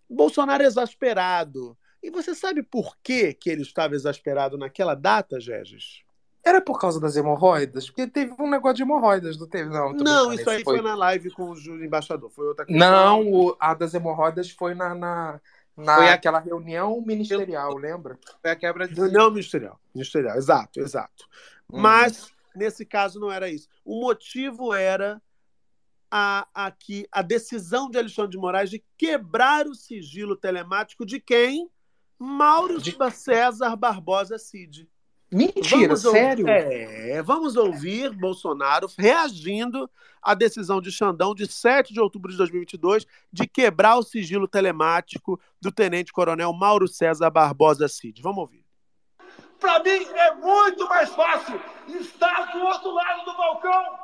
[0.09, 1.77] Bolsonaro exasperado.
[2.01, 6.01] E você sabe por que, que ele estava exasperado naquela data, Gegis?
[6.43, 7.87] Era por causa das hemorroidas?
[7.87, 9.69] Porque teve um negócio de hemorroidas, não teve?
[9.69, 10.81] Não, Não, isso aí foi...
[10.81, 12.79] na live com o Júlio Embaixador, foi outra questão.
[12.89, 15.41] Não, o- a das hemorroidas foi na, na,
[15.75, 18.17] na Foi aquela reunião ministerial, lembra?
[18.41, 19.77] Foi a quebra de reunião ministerial.
[19.93, 21.27] Ministerial, exato, exato.
[21.69, 21.81] Hum.
[21.81, 23.67] Mas nesse caso não era isso.
[23.83, 25.21] O motivo era
[26.09, 31.19] a, a, que, a decisão de Alexandre de Moraes de quebrar o sigilo telemático de
[31.19, 31.69] quem?
[32.19, 32.79] Mauro
[33.11, 34.89] César Barbosa Cid.
[35.29, 36.47] Mentira, Vamos sério?
[36.47, 39.89] É, vamos ouvir Bolsonaro reagindo
[40.21, 45.39] à decisão de Xandão de 7 de outubro de 2022 de quebrar o sigilo telemático
[45.59, 48.21] do tenente-coronel Mauro César Barbosa Cid.
[48.21, 48.65] Vamos ouvir.
[49.59, 51.59] Para mim é muito mais fácil
[51.99, 53.99] estar do outro lado do balcão,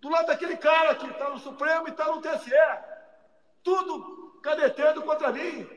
[0.00, 2.50] do lado daquele cara que está no Supremo e está no TSE,
[3.62, 5.68] tudo cadetando contra mim.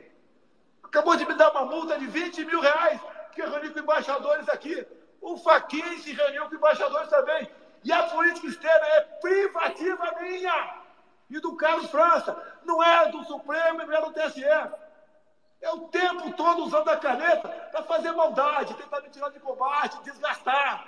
[0.92, 3.00] Acabou de me dar uma multa de 20 mil reais,
[3.32, 4.86] que eu reuni com embaixadores aqui.
[5.22, 7.50] O Faquin se reuniu com embaixadores também.
[7.82, 10.82] E a política externa é privativa minha
[11.30, 12.36] e do Carlos França.
[12.66, 14.44] Não é do Supremo e não é do TSE.
[14.44, 20.04] É o tempo todo usando a caneta para fazer maldade, tentar me tirar de combate,
[20.04, 20.88] desgastar.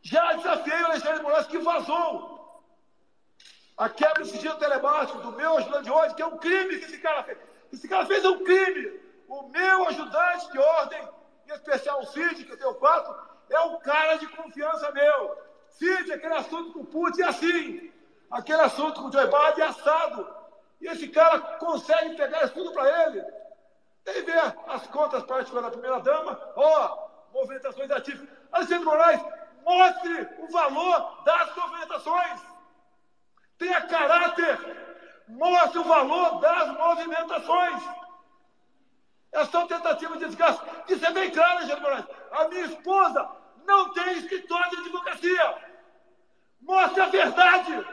[0.00, 2.62] Já desafiei o Alexandre Moraes que vazou.
[3.76, 6.84] A quebra do sigilo telemático do meu ajudante de ordem, que é um crime que
[6.84, 7.49] esse cara fez.
[7.72, 9.00] Esse cara fez um crime.
[9.28, 11.08] O meu ajudante de ordem,
[11.48, 13.14] em especial o Cid, que eu tenho quatro,
[13.48, 15.38] é um cara de confiança meu.
[15.68, 17.92] Cid, aquele assunto com o Putin é assim.
[18.30, 20.34] Aquele assunto com o Joe Biden é assado.
[20.80, 23.24] E esse cara consegue pegar isso tudo para ele.
[24.04, 28.26] Tem ver as contas particulares da primeira-dama, ó, movimentações ativas.
[28.50, 29.20] Alexandre Moraes,
[29.64, 32.40] mostre o valor das movimentações.
[33.58, 34.89] Tenha caráter.
[35.30, 37.82] Mostre o valor das movimentações.
[39.32, 40.62] É só tentativa de desgaste.
[40.88, 42.04] Isso é bem claro, Alexandre Moraes.
[42.32, 43.30] A minha esposa
[43.64, 45.70] não tem escritório de advocacia.
[46.60, 47.86] Mostre a verdade.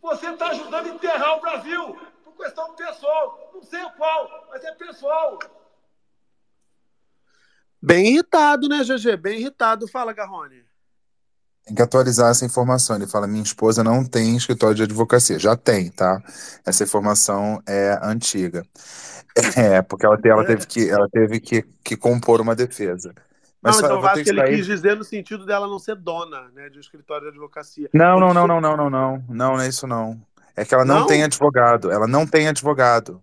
[0.00, 3.50] Você está ajudando a enterrar o Brasil por questão pessoal.
[3.54, 5.38] Não sei o qual, mas é pessoal.
[7.82, 9.16] Bem irritado, né, GG?
[9.16, 9.88] Bem irritado.
[9.88, 10.63] Fala, Garrone.
[11.66, 12.96] Tem que atualizar essa informação.
[12.96, 15.38] Ele fala: minha esposa não tem escritório de advocacia.
[15.38, 16.22] Já tem, tá?
[16.66, 18.64] Essa informação é antiga.
[19.56, 23.12] É, porque ela, te- ela teve, que, ela teve que, que compor uma defesa.
[23.60, 24.56] Mas não, só- então eu acho que que ele sair.
[24.58, 27.88] quis dizer no sentido dela não ser dona né, de um escritório de advocacia.
[27.92, 29.24] Não, não, não, não, não, não, não.
[29.28, 30.20] Não, não é isso, não.
[30.54, 31.06] É que ela não Não?
[31.08, 31.90] tem advogado.
[31.90, 33.20] Ela não tem advogado.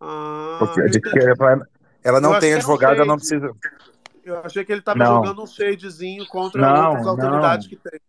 [0.00, 1.00] Ah, Porque eu entendi.
[1.40, 1.66] ela-
[2.04, 3.40] ela Eu não tem que um advogado, ela não shade.
[3.40, 3.56] precisa.
[4.26, 5.06] Eu achei que ele estava Não.
[5.06, 7.70] jogando um shadezinho contra Não, outras autoridades não.
[7.70, 8.00] que tem.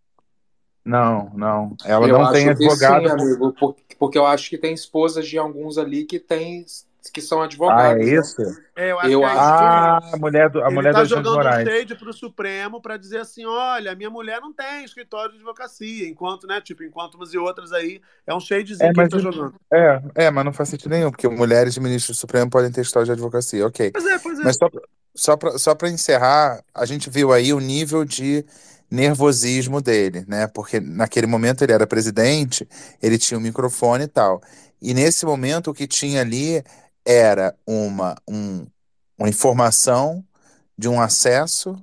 [0.84, 1.76] Não, não.
[1.86, 3.04] Ela eu não tem advogado.
[3.04, 6.66] sim, amigo, por- porque eu acho que tem esposas de alguns ali que tem,
[7.14, 8.06] que são Ah, é advogados.
[8.08, 8.14] né?
[8.16, 8.42] isso?
[8.76, 9.40] É, eu acho Eu que é isso.
[9.40, 12.82] Ah, a mulher do, a Ele mulher do de jogando um shade para o Supremo
[12.82, 16.62] para dizer assim: olha, minha mulher não tem escritório de advocacia, enquanto, né?
[16.62, 18.02] Tipo, enquanto umas e outras aí.
[18.26, 19.56] É um shadezinho É, que ele está jogando.
[19.74, 22.82] é, é, mas não faz sentido nenhum, porque mulheres de ministro do Supremo podem ter
[22.82, 23.92] história de advocacia, ok.
[23.92, 24.44] Pois é, pois é.
[24.44, 24.70] Mas só,
[25.18, 28.46] só para só pra encerrar, a gente viu aí o nível de
[28.90, 30.48] nervosismo dele, né?
[30.48, 32.68] Porque naquele momento ele era presidente,
[33.02, 34.42] ele tinha o microfone e tal.
[34.82, 36.64] E nesse momento o que tinha ali
[37.04, 38.66] era uma, um,
[39.18, 40.24] uma informação
[40.78, 41.76] de um acesso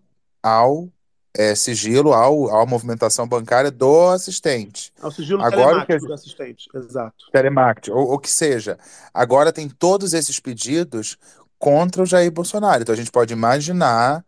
[0.42, 0.88] ao
[1.36, 4.92] eh, sigilo, ao, à movimentação bancária do assistente.
[5.02, 6.68] É o sigilo Agora o que telemático do assistente.
[6.72, 7.16] Exato.
[7.32, 8.78] telemarketing, ou o que seja.
[9.12, 11.18] Agora tem todos esses pedidos
[11.64, 12.82] contra o Jair Bolsonaro.
[12.82, 14.22] Então a gente pode imaginar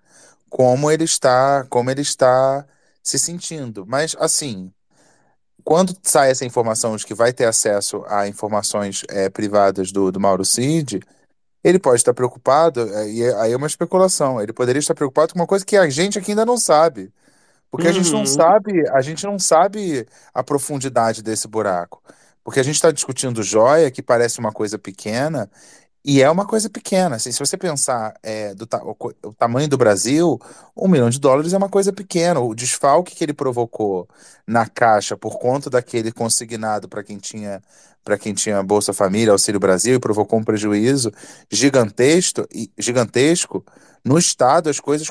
[0.48, 2.66] como ele está, como ele está
[3.02, 3.84] se sentindo.
[3.86, 4.72] Mas assim,
[5.64, 10.20] quando sai essa informação de que vai ter acesso a informações eh, privadas do, do
[10.20, 11.00] Mauro Cid,
[11.64, 15.40] ele pode estar preocupado, eh, e aí é uma especulação, ele poderia estar preocupado com
[15.40, 17.12] uma coisa que a gente aqui ainda não sabe.
[17.70, 18.26] Porque a gente não Uhum.
[18.26, 22.02] sabe, a gente não sabe a profundidade desse buraco.
[22.44, 25.50] Porque a gente está discutindo joia, que parece uma coisa pequena,
[26.06, 27.16] e é uma coisa pequena.
[27.16, 30.40] Assim, se você pensar é, do ta- o, o tamanho do Brasil,
[30.76, 32.40] um milhão de dólares é uma coisa pequena.
[32.40, 34.08] O desfalque que ele provocou
[34.46, 37.62] na Caixa por conta daquele consignado para quem tinha
[38.04, 41.10] para quem tinha Bolsa Família, Auxílio Brasil, e provocou um prejuízo
[41.50, 42.46] gigantesco,
[42.78, 43.64] gigantesco.
[44.04, 45.08] No Estado, as coisas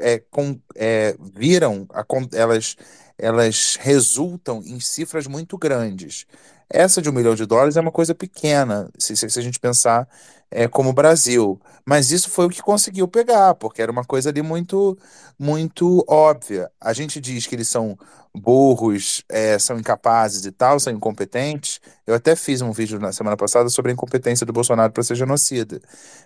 [0.00, 1.86] é, com- é, viram,
[2.32, 2.76] elas,
[3.16, 6.26] elas resultam em cifras muito grandes.
[6.74, 10.08] Essa de um milhão de dólares é uma coisa pequena, se, se- a gente pensar
[10.50, 11.60] é, como o Brasil.
[11.86, 14.98] Mas isso foi o que conseguiu pegar, porque era uma coisa ali muito,
[15.38, 16.70] muito óbvia.
[16.80, 17.96] A gente diz que eles são
[18.36, 21.80] burros, é, são incapazes e tal, são incompetentes.
[22.06, 25.14] Eu até fiz um vídeo na semana passada sobre a incompetência do Bolsonaro para ser
[25.14, 25.80] genocida.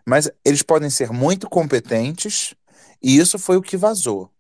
[0.07, 2.55] Mas eles podem ser muito competentes,
[3.03, 4.31] e isso foi o que vazou.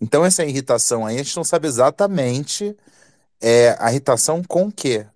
[0.00, 2.76] Então, essa irritação aí, a gente não sabe exatamente
[3.44, 5.06] é, a irritação com o quê.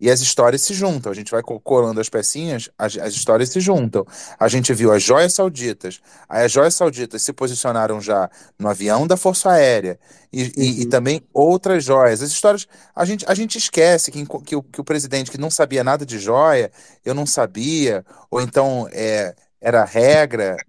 [0.00, 1.12] E as histórias se juntam.
[1.12, 4.04] A gente vai co- colando as pecinhas, as, as histórias se juntam.
[4.38, 6.00] A gente viu as joias sauditas.
[6.28, 10.00] Aí as joias sauditas se posicionaram já no avião da Força Aérea.
[10.32, 12.20] E, e- e também outras joias.
[12.20, 12.66] As histórias.
[12.96, 16.04] A gente, a gente esquece que, que, o, que o presidente que não sabia nada
[16.04, 16.72] de joia,
[17.04, 20.64] eu não sabia, ou então é, era regra.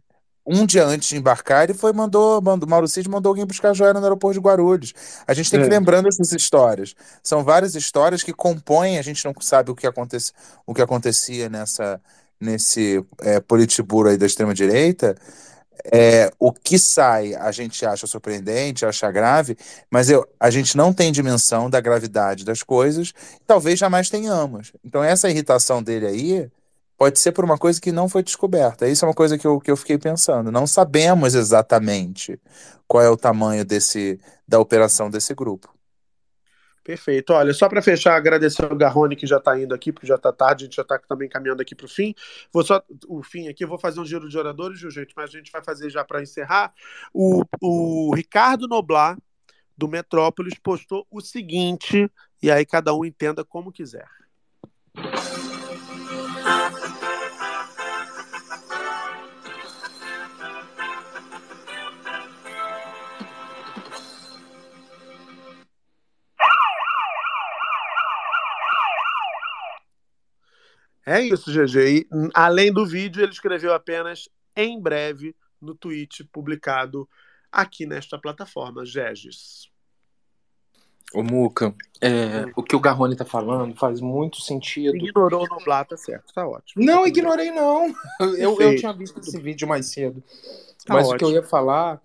[0.45, 3.93] Um dia antes de embarcar, ele foi mandou, mandou Mauro Cid mandou alguém buscar joia
[3.93, 4.93] no aeroporto de Guarulhos.
[5.25, 5.79] A gente tem que ir É.
[5.79, 6.93] lembrando essas histórias.
[7.23, 10.33] São várias histórias que compõem, a gente não sabe o que, acontece,
[10.65, 12.01] o que acontecia nessa,
[12.39, 15.15] nesse é, Politburo aí da extrema-direita.
[15.91, 19.57] É, o que sai a gente acha surpreendente, acha grave,
[19.89, 23.11] mas eu, a gente não tem dimensão da gravidade das coisas,
[23.45, 24.71] talvez jamais tenhamos.
[24.83, 26.51] Então, essa irritação dele aí
[26.97, 28.87] pode ser por uma coisa que não foi descoberta.
[28.87, 30.51] Isso é uma coisa que eu, que eu fiquei pensando.
[30.51, 32.39] Não sabemos exatamente
[32.87, 35.73] qual é o tamanho desse, da operação desse grupo.
[36.83, 37.31] Perfeito.
[37.31, 40.33] Olha, só para fechar, agradecer o Garrone que já está indo aqui, porque já está
[40.33, 42.13] tarde, a gente já está também caminhando aqui para o fim.
[42.51, 45.13] Vou só o fim aqui, vou fazer um giro de oradores, viu, gente?
[45.15, 46.73] Mas a gente vai fazer já para encerrar.
[47.13, 49.17] O, o Ricardo Noblar,
[49.77, 54.07] do Metrópolis, postou o seguinte, e aí cada um entenda como quiser.
[71.05, 71.77] É isso, GG.
[71.77, 77.07] E, hum, além do vídeo, ele escreveu apenas em breve no tweet publicado
[77.51, 79.71] aqui nesta plataforma, Gegis.
[81.13, 84.95] Ô, Muca, é, o que o Garrone tá falando faz muito sentido.
[84.95, 86.83] Ignorou o Noblar, tá certo, tá ótimo.
[86.83, 87.93] Não, ignorei não.
[88.19, 90.23] Eu, eu tinha visto esse vídeo mais cedo.
[90.85, 91.41] Tá Mas o que eu ótimo.
[91.41, 92.01] ia falar.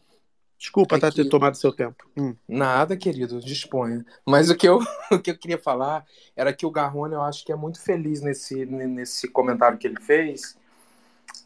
[0.59, 2.11] Desculpa é tá, ter que- tomado seu tempo.
[2.17, 2.35] Hum.
[2.49, 4.05] Nada, querido, disponha.
[4.27, 4.81] Mas o que, eu,
[5.13, 6.05] o que eu queria falar
[6.35, 10.01] era que o Garrone, eu acho que é muito feliz nesse, nesse comentário que ele
[10.01, 10.59] fez,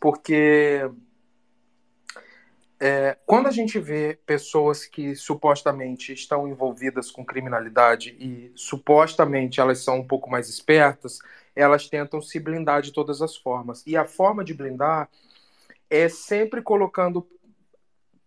[0.00, 0.90] porque
[2.80, 9.84] é, quando a gente vê pessoas que supostamente estão envolvidas com criminalidade e supostamente elas
[9.84, 11.18] são um pouco mais espertas,
[11.54, 13.84] elas tentam se blindar de todas as formas.
[13.86, 15.08] E a forma de blindar
[15.88, 17.28] é sempre colocando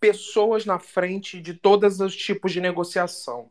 [0.06, 3.50] pessoas na frente de todos os tipos de negociação.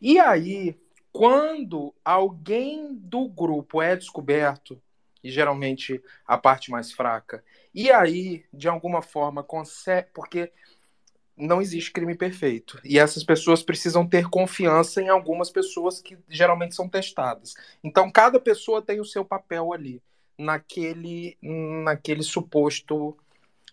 [0.00, 0.74] E aí,
[1.12, 4.80] quando alguém do grupo é descoberto,
[5.22, 10.08] e geralmente a parte mais fraca, e aí, de alguma forma, consegue.
[10.14, 10.50] Porque
[11.36, 12.80] não existe crime perfeito.
[12.82, 17.54] E essas pessoas precisam ter confiança em algumas pessoas que geralmente são testadas.
[17.82, 20.00] Então, cada pessoa tem o seu papel ali,
[20.38, 23.16] naquele, naquele suposto.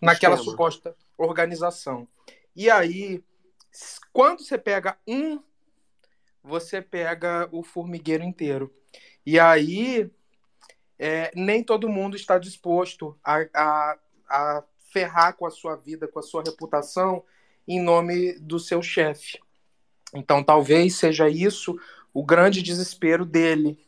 [0.02, 2.08] Naquela suposta organização.
[2.54, 3.22] E aí,
[4.12, 5.40] quando você pega um,
[6.42, 8.74] você pega o formigueiro inteiro.
[9.24, 10.10] E aí,
[10.98, 16.18] é, nem todo mundo está disposto a, a, a ferrar com a sua vida, com
[16.18, 17.24] a sua reputação,
[17.66, 19.38] em nome do seu chefe.
[20.12, 21.78] Então, talvez seja isso
[22.12, 23.78] o grande desespero dele.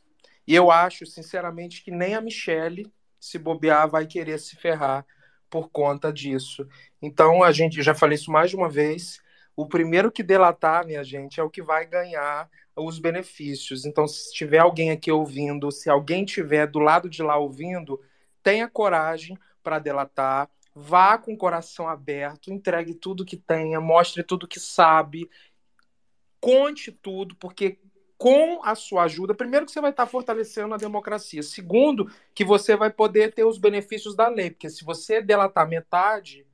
[0.46, 5.06] E eu acho, sinceramente, que nem a Michelle, se bobear, vai querer se ferrar
[5.54, 6.66] por conta disso.
[7.00, 9.20] Então, a gente já falei isso mais de uma vez.
[9.54, 13.84] O primeiro que delatar, minha gente, é o que vai ganhar os benefícios.
[13.86, 18.00] Então, se tiver alguém aqui ouvindo, se alguém tiver do lado de lá ouvindo,
[18.42, 24.48] tenha coragem para delatar, vá com o coração aberto, entregue tudo que tenha, mostre tudo
[24.48, 25.30] que sabe,
[26.40, 27.78] conte tudo, porque
[28.24, 32.74] com a sua ajuda, primeiro que você vai estar fortalecendo a democracia, segundo que você
[32.74, 36.46] vai poder ter os benefícios da lei, porque se você delatar metade,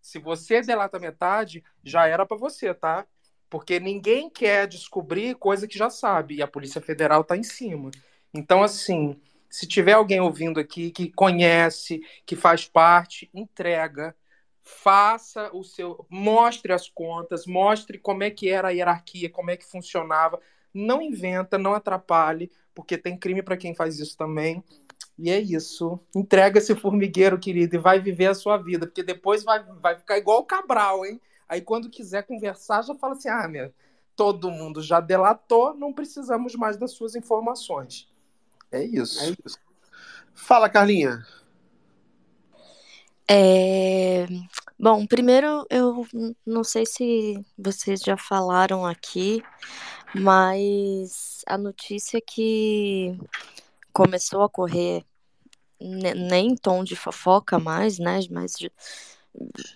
[0.00, 3.06] Se você delata metade, já era para você, tá?
[3.50, 7.90] Porque ninguém quer descobrir coisa que já sabe e a Polícia Federal tá em cima.
[8.32, 14.16] Então, assim, se tiver alguém ouvindo aqui que conhece, que faz parte, entrega,
[14.62, 19.56] faça o seu, mostre as contas, mostre como é que era a hierarquia, como é
[19.56, 20.40] que funcionava.
[20.76, 24.62] Não inventa, não atrapalhe, porque tem crime para quem faz isso também.
[25.18, 25.98] E é isso.
[26.14, 30.18] Entrega esse formigueiro, querido, e vai viver a sua vida, porque depois vai, vai ficar
[30.18, 31.20] igual o Cabral, hein?
[31.48, 33.72] Aí quando quiser conversar, já fala assim: ah, meu,
[34.14, 38.08] todo mundo já delatou, não precisamos mais das suas informações.
[38.70, 39.22] É isso.
[39.22, 39.58] É isso.
[40.34, 41.24] Fala, Carlinha.
[43.28, 44.26] É...
[44.78, 46.06] Bom, primeiro eu
[46.44, 49.42] não sei se vocês já falaram aqui,
[50.14, 53.18] mas a notícia que
[53.92, 55.04] começou a correr
[55.80, 58.20] nem em tom de fofoca mais, né?
[58.30, 58.56] Mas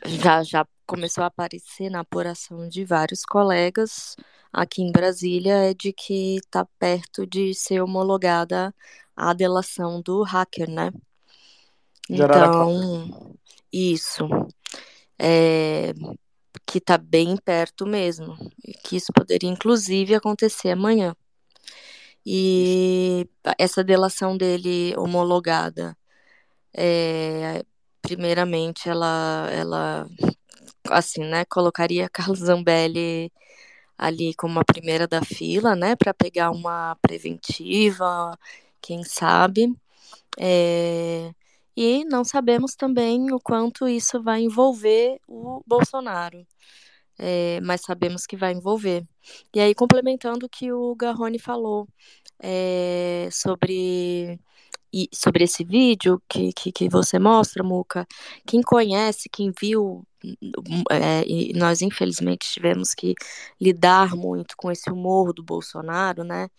[0.07, 4.17] já, já começou a aparecer na apuração de vários colegas
[4.53, 8.75] aqui em Brasília é de que está perto de ser homologada
[9.17, 10.91] a delação do hacker, né?
[12.09, 13.37] Então,
[13.73, 14.29] isso.
[15.19, 15.93] É,
[16.71, 18.37] que está bem perto mesmo.
[18.65, 21.17] E que isso poderia, inclusive, acontecer amanhã.
[22.25, 25.97] E essa delação dele homologada,
[26.73, 27.65] é,
[28.01, 30.09] primeiramente, ela, ela,
[30.91, 33.33] assim, né, colocaria Carlos Zambelli
[33.99, 38.39] ali como a primeira da fila, né, para pegar uma preventiva,
[38.81, 39.75] quem sabe.
[40.39, 41.33] É,
[41.83, 46.47] e não sabemos também o quanto isso vai envolver o Bolsonaro.
[47.19, 49.07] É, mas sabemos que vai envolver.
[49.55, 51.89] E aí, complementando o que o Garrone falou
[52.39, 54.39] é, sobre,
[54.93, 58.07] e, sobre esse vídeo que, que, que, você mostra, Muca,
[58.47, 60.07] quem conhece, quem viu,
[60.91, 63.15] é, e nós infelizmente tivemos que
[63.59, 66.51] lidar muito com esse humor do Bolsonaro, né?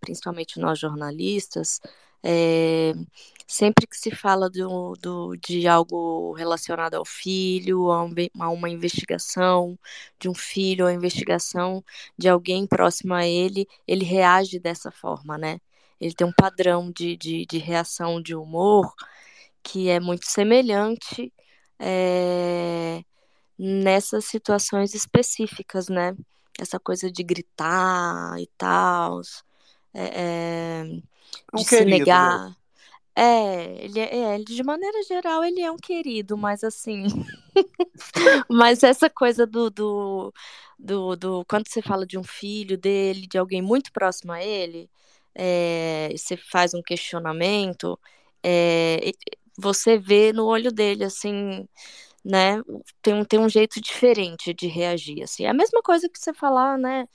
[0.00, 1.80] Principalmente nós jornalistas,
[2.24, 2.94] é,
[3.46, 8.70] sempre que se fala do, do, de algo relacionado ao filho, a, um, a uma
[8.70, 9.78] investigação
[10.18, 11.84] de um filho, a investigação
[12.18, 15.60] de alguém próximo a ele, ele reage dessa forma, né?
[16.00, 18.92] Ele tem um padrão de, de, de reação de humor
[19.62, 21.32] que é muito semelhante
[21.78, 23.02] é,
[23.58, 26.16] nessas situações específicas, né?
[26.58, 29.20] Essa coisa de gritar e tal.
[29.94, 30.84] É, é,
[31.52, 32.38] De se querido, né?
[32.38, 32.56] negar.
[33.16, 37.04] É, ele é, é, ele, de maneira geral, ele é um querido, mas assim.
[38.50, 40.32] mas essa coisa do, do,
[40.78, 44.90] do, do- Quando você fala de um filho dele, de alguém muito próximo a ele,
[45.34, 47.98] é, você faz um questionamento,
[48.42, 49.12] é,
[49.58, 51.68] você vê no olho dele, assim,
[52.24, 52.62] né?
[53.02, 55.44] Tem, um- tem um jeito diferente de reagir, assim.
[55.46, 57.08] É a mesma coisa que você falar, né?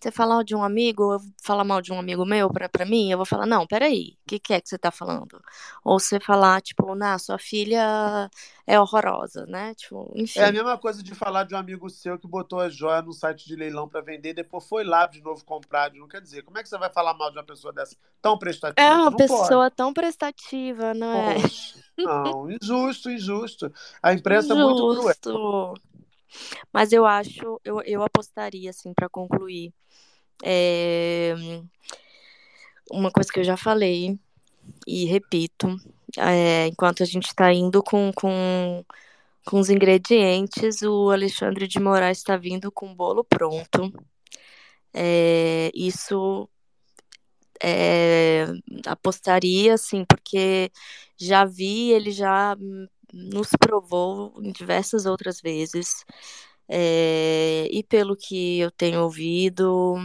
[0.00, 3.10] Você falar de um amigo, eu falar mal de um amigo meu pra, pra mim,
[3.10, 5.42] eu vou falar, não, peraí, o que, que é que você tá falando?
[5.84, 8.30] Ou você falar, tipo, na sua filha
[8.66, 9.74] é horrorosa, né?
[9.74, 10.52] Tipo, É a enfim.
[10.52, 13.56] mesma coisa de falar de um amigo seu que botou a joia no site de
[13.56, 15.92] leilão para vender e depois foi lá de novo comprar.
[15.92, 18.38] Não quer dizer, como é que você vai falar mal de uma pessoa dessa tão
[18.76, 18.94] É prestativa?
[18.94, 19.60] uma Não pode.
[19.60, 21.36] pessoa tão prestativa, não é?
[21.36, 23.72] Poxa, não, injusto, injusto.
[24.02, 25.14] A imprensa é muito cruel.
[26.72, 29.72] Mas eu acho, eu, eu apostaria, assim, pra concluir.
[30.42, 31.34] É,
[32.90, 34.18] uma coisa que eu já falei
[34.86, 35.76] e repito,
[36.16, 38.84] é, enquanto a gente está indo com, com,
[39.44, 43.92] com os ingredientes, o Alexandre de Moraes está vindo com o bolo pronto.
[44.92, 46.48] É, isso
[47.62, 48.46] é,
[48.86, 50.70] apostaria, assim, porque
[51.16, 52.56] já vi, ele já
[53.12, 56.04] nos provou em diversas outras vezes.
[56.68, 59.96] É, e pelo que eu tenho ouvido,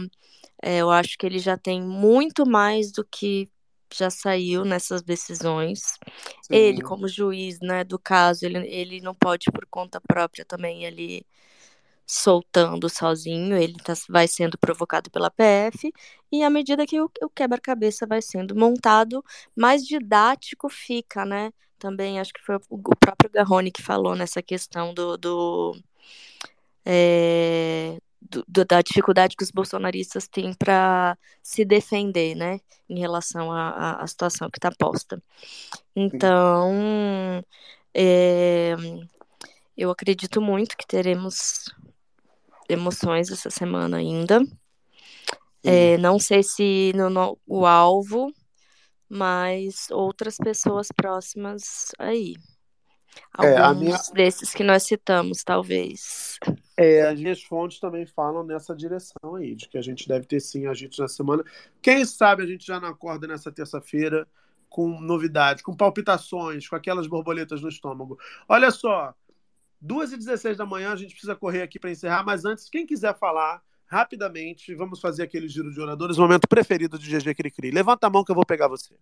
[0.62, 3.48] é, eu acho que ele já tem muito mais do que
[3.94, 5.94] já saiu nessas decisões.
[6.50, 6.82] Ele, Sim.
[6.82, 11.24] como juiz, né, do caso, ele, ele não pode por conta própria também ele
[12.06, 15.92] soltando sozinho, ele tá, vai sendo provocado pela PF,
[16.30, 19.24] e à medida que o, o quebra-cabeça vai sendo montado,
[19.56, 21.52] mais didático fica, né?
[21.78, 25.76] Também acho que foi o, próprio Garrone que falou nessa questão do, do,
[26.84, 34.06] é, do- da dificuldade que os bolsonaristas têm para se defender, né, em relação à
[34.06, 35.22] situação que está posta.
[35.94, 37.42] Então,
[37.94, 38.74] é,
[39.76, 41.64] eu acredito muito que teremos
[42.68, 44.40] emoções essa semana ainda.
[45.64, 48.32] É, não sei se no, no- o alvo,
[49.08, 52.34] mas outras pessoas próximas aí.
[53.38, 56.38] É, Alguns minha- desses que nós citamos, talvez.
[56.76, 60.40] É, as minhas fontes também falam nessa direção aí, de que a gente deve ter
[60.40, 61.42] sim agitos na semana.
[61.80, 64.28] Quem sabe a gente já não acorda nessa terça-feira
[64.68, 68.18] com novidades, com palpitações, com aquelas borboletas no estômago.
[68.46, 69.14] Olha só,
[69.80, 73.62] 2h16 da manhã a gente precisa correr aqui para encerrar, mas antes, quem quiser falar
[73.86, 77.70] rapidamente, vamos fazer aquele giro de oradores, momento preferido de GG Cricri.
[77.70, 78.94] Levanta a mão que eu vou pegar você.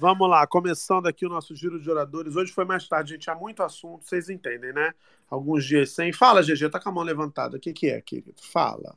[0.00, 2.34] Vamos lá, começando aqui o nosso giro de oradores.
[2.34, 3.28] Hoje foi mais tarde, gente.
[3.28, 4.94] Há muito assunto, vocês entendem, né?
[5.28, 6.10] Alguns dias sem.
[6.10, 7.58] Fala, GG, tá com a mão levantada.
[7.58, 8.40] O que, que é, querido?
[8.40, 8.96] Fala.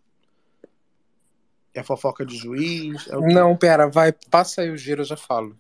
[1.74, 3.06] É fofoca de juiz?
[3.10, 3.18] É?
[3.34, 5.60] Não, pera, vai, passa aí o giro, eu já falo.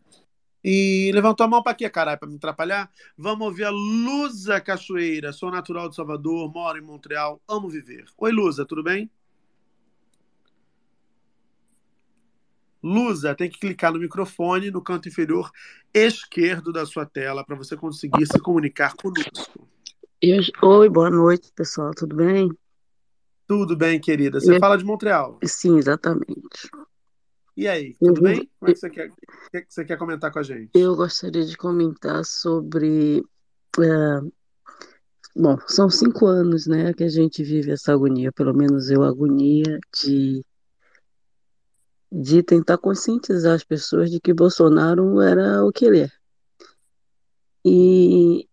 [0.63, 2.17] E levantou a mão pra quê, caralho?
[2.17, 2.89] Pra me atrapalhar?
[3.17, 5.33] Vamos ouvir a Lusa Cachoeira.
[5.33, 8.05] Sou natural de Salvador, moro em Montreal, amo viver.
[8.17, 9.11] Oi, Lusa, tudo bem?
[12.83, 15.49] Lusa, tem que clicar no microfone no canto inferior
[15.93, 19.67] esquerdo da sua tela para você conseguir se comunicar conosco.
[20.61, 22.49] Oi, boa noite, pessoal, tudo bem?
[23.47, 24.39] Tudo bem, querida?
[24.39, 25.39] Você Eu- fala de Montreal.
[25.45, 26.69] Sim, exatamente.
[27.55, 28.49] E aí, tudo vivo- bem?
[28.59, 30.71] Como é que você quer, o que que você quer comentar com a gente?
[30.73, 33.23] Eu gostaria de comentar sobre.
[33.79, 34.19] é,
[35.35, 39.79] bom, são cinco anos, né, que a gente vive essa agonia, pelo menos eu, agonia
[40.01, 40.43] de,
[42.15, 46.09] de tentar conscientizar as pessoas de que Bolsonaro era o que ele é.
[47.65, 48.47] E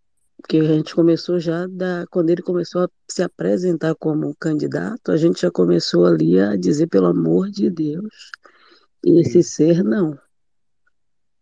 [0.48, 5.16] que a gente começou já da, quando ele começou a se apresentar como candidato, a
[5.18, 8.30] gente já começou ali a dizer, pelo amor de Deus,
[9.04, 10.18] esse ser não.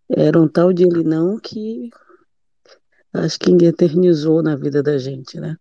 [0.08, 1.88] Era um tal de ele não que
[3.12, 5.56] acho que eternizou na vida da gente, né?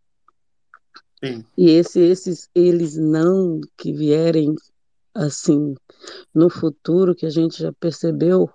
[1.23, 1.45] Sim.
[1.55, 4.55] E esse, esses eles não que vierem
[5.13, 5.75] assim
[6.33, 8.49] no futuro, que a gente já percebeu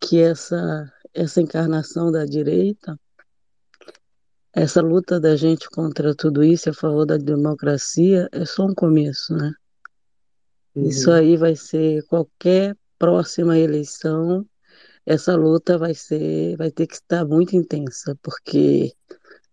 [0.00, 2.98] que essa, essa encarnação da direita,
[4.52, 9.34] essa luta da gente contra tudo isso a favor da democracia é só um começo,
[9.34, 9.52] né?
[10.76, 11.16] Isso Uhum.
[11.16, 14.46] aí vai ser qualquer próxima eleição,
[15.04, 18.92] essa luta vai ser, vai ter que estar muito intensa, porque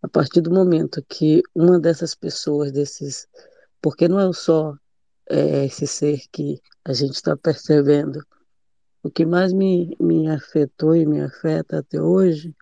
[0.02, 3.28] a partir do momento que uma dessas pessoas, desses,
[3.82, 4.76] porque não é só
[5.30, 8.26] é, esse ser que a gente está percebendo,
[9.04, 12.56] o que mais me, me afetou e me afeta até hoje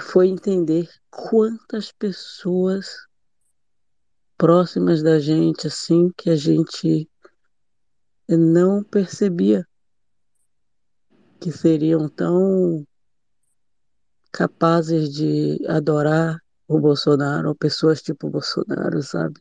[0.00, 3.06] foi entender quantas pessoas
[4.36, 7.08] próximas da gente, assim, que a gente
[8.28, 9.66] não percebia
[11.40, 12.86] que seriam tão
[14.32, 16.38] capazes de adorar
[16.68, 19.40] o Bolsonaro, ou pessoas tipo Bolsonaro, sabe?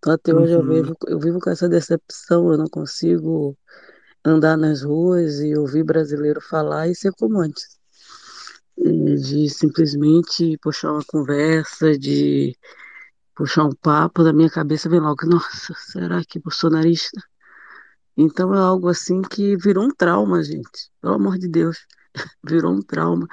[0.00, 0.68] Então até hoje eu Uhum.
[0.68, 3.56] vivo, eu vivo com essa decepção, eu não consigo
[4.24, 7.78] andar nas ruas e ouvir brasileiro falar e ser como antes.
[8.76, 12.56] De simplesmente puxar uma conversa, de
[13.36, 17.20] puxar um papo, da minha cabeça vem logo, nossa, será que bolsonarista?
[18.16, 20.90] Então é algo assim que virou um trauma, gente.
[21.00, 21.78] Pelo amor de Deus,
[22.44, 23.26] virou um trauma.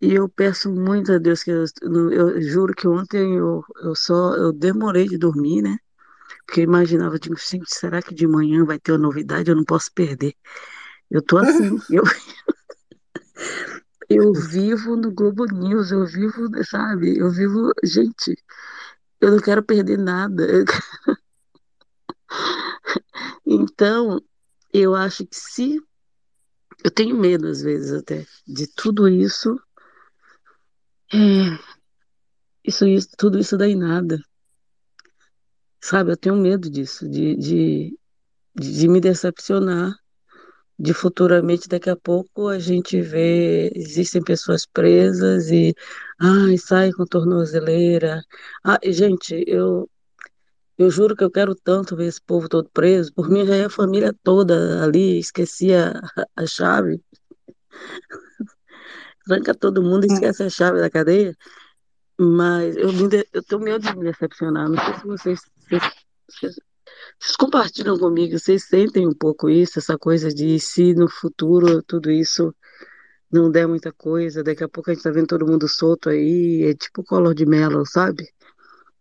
[0.00, 1.64] E eu peço muito a Deus que eu,
[2.12, 5.76] eu juro que ontem eu, eu só eu demorei de dormir, né?
[6.46, 9.50] Porque eu imaginava, digo, gente, será que de manhã vai ter uma novidade?
[9.50, 10.34] Eu não posso perder.
[11.10, 12.04] Eu tô assim, eu,
[14.08, 17.18] eu vivo no Globo News, eu vivo, sabe?
[17.18, 18.36] Eu vivo, gente,
[19.20, 20.46] eu não quero perder nada.
[23.48, 24.20] Então,
[24.72, 25.80] eu acho que se
[26.84, 29.56] eu tenho medo às vezes até de tudo isso,
[31.12, 31.58] é,
[32.64, 34.20] isso, isso, tudo isso dá em nada.
[35.80, 37.98] Sabe, eu tenho medo disso, de, de,
[38.54, 39.94] de me decepcionar,
[40.78, 45.74] de futuramente, daqui a pouco, a gente vê, existem pessoas presas e,
[46.18, 48.22] ai, sai com tornozeleira.
[48.64, 49.88] Ah, gente, eu,
[50.78, 53.64] eu juro que eu quero tanto ver esse povo todo preso, por mim já é
[53.66, 56.00] a família toda ali, esqueci a,
[56.36, 57.00] a chave,
[59.26, 61.34] tranca todo mundo e esquece a chave da cadeia.
[62.18, 64.68] Mas eu, me de- eu tenho medo de me decepcionar.
[64.68, 65.40] Não sei se vocês,
[66.28, 66.56] vocês,
[67.38, 72.54] compartilham comigo, vocês sentem um pouco isso, essa coisa de se no futuro tudo isso
[73.30, 76.64] não der muita coisa, daqui a pouco a gente tá vendo todo mundo solto aí,
[76.64, 78.28] é tipo Collor de Mello, sabe?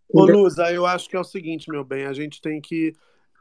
[0.09, 2.93] Ô, Ainda- Lusa, eu acho que é o seguinte, meu bem, a gente tem que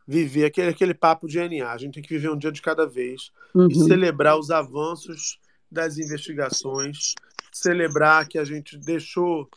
[0.07, 1.70] viver aquele, aquele papo de NA.
[1.73, 3.70] A gente tem que viver um dia de cada vez e Uhum.
[3.70, 5.39] celebrar os avanços
[5.70, 7.15] das investigações,
[7.51, 9.49] celebrar que a gente deixou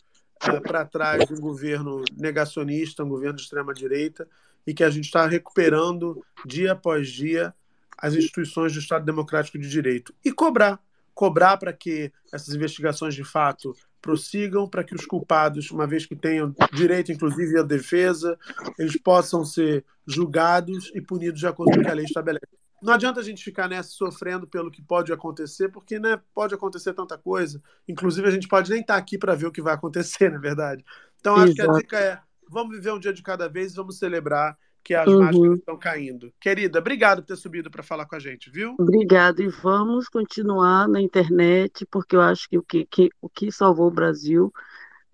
[0.62, 4.28] para trás um governo negacionista, um governo de extrema-direita,
[4.66, 7.54] e que a gente está recuperando dia após dia
[7.96, 10.14] as instituições do Estado Democrático de Direito.
[10.24, 10.80] E cobrar.
[11.14, 16.14] Cobrar para que essas investigações de fato prossigam, para que os culpados, uma vez que
[16.14, 18.38] tenham direito, inclusive, à defesa,
[18.78, 22.46] eles possam ser julgados e punidos de acordo com o que a lei estabelece.
[22.80, 26.94] Não adianta a gente ficar nessa sofrendo pelo que pode acontecer, porque né, pode acontecer
[26.94, 27.62] tanta coisa.
[27.88, 30.40] Inclusive, a gente pode nem estar aqui para ver o que vai acontecer, na é
[30.40, 30.84] verdade.
[31.18, 31.88] Então, acho que a Exato.
[31.88, 35.14] dica é: vamos viver um dia de cada vez, vamos celebrar que as Uhum.
[35.14, 36.32] máscaras estão caindo.
[36.40, 38.80] Querida, obrigado por ter subido para falar com a gente, viu?
[38.80, 43.50] Obrigada, e vamos continuar na internet, porque eu acho que o que, que- o que
[43.50, 44.52] salvou o Brasil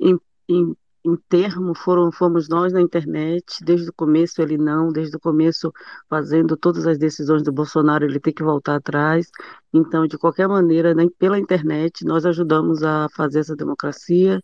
[0.01, 0.19] em,
[0.49, 5.21] em, em termo foram, fomos nós na internet, desde o começo ele não, desde o
[5.21, 5.71] começo
[6.09, 9.31] fazendo todas as decisões do Bolsonaro, ele tem que voltar atrás.
[9.73, 14.41] Então, de qualquer maneira, né, pela internet, nós ajudamos a fazer essa democracia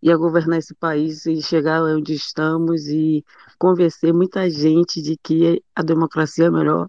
[0.00, 3.24] e a governar esse país e chegar onde estamos e
[3.58, 6.88] convencer muita gente de que a democracia é melhor,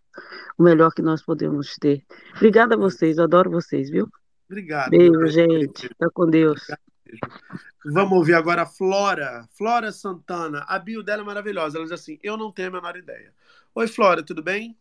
[0.58, 2.04] o melhor que nós podemos ter.
[2.36, 4.08] Obrigada a vocês, eu adoro vocês, viu?
[4.48, 4.92] Obrigado.
[4.92, 5.88] Beijo, gente.
[5.88, 6.62] Fica com Deus.
[7.86, 9.48] Vamos ouvir agora a Flora.
[9.52, 10.66] Flora Santana.
[10.68, 11.78] A bio dela é maravilhosa.
[11.78, 13.34] Ela diz assim: Eu não tenho a menor ideia.
[13.74, 14.78] Oi, Flora, tudo bem?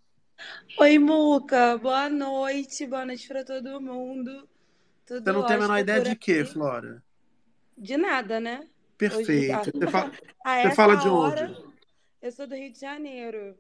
[0.79, 1.77] Oi, Muca.
[1.79, 2.87] Boa noite.
[2.87, 4.49] Boa noite para todo mundo.
[5.07, 6.45] Tudo Você não tem a menor ideia de quê?
[6.45, 7.03] Flora?
[7.77, 8.59] De nada, né?
[8.59, 9.71] Hoje, Perfeito.
[9.73, 10.13] Você fala,
[10.45, 11.75] a você fala de hora, onde?
[12.23, 13.57] eu sou do Rio de Janeiro.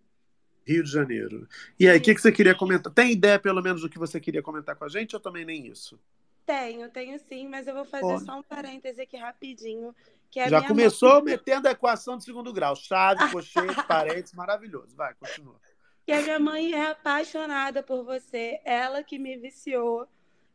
[0.67, 1.47] Rio de Janeiro.
[1.79, 2.93] E aí, o que, que você queria comentar?
[2.93, 5.67] Tem ideia, pelo menos, do que você queria comentar com a gente ou também nem
[5.67, 6.01] isso?
[6.47, 9.95] Tenho, tenho sim, mas eu vou fazer só um parêntese aqui rapidinho,
[10.31, 12.77] que a Já começou mãe, metendo a equação de segundo grau.
[12.77, 14.95] Chave, colchete, parênteses, maravilhoso.
[14.95, 15.59] Vai, continua.
[16.05, 20.07] que a minha mãe é apaixonada por você, ela que me viciou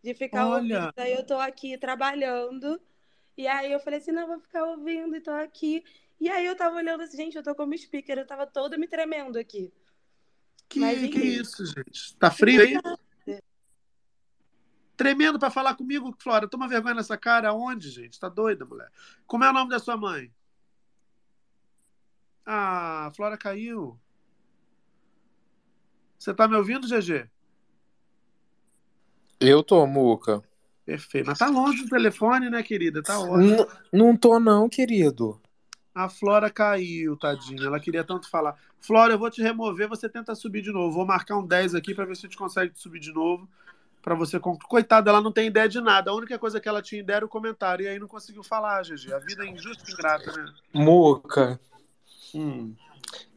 [0.04, 0.76] de ficar ouvindo.
[0.76, 2.80] Olha, Aí eu tô aqui trabalhando,
[3.36, 5.84] e aí eu falei assim, não, vou ficar ouvindo e tô aqui.
[6.20, 8.88] E aí eu tava olhando assim, gente, eu tô como speaker, eu tava toda me
[8.88, 9.74] tremendo aqui.
[10.76, 11.42] Mas que, que enfim.
[11.42, 12.16] isso, gente?
[12.18, 12.78] Tá frio aí?
[15.00, 16.46] Tremendo pra falar comigo, Flora.
[16.46, 17.48] Toma vergonha nessa cara.
[17.48, 18.20] Aonde, gente?
[18.20, 18.92] Tá doida, mulher?
[19.26, 20.30] Como é o nome da sua mãe?
[22.46, 23.98] Ah, a Flora caiu.
[26.18, 27.30] Você tá me ouvindo, GG?
[29.40, 30.44] Eu tô, Muca.
[30.86, 31.28] Perfeito.
[31.28, 33.02] Mas tá longe do telefone, né, querida?
[33.02, 33.66] Tá ótimo.
[33.94, 35.42] Não tô, não, querido.
[35.96, 37.68] A Flora caiu, tadinha.
[37.68, 38.58] Ela queria tanto falar.
[38.82, 40.92] Flora, eu vou te remover, você tenta subir de novo.
[40.92, 43.48] Vou marcar um 10 aqui pra ver se a gente consegue subir de novo.
[44.02, 44.40] Pra você.
[44.40, 46.12] con- Coitada, ela não tem ideia de nada.
[46.12, 47.84] A única coisa que ela tinha ideia era o comentário.
[47.84, 49.14] E aí não conseguiu falar, GG.
[49.14, 50.46] A vida é injusta e ingrata, né?
[50.74, 51.60] Muca,
[52.34, 52.74] Hum.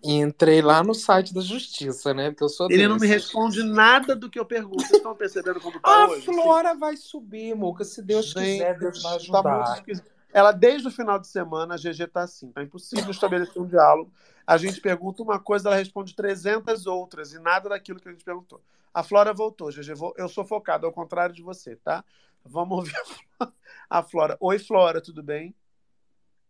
[0.02, 2.30] entrei lá no site da justiça, né?
[2.30, 4.82] Porque eu sou Ele não me responde nada do que eu pergunto.
[4.82, 6.24] Vocês estão percebendo como tá A hoje?
[6.26, 7.84] Flora vai subir, Muca.
[7.84, 9.74] Se Deus quiser, Deus vai Gente, tá muito ajudar.
[9.78, 10.06] esquisito.
[10.32, 12.50] Ela, desde o final de semana, a GG tá assim.
[12.52, 14.10] Tá impossível estabelecer um diálogo.
[14.46, 18.24] A gente pergunta uma coisa, ela responde 300 outras e nada daquilo que a gente
[18.24, 18.60] perguntou.
[18.94, 19.92] A Flora voltou, GG.
[20.16, 22.04] Eu sou focado, ao contrário de você, tá?
[22.44, 23.54] Vamos ouvir a Flora.
[23.88, 24.36] A Flora.
[24.40, 25.54] Oi, Flora, tudo bem?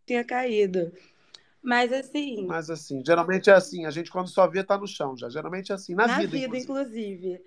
[0.05, 0.91] Tinha caído.
[1.61, 3.85] Mas assim, Mas assim, geralmente é assim.
[3.85, 5.29] A gente, quando só vê, tá no chão já.
[5.29, 5.95] Geralmente é assim.
[5.95, 6.63] Na, na vida, vida, inclusive.
[6.63, 7.45] inclusive.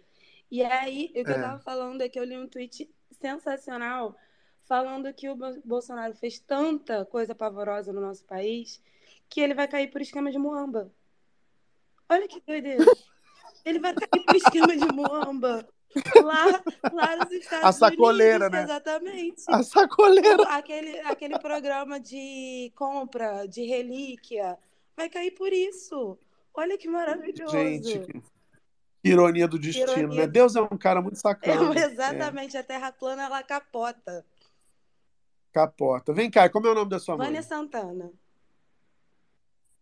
[0.51, 1.41] E aí, o que eu É.
[1.41, 4.17] tava falando é que eu li um tweet sensacional
[4.65, 8.83] falando que o Bo- Bolsonaro fez tanta coisa pavorosa no nosso país
[9.29, 10.91] que ele vai cair por esquema de muamba.
[12.09, 12.85] Olha que doideira.
[13.67, 15.67] Ele vai cair por esquema de muamba.
[16.23, 16.45] Lá,
[16.93, 18.63] lá nos Estados A sacoleira, Unidos, né?
[18.65, 19.43] exatamente.
[19.49, 20.37] A sacoleira.
[20.43, 24.57] O- Aquele, aquele programa de compra de relíquia
[24.97, 26.19] vai cair por isso.
[26.55, 27.51] Olha que maravilhoso.
[27.51, 28.23] Gente, que
[29.03, 30.27] ironia do destino, Ironia né?
[30.27, 31.73] Deus é um cara muito É, sacana.
[31.81, 34.25] É, exatamente, a Terra plana ela capota.
[35.53, 36.13] capota.
[36.13, 37.27] Vem cá, como é o nome da sua mãe?
[37.27, 38.11] Vânia Santana.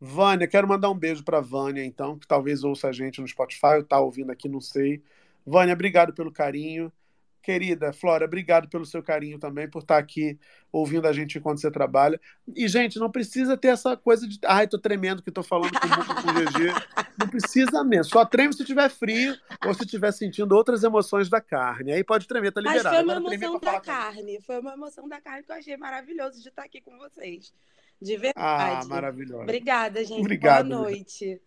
[0.01, 3.77] Vânia, quero mandar um beijo para Vânia, então, que talvez ouça a gente no Spotify,
[3.77, 5.03] ou tá ouvindo aqui, não sei.
[5.47, 6.93] Vânia, obrigado pelo carinho.
[7.45, 10.39] Querida Flora, obrigado pelo seu carinho também, por estar aqui
[10.73, 12.19] ouvindo a gente enquanto você trabalha.
[12.57, 14.39] E, gente, não precisa ter essa coisa de.
[14.47, 16.73] Ai, tô tremendo que tô falando com o com GG.
[17.19, 18.13] Não precisa mesmo.
[18.13, 21.93] Só treme se tiver frio ou se estiver sentindo outras emoções da carne.
[21.93, 22.97] Aí pode tremer, tá Mas liberado.
[22.97, 24.41] foi uma Agora emoção da carne.
[24.41, 27.53] Foi uma emoção da carne que eu achei maravilhoso de estar aqui com vocês.
[28.01, 28.89] De Ah, verdade.
[28.89, 29.43] maravilhosa.
[29.43, 30.21] Obrigada, gente.
[30.21, 31.41] Obrigado, Boa noite.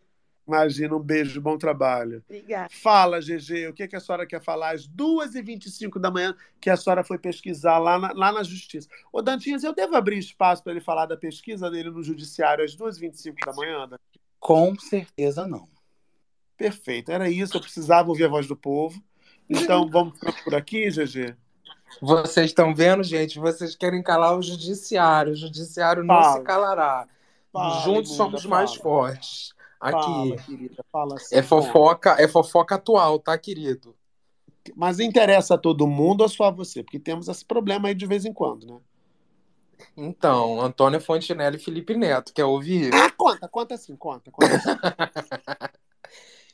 [0.47, 2.23] Imagina, um beijo, bom trabalho.
[2.25, 2.69] Obrigada.
[2.71, 6.77] Fala, GG, o que, que a senhora quer falar às 2h25 da manhã que a
[6.77, 8.87] senhora foi pesquisar lá na, lá na Justiça?
[9.11, 12.73] Ô, Dantinhas, eu devo abrir espaço para ele falar da pesquisa dele no Judiciário às
[12.77, 13.97] 2h25 da manhã, Dan?
[14.39, 15.67] Com certeza não.
[16.55, 17.57] Perfeito, era isso.
[17.57, 19.03] Eu precisava ouvir a voz do povo.
[19.49, 21.35] Então, vamos por aqui, GG?
[22.01, 23.39] Vocês estão vendo, gente?
[23.39, 25.33] Vocês querem calar o judiciário.
[25.33, 26.37] O judiciário não Fala.
[26.37, 27.07] se calará.
[27.51, 28.83] Fala, Juntos somos mais fala.
[28.83, 29.53] fortes.
[29.79, 30.35] Aqui.
[30.45, 31.35] Querida, fala assim.
[31.35, 33.95] É fofoca, é fofoca atual, tá, querido?
[34.75, 36.83] Mas interessa a todo mundo ou só a você?
[36.83, 38.79] Porque temos esse problema aí de vez em quando, né?
[39.95, 42.93] Então, Antônio Fontinelli e Felipe Neto, quer ouvir?
[42.93, 44.31] Ah, conta, conta assim, conta.
[44.31, 44.69] conta assim.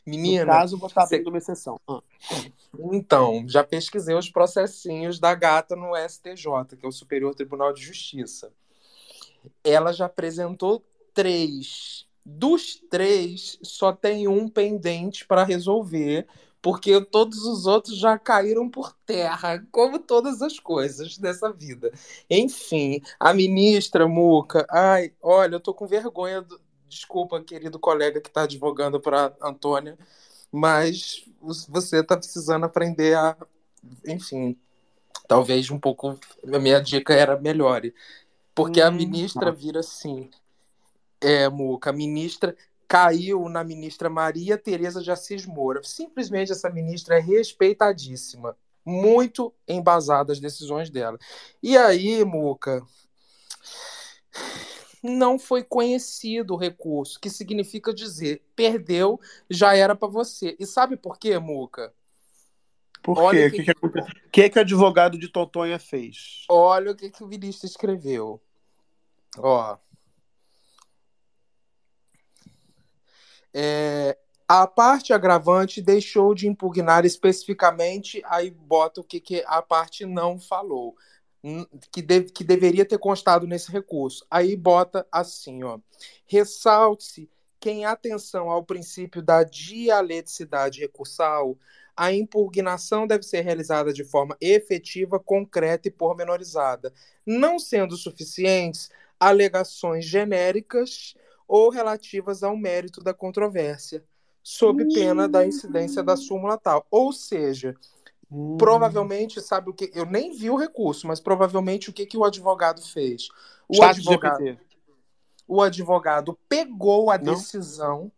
[0.05, 1.79] Menina, no caso, vou estar cê- abrindo uma exceção.
[1.87, 2.01] Ah.
[2.91, 7.81] Então, já pesquisei os processinhos da gata no STJ, que é o Superior Tribunal de
[7.81, 8.51] Justiça.
[9.63, 10.83] Ela já apresentou
[11.13, 12.05] três.
[12.25, 16.25] Dos três, só tem um pendente para resolver,
[16.61, 21.91] porque todos os outros já caíram por terra, como todas as coisas dessa vida.
[22.29, 26.41] Enfim, a ministra Muca, ai, olha, eu tô com vergonha.
[26.41, 26.59] do-
[26.93, 29.97] Desculpa, querido colega que está advogando para Antônia,
[30.51, 31.25] mas
[31.67, 33.35] você está precisando aprender a,
[34.05, 34.55] enfim,
[35.27, 36.19] talvez um pouco.
[36.53, 37.93] A minha dica era melhore.
[38.53, 39.51] Porque a Hum, ministra tá.
[39.51, 40.29] vira assim.
[41.19, 42.55] É, Muca, a ministra
[42.87, 45.81] caiu na ministra Maria Tereza de Assis Moura.
[45.83, 48.55] Simplesmente essa ministra é respeitadíssima.
[48.85, 51.17] Muito embasada as decisões dela.
[51.63, 52.85] E aí, Muca,
[55.03, 60.55] não foi conhecido o recurso, que significa dizer, perdeu, já era para você.
[60.57, 61.93] E sabe por quê, Muca?
[63.03, 63.47] Por Olha quê?
[63.47, 64.13] o que, que, aconteceu?
[64.25, 66.45] O que, que o advogado de Totonha fez?
[66.49, 68.41] Olha o que, que o ministro escreveu.
[69.37, 69.77] Ó.
[73.53, 74.17] É,
[74.47, 80.39] a parte agravante deixou de impugnar especificamente, aí bota o que, que a parte não
[80.39, 80.95] falou,
[81.91, 84.25] que, deve- que deveria ter constado nesse recurso.
[84.31, 85.79] Aí bota assim, ó.
[86.25, 91.57] Ressalte-se que, em atenção ao princípio da dialeticidade recursal,
[91.95, 96.93] a impugnação deve ser realizada de forma efetiva, concreta e pormenorizada,
[97.25, 98.89] não sendo suficientes
[99.19, 101.15] alegações genéricas
[101.47, 104.03] ou relativas ao mérito da controvérsia,
[104.41, 106.85] sob pena da incidência da súmula tal.
[106.89, 107.75] Ou seja,
[108.33, 108.57] Hum.
[108.57, 109.91] provavelmente, sabe o que?
[109.93, 113.27] Eu nem vi o recurso, mas provavelmente o que, que o advogado fez?
[113.69, 114.59] O Chat advogado, GPT.
[115.47, 117.33] o advogado pegou a Não?
[117.33, 118.11] decisão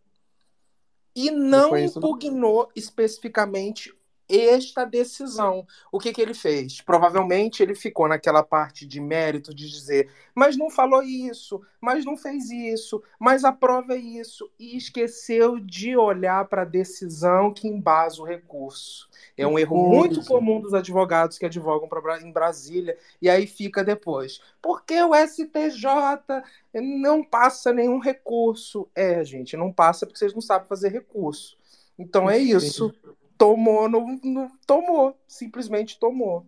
[1.14, 1.77] e não?
[1.77, 3.94] impugnou especificamente
[4.29, 5.65] esta decisão.
[5.91, 6.81] O que, que ele fez?
[6.81, 12.17] Provavelmente ele ficou naquela parte de mérito de dizer, mas não falou isso, mas não
[12.17, 17.67] fez isso, mas a prova é isso, e esqueceu de olhar para a decisão que
[17.67, 19.07] embasa o recurso.
[19.37, 23.83] É um erro muito comum dos advogados que advogam pra, em Brasília, e aí fica
[23.83, 24.41] depois.
[24.61, 28.87] Porque o STJ não passa nenhum recurso.
[28.95, 31.57] É, gente, não passa porque vocês não sabem fazer recurso.
[31.97, 32.93] Então é isso.
[33.38, 35.19] Tomou, no, no- tomou.
[35.27, 36.45] Simplesmente tomou.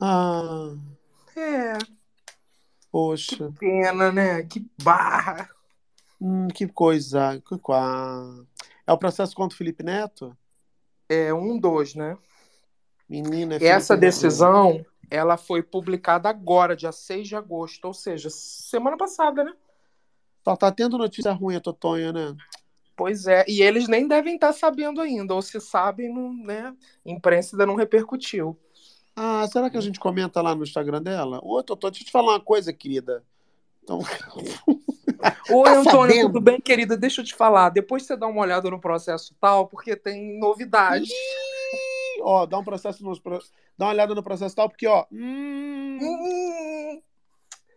[0.00, 0.74] Ah,
[1.36, 1.78] É,
[2.90, 3.52] poxa.
[3.58, 4.42] pena, né?
[4.44, 5.48] Que barra.
[6.20, 7.40] Hum, que coisa.
[7.46, 7.54] Que.
[8.86, 10.36] É o processo contra o Felipe Neto?
[11.08, 12.16] É um, dois, né?
[13.08, 14.00] Menina, é Essa Neto.
[14.00, 19.54] decisão, ela foi publicada agora, dia 6 de agosto, ou seja, semana passada, né?
[20.44, 22.36] Só tá tendo notícia ruim a Totonha, né?
[22.98, 26.74] Pois é, e eles nem devem estar sabendo ainda, ou se sabem, não, né?
[27.06, 28.58] Imprensa ainda não repercutiu.
[29.14, 31.38] Ah, será que a gente comenta lá no Instagram dela?
[31.44, 33.22] Ô, Totó, deixa eu te falar uma coisa, querida.
[33.84, 34.00] Então,
[35.48, 36.26] Oi, Tá Antônio, sabendo?
[36.26, 36.96] tudo bem, querida?
[36.96, 37.68] Deixa eu te falar.
[37.70, 41.08] Depois você dá uma olhada no processo tal, porque tem novidade.
[42.20, 43.20] Ó, dá um processo nos
[43.78, 45.98] dá uma olhada no processo tal, porque, ó, hum,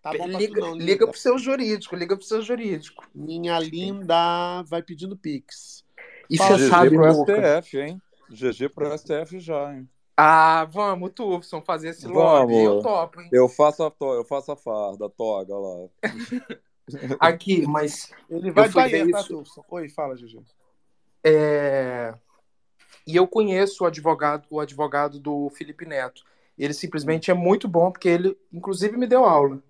[0.01, 1.07] tá bom pra tu liga, não, liga linda.
[1.07, 3.05] pro seu jurídico, liga pro seu jurídico.
[3.13, 5.83] Minha linda, vai pedindo pix.
[6.30, 7.13] E Fala, você GG sabe, pro?
[7.13, 8.01] STF, hein?
[8.30, 9.89] GG pro STF já, hein?
[10.15, 12.55] Ah, vamos, Tufson, fazer esse lobby.
[12.55, 13.30] Eu topo, hein?
[13.31, 14.13] Eu faço a, to...
[14.13, 15.89] eu faço a farda, a toga lá.
[17.19, 19.30] Aqui, mas Ele vai aí, tá, isso.
[19.30, 19.63] Tufson?
[19.69, 20.41] Oi, fala, GG.
[21.23, 22.13] É,
[23.07, 26.23] E eu conheço o advogado, o advogado do Felipe Neto.
[26.57, 29.61] Ele simplesmente é muito bom, porque ele, inclusive, me deu aula.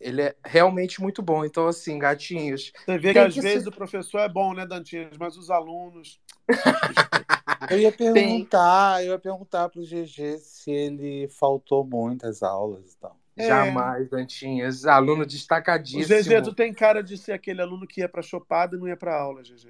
[0.00, 1.44] Ele é realmente muito bom.
[1.44, 2.72] Então, assim, gatinhos.
[2.86, 5.16] Você vê que tem às que vezes se- o professor é bom, né, Dantinhas?
[5.18, 6.18] Mas os alunos.
[7.70, 8.12] Eu ia Tem.
[8.12, 13.16] perguntar, eu ia perguntar pro GG se ele faltou muitas aulas e tal.
[13.36, 13.46] É.
[13.46, 14.86] Jamais, Dantinhas.
[14.86, 16.04] Aluno O destacadíssimo.
[16.06, 18.96] GG, tu tem cara de ser aquele aluno que ia pra chopada e não ia
[18.96, 19.68] pra aula, GG.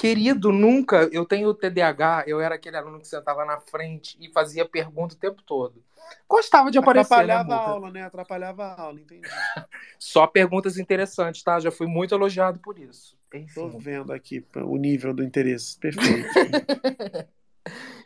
[0.00, 1.08] Querido, nunca.
[1.12, 5.18] Eu tenho TDAH, eu era aquele aluno que sentava na frente e fazia pergunta o
[5.18, 5.82] tempo todo.
[6.28, 7.70] Gostava de aparecer, né, Atrapalhava a Muca?
[7.70, 8.02] aula, né?
[8.02, 9.28] Atrapalhava a aula, entendi.
[9.98, 11.60] Só perguntas interessantes, tá?
[11.60, 13.16] Já fui muito elogiado por isso.
[13.30, 13.78] Tô Enfim.
[13.78, 15.78] vendo aqui o nível do interesse.
[15.78, 16.28] Perfeito.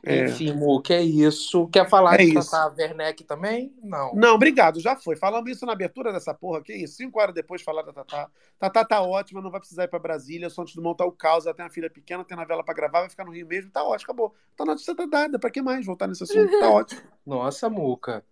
[0.06, 0.26] É.
[0.26, 1.66] Enfim, Muca, é isso.
[1.68, 2.50] Quer falar É de isso.
[2.50, 3.74] Tata Werneck também?
[3.82, 4.14] Não.
[4.14, 5.16] Não, obrigado, já foi.
[5.16, 6.96] Falamos isso na abertura dessa porra, que isso?
[6.96, 8.28] Cinco horas depois falar da Tatá.
[8.58, 11.54] Tatá tá ótima, não vai precisar ir pra Brasília, Santos Dumont tá o caos, ela
[11.54, 14.04] tem uma filha pequena, tem novela pra gravar, vai ficar no Rio mesmo, tá ótimo,
[14.04, 14.34] acabou.
[14.56, 16.50] Tá notícia tá dada, pra que mais voltar nesse assunto?
[16.58, 17.00] Tá ótimo.
[17.24, 18.24] Nossa, Muca.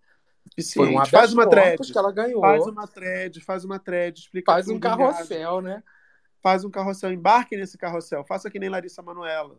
[0.75, 1.91] Foi um habeas Faz uma thread.
[1.91, 2.41] que ela ganhou.
[2.41, 5.81] Faz uma thread, faz uma thread, explica Faz um carrossel, né?
[6.41, 9.57] Faz um carrossel, embarque nesse carrossel, faça que nem Larissa Manoela.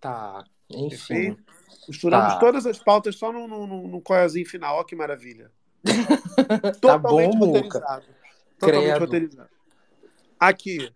[0.00, 1.36] Tá, enfim.
[1.86, 2.38] Costuramos Tá.
[2.40, 3.48] todas as pautas só no,
[3.88, 5.50] no coelzinho final, ó que maravilha.
[6.80, 7.46] Tá bom, Totalmente Muca.
[7.46, 8.04] roteirizado.
[8.58, 9.00] Totalmente Credo.
[9.00, 9.48] roteirizado.
[10.40, 10.92] Aqui,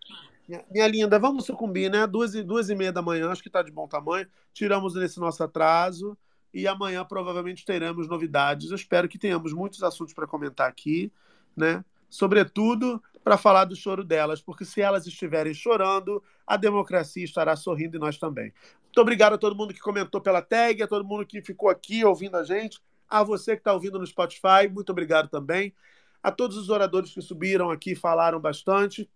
[0.71, 2.05] minha, linda, vamos sucumbir, né?
[2.07, 4.27] Duas e, duas e meia da manhã, acho que tá de bom tamanho.
[4.53, 6.17] Tiramos nesse nosso atraso
[6.53, 8.69] e amanhã provavelmente teremos novidades.
[8.69, 11.11] Eu espero que tenhamos muitos assuntos para comentar aqui,
[11.55, 11.83] né?
[12.09, 17.95] Sobretudo para falar do choro delas, porque se elas estiverem chorando, a democracia estará sorrindo
[17.95, 18.53] e nós também.
[18.83, 22.03] Muito obrigado a todo mundo que comentou pela tag, a todo mundo que ficou aqui
[22.03, 22.79] ouvindo a gente,
[23.09, 25.73] a você que está ouvindo no Spotify, muito obrigado também.
[26.21, 29.09] A todos os oradores que subiram aqui falaram bastante.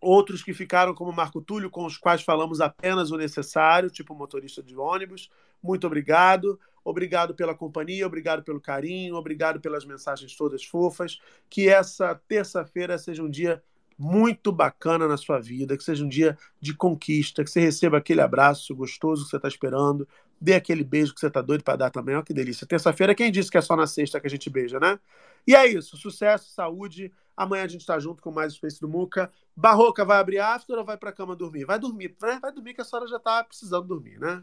[0.00, 4.62] Outros que ficaram como Marco Túlio, com os quais falamos apenas o necessário, tipo motorista
[4.62, 5.30] de ônibus.
[5.62, 6.58] Muito obrigado.
[6.84, 11.18] Obrigado pela companhia, obrigado pelo carinho, obrigado pelas mensagens todas fofas.
[11.50, 13.60] Que essa terça-feira seja um dia
[13.98, 18.20] muito bacana na sua vida, que seja um dia de conquista, que você receba aquele
[18.20, 20.06] abraço gostoso que você está esperando,
[20.40, 22.14] dê aquele beijo que você está doido para dar também.
[22.14, 22.66] Olha que delícia.
[22.66, 24.98] Terça-feira, quem disse que é só na sexta que a gente beija, né?
[25.46, 25.96] E é isso.
[25.96, 27.12] Sucesso, saúde.
[27.36, 29.30] Amanhã a gente está junto com mais Space do Muca.
[29.56, 31.64] Barroca vai abrir after ou vai para cama dormir?
[31.64, 32.38] Vai dormir, né?
[32.40, 34.42] Vai dormir que a senhora já está precisando dormir, né?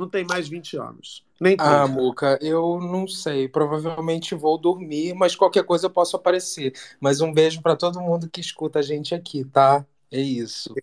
[0.00, 1.24] Não tem mais 20 anos.
[1.40, 1.88] Nem Ah, 30.
[1.88, 3.48] Muca, eu não sei.
[3.48, 6.72] Provavelmente vou dormir, mas qualquer coisa eu posso aparecer.
[7.00, 9.84] Mas um beijo para todo mundo que escuta a gente aqui, tá?
[10.10, 10.74] É isso.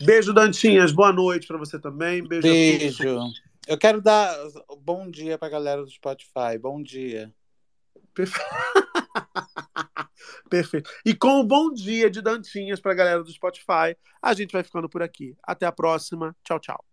[0.00, 0.92] Beijo, Dantinhas.
[0.92, 2.26] Boa noite para você também.
[2.26, 2.50] Beijo, a.
[2.50, 3.18] Beijo.
[3.66, 4.34] Eu quero dar
[4.80, 6.56] bom dia pra galera do Spotify.
[6.60, 7.32] Bom dia.
[8.14, 8.40] Perfe-
[10.48, 10.88] Perfeito.
[11.04, 14.62] E com o bom dia de Dantinhas para a galera do Spotify, a gente vai
[14.62, 15.36] ficando por aqui.
[15.42, 16.34] Até a próxima.
[16.44, 16.84] Tchau, tchau.